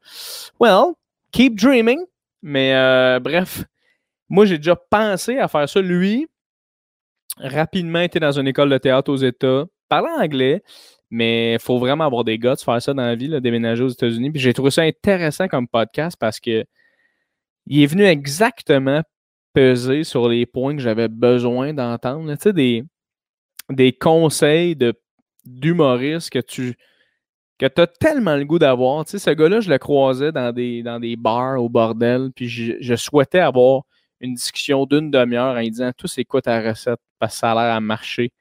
Well, 0.59 0.93
keep 1.31 1.55
dreaming. 1.55 2.01
Mais 2.43 2.75
euh, 2.75 3.19
bref, 3.19 3.63
moi, 4.29 4.45
j'ai 4.45 4.57
déjà 4.57 4.75
pensé 4.75 5.37
à 5.37 5.47
faire 5.47 5.69
ça. 5.69 5.81
Lui, 5.81 6.27
rapidement 7.37 8.01
était 8.01 8.19
dans 8.19 8.37
une 8.37 8.47
école 8.47 8.69
de 8.69 8.77
théâtre 8.77 9.11
aux 9.11 9.17
États, 9.17 9.65
parlait 9.89 10.09
anglais, 10.09 10.63
mais 11.09 11.53
il 11.53 11.59
faut 11.59 11.79
vraiment 11.79 12.05
avoir 12.05 12.23
des 12.23 12.37
gars 12.37 12.55
de 12.55 12.59
faire 12.59 12.81
ça 12.81 12.93
dans 12.93 13.03
la 13.03 13.15
vie, 13.15 13.29
déménager 13.41 13.83
aux 13.83 13.89
États-Unis. 13.89 14.31
Puis 14.31 14.41
j'ai 14.41 14.53
trouvé 14.53 14.71
ça 14.71 14.81
intéressant 14.81 15.47
comme 15.47 15.67
podcast 15.67 16.17
parce 16.19 16.39
que 16.39 16.65
il 17.67 17.83
est 17.83 17.87
venu 17.87 18.03
exactement 18.03 19.01
peser 19.53 20.03
sur 20.03 20.29
les 20.29 20.45
points 20.45 20.75
que 20.75 20.81
j'avais 20.81 21.07
besoin 21.07 21.73
d'entendre. 21.73 22.31
Tu 22.33 22.41
sais, 22.41 22.53
des, 22.53 22.83
des 23.69 23.91
conseils 23.93 24.75
de, 24.75 24.93
d'humoristes 25.45 26.29
que 26.29 26.39
tu 26.39 26.75
que 27.59 27.65
as 27.65 27.87
tellement 27.87 28.35
le 28.35 28.45
goût 28.45 28.59
d'avoir. 28.59 29.03
Tu 29.05 29.11
sais, 29.11 29.19
ce 29.19 29.31
gars-là, 29.31 29.61
je 29.61 29.69
le 29.69 29.79
croisais 29.79 30.31
dans 30.31 30.51
des, 30.53 30.83
dans 30.83 30.99
des 30.99 31.15
bars 31.15 31.61
au 31.61 31.69
bordel, 31.69 32.29
puis 32.35 32.47
je 32.47 32.95
souhaitais 32.95 33.39
avoir 33.39 33.81
une 34.19 34.33
discussion 34.33 34.85
d'une 34.85 35.11
demi-heure 35.11 35.55
en 35.55 35.61
disant 35.61 35.91
Tout 35.95 36.07
c'est 36.07 36.25
quoi 36.25 36.41
ta 36.41 36.61
recette 36.61 36.99
parce 37.19 37.33
que 37.33 37.39
ça 37.39 37.51
a 37.51 37.55
l'air 37.55 37.75
à 37.75 37.79
marcher. 37.79 38.31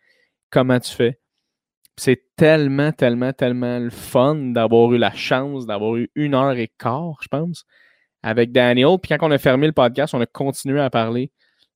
Comment 0.51 0.81
tu 0.81 0.93
fais? 0.93 1.19
C'est 1.97 2.23
tellement, 2.37 2.93
tellement, 2.93 3.33
tellement 3.33 3.79
le 3.79 3.91
fun 3.91 4.35
d'avoir 4.35 4.93
eu 4.93 4.99
la 4.99 5.13
chance 5.13 5.67
d'avoir 5.67 5.97
eu 5.97 6.11
une 6.15 6.35
heure 6.35 6.57
et 6.57 6.71
quart, 6.79 7.17
je 7.23 7.29
pense, 7.29 7.65
avec 8.23 8.53
Daniel. 8.53 8.99
Puis 9.03 9.17
quand 9.17 9.27
on 9.27 9.31
a 9.31 9.39
fermé 9.39 9.67
le 9.67 9.73
podcast, 9.73 10.15
on 10.15 10.21
a 10.21 10.27
continué 10.27 10.81
à 10.81 10.91
parler 10.91 11.31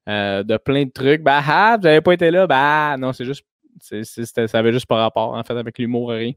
euh, 0.08 0.42
de 0.42 0.56
plein 0.58 0.84
de 0.84 0.90
trucs. 0.90 1.22
Bah, 1.22 1.40
ah, 1.46 1.76
vous 1.78 1.84
n'avez 1.84 2.00
pas 2.02 2.12
été 2.12 2.30
là. 2.30 2.46
Bah, 2.46 2.96
non, 2.98 3.12
c'est 3.12 3.24
juste. 3.24 3.44
ça 3.80 4.58
avait 4.58 4.72
juste 4.72 4.86
pas 4.86 4.96
rapport, 4.96 5.34
en 5.34 5.42
fait, 5.42 5.56
avec 5.56 5.78
l'humour 5.78 6.10
rien. 6.10 6.32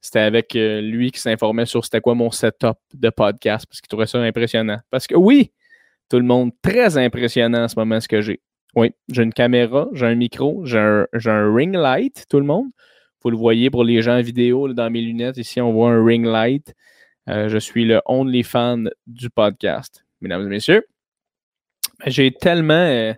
C'était 0.00 0.20
avec 0.20 0.54
euh, 0.54 0.80
lui 0.80 1.10
qui 1.10 1.20
s'informait 1.20 1.66
sur 1.66 1.84
c'était 1.84 2.00
quoi 2.00 2.14
mon 2.14 2.30
setup 2.30 2.78
de 2.94 3.10
podcast 3.10 3.66
parce 3.66 3.80
qu'il 3.80 3.88
trouvait 3.88 4.06
ça 4.06 4.18
impressionnant. 4.18 4.78
Parce 4.90 5.06
que 5.06 5.16
oui, 5.16 5.52
tout 6.08 6.18
le 6.18 6.24
monde, 6.24 6.52
très 6.62 6.98
impressionnant 6.98 7.64
en 7.64 7.68
ce 7.68 7.78
moment 7.78 8.00
ce 8.00 8.08
que 8.08 8.20
j'ai. 8.20 8.40
Oui, 8.74 8.92
j'ai 9.10 9.22
une 9.22 9.32
caméra, 9.32 9.88
j'ai 9.92 10.06
un 10.06 10.14
micro, 10.14 10.64
j'ai 10.64 10.78
un, 10.78 11.54
ring 11.54 11.74
light, 11.74 12.26
tout 12.28 12.38
le 12.38 12.44
monde. 12.44 12.66
Vous 13.22 13.30
le 13.30 13.36
voyez 13.36 13.70
pour 13.70 13.84
les 13.84 14.02
gens 14.02 14.18
en 14.18 14.22
vidéo 14.22 14.72
dans 14.72 14.90
mes 14.90 15.00
lunettes. 15.00 15.38
Ici, 15.38 15.60
on 15.60 15.72
voit 15.72 15.90
un 15.90 16.04
ring 16.04 16.26
light. 16.26 16.74
Euh, 17.28 17.48
je 17.48 17.58
suis 17.58 17.84
le 17.84 18.00
only 18.06 18.42
fan 18.42 18.90
du 19.06 19.30
podcast, 19.30 20.04
mesdames 20.20 20.42
et 20.42 20.48
messieurs. 20.48 20.86
J'ai 22.06 22.30
tellement, 22.30 22.74
euh, 22.74 23.14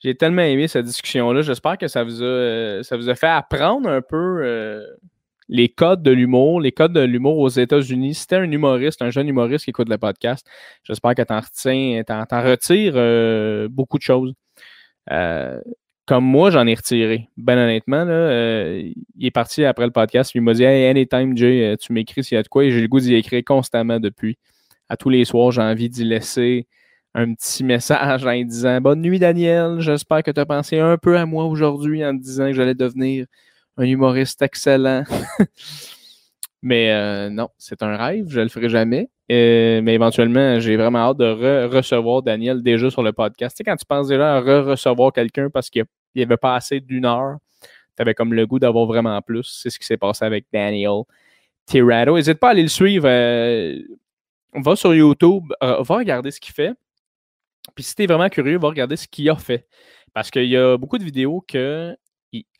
j'ai 0.00 0.14
tellement 0.14 0.42
aimé 0.42 0.68
cette 0.68 0.84
discussion-là. 0.84 1.40
J'espère 1.40 1.78
que 1.78 1.88
ça 1.88 2.04
vous, 2.04 2.22
euh, 2.22 2.82
ça 2.82 2.96
vous 2.96 3.08
a 3.08 3.14
fait 3.14 3.26
apprendre 3.26 3.88
un 3.88 4.02
peu 4.02 4.86
les 5.48 5.68
codes 5.68 6.02
de 6.02 6.10
l'humour, 6.10 6.60
les 6.60 6.72
codes 6.72 6.92
de 6.92 7.00
l'humour 7.00 7.38
aux 7.38 7.48
États-Unis. 7.48 8.14
Si 8.14 8.26
un 8.32 8.50
humoriste, 8.50 9.02
un 9.02 9.10
jeune 9.10 9.28
humoriste 9.28 9.64
qui 9.64 9.70
écoute 9.70 9.88
le 9.88 9.98
podcast, 9.98 10.46
j'espère 10.84 11.14
que 11.14 11.22
t'en 11.22 11.40
retiens, 11.40 12.02
t'en, 12.04 12.42
retires 12.42 13.68
beaucoup 13.70 13.98
de 13.98 14.02
choses. 14.02 14.34
comme 16.06 16.24
moi, 16.24 16.50
j'en 16.50 16.66
ai 16.66 16.74
retiré. 16.74 17.28
Ben 17.36 17.58
honnêtement, 17.58 18.04
là, 18.04 18.78
il 18.78 19.26
est 19.26 19.30
parti 19.30 19.64
après 19.64 19.86
le 19.86 19.92
podcast. 19.92 20.32
Il 20.34 20.42
m'a 20.42 20.54
dit 20.54 20.64
Hey, 20.64 20.86
anytime, 20.88 21.36
Jay, 21.36 21.76
tu 21.80 21.92
m'écris 21.92 22.24
s'il 22.24 22.36
y 22.36 22.38
a 22.38 22.42
de 22.42 22.48
quoi. 22.48 22.64
Et 22.64 22.70
j'ai 22.70 22.80
le 22.80 22.88
goût 22.88 23.00
d'y 23.00 23.14
écrire 23.14 23.42
constamment 23.44 24.00
depuis. 24.00 24.38
À 24.88 24.96
tous 24.96 25.10
les 25.10 25.24
soirs, 25.24 25.50
j'ai 25.50 25.62
envie 25.62 25.88
d'y 25.90 26.04
laisser 26.04 26.66
un 27.14 27.32
petit 27.34 27.64
message 27.64 28.24
en 28.26 28.44
disant 28.44 28.80
Bonne 28.80 29.00
nuit, 29.00 29.18
Daniel. 29.18 29.80
J'espère 29.80 30.22
que 30.22 30.30
tu 30.30 30.40
as 30.40 30.46
pensé 30.46 30.78
un 30.78 30.98
peu 30.98 31.16
à 31.18 31.26
moi 31.26 31.44
aujourd'hui 31.44 32.04
en 32.04 32.12
disant 32.14 32.46
que 32.46 32.52
j'allais 32.52 32.74
devenir 32.74 33.26
un 33.76 33.84
humoriste 33.84 34.42
excellent. 34.42 35.04
mais 36.62 36.92
euh, 36.92 37.30
non, 37.30 37.48
c'est 37.58 37.82
un 37.82 37.96
rêve, 37.96 38.26
je 38.28 38.40
le 38.40 38.48
ferai 38.48 38.68
jamais. 38.68 39.10
Euh, 39.30 39.80
mais 39.82 39.94
éventuellement, 39.94 40.60
j'ai 40.60 40.76
vraiment 40.76 41.10
hâte 41.10 41.18
de 41.18 41.66
recevoir 41.66 42.22
Daniel 42.22 42.62
déjà 42.62 42.90
sur 42.90 43.02
le 43.02 43.12
podcast. 43.12 43.56
Tu 43.56 43.58
sais, 43.58 43.64
quand 43.64 43.76
tu 43.76 43.86
penses 43.86 44.08
déjà 44.08 44.36
à 44.36 44.40
re-recevoir 44.40 45.12
quelqu'un 45.12 45.50
parce 45.50 45.68
qu'il 45.68 45.84
n'y 46.14 46.22
avait 46.22 46.36
pas 46.36 46.54
assez 46.54 46.80
d'une 46.80 47.04
heure, 47.04 47.38
tu 47.62 48.02
avais 48.02 48.14
comme 48.14 48.34
le 48.34 48.46
goût 48.46 48.58
d'avoir 48.58 48.86
vraiment 48.86 49.20
plus. 49.22 49.60
C'est 49.62 49.70
ce 49.70 49.78
qui 49.78 49.86
s'est 49.86 49.96
passé 49.96 50.24
avec 50.24 50.46
Daniel 50.52 51.02
Tirado. 51.66 52.16
N'hésite 52.16 52.38
pas 52.38 52.48
à 52.48 52.50
aller 52.50 52.62
le 52.62 52.68
suivre. 52.68 53.06
Euh, 53.08 53.78
va 54.54 54.76
sur 54.76 54.94
YouTube, 54.94 55.52
va 55.60 55.82
regarder 55.82 56.30
ce 56.30 56.40
qu'il 56.40 56.54
fait. 56.54 56.72
Puis 57.74 57.84
si 57.84 57.94
tu 57.94 58.04
es 58.04 58.06
vraiment 58.06 58.28
curieux, 58.28 58.58
va 58.58 58.68
regarder 58.68 58.96
ce 58.96 59.08
qu'il 59.08 59.28
a 59.28 59.36
fait. 59.36 59.66
Parce 60.14 60.30
qu'il 60.30 60.46
y 60.46 60.56
a 60.56 60.76
beaucoup 60.76 60.98
de 60.98 61.04
vidéos 61.04 61.44
que. 61.46 61.96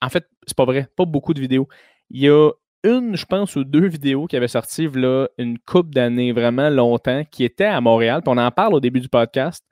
En 0.00 0.08
fait, 0.08 0.26
c'est 0.46 0.56
pas 0.56 0.64
vrai, 0.64 0.88
pas 0.96 1.04
beaucoup 1.04 1.34
de 1.34 1.40
vidéos. 1.40 1.68
Il 2.10 2.20
y 2.20 2.28
a 2.28 2.50
une, 2.84 3.16
je 3.16 3.26
pense, 3.26 3.56
ou 3.56 3.64
deux 3.64 3.88
vidéos 3.88 4.26
qui 4.26 4.36
avaient 4.36 4.48
sorti 4.48 4.88
là, 4.88 5.28
une 5.38 5.58
coupe 5.58 5.94
d'années 5.94 6.32
vraiment 6.32 6.70
longtemps, 6.70 7.24
qui 7.30 7.44
étaient 7.44 7.64
à 7.64 7.80
Montréal. 7.80 8.22
Puis 8.22 8.32
on 8.34 8.38
en 8.38 8.50
parle 8.50 8.74
au 8.74 8.80
début 8.80 9.00
du 9.00 9.08
podcast, 9.08 9.64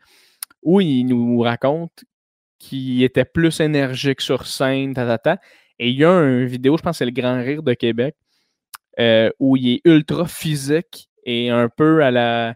où 0.63 0.81
il 0.81 1.05
nous 1.05 1.41
raconte 1.41 2.05
qu'il 2.59 3.03
était 3.03 3.25
plus 3.25 3.61
énergique 3.61 4.21
sur 4.21 4.47
scène, 4.47 4.95
ta, 4.95 5.07
ta, 5.07 5.19
ta. 5.19 5.41
Et 5.79 5.91
il 5.91 5.97
y 5.97 6.05
a 6.05 6.11
une 6.11 6.47
vidéo, 6.47 6.77
je 6.77 6.83
pense 6.83 6.93
que 6.93 6.99
c'est 6.99 7.05
le 7.05 7.11
Grand 7.11 7.43
Rire 7.43 7.63
de 7.63 7.75
Québec, 7.75 8.17
euh, 8.99 9.31
où 9.39 9.57
il 9.57 9.75
est 9.75 9.81
ultra 9.85 10.27
physique 10.27 11.09
et 11.25 11.51
un 11.51 11.69
peu 11.69 12.03
à 12.03 12.11
la 12.11 12.55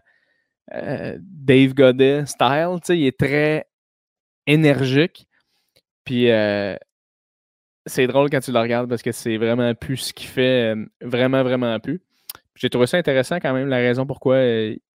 euh, 0.73 1.17
Dave 1.21 1.73
Godet 1.73 2.25
style. 2.25 2.79
Il 2.89 3.05
est 3.05 3.17
très 3.17 3.65
énergique. 4.47 5.27
Puis 6.05 6.31
euh, 6.31 6.75
c'est 7.89 8.07
drôle 8.07 8.29
quand 8.29 8.39
tu 8.39 8.51
le 8.51 8.59
regardes 8.59 8.89
parce 8.89 9.01
que 9.01 9.11
c'est 9.11 9.37
vraiment 9.37 9.73
plus 9.75 9.97
ce 9.97 10.13
qu'il 10.13 10.27
fait, 10.27 10.75
euh, 10.75 10.85
vraiment, 11.01 11.43
vraiment 11.43 11.79
plus. 11.79 12.01
J'ai 12.55 12.69
trouvé 12.69 12.87
ça 12.87 12.97
intéressant 12.97 13.37
quand 13.37 13.53
même, 13.53 13.67
la 13.67 13.77
raison 13.77 14.05
pourquoi 14.05 14.39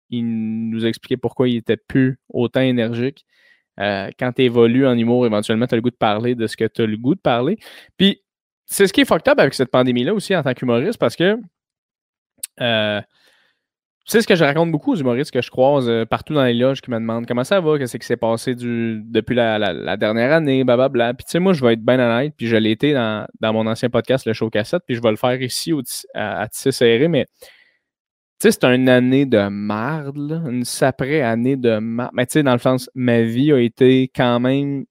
il 0.09 0.69
nous 0.69 0.85
expliquait 0.85 1.17
pourquoi 1.17 1.47
il 1.49 1.57
était 1.57 1.77
plus 1.77 2.19
autant 2.29 2.61
énergique. 2.61 3.25
quand 3.77 4.31
tu 4.35 4.43
évolues 4.43 4.85
en 4.85 4.97
humour, 4.97 5.25
éventuellement, 5.25 5.65
tu 5.67 5.75
as 5.75 5.77
le 5.77 5.81
goût 5.81 5.89
de 5.89 5.95
parler 5.95 6.35
de 6.35 6.47
ce 6.47 6.57
que 6.57 6.65
tu 6.65 6.81
as 6.81 6.85
le 6.85 6.97
goût 6.97 7.15
de 7.15 7.21
parler. 7.21 7.57
Puis, 7.97 8.21
c'est 8.65 8.87
ce 8.87 8.93
qui 8.93 9.01
est 9.01 9.05
fucked 9.05 9.39
avec 9.39 9.53
cette 9.53 9.71
pandémie-là 9.71 10.13
aussi 10.13 10.35
en 10.35 10.43
tant 10.43 10.53
qu'humoriste 10.53 10.99
parce 10.99 11.15
que 11.15 11.37
c'est 14.05 14.21
ce 14.21 14.27
que 14.27 14.35
je 14.35 14.43
raconte 14.43 14.69
beaucoup 14.71 14.93
aux 14.93 14.95
humoristes 14.97 15.31
que 15.31 15.41
je 15.41 15.49
croise 15.49 15.87
euh, 15.87 16.05
partout 16.05 16.33
dans 16.33 16.43
les 16.43 16.53
loges 16.53 16.81
qui 16.81 16.91
me 16.91 16.97
demandent 16.97 17.25
comment 17.25 17.45
ça 17.45 17.61
va, 17.61 17.77
qu'est-ce 17.77 17.97
qui 17.97 18.05
s'est 18.05 18.17
passé 18.17 18.53
depuis 18.55 19.35
la, 19.35 19.97
dernière 19.97 20.33
année, 20.33 20.63
blablabla. 20.63 21.13
Puis 21.13 21.25
tu 21.25 21.31
sais, 21.31 21.39
moi, 21.39 21.53
je 21.53 21.63
vais 21.63 21.73
être 21.73 21.85
bien 21.85 21.99
honnête, 21.99 22.33
puis 22.35 22.47
je 22.47 22.57
l'ai 22.57 22.71
été 22.71 22.93
dans, 22.93 23.25
mon 23.41 23.65
ancien 23.65 23.89
podcast, 23.89 24.25
le 24.25 24.33
show 24.33 24.49
cassette, 24.49 24.83
puis 24.85 24.95
je 24.95 25.01
vais 25.01 25.11
le 25.11 25.15
faire 25.15 25.41
ici 25.41 25.73
à, 26.13 26.41
à 26.41 26.47
Serré, 26.51 27.07
mais 27.07 27.25
tu 28.39 28.51
sais, 28.51 28.51
c'est 28.51 28.65
une 28.65 28.89
année 28.89 29.25
de 29.25 29.47
marde, 29.47 30.43
une 30.49 30.65
saprée 30.65 31.21
année 31.21 31.55
de 31.55 31.77
marde. 31.79 32.11
Mais 32.13 32.25
tu 32.25 32.33
sais, 32.33 32.43
dans 32.43 32.53
le 32.53 32.59
sens, 32.59 32.89
ma 32.93 33.21
vie 33.21 33.53
a 33.53 33.59
été 33.59 34.11
quand 34.13 34.39
même 34.41 34.85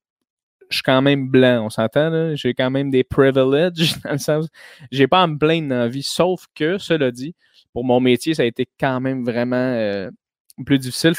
je 0.73 0.77
suis 0.77 0.83
quand 0.83 1.03
même 1.03 1.29
blanc, 1.29 1.67
on 1.67 1.71
s'entend, 1.71 2.35
j'ai 2.35 2.55
quand 2.55 2.71
même 2.71 2.91
des 2.91 3.05
privileges, 3.05 4.01
dans 4.05 4.13
le 4.13 4.19
sens, 4.19 4.49
j'ai 4.91 5.07
pas 5.07 5.23
à 5.23 5.27
me 5.27 5.37
plaindre 5.37 5.69
dans 5.69 5.77
la 5.77 5.89
vie, 5.89 6.03
sauf 6.03 6.47
que, 6.55 6.79
cela 6.79 7.11
dit, 7.11 7.35
pour 7.73 7.85
mon 7.85 8.01
métier, 8.01 8.35
ça 8.35 8.43
a 8.43 8.47
été 8.47 8.69
quand 8.79 9.01
même 9.01 9.25
vraiment 9.25 9.57
euh, 9.57 10.11
plus 10.65 10.79
difficile. 10.79 11.15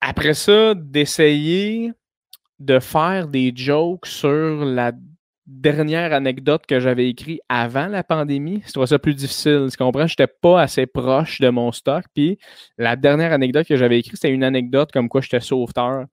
après 0.00 0.34
ça, 0.34 0.74
d'essayer 0.74 1.92
de 2.58 2.78
faire 2.78 3.28
des 3.28 3.52
jokes 3.54 4.06
sur 4.06 4.64
la 4.64 4.92
dernière 5.46 6.12
anecdote 6.12 6.64
que 6.66 6.80
j'avais 6.80 7.08
écrite 7.08 7.40
avant 7.48 7.86
la 7.86 8.02
pandémie, 8.02 8.62
je 8.66 8.86
ça 8.86 8.98
plus 8.98 9.14
difficile. 9.14 9.66
Tu 9.70 9.76
comprends? 9.76 10.06
Je 10.06 10.14
n'étais 10.18 10.32
pas 10.40 10.62
assez 10.62 10.86
proche 10.86 11.40
de 11.40 11.48
mon 11.50 11.70
stock. 11.72 12.04
Puis 12.14 12.38
la 12.78 12.96
dernière 12.96 13.32
anecdote 13.32 13.66
que 13.66 13.76
j'avais 13.76 13.98
écrite, 13.98 14.16
c'était 14.16 14.32
une 14.32 14.44
anecdote 14.44 14.90
comme 14.92 15.08
quoi 15.08 15.20
j'étais 15.20 15.40
sauveteur 15.40 16.06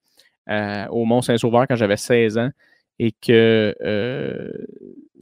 euh, 0.50 0.86
au 0.88 1.04
Mont-Saint-Sauveur 1.04 1.66
quand 1.68 1.76
j'avais 1.76 1.96
16 1.96 2.38
ans 2.38 2.50
et 2.98 3.12
que 3.12 3.74
euh, 3.82 4.50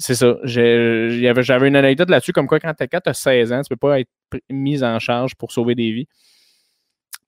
c'est 0.00 0.14
ça. 0.14 0.36
J'avais 0.44 1.68
une 1.68 1.76
anecdote 1.76 2.08
là-dessus, 2.08 2.32
comme 2.32 2.46
quoi 2.46 2.58
quand 2.58 2.72
tu 2.74 2.84
as 3.06 3.14
16 3.14 3.52
ans, 3.52 3.60
tu 3.60 3.70
ne 3.70 3.76
peux 3.76 3.88
pas 3.88 4.00
être 4.00 4.08
mis 4.48 4.82
en 4.82 4.98
charge 4.98 5.34
pour 5.34 5.52
sauver 5.52 5.74
des 5.74 5.92
vies. 5.92 6.08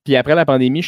Puis 0.04 0.16
après 0.16 0.34
la 0.34 0.46
pandémie, 0.46 0.84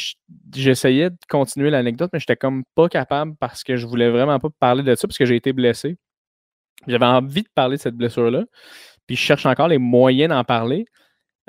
j'essayais 0.55 1.11
de 1.11 1.17
continuer 1.29 1.69
l'anecdote, 1.69 2.11
mais 2.13 2.19
j'étais 2.19 2.37
comme 2.37 2.65
pas 2.75 2.89
capable 2.89 3.37
parce 3.39 3.63
que 3.63 3.77
je 3.77 3.87
voulais 3.87 4.09
vraiment 4.09 4.39
pas 4.39 4.49
parler 4.59 4.83
de 4.83 4.95
ça 4.95 5.07
parce 5.07 5.19
que 5.19 5.27
j'ai 5.27 5.37
été 5.37 5.53
blessé. 5.53 5.99
J'avais 6.89 7.05
envie 7.05 7.43
de 7.43 7.49
parler 7.55 7.77
de 7.77 7.83
cette 7.83 7.97
blessure-là. 7.97 8.45
Puis 9.07 9.17
je 9.17 9.21
cherche 9.21 9.45
encore 9.45 9.69
les 9.69 9.79
moyens 9.79 10.31
d'en 10.31 10.43
parler. 10.43 10.87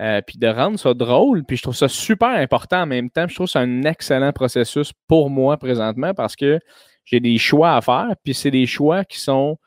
Euh, 0.02 0.20
puis 0.22 0.38
de 0.38 0.48
rendre 0.48 0.78
ça 0.78 0.94
drôle. 0.94 1.46
Puis 1.46 1.56
je 1.56 1.62
trouve 1.62 1.76
ça 1.76 1.88
super 1.88 2.28
important 2.28 2.82
en 2.82 2.86
même 2.86 3.10
temps. 3.10 3.26
je 3.30 3.36
trouve 3.36 3.48
que 3.48 3.54
c'est 3.54 3.60
un 3.60 3.84
excellent 3.84 4.34
processus 4.34 4.92
pour 5.08 5.30
moi 5.30 5.56
présentement 5.56 6.14
parce 6.14 6.36
que 6.36 6.60
j'ai 7.06 7.22
des 7.22 7.38
choix 7.38 7.78
à 7.78 7.82
faire. 7.82 8.10
Puis 8.22 8.34
c'est 8.34 8.52
des 8.52 8.66
choix 8.66 9.06
qui 9.06 9.22
sont 9.22 9.58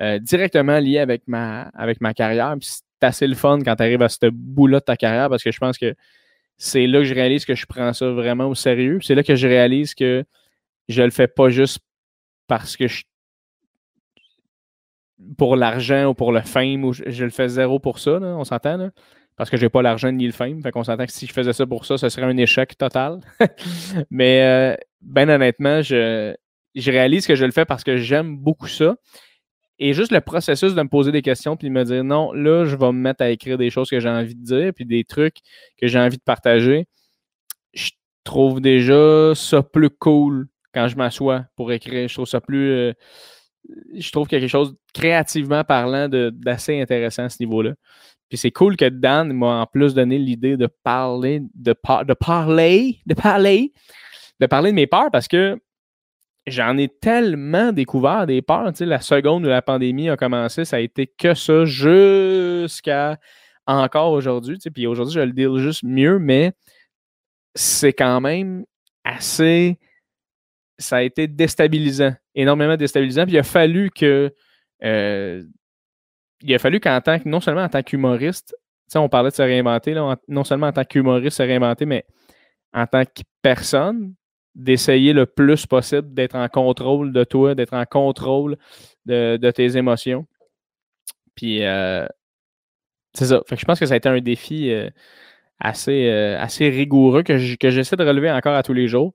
euh, 0.00 0.18
directement 0.18 0.78
liés 0.78 0.98
avec 0.98 1.22
ma, 1.26 1.62
avec 1.74 2.00
ma 2.00 2.14
carrière. 2.14 2.54
C'est 2.60 2.82
assez 3.00 3.26
le 3.26 3.34
fun 3.34 3.58
quand 3.64 3.76
tu 3.76 3.82
arrives 3.82 4.02
à 4.02 4.08
ce 4.08 4.26
bout-là 4.30 4.80
de 4.80 4.84
ta 4.84 4.96
carrière 4.96 5.28
parce 5.28 5.42
que 5.42 5.50
je 5.50 5.58
pense 5.58 5.78
que 5.78 5.94
c'est 6.58 6.86
là 6.86 7.00
que 7.00 7.04
je 7.04 7.14
réalise 7.14 7.44
que 7.44 7.54
je 7.54 7.66
prends 7.66 7.92
ça 7.92 8.10
vraiment 8.10 8.46
au 8.46 8.54
sérieux. 8.54 8.98
C'est 9.02 9.14
là 9.14 9.22
que 9.22 9.36
je 9.36 9.46
réalise 9.46 9.94
que 9.94 10.24
je 10.88 11.02
le 11.02 11.10
fais 11.10 11.28
pas 11.28 11.48
juste 11.50 11.80
parce 12.46 12.76
que 12.76 12.88
je 12.88 13.04
pour 15.38 15.56
l'argent 15.56 16.06
ou 16.06 16.14
pour 16.14 16.32
le 16.32 16.40
fame, 16.42 16.84
ou 16.84 16.92
je, 16.92 17.24
le 17.24 17.30
fais 17.30 17.48
zéro 17.48 17.78
pour 17.78 17.98
ça, 17.98 18.12
on 18.20 18.44
s'entend, 18.44 18.90
parce 19.36 19.50
que 19.50 19.56
j'ai 19.56 19.68
pas 19.68 19.82
l'argent 19.82 20.12
ni 20.12 20.26
le 20.26 20.32
fame. 20.32 20.62
Fait 20.62 20.70
qu'on 20.70 20.84
s'entend 20.84 21.06
que 21.06 21.12
si 21.12 21.26
je 21.26 21.32
faisais 21.32 21.52
ça 21.52 21.66
pour 21.66 21.84
ça, 21.84 21.98
ce 21.98 22.08
serait 22.08 22.26
un 22.26 22.36
échec 22.36 22.76
total. 22.76 23.20
Mais 24.10 24.42
euh, 24.42 24.76
ben 25.00 25.28
honnêtement, 25.28 25.82
je, 25.82 26.34
je 26.74 26.90
réalise 26.90 27.26
que 27.26 27.34
je 27.34 27.44
le 27.44 27.52
fais 27.52 27.64
parce 27.64 27.84
que 27.84 27.96
j'aime 27.96 28.36
beaucoup 28.36 28.68
ça. 28.68 28.96
Et 29.78 29.92
juste 29.92 30.12
le 30.12 30.20
processus 30.20 30.74
de 30.74 30.82
me 30.82 30.88
poser 30.88 31.12
des 31.12 31.22
questions 31.22 31.56
puis 31.56 31.68
de 31.68 31.72
me 31.72 31.84
dire 31.84 32.02
non, 32.02 32.32
là, 32.32 32.64
je 32.64 32.76
vais 32.76 32.86
me 32.92 32.98
mettre 32.98 33.22
à 33.22 33.30
écrire 33.30 33.58
des 33.58 33.70
choses 33.70 33.90
que 33.90 34.00
j'ai 34.00 34.08
envie 34.08 34.34
de 34.34 34.42
dire 34.42 34.72
puis 34.74 34.86
des 34.86 35.04
trucs 35.04 35.38
que 35.78 35.86
j'ai 35.86 35.98
envie 35.98 36.16
de 36.16 36.22
partager. 36.22 36.86
Je 37.74 37.90
trouve 38.24 38.60
déjà 38.60 39.34
ça 39.34 39.62
plus 39.62 39.90
cool 39.90 40.48
quand 40.72 40.88
je 40.88 40.96
m'assois 40.96 41.44
pour 41.56 41.72
écrire. 41.72 42.08
Je 42.08 42.14
trouve 42.14 42.26
ça 42.26 42.40
plus. 42.40 42.70
Euh, 42.70 42.92
je 43.94 44.10
trouve 44.12 44.28
quelque 44.28 44.48
chose 44.48 44.74
créativement 44.94 45.64
parlant 45.64 46.08
d'assez 46.08 46.80
intéressant 46.80 47.24
à 47.24 47.28
ce 47.28 47.38
niveau-là. 47.40 47.74
Puis 48.28 48.38
c'est 48.38 48.50
cool 48.50 48.76
que 48.76 48.88
Dan 48.88 49.32
m'a 49.32 49.60
en 49.60 49.66
plus 49.66 49.94
donné 49.94 50.18
l'idée 50.18 50.56
de 50.56 50.68
parler, 50.82 51.40
de, 51.54 51.74
de 52.04 52.14
parler, 52.14 53.00
de 53.06 53.14
parler, 53.14 53.72
de 54.40 54.46
parler 54.46 54.70
de 54.70 54.74
mes 54.74 54.86
peurs 54.86 55.10
parce 55.12 55.28
que 55.28 55.58
j'en 56.46 56.76
ai 56.76 56.88
tellement 56.88 57.72
découvert 57.72 58.26
des 58.26 58.42
peurs. 58.42 58.72
Tu 58.72 58.78
sais, 58.78 58.86
la 58.86 59.00
seconde 59.00 59.44
où 59.44 59.48
la 59.48 59.62
pandémie 59.62 60.08
a 60.08 60.16
commencé, 60.16 60.64
ça 60.64 60.76
a 60.76 60.80
été 60.80 61.06
que 61.06 61.34
ça 61.34 61.64
jusqu'à 61.64 63.18
encore 63.66 64.12
aujourd'hui. 64.12 64.56
Tu 64.56 64.62
sais, 64.62 64.70
puis 64.70 64.86
aujourd'hui, 64.86 65.14
je 65.14 65.20
le 65.20 65.32
dis 65.32 65.46
juste 65.60 65.82
mieux, 65.82 66.18
mais 66.18 66.52
c'est 67.54 67.92
quand 67.92 68.20
même 68.20 68.64
assez 69.04 69.78
ça 70.78 70.96
a 70.96 71.02
été 71.02 71.26
déstabilisant, 71.26 72.14
énormément 72.34 72.76
déstabilisant. 72.76 73.24
Puis 73.24 73.34
il 73.34 73.38
a 73.38 73.42
fallu 73.42 73.90
que. 73.90 74.34
Euh, 74.84 75.42
il 76.42 76.54
a 76.54 76.58
fallu 76.58 76.80
qu'en 76.80 77.00
tant 77.00 77.18
que, 77.18 77.28
non 77.28 77.40
seulement 77.40 77.62
en 77.62 77.68
tant 77.68 77.82
qu'humoriste, 77.82 78.54
on 78.94 79.08
parlait 79.08 79.30
de 79.30 79.34
se 79.34 79.42
réinventer, 79.42 79.94
là, 79.94 80.16
non 80.28 80.44
seulement 80.44 80.66
en 80.66 80.72
tant 80.72 80.84
qu'humoriste, 80.84 81.38
se 81.38 81.42
réinventer, 81.42 81.86
mais 81.86 82.04
en 82.74 82.86
tant 82.86 83.04
que 83.04 83.22
personne, 83.40 84.14
d'essayer 84.56 85.12
le 85.12 85.26
plus 85.26 85.66
possible 85.66 86.14
d'être 86.14 86.34
en 86.34 86.48
contrôle 86.48 87.12
de 87.12 87.24
toi, 87.24 87.54
d'être 87.54 87.74
en 87.74 87.84
contrôle 87.84 88.56
de, 89.04 89.50
tes 89.50 89.76
émotions. 89.76 90.26
Puis, 91.36 91.62
euh, 91.62 92.06
c'est 93.14 93.26
ça. 93.26 93.42
je 93.50 93.64
pense 93.64 93.78
que 93.78 93.86
ça 93.86 93.94
a 93.94 93.96
été 93.98 94.08
un 94.08 94.20
défi 94.20 94.70
euh, 94.72 94.90
assez, 95.60 96.08
euh, 96.08 96.40
assez 96.40 96.70
rigoureux 96.70 97.22
que, 97.22 97.36
j'essaie 97.36 97.96
de 97.96 98.04
relever 98.04 98.30
encore 98.30 98.56
à 98.56 98.62
tous 98.62 98.72
les 98.72 98.88
jours. 98.88 99.12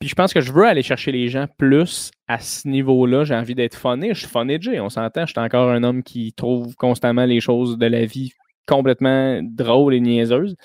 Puis 0.00 0.10
je 0.10 0.14
pense 0.14 0.34
que 0.34 0.42
je 0.42 0.52
veux 0.52 0.66
aller 0.66 0.82
chercher 0.82 1.10
les 1.10 1.28
gens 1.28 1.46
plus 1.56 2.10
à 2.28 2.38
ce 2.38 2.68
niveau-là. 2.68 3.24
J'ai 3.24 3.34
envie 3.34 3.54
d'être 3.54 3.76
funné. 3.78 4.12
Je 4.12 4.20
suis 4.20 4.28
funné 4.28 4.58
Jay, 4.60 4.78
on 4.78 4.90
s'entend. 4.90 5.24
Je 5.24 5.32
suis 5.32 5.40
encore 5.40 5.70
un 5.70 5.82
homme 5.84 6.02
qui 6.02 6.34
trouve 6.34 6.74
constamment 6.76 7.24
les 7.24 7.40
choses 7.40 7.78
de 7.78 7.86
la 7.86 8.04
vie 8.04 8.32
complètement 8.66 9.40
drôles 9.42 9.94
et 9.94 10.00
niaiseuses. 10.00 10.56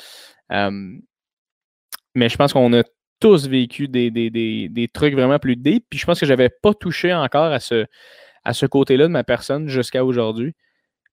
mais 0.49 2.27
je 2.27 2.35
pense 2.35 2.51
qu'on 2.51 2.73
a 2.73 2.83
tous 3.21 3.47
vécu 3.47 3.87
des, 3.87 4.89
trucs 4.93 5.13
vraiment 5.13 5.39
plus 5.39 5.55
deep. 5.55 5.85
Puis 5.89 5.99
je 5.99 6.05
pense 6.05 6.19
que 6.19 6.25
je 6.25 6.33
n'avais 6.33 6.49
pas 6.49 6.73
touché 6.73 7.13
encore 7.13 7.53
à 7.53 7.61
ce, 7.61 7.85
à 8.43 8.53
ce 8.53 8.65
côté-là 8.65 9.05
de 9.05 9.11
ma 9.11 9.23
personne 9.23 9.69
jusqu'à 9.69 10.03
aujourd'hui. 10.03 10.53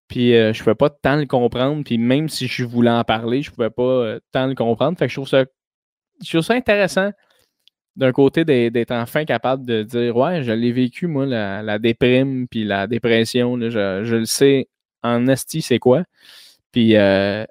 Puis 0.09 0.35
euh, 0.35 0.53
je 0.53 0.61
ne 0.61 0.65
pouvais 0.65 0.75
pas 0.75 0.91
tant 0.91 1.17
le 1.17 1.27
comprendre. 1.27 1.85
Puis 1.85 1.99
même 1.99 2.29
si 2.29 2.49
je 2.49 2.65
voulais 2.65 2.91
en 2.91 3.05
parler, 3.05 3.43
je 3.43 3.51
ne 3.51 3.55
pouvais 3.55 3.71
pas 3.71 3.83
euh, 3.83 4.21
tant 4.33 4.47
le 4.47 4.55
comprendre. 4.55 4.99
Fait 4.99 5.07
que 5.07 5.11
je 5.11 5.17
trouve 5.17 5.29
ça, 5.29 5.45
je 6.25 6.31
trouve 6.31 6.43
ça 6.43 6.55
intéressant 6.55 7.11
d'un 7.97 8.13
côté 8.13 8.45
d'être 8.45 8.93
enfin 8.93 9.25
capable 9.25 9.67
de 9.67 9.83
dire 9.83 10.17
Ouais, 10.17 10.43
je 10.43 10.53
l'ai 10.53 10.73
vécu, 10.73 11.09
moi, 11.09 11.27
la, 11.27 11.79
déprime, 11.79 12.49
puis 12.49 12.65
la 12.65 12.87
dépression. 12.87 13.59
je, 13.61 14.15
le 14.17 14.25
sais 14.25 14.69
en 15.03 15.27
esti, 15.29 15.63
c'est 15.63 15.79
quoi. 15.79 16.05
Puis 16.73 16.97
euh, 16.97 17.45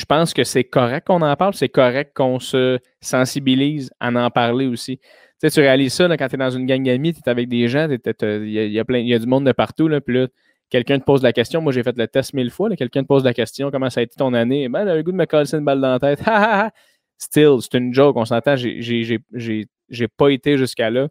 je 0.00 0.06
pense 0.06 0.32
que 0.32 0.44
c'est 0.44 0.64
correct 0.64 1.06
qu'on 1.06 1.22
en 1.22 1.36
parle, 1.36 1.54
c'est 1.54 1.68
correct 1.68 2.12
qu'on 2.14 2.38
se 2.40 2.78
sensibilise 3.00 3.90
à 4.00 4.10
en 4.10 4.30
parler 4.30 4.66
aussi. 4.66 4.98
Tu 4.98 5.06
sais, 5.38 5.50
tu 5.50 5.60
réalises 5.60 5.92
ça 5.92 6.08
quand 6.16 6.28
tu 6.28 6.34
es 6.34 6.38
dans 6.38 6.50
une 6.50 6.66
gang 6.66 6.82
d'amis, 6.82 7.12
tu 7.12 7.20
es 7.20 7.28
avec 7.28 7.48
des 7.48 7.68
gens, 7.68 7.86
il 7.88 8.48
y, 8.48 8.72
y 8.72 9.14
a 9.14 9.18
du 9.18 9.26
monde 9.26 9.46
de 9.46 9.52
partout, 9.52 9.90
puis 10.04 10.14
là, 10.14 10.26
quelqu'un 10.70 10.98
te 10.98 11.04
pose 11.04 11.22
la 11.22 11.32
question. 11.32 11.60
Moi, 11.60 11.72
j'ai 11.72 11.82
fait 11.82 11.96
le 11.98 12.08
test 12.08 12.32
mille 12.32 12.50
fois. 12.50 12.74
Quelqu'un 12.76 13.02
te 13.02 13.08
pose 13.08 13.24
la 13.24 13.34
question 13.34 13.70
comment 13.70 13.90
ça 13.90 14.00
a 14.00 14.02
été 14.04 14.14
ton 14.16 14.32
année? 14.32 14.68
Ben, 14.68 14.84
le 14.84 15.02
goût 15.02 15.12
de 15.12 15.16
me 15.16 15.26
coller 15.26 15.52
une 15.52 15.64
balle 15.64 15.80
dans 15.80 15.98
la 15.98 15.98
tête. 15.98 16.22
Still, 17.18 17.56
c'est 17.60 17.76
une 17.76 17.92
joke, 17.92 18.16
on 18.16 18.24
s'entend. 18.24 18.54
J'ai 18.56 20.08
pas 20.16 20.28
été 20.30 20.56
jusqu'à 20.56 20.88
là. 20.88 21.08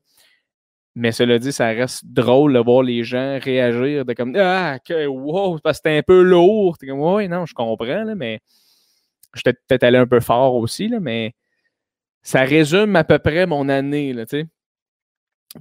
Mais 0.96 1.12
cela 1.12 1.38
dit, 1.38 1.52
ça 1.52 1.68
reste 1.68 2.04
drôle 2.06 2.54
de 2.54 2.60
voir 2.60 2.82
les 2.82 3.04
gens 3.04 3.38
réagir 3.40 4.06
de 4.06 4.14
comme 4.14 4.36
Ah, 4.36 4.80
que, 4.84 5.06
wow, 5.06 5.60
parce 5.60 5.78
que 5.80 5.90
c'était 5.90 5.98
un 6.00 6.02
peu 6.02 6.24
lourd. 6.24 6.78
T'es 6.78 6.88
comme 6.88 7.00
Ouais, 7.00 7.28
non, 7.28 7.46
je 7.46 7.54
comprends, 7.54 8.04
là, 8.04 8.16
mais 8.16 8.40
J'étais 9.36 9.54
peut-être 9.54 9.84
allé 9.84 9.98
un 9.98 10.08
peu 10.08 10.20
fort 10.20 10.56
aussi, 10.56 10.88
là, 10.88 11.00
mais 11.00 11.36
ça 12.22 12.42
résume 12.42 12.96
à 12.96 13.04
peu 13.04 13.20
près 13.20 13.46
mon 13.46 13.70
année. 13.70 14.16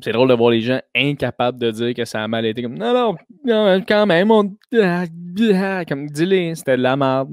C'est 0.03 0.13
drôle 0.13 0.29
de 0.29 0.35
voir 0.35 0.51
les 0.51 0.61
gens 0.61 0.81
incapables 0.95 1.59
de 1.59 1.71
dire 1.71 1.95
que 1.95 2.05
ça 2.05 2.23
a 2.23 2.29
mal 2.29 2.45
été. 2.45 2.63
Comme, 2.63 2.77
non, 2.77 3.17
non, 3.45 3.83
quand 3.87 4.07
même, 4.07 4.31
on. 4.31 4.55
Comme, 4.71 6.11
dis-le, 6.11 6.55
c'était 6.55 6.77
de 6.77 6.83
la 6.83 6.97
merde. 6.97 7.33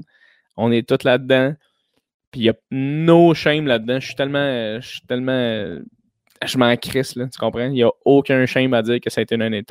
On 0.56 0.72
est 0.72 0.88
tous 0.88 1.04
là-dedans. 1.04 1.54
Puis 2.30 2.40
il 2.40 2.44
y 2.44 2.48
a 2.48 2.54
no 2.70 3.34
shame 3.34 3.66
là-dedans. 3.66 4.00
Je 4.00 4.06
suis 4.06 4.14
tellement. 4.14 4.80
Je 4.80 4.86
suis 4.86 5.00
tellement. 5.02 5.78
Je 6.44 6.58
m'en 6.58 6.76
crisse, 6.76 7.16
là, 7.16 7.26
tu 7.28 7.38
comprends? 7.38 7.66
Il 7.66 7.72
n'y 7.72 7.82
a 7.82 7.90
aucun 8.04 8.44
shame 8.46 8.74
à 8.74 8.82
dire 8.82 9.00
que 9.00 9.10
ça 9.10 9.20
a 9.20 9.22
été 9.22 9.34
une 9.34 9.42
année. 9.42 9.64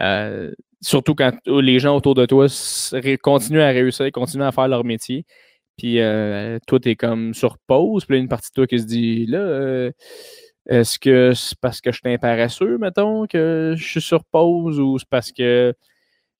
Euh, 0.00 0.52
surtout 0.80 1.14
quand 1.14 1.32
les 1.46 1.78
gens 1.78 1.96
autour 1.96 2.14
de 2.14 2.26
toi 2.26 2.46
continuent 3.22 3.60
à 3.60 3.68
réussir, 3.68 4.10
continuent 4.12 4.44
à 4.44 4.52
faire 4.52 4.68
leur 4.68 4.84
métier. 4.84 5.24
Puis 5.76 6.00
euh, 6.00 6.58
toi, 6.66 6.80
t'es 6.80 6.96
comme 6.96 7.34
sur 7.34 7.58
pause. 7.58 8.04
Puis 8.04 8.16
là, 8.16 8.20
une 8.20 8.28
partie 8.28 8.50
de 8.50 8.54
toi 8.54 8.66
qui 8.66 8.78
se 8.78 8.86
dit 8.86 9.26
là, 9.26 9.38
euh, 9.38 9.90
est-ce 10.68 10.98
que 10.98 11.32
c'est 11.34 11.58
parce 11.60 11.80
que 11.80 11.92
je 11.92 12.00
suis 12.02 12.18
paresseux, 12.18 12.78
mettons, 12.78 13.26
que 13.26 13.74
je 13.76 13.84
suis 13.84 14.00
sur 14.00 14.24
pause 14.24 14.80
ou 14.80 14.98
c'est 14.98 15.08
parce 15.08 15.32
que 15.32 15.74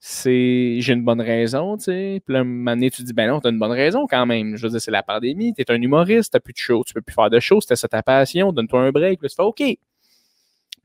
c'est 0.01 0.81
j'ai 0.81 0.93
une 0.93 1.05
bonne 1.05 1.20
raison, 1.20 1.77
tu 1.78 1.85
sais? 1.85 2.23
Puis 2.24 2.35
là, 2.35 2.40
un 2.40 2.44
moment 2.44 2.73
donné, 2.73 2.90
tu 2.90 3.02
dis 3.02 3.12
ben 3.15 3.28
non, 3.28 3.40
t'as 3.40 3.51
une 3.51 3.59
bonne 3.59 3.73
raison 3.73 4.06
quand 4.06 4.27
même. 4.27 4.56
Je 4.56 4.62
veux 4.62 4.70
dire, 4.70 4.81
c'est 4.81 4.90
la 4.90 5.02
pandémie, 5.02 5.55
t'es 5.55 5.70
un 5.70 5.81
humoriste, 5.81 6.32
t'as 6.32 6.40
plus 6.40 6.52
de 6.52 6.59
show, 6.59 6.85
tu 6.86 6.94
peux 6.94 7.01
plus 7.02 7.15
faire 7.15 7.31
de 7.31 7.40
show, 7.40 7.61
c'était 7.61 7.77
ça 7.77 7.89
ta 7.89 8.02
passion, 8.02 8.52
donne-toi 8.52 8.81
un 8.81 8.93
break. 8.93 9.20
Puis 9.20 9.27
là, 9.27 9.28
tu 9.31 9.36
fais 9.36 9.43
OK. 9.43 9.56
Puis 9.56 9.78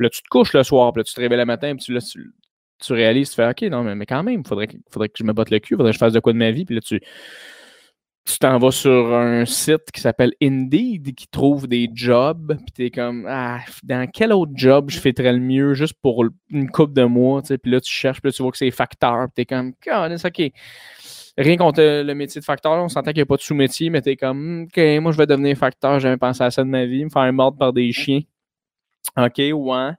là, 0.06 0.10
tu 0.10 0.22
te 0.22 0.28
couches 0.30 0.54
le 0.54 0.64
soir, 0.64 0.94
puis 0.94 1.02
là, 1.02 1.04
tu 1.04 1.14
te 1.14 1.20
réveilles 1.20 1.38
le 1.38 1.46
matin, 1.46 1.76
puis 1.76 1.94
là, 1.94 2.00
tu, 2.00 2.32
tu 2.80 2.94
réalises, 2.94 3.30
tu 3.30 3.36
fais 3.36 3.50
OK, 3.50 3.62
non, 3.64 3.84
mais, 3.84 3.96
mais 3.96 4.06
quand 4.06 4.24
même, 4.24 4.46
faudrait, 4.46 4.70
faudrait 4.90 5.10
que 5.10 5.18
je 5.18 5.26
me 5.26 5.34
batte 5.34 5.50
le 5.50 5.60
cul, 5.60 5.76
faudrait 5.76 5.92
que 5.92 5.96
je 5.96 6.00
fasse 6.00 6.14
de 6.14 6.22
quoi 6.22 6.32
de 6.32 6.38
ma 6.38 6.52
vie. 6.52 6.64
Puis 6.64 6.76
là, 6.76 6.82
tu 6.82 7.02
tu 8.26 8.38
t'en 8.38 8.60
vas 8.60 8.72
sur 8.72 9.14
un 9.14 9.46
site 9.46 9.92
qui 9.94 10.02
s'appelle 10.02 10.34
Indeed 10.42 11.16
qui 11.16 11.28
trouve 11.28 11.68
des 11.68 11.90
jobs, 11.94 12.56
puis 12.58 12.72
t'es 12.74 12.92
comme 12.92 13.26
ah, 13.28 13.60
dans 13.84 14.08
quel 14.08 14.32
autre 14.34 14.52
job 14.54 14.90
je 14.90 15.00
ferais 15.00 15.34
le 15.34 15.40
mieux 15.40 15.74
juste 15.74 15.96
pour 16.02 16.24
une 16.50 16.70
coupe 16.70 16.94
de 16.94 17.04
mois, 17.04 17.42
tu 17.42 17.48
sais, 17.48 17.58
puis 17.58 17.72
là 17.72 17.82
tu 17.82 17.92
cherches, 17.92 18.22
puis 18.22 18.30
là, 18.30 18.34
tu 18.34 18.44
vois 18.44 18.52
que 18.52 18.58
c'est 18.58 18.72
facteur, 18.72 19.26
puis 19.28 19.46
t'es 19.46 19.46
comme 19.46 19.74
c'est 19.84 20.26
ok. 20.26 20.52
Rien 21.38 21.58
contre 21.58 21.82
le 21.82 22.14
métier 22.14 22.42
de 22.42 22.46
facteur, 22.46 22.74
on 22.74 22.90
s'entend 22.90 23.12
qu'il 23.12 23.20
n'y 23.20 23.24
a 23.24 23.26
pas 23.26 23.38
de 23.38 23.42
sous-métier, 23.42 23.90
mais 23.90 24.02
t'es 24.02 24.16
comme 24.16 24.64
OK, 24.64 24.78
moi 25.02 25.12
je 25.12 25.18
vais 25.18 25.26
devenir 25.26 25.58
facteur, 25.58 26.00
j'ai 26.00 26.16
pensé 26.18 26.44
à 26.44 26.52
ça 26.52 26.64
de 26.64 26.70
ma 26.70 26.86
vie, 26.86 27.06
me 27.06 27.10
faire 27.10 27.32
mordre 27.34 27.58
par 27.58 27.74
des 27.74 27.92
chiens. 27.92 28.22
OK, 29.18 29.38
ouais. 29.38 29.92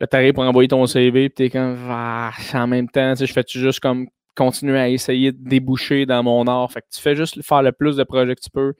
Là, 0.00 0.06
t'arrives 0.08 0.34
pour 0.34 0.44
envoyer 0.44 0.68
ton 0.68 0.86
CV, 0.86 1.28
puis 1.28 1.34
t'es 1.34 1.50
comme, 1.50 1.78
ah, 1.88 2.32
en 2.52 2.66
même 2.66 2.88
temps, 2.88 3.14
je 3.14 3.26
fais-tu 3.26 3.58
juste 3.60 3.80
comme 3.80 4.08
continuer 4.34 4.78
à 4.78 4.88
essayer 4.88 5.32
de 5.32 5.38
déboucher 5.38 6.06
dans 6.06 6.22
mon 6.22 6.46
art. 6.46 6.70
Fait 6.72 6.80
que 6.80 6.86
tu 6.92 7.00
fais 7.00 7.16
juste 7.16 7.42
faire 7.42 7.62
le 7.62 7.72
plus 7.72 7.96
de 7.96 8.04
projets 8.04 8.34
que 8.34 8.40
tu 8.40 8.50
peux. 8.50 8.74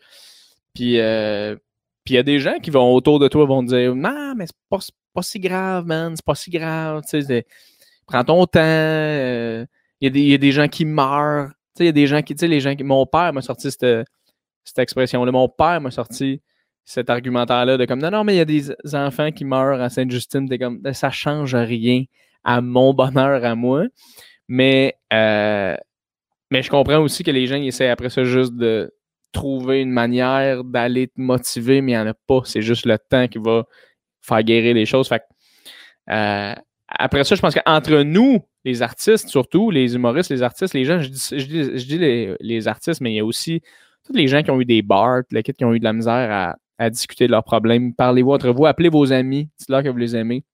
Puis 0.75 0.99
euh, 1.01 1.57
il 2.07 2.15
y 2.15 2.19
a 2.19 2.23
des 2.23 2.39
gens 2.39 2.59
qui 2.61 2.71
vont 2.71 2.93
autour 2.95 3.19
de 3.19 3.29
toi 3.29 3.47
vont 3.47 3.63
dire 3.63 3.95
Non, 3.95 4.35
mais 4.37 4.47
c'est 4.47 4.57
pas, 4.69 4.79
pas 5.13 5.23
si 5.23 5.41
grave, 5.41 5.87
man, 5.87 6.15
c'est 6.17 6.25
pas 6.25 6.35
si 6.35 6.51
grave. 6.51 7.03
prends 8.07 8.25
ton 8.25 8.47
temps. 8.47 8.61
Euh, 8.61 9.65
il 10.01 10.17
y, 10.17 10.35
a 10.35 10.39
des 10.39 10.53
gens 10.53 10.69
qui 10.69 10.85
meurent. 10.85 11.51
Il 11.79 11.87
y 11.87 11.89
a 11.89 11.93
des 11.93 12.07
gens 12.07 12.21
qui, 12.23 12.35
les 12.35 12.61
gens 12.61 12.75
qui. 12.75 12.85
Mon 12.85 13.07
père 13.07 13.33
m'a 13.33 13.41
sorti 13.41 13.71
cette, 13.71 14.07
cette 14.65 14.79
expression-là. 14.79 15.33
Mon 15.33 15.49
père 15.49 15.81
m'a 15.81 15.91
sorti 15.91 16.43
cet 16.85 17.09
argumentaire-là 17.09 17.79
de 17.79 17.85
comme 17.87 18.01
non, 18.01 18.11
non, 18.11 18.25
mais 18.25 18.35
il 18.35 18.39
y 18.39 18.41
a 18.41 18.45
des 18.45 18.71
enfants 18.95 19.31
qui 19.33 19.45
meurent 19.45 19.81
à 19.81 19.89
Sainte-Justine. 19.89 20.47
comme 20.59 20.83
ça 20.93 21.11
change 21.11 21.55
rien 21.55 22.05
à 22.45 22.61
mon 22.61 22.93
bonheur 22.93 23.45
à 23.45 23.55
moi. 23.55 23.85
Mais, 24.49 24.97
euh, 25.13 25.77
mais 26.51 26.63
je 26.63 26.71
comprends 26.71 26.99
aussi 26.99 27.23
que 27.25 27.31
les 27.31 27.47
gens 27.47 27.57
essaient 27.57 27.89
après 27.89 28.11
ça 28.11 28.25
juste 28.25 28.55
de 28.55 28.93
trouver 29.33 29.83
une 29.83 29.91
manière 29.91 30.65
d'aller 30.65 31.09
te 31.09 31.21
motiver, 31.21 31.81
mais 31.81 31.93
il 31.93 31.95
n'y 31.97 32.01
en 32.01 32.07
a 32.07 32.15
pas. 32.15 32.41
C'est 32.45 32.63
juste 32.63 32.87
le 32.87 32.99
temps 32.99 33.27
qui 33.29 33.39
va 33.39 33.65
faire 34.23 34.43
guérir 34.43 34.75
les 34.75 34.87
choses. 34.87 35.11
Euh, 36.11 36.55
après 36.89 37.25
ça, 37.25 37.35
je 37.35 37.41
pense 37.41 37.55
qu'entre 37.55 38.03
nous, 38.03 38.41
les 38.65 38.83
artistes, 38.83 39.29
surtout 39.29 39.71
les 39.71 39.95
humoristes, 39.95 40.31
les 40.31 40.43
artistes, 40.43 40.75
les 40.75 40.85
gens, 40.85 41.01
je 41.01 41.09
dis, 41.09 41.99
les, 42.41 42.69
artistes, 42.69 43.01
mais 43.01 43.13
il 43.13 43.17
y 43.17 43.21
a 43.21 43.25
aussi 43.25 43.61
tous 44.07 44.13
les 44.13 44.29
gens 44.29 44.43
qui 44.43 44.51
ont 44.51 44.61
eu 44.61 44.65
des 44.65 44.83
bars, 44.83 45.23
les 45.31 45.43
qui 45.43 45.65
ont 45.65 45.75
eu 45.75 45.81
de 45.81 45.85
la 45.85 45.93
misère 45.93 46.31
à, 46.31 46.57
à 46.79 46.91
discuter 46.91 47.27
de 47.27 47.33
leurs 47.33 47.45
problèmes. 47.45 47.95
Parlez-vous 47.95 48.33
entre 48.33 48.51
vous, 48.51 48.67
appelez 48.67 48.89
vos 48.89 49.13
amis, 49.13 49.49
dites-leur 49.59 49.83
que 49.83 49.89
vous 49.89 49.99
les 49.99 50.15
aimez 50.15 50.45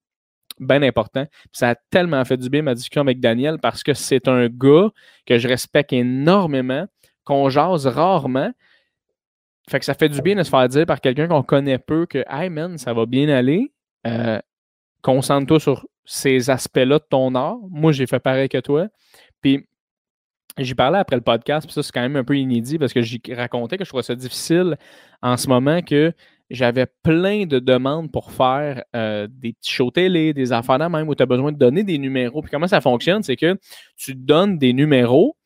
bien 0.61 0.83
important. 0.83 1.27
ça 1.53 1.71
a 1.71 1.75
tellement 1.91 2.25
fait 2.25 2.37
du 2.37 2.49
bien 2.49 2.63
ma 2.63 2.75
discussion 2.75 3.03
avec 3.03 3.21
Daniel 3.21 3.59
parce 3.59 3.83
que 3.83 3.95
c'est 3.95 4.29
un 4.29 4.49
gars 4.49 4.91
que 5.27 5.39
je 5.39 5.49
respecte 5.49 5.93
énormément, 5.93 6.87
qu'on 7.25 7.49
jase 7.49 7.87
rarement. 7.87 8.53
Fait 9.69 9.79
que 9.79 9.85
ça 9.85 9.95
fait 9.95 10.09
du 10.09 10.21
bien 10.23 10.37
de 10.37 10.43
se 10.43 10.51
faire 10.51 10.69
dire 10.69 10.87
par 10.87 11.01
quelqu'un 11.01 11.29
qu'on 11.29 11.43
connaît 11.43 11.79
peu 11.79 12.07
que 12.07 12.25
Hey 12.29 12.51
man, 12.51 12.79
ça 12.79 12.93
va 12.93 13.07
bien 13.07 13.29
aller. 13.29 13.73
Euh, 14.07 14.41
concentre-toi 15.03 15.61
sur 15.61 15.87
ces 16.05 16.51
aspects-là 16.51 16.99
de 16.99 17.05
ton 17.09 17.35
art. 17.35 17.59
Moi, 17.71 17.93
j'ai 17.93 18.07
fait 18.07 18.19
pareil 18.19 18.49
que 18.49 18.59
toi. 18.59 18.89
Puis 19.41 19.67
J'y 20.59 20.75
parlais 20.75 20.99
après 20.99 21.17
le 21.17 21.23
podcast, 21.23 21.67
puis 21.67 21.75
ça, 21.75 21.83
c'est 21.83 21.93
quand 21.93 22.01
même 22.01 22.17
un 22.17 22.25
peu 22.25 22.37
inédit 22.37 22.79
parce 22.79 22.93
que 22.93 23.03
j'y 23.03 23.21
racontais 23.33 23.79
que 23.79 23.85
je 23.85 23.89
trouvais 23.89 24.03
ça 24.03 24.15
difficile 24.15 24.77
en 25.23 25.37
ce 25.37 25.49
moment 25.49 25.81
que 25.81 26.13
j'avais 26.51 26.87
plein 27.03 27.47
de 27.47 27.61
demandes 27.61 28.11
pour 28.11 28.33
faire 28.33 28.83
euh, 28.97 29.29
des 29.31 29.53
petits 29.53 29.73
shows 29.73 29.93
télé, 29.93 30.35
des 30.35 30.53
affaires 30.53 30.79
de 30.79 30.85
même 30.87 31.09
où 31.09 31.15
tu 31.15 31.23
as 31.23 31.27
besoin 31.27 31.53
de 31.53 31.57
donner 31.57 31.85
des 31.85 31.99
numéros. 31.99 32.43
Puis 32.43 32.51
comment 32.51 32.67
ça 32.67 32.81
fonctionne, 32.81 33.23
c'est 33.23 33.37
que 33.37 33.57
tu 33.97 34.15
donnes 34.15 34.59
des 34.59 34.73
numéros 34.73 35.37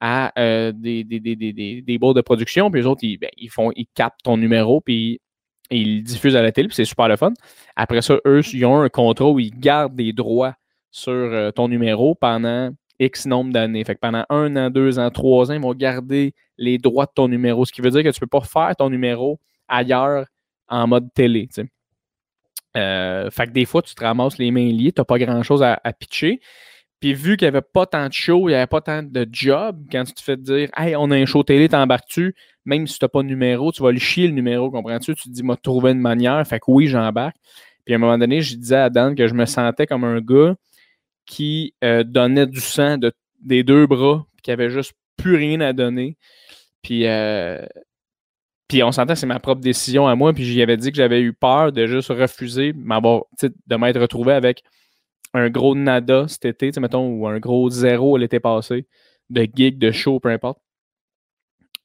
à 0.00 0.32
euh, 0.38 0.72
des, 0.72 1.04
des, 1.04 1.20
des, 1.20 1.36
des, 1.36 1.82
de 1.82 2.20
production, 2.20 2.70
puis 2.70 2.80
les 2.80 2.86
autres, 2.86 3.04
ils, 3.04 3.18
ben, 3.18 3.30
ils, 3.36 3.50
font, 3.50 3.70
ils 3.76 3.86
captent 3.94 4.20
ton 4.24 4.36
numéro, 4.36 4.80
puis 4.80 5.20
ils 5.70 5.98
le 5.98 6.02
diffusent 6.02 6.36
à 6.36 6.42
la 6.42 6.52
télé, 6.52 6.68
puis 6.68 6.74
c'est 6.74 6.84
super 6.84 7.08
le 7.08 7.16
fun. 7.16 7.32
Après 7.76 8.02
ça, 8.02 8.18
eux, 8.26 8.40
ils 8.52 8.64
ont 8.64 8.80
un 8.80 8.88
contrat 8.88 9.30
où 9.30 9.38
ils 9.38 9.56
gardent 9.58 9.96
des 9.96 10.12
droits 10.12 10.54
sur 10.90 11.12
euh, 11.12 11.50
ton 11.50 11.68
numéro 11.68 12.14
pendant 12.14 12.70
X 12.98 13.26
nombre 13.26 13.52
d'années. 13.52 13.84
Fait 13.84 13.94
que 13.94 14.00
pendant 14.00 14.24
un 14.28 14.56
an, 14.56 14.70
deux 14.70 14.98
ans, 14.98 15.10
trois 15.10 15.50
ans, 15.50 15.54
ils 15.54 15.60
vont 15.60 15.74
garder 15.74 16.34
les 16.58 16.78
droits 16.78 17.06
de 17.06 17.12
ton 17.14 17.28
numéro. 17.28 17.64
Ce 17.64 17.72
qui 17.72 17.80
veut 17.80 17.90
dire 17.90 18.02
que 18.02 18.08
tu 18.08 18.16
ne 18.16 18.26
peux 18.26 18.26
pas 18.26 18.40
faire 18.40 18.74
ton 18.76 18.90
numéro 18.90 19.40
ailleurs 19.68 20.26
en 20.68 20.86
mode 20.86 21.12
télé. 21.14 21.48
Euh, 22.76 23.30
fait 23.30 23.46
que 23.46 23.52
des 23.52 23.64
fois, 23.64 23.82
tu 23.82 23.94
te 23.94 24.02
ramasses 24.02 24.38
les 24.38 24.50
mains 24.50 24.70
liées, 24.70 24.92
tu 24.92 25.00
n'as 25.00 25.04
pas 25.04 25.18
grand-chose 25.18 25.62
à, 25.62 25.78
pitcher. 25.98 26.40
Puis 27.00 27.12
vu 27.12 27.36
qu'il 27.36 27.46
n'y 27.46 27.56
avait 27.56 27.60
pas 27.60 27.86
tant 27.86 28.08
de 28.08 28.12
show, 28.12 28.48
il 28.48 28.52
n'y 28.52 28.54
avait 28.54 28.66
pas 28.66 28.80
tant 28.80 29.02
de 29.02 29.28
job, 29.30 29.84
quand 29.92 30.04
tu 30.04 30.14
te 30.14 30.22
fais 30.22 30.36
dire 30.36 30.70
Hey, 30.76 30.96
on 30.96 31.10
a 31.10 31.16
un 31.16 31.26
show 31.26 31.42
télé, 31.42 31.68
t'embarques-tu? 31.68 32.34
Même 32.64 32.86
si 32.86 32.98
tu 32.98 33.04
n'as 33.04 33.08
pas 33.08 33.22
de 33.22 33.28
numéro, 33.28 33.72
tu 33.72 33.82
vas 33.82 33.92
le 33.92 33.98
chier 33.98 34.26
le 34.26 34.32
numéro, 34.32 34.70
comprends-tu? 34.70 35.14
Tu 35.14 35.24
te 35.24 35.28
dis, 35.28 35.42
m'a 35.42 35.56
trouvé 35.56 35.90
une 35.90 36.00
manière. 36.00 36.46
Fait 36.46 36.58
que 36.58 36.64
oui, 36.68 36.86
j'embarque. 36.86 37.36
Puis 37.84 37.94
à 37.94 37.96
un 37.96 38.00
moment 38.00 38.16
donné, 38.16 38.40
je 38.40 38.56
disais 38.56 38.76
à 38.76 38.90
Dan 38.90 39.14
que 39.14 39.26
je 39.26 39.34
me 39.34 39.44
sentais 39.44 39.86
comme 39.86 40.04
un 40.04 40.20
gars 40.20 40.54
qui 41.26 41.74
euh, 41.82 42.04
donnait 42.04 42.46
du 42.46 42.60
sang 42.60 42.98
de, 42.98 43.12
des 43.40 43.62
deux 43.62 43.86
bras, 43.86 44.26
puis 44.36 44.42
qui 44.42 44.50
avait 44.50 44.70
juste 44.70 44.92
plus 45.16 45.36
rien 45.36 45.60
à 45.60 45.72
donner. 45.72 46.16
Puis, 46.82 47.06
euh, 47.06 47.64
puis 48.68 48.82
on 48.82 48.90
que 48.90 49.14
c'est 49.14 49.26
ma 49.26 49.40
propre 49.40 49.60
décision 49.60 50.06
à 50.06 50.14
moi. 50.14 50.32
Puis 50.32 50.44
j'y 50.44 50.62
avais 50.62 50.76
dit 50.76 50.90
que 50.90 50.96
j'avais 50.96 51.20
eu 51.20 51.32
peur 51.32 51.72
de 51.72 51.86
juste 51.86 52.08
refuser 52.08 52.72
de 52.72 53.76
m'être 53.76 54.00
retrouvé 54.00 54.32
avec 54.32 54.62
un 55.34 55.50
gros 55.50 55.74
nada 55.74 56.26
cet 56.28 56.44
été, 56.44 56.80
mettons, 56.80 57.08
ou 57.08 57.26
un 57.26 57.38
gros 57.38 57.68
zéro 57.70 58.16
l'été 58.16 58.40
passé, 58.40 58.86
de 59.30 59.46
gig, 59.54 59.78
de 59.78 59.90
show, 59.90 60.20
peu 60.20 60.30
importe. 60.30 60.60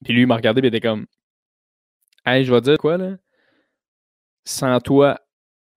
Puis 0.04 0.14
lui, 0.14 0.22
il 0.22 0.26
m'a 0.26 0.36
regardé, 0.36 0.60
et 0.60 0.64
il 0.64 0.68
était 0.68 0.80
comme 0.80 1.06
Hey, 2.24 2.44
je 2.44 2.52
vais 2.52 2.60
dire 2.60 2.78
quoi, 2.78 2.96
là? 2.96 3.16
Sens-toi 4.44 5.18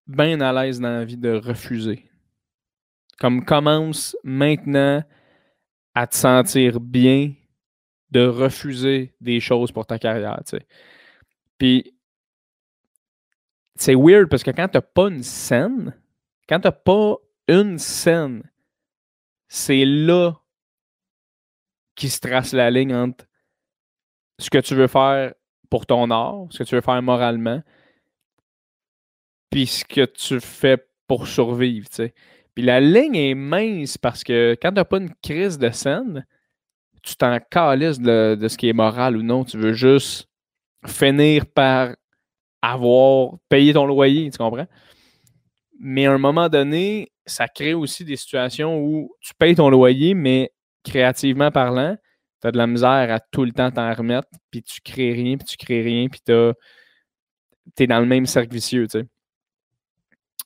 bien 0.07 0.41
à 0.41 0.51
l'aise 0.53 0.79
dans 0.79 0.89
la 0.89 1.05
vie 1.05 1.17
de 1.17 1.31
refuser. 1.31 2.09
Comme 3.19 3.45
commence 3.45 4.17
maintenant 4.23 5.03
à 5.93 6.07
te 6.07 6.15
sentir 6.15 6.79
bien 6.79 7.33
de 8.11 8.25
refuser 8.25 9.15
des 9.21 9.39
choses 9.39 9.71
pour 9.71 9.85
ta 9.85 9.97
carrière, 9.97 10.41
tu 10.45 10.57
sais. 10.57 10.67
Puis, 11.57 11.93
c'est 13.75 13.95
weird 13.95 14.29
parce 14.29 14.43
que 14.43 14.51
quand 14.51 14.67
t'as 14.67 14.81
pas 14.81 15.07
une 15.07 15.23
scène, 15.23 15.95
quand 16.47 16.59
t'as 16.59 16.71
pas 16.71 17.15
une 17.47 17.79
scène, 17.79 18.43
c'est 19.47 19.85
là 19.85 20.33
qui 21.95 22.09
se 22.09 22.19
trace 22.19 22.53
la 22.53 22.69
ligne 22.71 22.93
entre 22.93 23.25
ce 24.39 24.49
que 24.49 24.57
tu 24.59 24.75
veux 24.75 24.87
faire 24.87 25.33
pour 25.69 25.85
ton 25.85 26.09
art, 26.11 26.47
ce 26.51 26.59
que 26.59 26.63
tu 26.63 26.75
veux 26.75 26.81
faire 26.81 27.01
moralement, 27.01 27.61
puis 29.49 29.67
ce 29.67 29.85
que 29.85 30.05
tu 30.05 30.39
fais 30.39 30.83
pour 31.07 31.27
survivre. 31.27 31.87
Puis 32.55 32.63
la 32.63 32.79
ligne 32.79 33.15
est 33.15 33.35
mince 33.35 33.97
parce 33.97 34.23
que 34.23 34.55
quand 34.61 34.69
tu 34.69 34.75
n'as 34.75 34.85
pas 34.85 34.97
une 34.97 35.13
crise 35.21 35.57
de 35.57 35.69
scène, 35.71 36.25
tu 37.01 37.15
t'en 37.15 37.37
calisses 37.39 37.99
de, 37.99 38.37
de, 38.39 38.47
ce 38.47 38.57
qui 38.57 38.69
est 38.69 38.73
moral 38.73 39.17
ou 39.17 39.23
non. 39.23 39.43
Tu 39.43 39.57
veux 39.57 39.73
juste 39.73 40.29
finir 40.85 41.45
par 41.45 41.95
avoir 42.61 43.35
payé 43.49 43.73
ton 43.73 43.85
loyer, 43.85 44.29
tu 44.31 44.37
comprends? 44.37 44.67
Mais 45.79 46.05
à 46.05 46.13
un 46.13 46.17
moment 46.17 46.47
donné, 46.47 47.11
ça 47.25 47.47
crée 47.47 47.73
aussi 47.73 48.05
des 48.05 48.15
situations 48.15 48.79
où 48.79 49.11
tu 49.19 49.33
payes 49.33 49.55
ton 49.55 49.69
loyer, 49.69 50.13
mais 50.13 50.51
créativement 50.83 51.51
parlant, 51.51 51.97
tu 52.41 52.47
as 52.47 52.51
de 52.51 52.57
la 52.57 52.67
misère 52.67 53.11
à 53.11 53.19
tout 53.19 53.43
le 53.43 53.51
temps 53.51 53.71
t'en 53.71 53.93
remettre, 53.93 54.27
puis 54.51 54.63
tu 54.63 54.81
crées 54.81 55.13
rien, 55.13 55.37
puis 55.37 55.45
tu 55.45 55.57
crées 55.57 55.81
rien, 55.81 56.07
puis 56.07 56.21
tu 56.25 56.33
es 57.83 57.87
dans 57.87 57.99
le 57.99 58.05
même 58.05 58.25
cercle 58.25 58.53
vicieux, 58.53 58.87
tu 58.87 58.99
sais. 58.99 59.05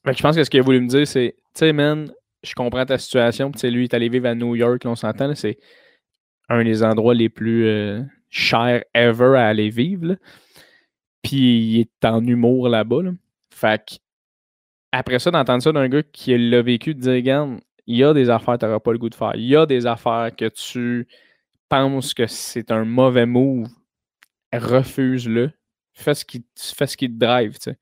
je 0.05 0.21
pense 0.21 0.35
que 0.35 0.43
ce 0.43 0.49
qu'il 0.49 0.59
a 0.59 0.63
voulu 0.63 0.81
me 0.81 0.87
dire, 0.87 1.07
c'est, 1.07 1.35
sais, 1.57 1.73
man, 1.73 2.11
je 2.43 2.53
comprends 2.53 2.85
ta 2.85 2.97
situation, 2.97 3.51
puis 3.51 3.69
lui, 3.71 3.81
il 3.81 3.83
est 3.85 3.93
allé 3.93 4.09
vivre 4.09 4.27
à 4.27 4.35
New 4.35 4.55
York, 4.55 4.81
on 4.85 4.95
s'entend, 4.95 5.33
c'est 5.35 5.57
un 6.49 6.63
des 6.63 6.83
endroits 6.83 7.13
les 7.13 7.29
plus 7.29 7.67
euh, 7.67 8.01
chers 8.29 8.83
ever 8.93 9.37
à 9.37 9.47
aller 9.47 9.69
vivre, 9.69 10.15
puis 11.21 11.37
il 11.37 11.79
est 11.81 12.05
en 12.05 12.25
humour 12.25 12.69
là-bas, 12.69 13.03
là. 13.03 13.11
Fait 13.53 13.83
que, 13.83 13.95
après 14.91 15.19
ça, 15.19 15.31
d'entendre 15.31 15.63
ça 15.63 15.71
d'un 15.71 15.89
gars 15.89 16.03
qui 16.03 16.37
l'a 16.37 16.61
vécu, 16.61 16.95
de 16.95 17.01
dire, 17.01 17.13
regarde, 17.13 17.59
il 17.87 17.97
y 17.97 18.03
a 18.03 18.13
des 18.13 18.29
affaires 18.29 18.55
que 18.55 18.59
tu 18.59 18.65
n'auras 18.65 18.79
pas 18.79 18.91
le 18.91 18.97
goût 18.97 19.09
de 19.09 19.15
faire. 19.15 19.35
Il 19.35 19.45
y 19.45 19.55
a 19.55 19.65
des 19.65 19.85
affaires 19.85 20.31
que 20.35 20.49
tu 20.49 21.07
penses 21.69 22.13
que 22.13 22.27
c'est 22.27 22.71
un 22.71 22.85
mauvais 22.85 23.25
move, 23.25 23.67
refuse-le. 24.53 25.51
Fais 25.93 26.13
ce 26.13 26.25
qui, 26.25 26.45
fais 26.55 26.87
ce 26.87 26.97
qui 26.97 27.07
te 27.07 27.17
drive. 27.17 27.53
Tu 27.53 27.71
sais. 27.71 27.77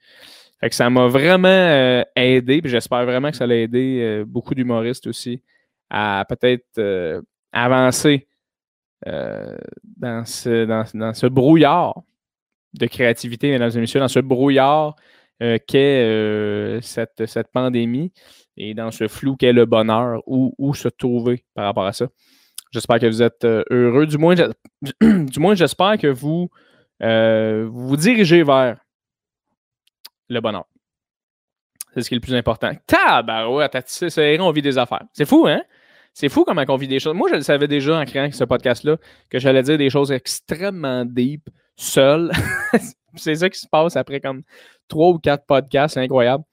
Que 0.61 0.73
ça 0.73 0.89
m'a 0.89 1.07
vraiment 1.07 1.47
euh, 1.47 2.03
aidé, 2.15 2.61
puis 2.61 2.71
j'espère 2.71 3.05
vraiment 3.05 3.29
que 3.29 3.37
ça 3.37 3.45
l'a 3.45 3.57
aidé 3.57 3.99
euh, 4.01 4.25
beaucoup 4.25 4.55
d'humoristes 4.55 5.05
aussi 5.05 5.43
à 5.91 6.25
peut-être 6.27 6.65
euh, 6.79 7.21
avancer 7.51 8.27
dans, 9.05 10.25
ce, 10.25 10.65
dans, 10.65 11.13
ce 11.13 11.27
brouillard 11.27 12.01
de 12.73 12.87
créativité, 12.87 13.51
mesdames 13.51 13.69
et 13.75 13.79
messieurs, 13.79 13.99
dans 13.99 14.07
ce 14.07 14.19
brouillard 14.19 14.95
qu'est 15.39 16.81
cette, 16.81 17.27
cette 17.27 17.51
pandémie 17.51 18.11
et 18.57 18.73
dans 18.73 18.89
ce 18.89 19.07
flou 19.07 19.35
qu'est 19.35 19.53
le 19.53 19.65
bonheur, 19.65 20.23
où, 20.25 20.55
où 20.57 20.73
se 20.73 20.87
trouver 20.87 21.45
par 21.53 21.65
rapport 21.65 21.85
à 21.85 21.93
ça. 21.93 22.07
J'espère 22.71 22.97
que 22.97 23.05
vous 23.05 23.21
êtes 23.21 23.45
heureux. 23.45 24.07
Du 24.07 24.17
moins, 24.17 24.33
du 25.01 25.39
moins 25.39 25.53
j'espère 25.53 25.99
que 25.99 26.07
vous, 26.07 26.49
vous 26.99 27.97
dirigez 27.97 28.41
vers 28.41 28.79
le 30.29 30.39
bonheur. 30.41 30.65
C'est 31.93 32.01
ce 32.01 32.09
qui 32.09 32.15
est 32.15 32.17
le 32.17 32.21
plus 32.21 32.35
important. 32.35 32.71
Tabarouette, 32.87 33.83
c'est 33.87 34.39
on 34.39 34.51
vit 34.51 34.61
des 34.61 34.77
affaires. 34.77 35.03
C'est 35.13 35.25
fou, 35.25 35.47
hein? 35.47 35.63
C'est 36.13 36.29
fou 36.29 36.43
comment 36.45 36.63
on 36.67 36.75
vit 36.77 36.87
des 36.87 36.99
choses. 36.99 37.13
Moi, 37.13 37.29
je 37.29 37.35
le 37.35 37.41
savais 37.41 37.67
déjà 37.67 37.99
en 37.99 38.05
créant 38.05 38.31
ce 38.31 38.43
podcast-là, 38.43 38.97
que 39.29 39.39
j'allais 39.39 39.63
dire 39.63 39.77
des 39.77 39.89
choses 39.89 40.11
extrêmement 40.11 41.05
deep, 41.05 41.49
seul. 41.75 42.31
c'est 43.15 43.35
ça 43.35 43.49
qui 43.49 43.59
se 43.59 43.67
passe 43.67 43.95
après 43.95 44.19
comme 44.19 44.43
trois 44.87 45.09
ou 45.09 45.19
quatre 45.19 45.45
podcasts. 45.45 45.95
C'est 45.95 46.01
incroyable. 46.01 46.43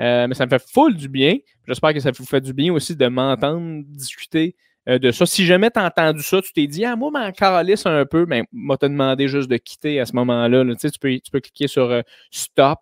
Euh, 0.00 0.26
mais 0.26 0.34
ça 0.34 0.46
me 0.46 0.50
fait 0.50 0.62
full 0.70 0.96
du 0.96 1.08
bien. 1.08 1.36
J'espère 1.66 1.92
que 1.92 2.00
ça 2.00 2.10
vous 2.10 2.24
fait 2.24 2.40
du 2.40 2.52
bien 2.52 2.72
aussi 2.72 2.96
de 2.96 3.06
m'entendre 3.06 3.82
discuter 3.86 4.56
euh, 4.88 4.98
de 4.98 5.10
ça. 5.10 5.26
Si 5.26 5.44
jamais 5.44 5.70
tu 5.70 5.78
as 5.78 5.84
entendu 5.84 6.22
ça, 6.22 6.40
tu 6.40 6.52
t'es 6.52 6.66
dit, 6.66 6.84
ah, 6.84 6.96
moi, 6.96 7.10
m'en 7.10 7.30
calisse 7.32 7.84
un 7.84 8.06
peu, 8.06 8.24
mais 8.26 8.40
ben, 8.40 8.46
m'a 8.52 8.76
te 8.78 8.86
demandé 8.86 9.28
juste 9.28 9.50
de 9.50 9.58
quitter 9.58 10.00
à 10.00 10.06
ce 10.06 10.14
moment-là. 10.16 10.64
Tu, 10.64 10.74
sais, 10.78 10.90
tu, 10.90 10.98
peux, 10.98 11.18
tu 11.18 11.30
peux 11.30 11.40
cliquer 11.40 11.68
sur 11.68 11.90
euh, 11.90 12.00
stop 12.30 12.78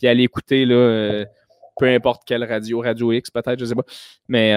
puis 0.00 0.08
aller 0.08 0.24
écouter, 0.24 0.64
là, 0.64 0.74
euh, 0.74 1.24
peu 1.78 1.86
importe 1.86 2.22
quelle 2.26 2.42
radio, 2.44 2.80
Radio 2.80 3.12
X 3.12 3.30
peut-être, 3.30 3.60
je 3.60 3.66
sais 3.66 3.74
pas. 3.74 3.84
Mais 4.28 4.56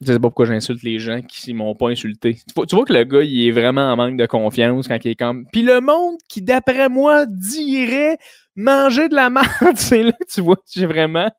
je 0.00 0.06
sais 0.08 0.14
pas 0.14 0.28
pourquoi 0.28 0.46
j'insulte 0.46 0.82
les 0.82 0.98
gens 0.98 1.22
qui 1.22 1.54
m'ont 1.54 1.74
pas 1.74 1.88
insulté. 1.88 2.38
Tu 2.46 2.74
vois, 2.76 2.84
que 2.84 2.92
le 2.92 3.04
gars, 3.04 3.22
il 3.22 3.48
est 3.48 3.50
vraiment 3.50 3.92
en 3.92 3.96
manque 3.96 4.16
de 4.16 4.26
confiance 4.26 4.88
quand 4.88 4.98
il 5.04 5.12
est 5.12 5.16
comme. 5.16 5.46
Puis 5.52 5.62
le 5.62 5.80
monde 5.80 6.16
qui, 6.28 6.42
d'après 6.42 6.88
moi, 6.88 7.24
dirait 7.26 8.18
manger 8.54 9.08
de 9.08 9.14
la 9.14 9.30
merde, 9.30 9.46
c'est 9.76 10.02
là 10.02 10.12
tu 10.32 10.40
vois, 10.42 10.58
j'ai 10.74 10.86
vraiment. 10.86 11.30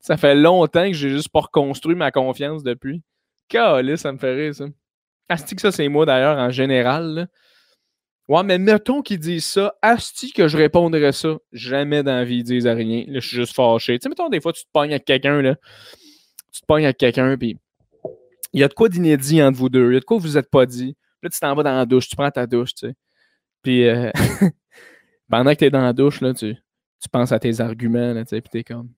Ça 0.00 0.16
fait 0.16 0.34
longtemps 0.34 0.86
que 0.86 0.92
j'ai 0.92 1.10
juste 1.10 1.30
pas 1.30 1.40
reconstruit 1.40 1.94
ma 1.94 2.10
confiance 2.10 2.62
depuis. 2.62 3.02
Calé, 3.48 3.96
ça 3.96 4.12
me 4.12 4.18
fait 4.18 4.34
rire, 4.34 4.54
ça. 4.54 4.66
Asti 5.28 5.56
que 5.56 5.62
ça, 5.62 5.72
c'est 5.72 5.88
moi 5.88 6.06
d'ailleurs 6.06 6.38
en 6.38 6.50
général. 6.50 7.28
Ouais, 8.28 8.42
mais 8.42 8.58
mettons 8.58 9.02
qu'ils 9.02 9.20
disent 9.20 9.46
ça. 9.46 9.74
Asti 9.82 10.32
que 10.32 10.48
je 10.48 10.56
répondrais 10.56 11.12
ça. 11.12 11.36
Jamais 11.52 12.02
dans 12.02 12.14
la 12.14 12.24
vie 12.24 12.38
ils 12.38 12.42
disent 12.42 12.66
rien. 12.66 13.04
Là, 13.06 13.20
je 13.20 13.26
suis 13.28 13.36
juste 13.36 13.54
fâché. 13.54 13.98
Tu 13.98 14.04
sais, 14.04 14.08
mettons, 14.08 14.28
des 14.28 14.40
fois, 14.40 14.52
tu 14.52 14.64
te 14.64 14.68
pognes 14.72 14.90
avec 14.90 15.04
quelqu'un, 15.04 15.40
là. 15.42 15.56
Tu 16.52 16.60
te 16.60 16.66
pognes 16.66 16.84
avec 16.84 16.98
quelqu'un, 16.98 17.36
puis 17.36 17.56
il 18.52 18.60
y 18.60 18.64
a 18.64 18.68
de 18.68 18.74
quoi 18.74 18.88
d'inédit 18.88 19.42
entre 19.42 19.58
vous 19.58 19.68
deux. 19.68 19.90
Il 19.90 19.94
y 19.94 19.96
a 19.96 20.00
de 20.00 20.04
quoi 20.04 20.18
vous 20.18 20.38
êtes 20.38 20.50
pas 20.50 20.66
dit. 20.66 20.96
Là, 21.22 21.30
tu 21.30 21.38
t'en 21.38 21.54
vas 21.54 21.62
dans 21.62 21.76
la 21.76 21.86
douche, 21.86 22.08
tu 22.08 22.16
prends 22.16 22.30
ta 22.30 22.46
douche, 22.46 22.74
tu 22.74 22.88
sais. 22.88 22.94
Puis 23.62 23.86
euh, 23.88 24.10
pendant 25.30 25.52
que 25.52 25.58
tu 25.58 25.64
es 25.66 25.70
dans 25.70 25.82
la 25.82 25.92
douche, 25.92 26.20
là, 26.20 26.34
tu, 26.34 26.54
tu 26.54 27.08
penses 27.10 27.32
à 27.32 27.38
tes 27.38 27.60
arguments, 27.60 28.12
là, 28.12 28.24
tu 28.24 28.30
sais, 28.30 28.40
puis 28.40 28.50
t'es 28.50 28.64
comme. 28.64 28.90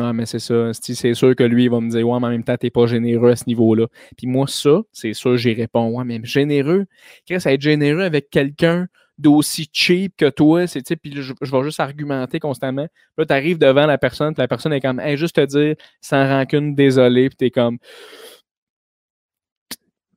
Ah, 0.00 0.12
mais 0.12 0.26
c'est 0.26 0.38
ça. 0.38 0.72
C'est 0.72 1.14
sûr 1.14 1.36
que 1.36 1.44
lui, 1.44 1.64
il 1.64 1.70
va 1.70 1.80
me 1.80 1.90
dire 1.90 2.08
Ouais, 2.08 2.18
mais 2.18 2.26
en 2.26 2.30
même 2.30 2.44
temps, 2.44 2.56
t'es 2.56 2.70
pas 2.70 2.86
généreux 2.86 3.30
à 3.30 3.36
ce 3.36 3.44
niveau-là. 3.46 3.86
Puis 4.16 4.26
moi, 4.26 4.46
ça, 4.48 4.80
c'est 4.92 5.12
sûr, 5.12 5.36
j'y 5.36 5.52
réponds 5.52 5.90
Ouais, 5.90 6.04
mais 6.04 6.20
généreux, 6.24 6.86
que 7.28 7.34
être 7.34 7.60
généreux 7.60 8.02
avec 8.02 8.30
quelqu'un 8.30 8.88
d'aussi 9.18 9.68
cheap 9.72 10.14
que 10.16 10.28
toi, 10.28 10.66
c'est 10.66 10.82
puis 10.96 11.12
je, 11.14 11.32
je, 11.40 11.50
vais 11.50 11.62
juste 11.62 11.80
argumenter 11.80 12.38
constamment. 12.38 12.86
Là, 13.16 13.26
tu 13.26 13.32
arrives 13.32 13.58
devant 13.58 13.86
la 13.86 13.98
personne, 13.98 14.34
puis 14.34 14.42
la 14.42 14.48
personne 14.48 14.72
est 14.72 14.80
comme 14.80 15.00
hey, 15.00 15.16
juste 15.16 15.36
te 15.36 15.44
dire 15.44 15.74
sans 16.00 16.26
rancune, 16.28 16.74
désolé, 16.74 17.28
puis 17.28 17.36
t'es 17.36 17.50
comme 17.50 17.78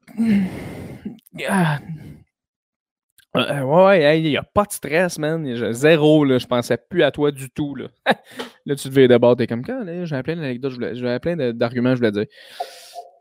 ah, 1.47 1.79
euh, 3.39 3.61
ouais, 3.63 4.19
il 4.19 4.29
n'y 4.29 4.37
a 4.37 4.43
pas 4.43 4.65
de 4.65 4.71
stress, 4.71 5.19
man. 5.19 5.73
Zéro, 5.73 6.25
là. 6.25 6.37
Je 6.37 6.47
pensais 6.47 6.77
plus 6.77 7.03
à 7.03 7.11
toi 7.11 7.31
du 7.31 7.49
tout, 7.49 7.75
là. 7.75 7.87
là, 8.65 8.75
tu 8.75 8.87
devais 8.89 9.07
d'abord, 9.07 9.35
t'es 9.35 9.47
comme, 9.47 9.63
quand, 9.63 9.83
j'avais 10.03 10.23
plein 10.23 10.35
d'anecdotes, 10.35 10.73
j'avais 10.93 11.19
plein 11.19 11.53
d'arguments, 11.53 11.91
je 11.91 11.99
voulais 11.99 12.11
dire. 12.11 12.25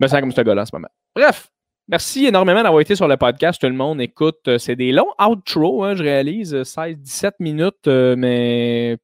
Mais 0.00 0.08
c'est 0.08 0.20
comme 0.20 0.32
ce 0.32 0.40
gars-là, 0.40 0.66
ce 0.66 0.74
moment. 0.74 0.88
Bref, 1.14 1.48
merci 1.88 2.26
énormément 2.26 2.62
d'avoir 2.62 2.80
été 2.80 2.94
sur 2.94 3.08
le 3.08 3.16
podcast. 3.16 3.60
Tout 3.60 3.66
le 3.66 3.74
monde 3.74 4.00
écoute. 4.00 4.38
Euh, 4.46 4.58
c'est 4.58 4.76
des 4.76 4.92
longs 4.92 5.12
outros, 5.20 5.84
hein, 5.84 5.94
je 5.94 6.02
réalise. 6.02 6.54
16-17 6.54 7.26
euh, 7.26 7.30
minutes, 7.40 7.86
mais 8.16 8.96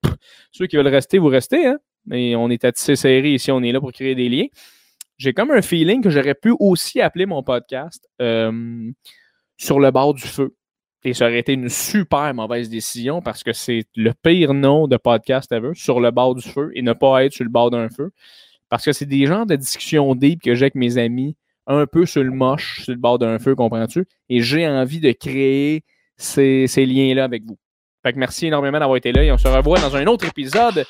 ceux 0.53 0.67
qui 0.67 0.77
veulent 0.77 0.89
rester, 0.89 1.19
vous 1.19 1.29
restez, 1.29 1.67
hein. 1.67 1.79
Mais 2.07 2.37
on 2.37 2.51
est 2.51 2.65
à 2.67 2.73
tisser 2.73 2.97
serré 2.97 3.33
ici, 3.33 3.51
on 3.51 3.63
est 3.63 3.73
là 3.73 3.81
pour 3.81 3.91
créer 3.91 4.15
des 4.15 4.29
liens. 4.29 4.47
J'ai 5.17 5.33
comme 5.33 5.51
un 5.51 5.63
feeling 5.63 6.03
que 6.03 6.11
j'aurais 6.11 6.35
pu 6.35 6.55
aussi 6.59 7.01
appeler 7.01 7.25
mon 7.25 7.43
podcast 7.43 8.07
sur 9.57 9.81
le 9.81 9.91
bord 9.91 10.13
du 10.13 10.23
feu 10.23 10.55
Et 11.05 11.13
ça 11.13 11.27
aurait 11.27 11.41
été 11.41 11.53
une 11.53 11.69
super 11.69 12.33
mauvaise 12.33 12.71
décision 12.71 13.21
parce 13.21 13.45
que 13.45 13.53
c'est 13.53 13.85
le 13.95 14.13
pire 14.15 14.55
nom 14.55 14.89
de 14.89 14.97
podcast 14.97 15.53
ever, 15.53 15.73
sur 15.75 16.01
le 16.01 16.11
bord 16.11 16.35
du 16.35 16.43
feu 16.49 16.73
et 16.75 16.81
ne 16.81 16.95
pas 16.95 17.25
être 17.25 17.33
sur 17.35 17.45
le 17.45 17.51
bord 17.51 17.71
d'un 17.71 17.91
feu. 17.91 18.11
Parce 18.71 18.85
que 18.85 18.93
c'est 18.93 19.07
des 19.07 19.27
genres 19.27 19.45
de 19.45 19.55
discussions 19.57 20.15
deep 20.15 20.43
que 20.43 20.55
j'ai 20.55 20.65
avec 20.65 20.75
mes 20.75 20.97
amis, 20.97 21.37
un 21.67 21.87
peu 21.87 22.07
sur 22.07 22.25
le 22.25 22.31
moche, 22.31 22.83
sur 22.83 22.93
le 22.93 22.99
bord 22.99 23.19
d'un 23.19 23.39
feu, 23.39 23.55
comprends-tu? 23.55 24.07
Et 24.31 24.41
j'ai 24.41 24.67
envie 24.67 25.01
de 25.01 25.13
créer 25.13 25.85
ces, 26.17 26.67
liens-là 26.77 27.25
avec 27.25 27.45
vous. 27.45 27.59
Fait 28.03 28.15
que 28.15 28.19
merci 28.19 28.47
énormément 28.47 28.79
d'avoir 28.79 28.97
été 28.97 29.13
là 29.13 29.23
et 29.23 29.31
on 29.31 29.39
se 29.39 29.49
revoit 29.49 29.79
dans 29.81 29.95
un 29.95 30.07
autre 30.07 30.27
épisode 30.27 30.87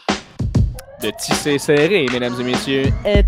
de 1.03 1.11
Tissé 1.19 1.59
Serré, 1.59 2.07
mesdames 2.13 2.35
et 2.41 2.45
messieurs. 2.45 2.85
Et! 3.05 3.25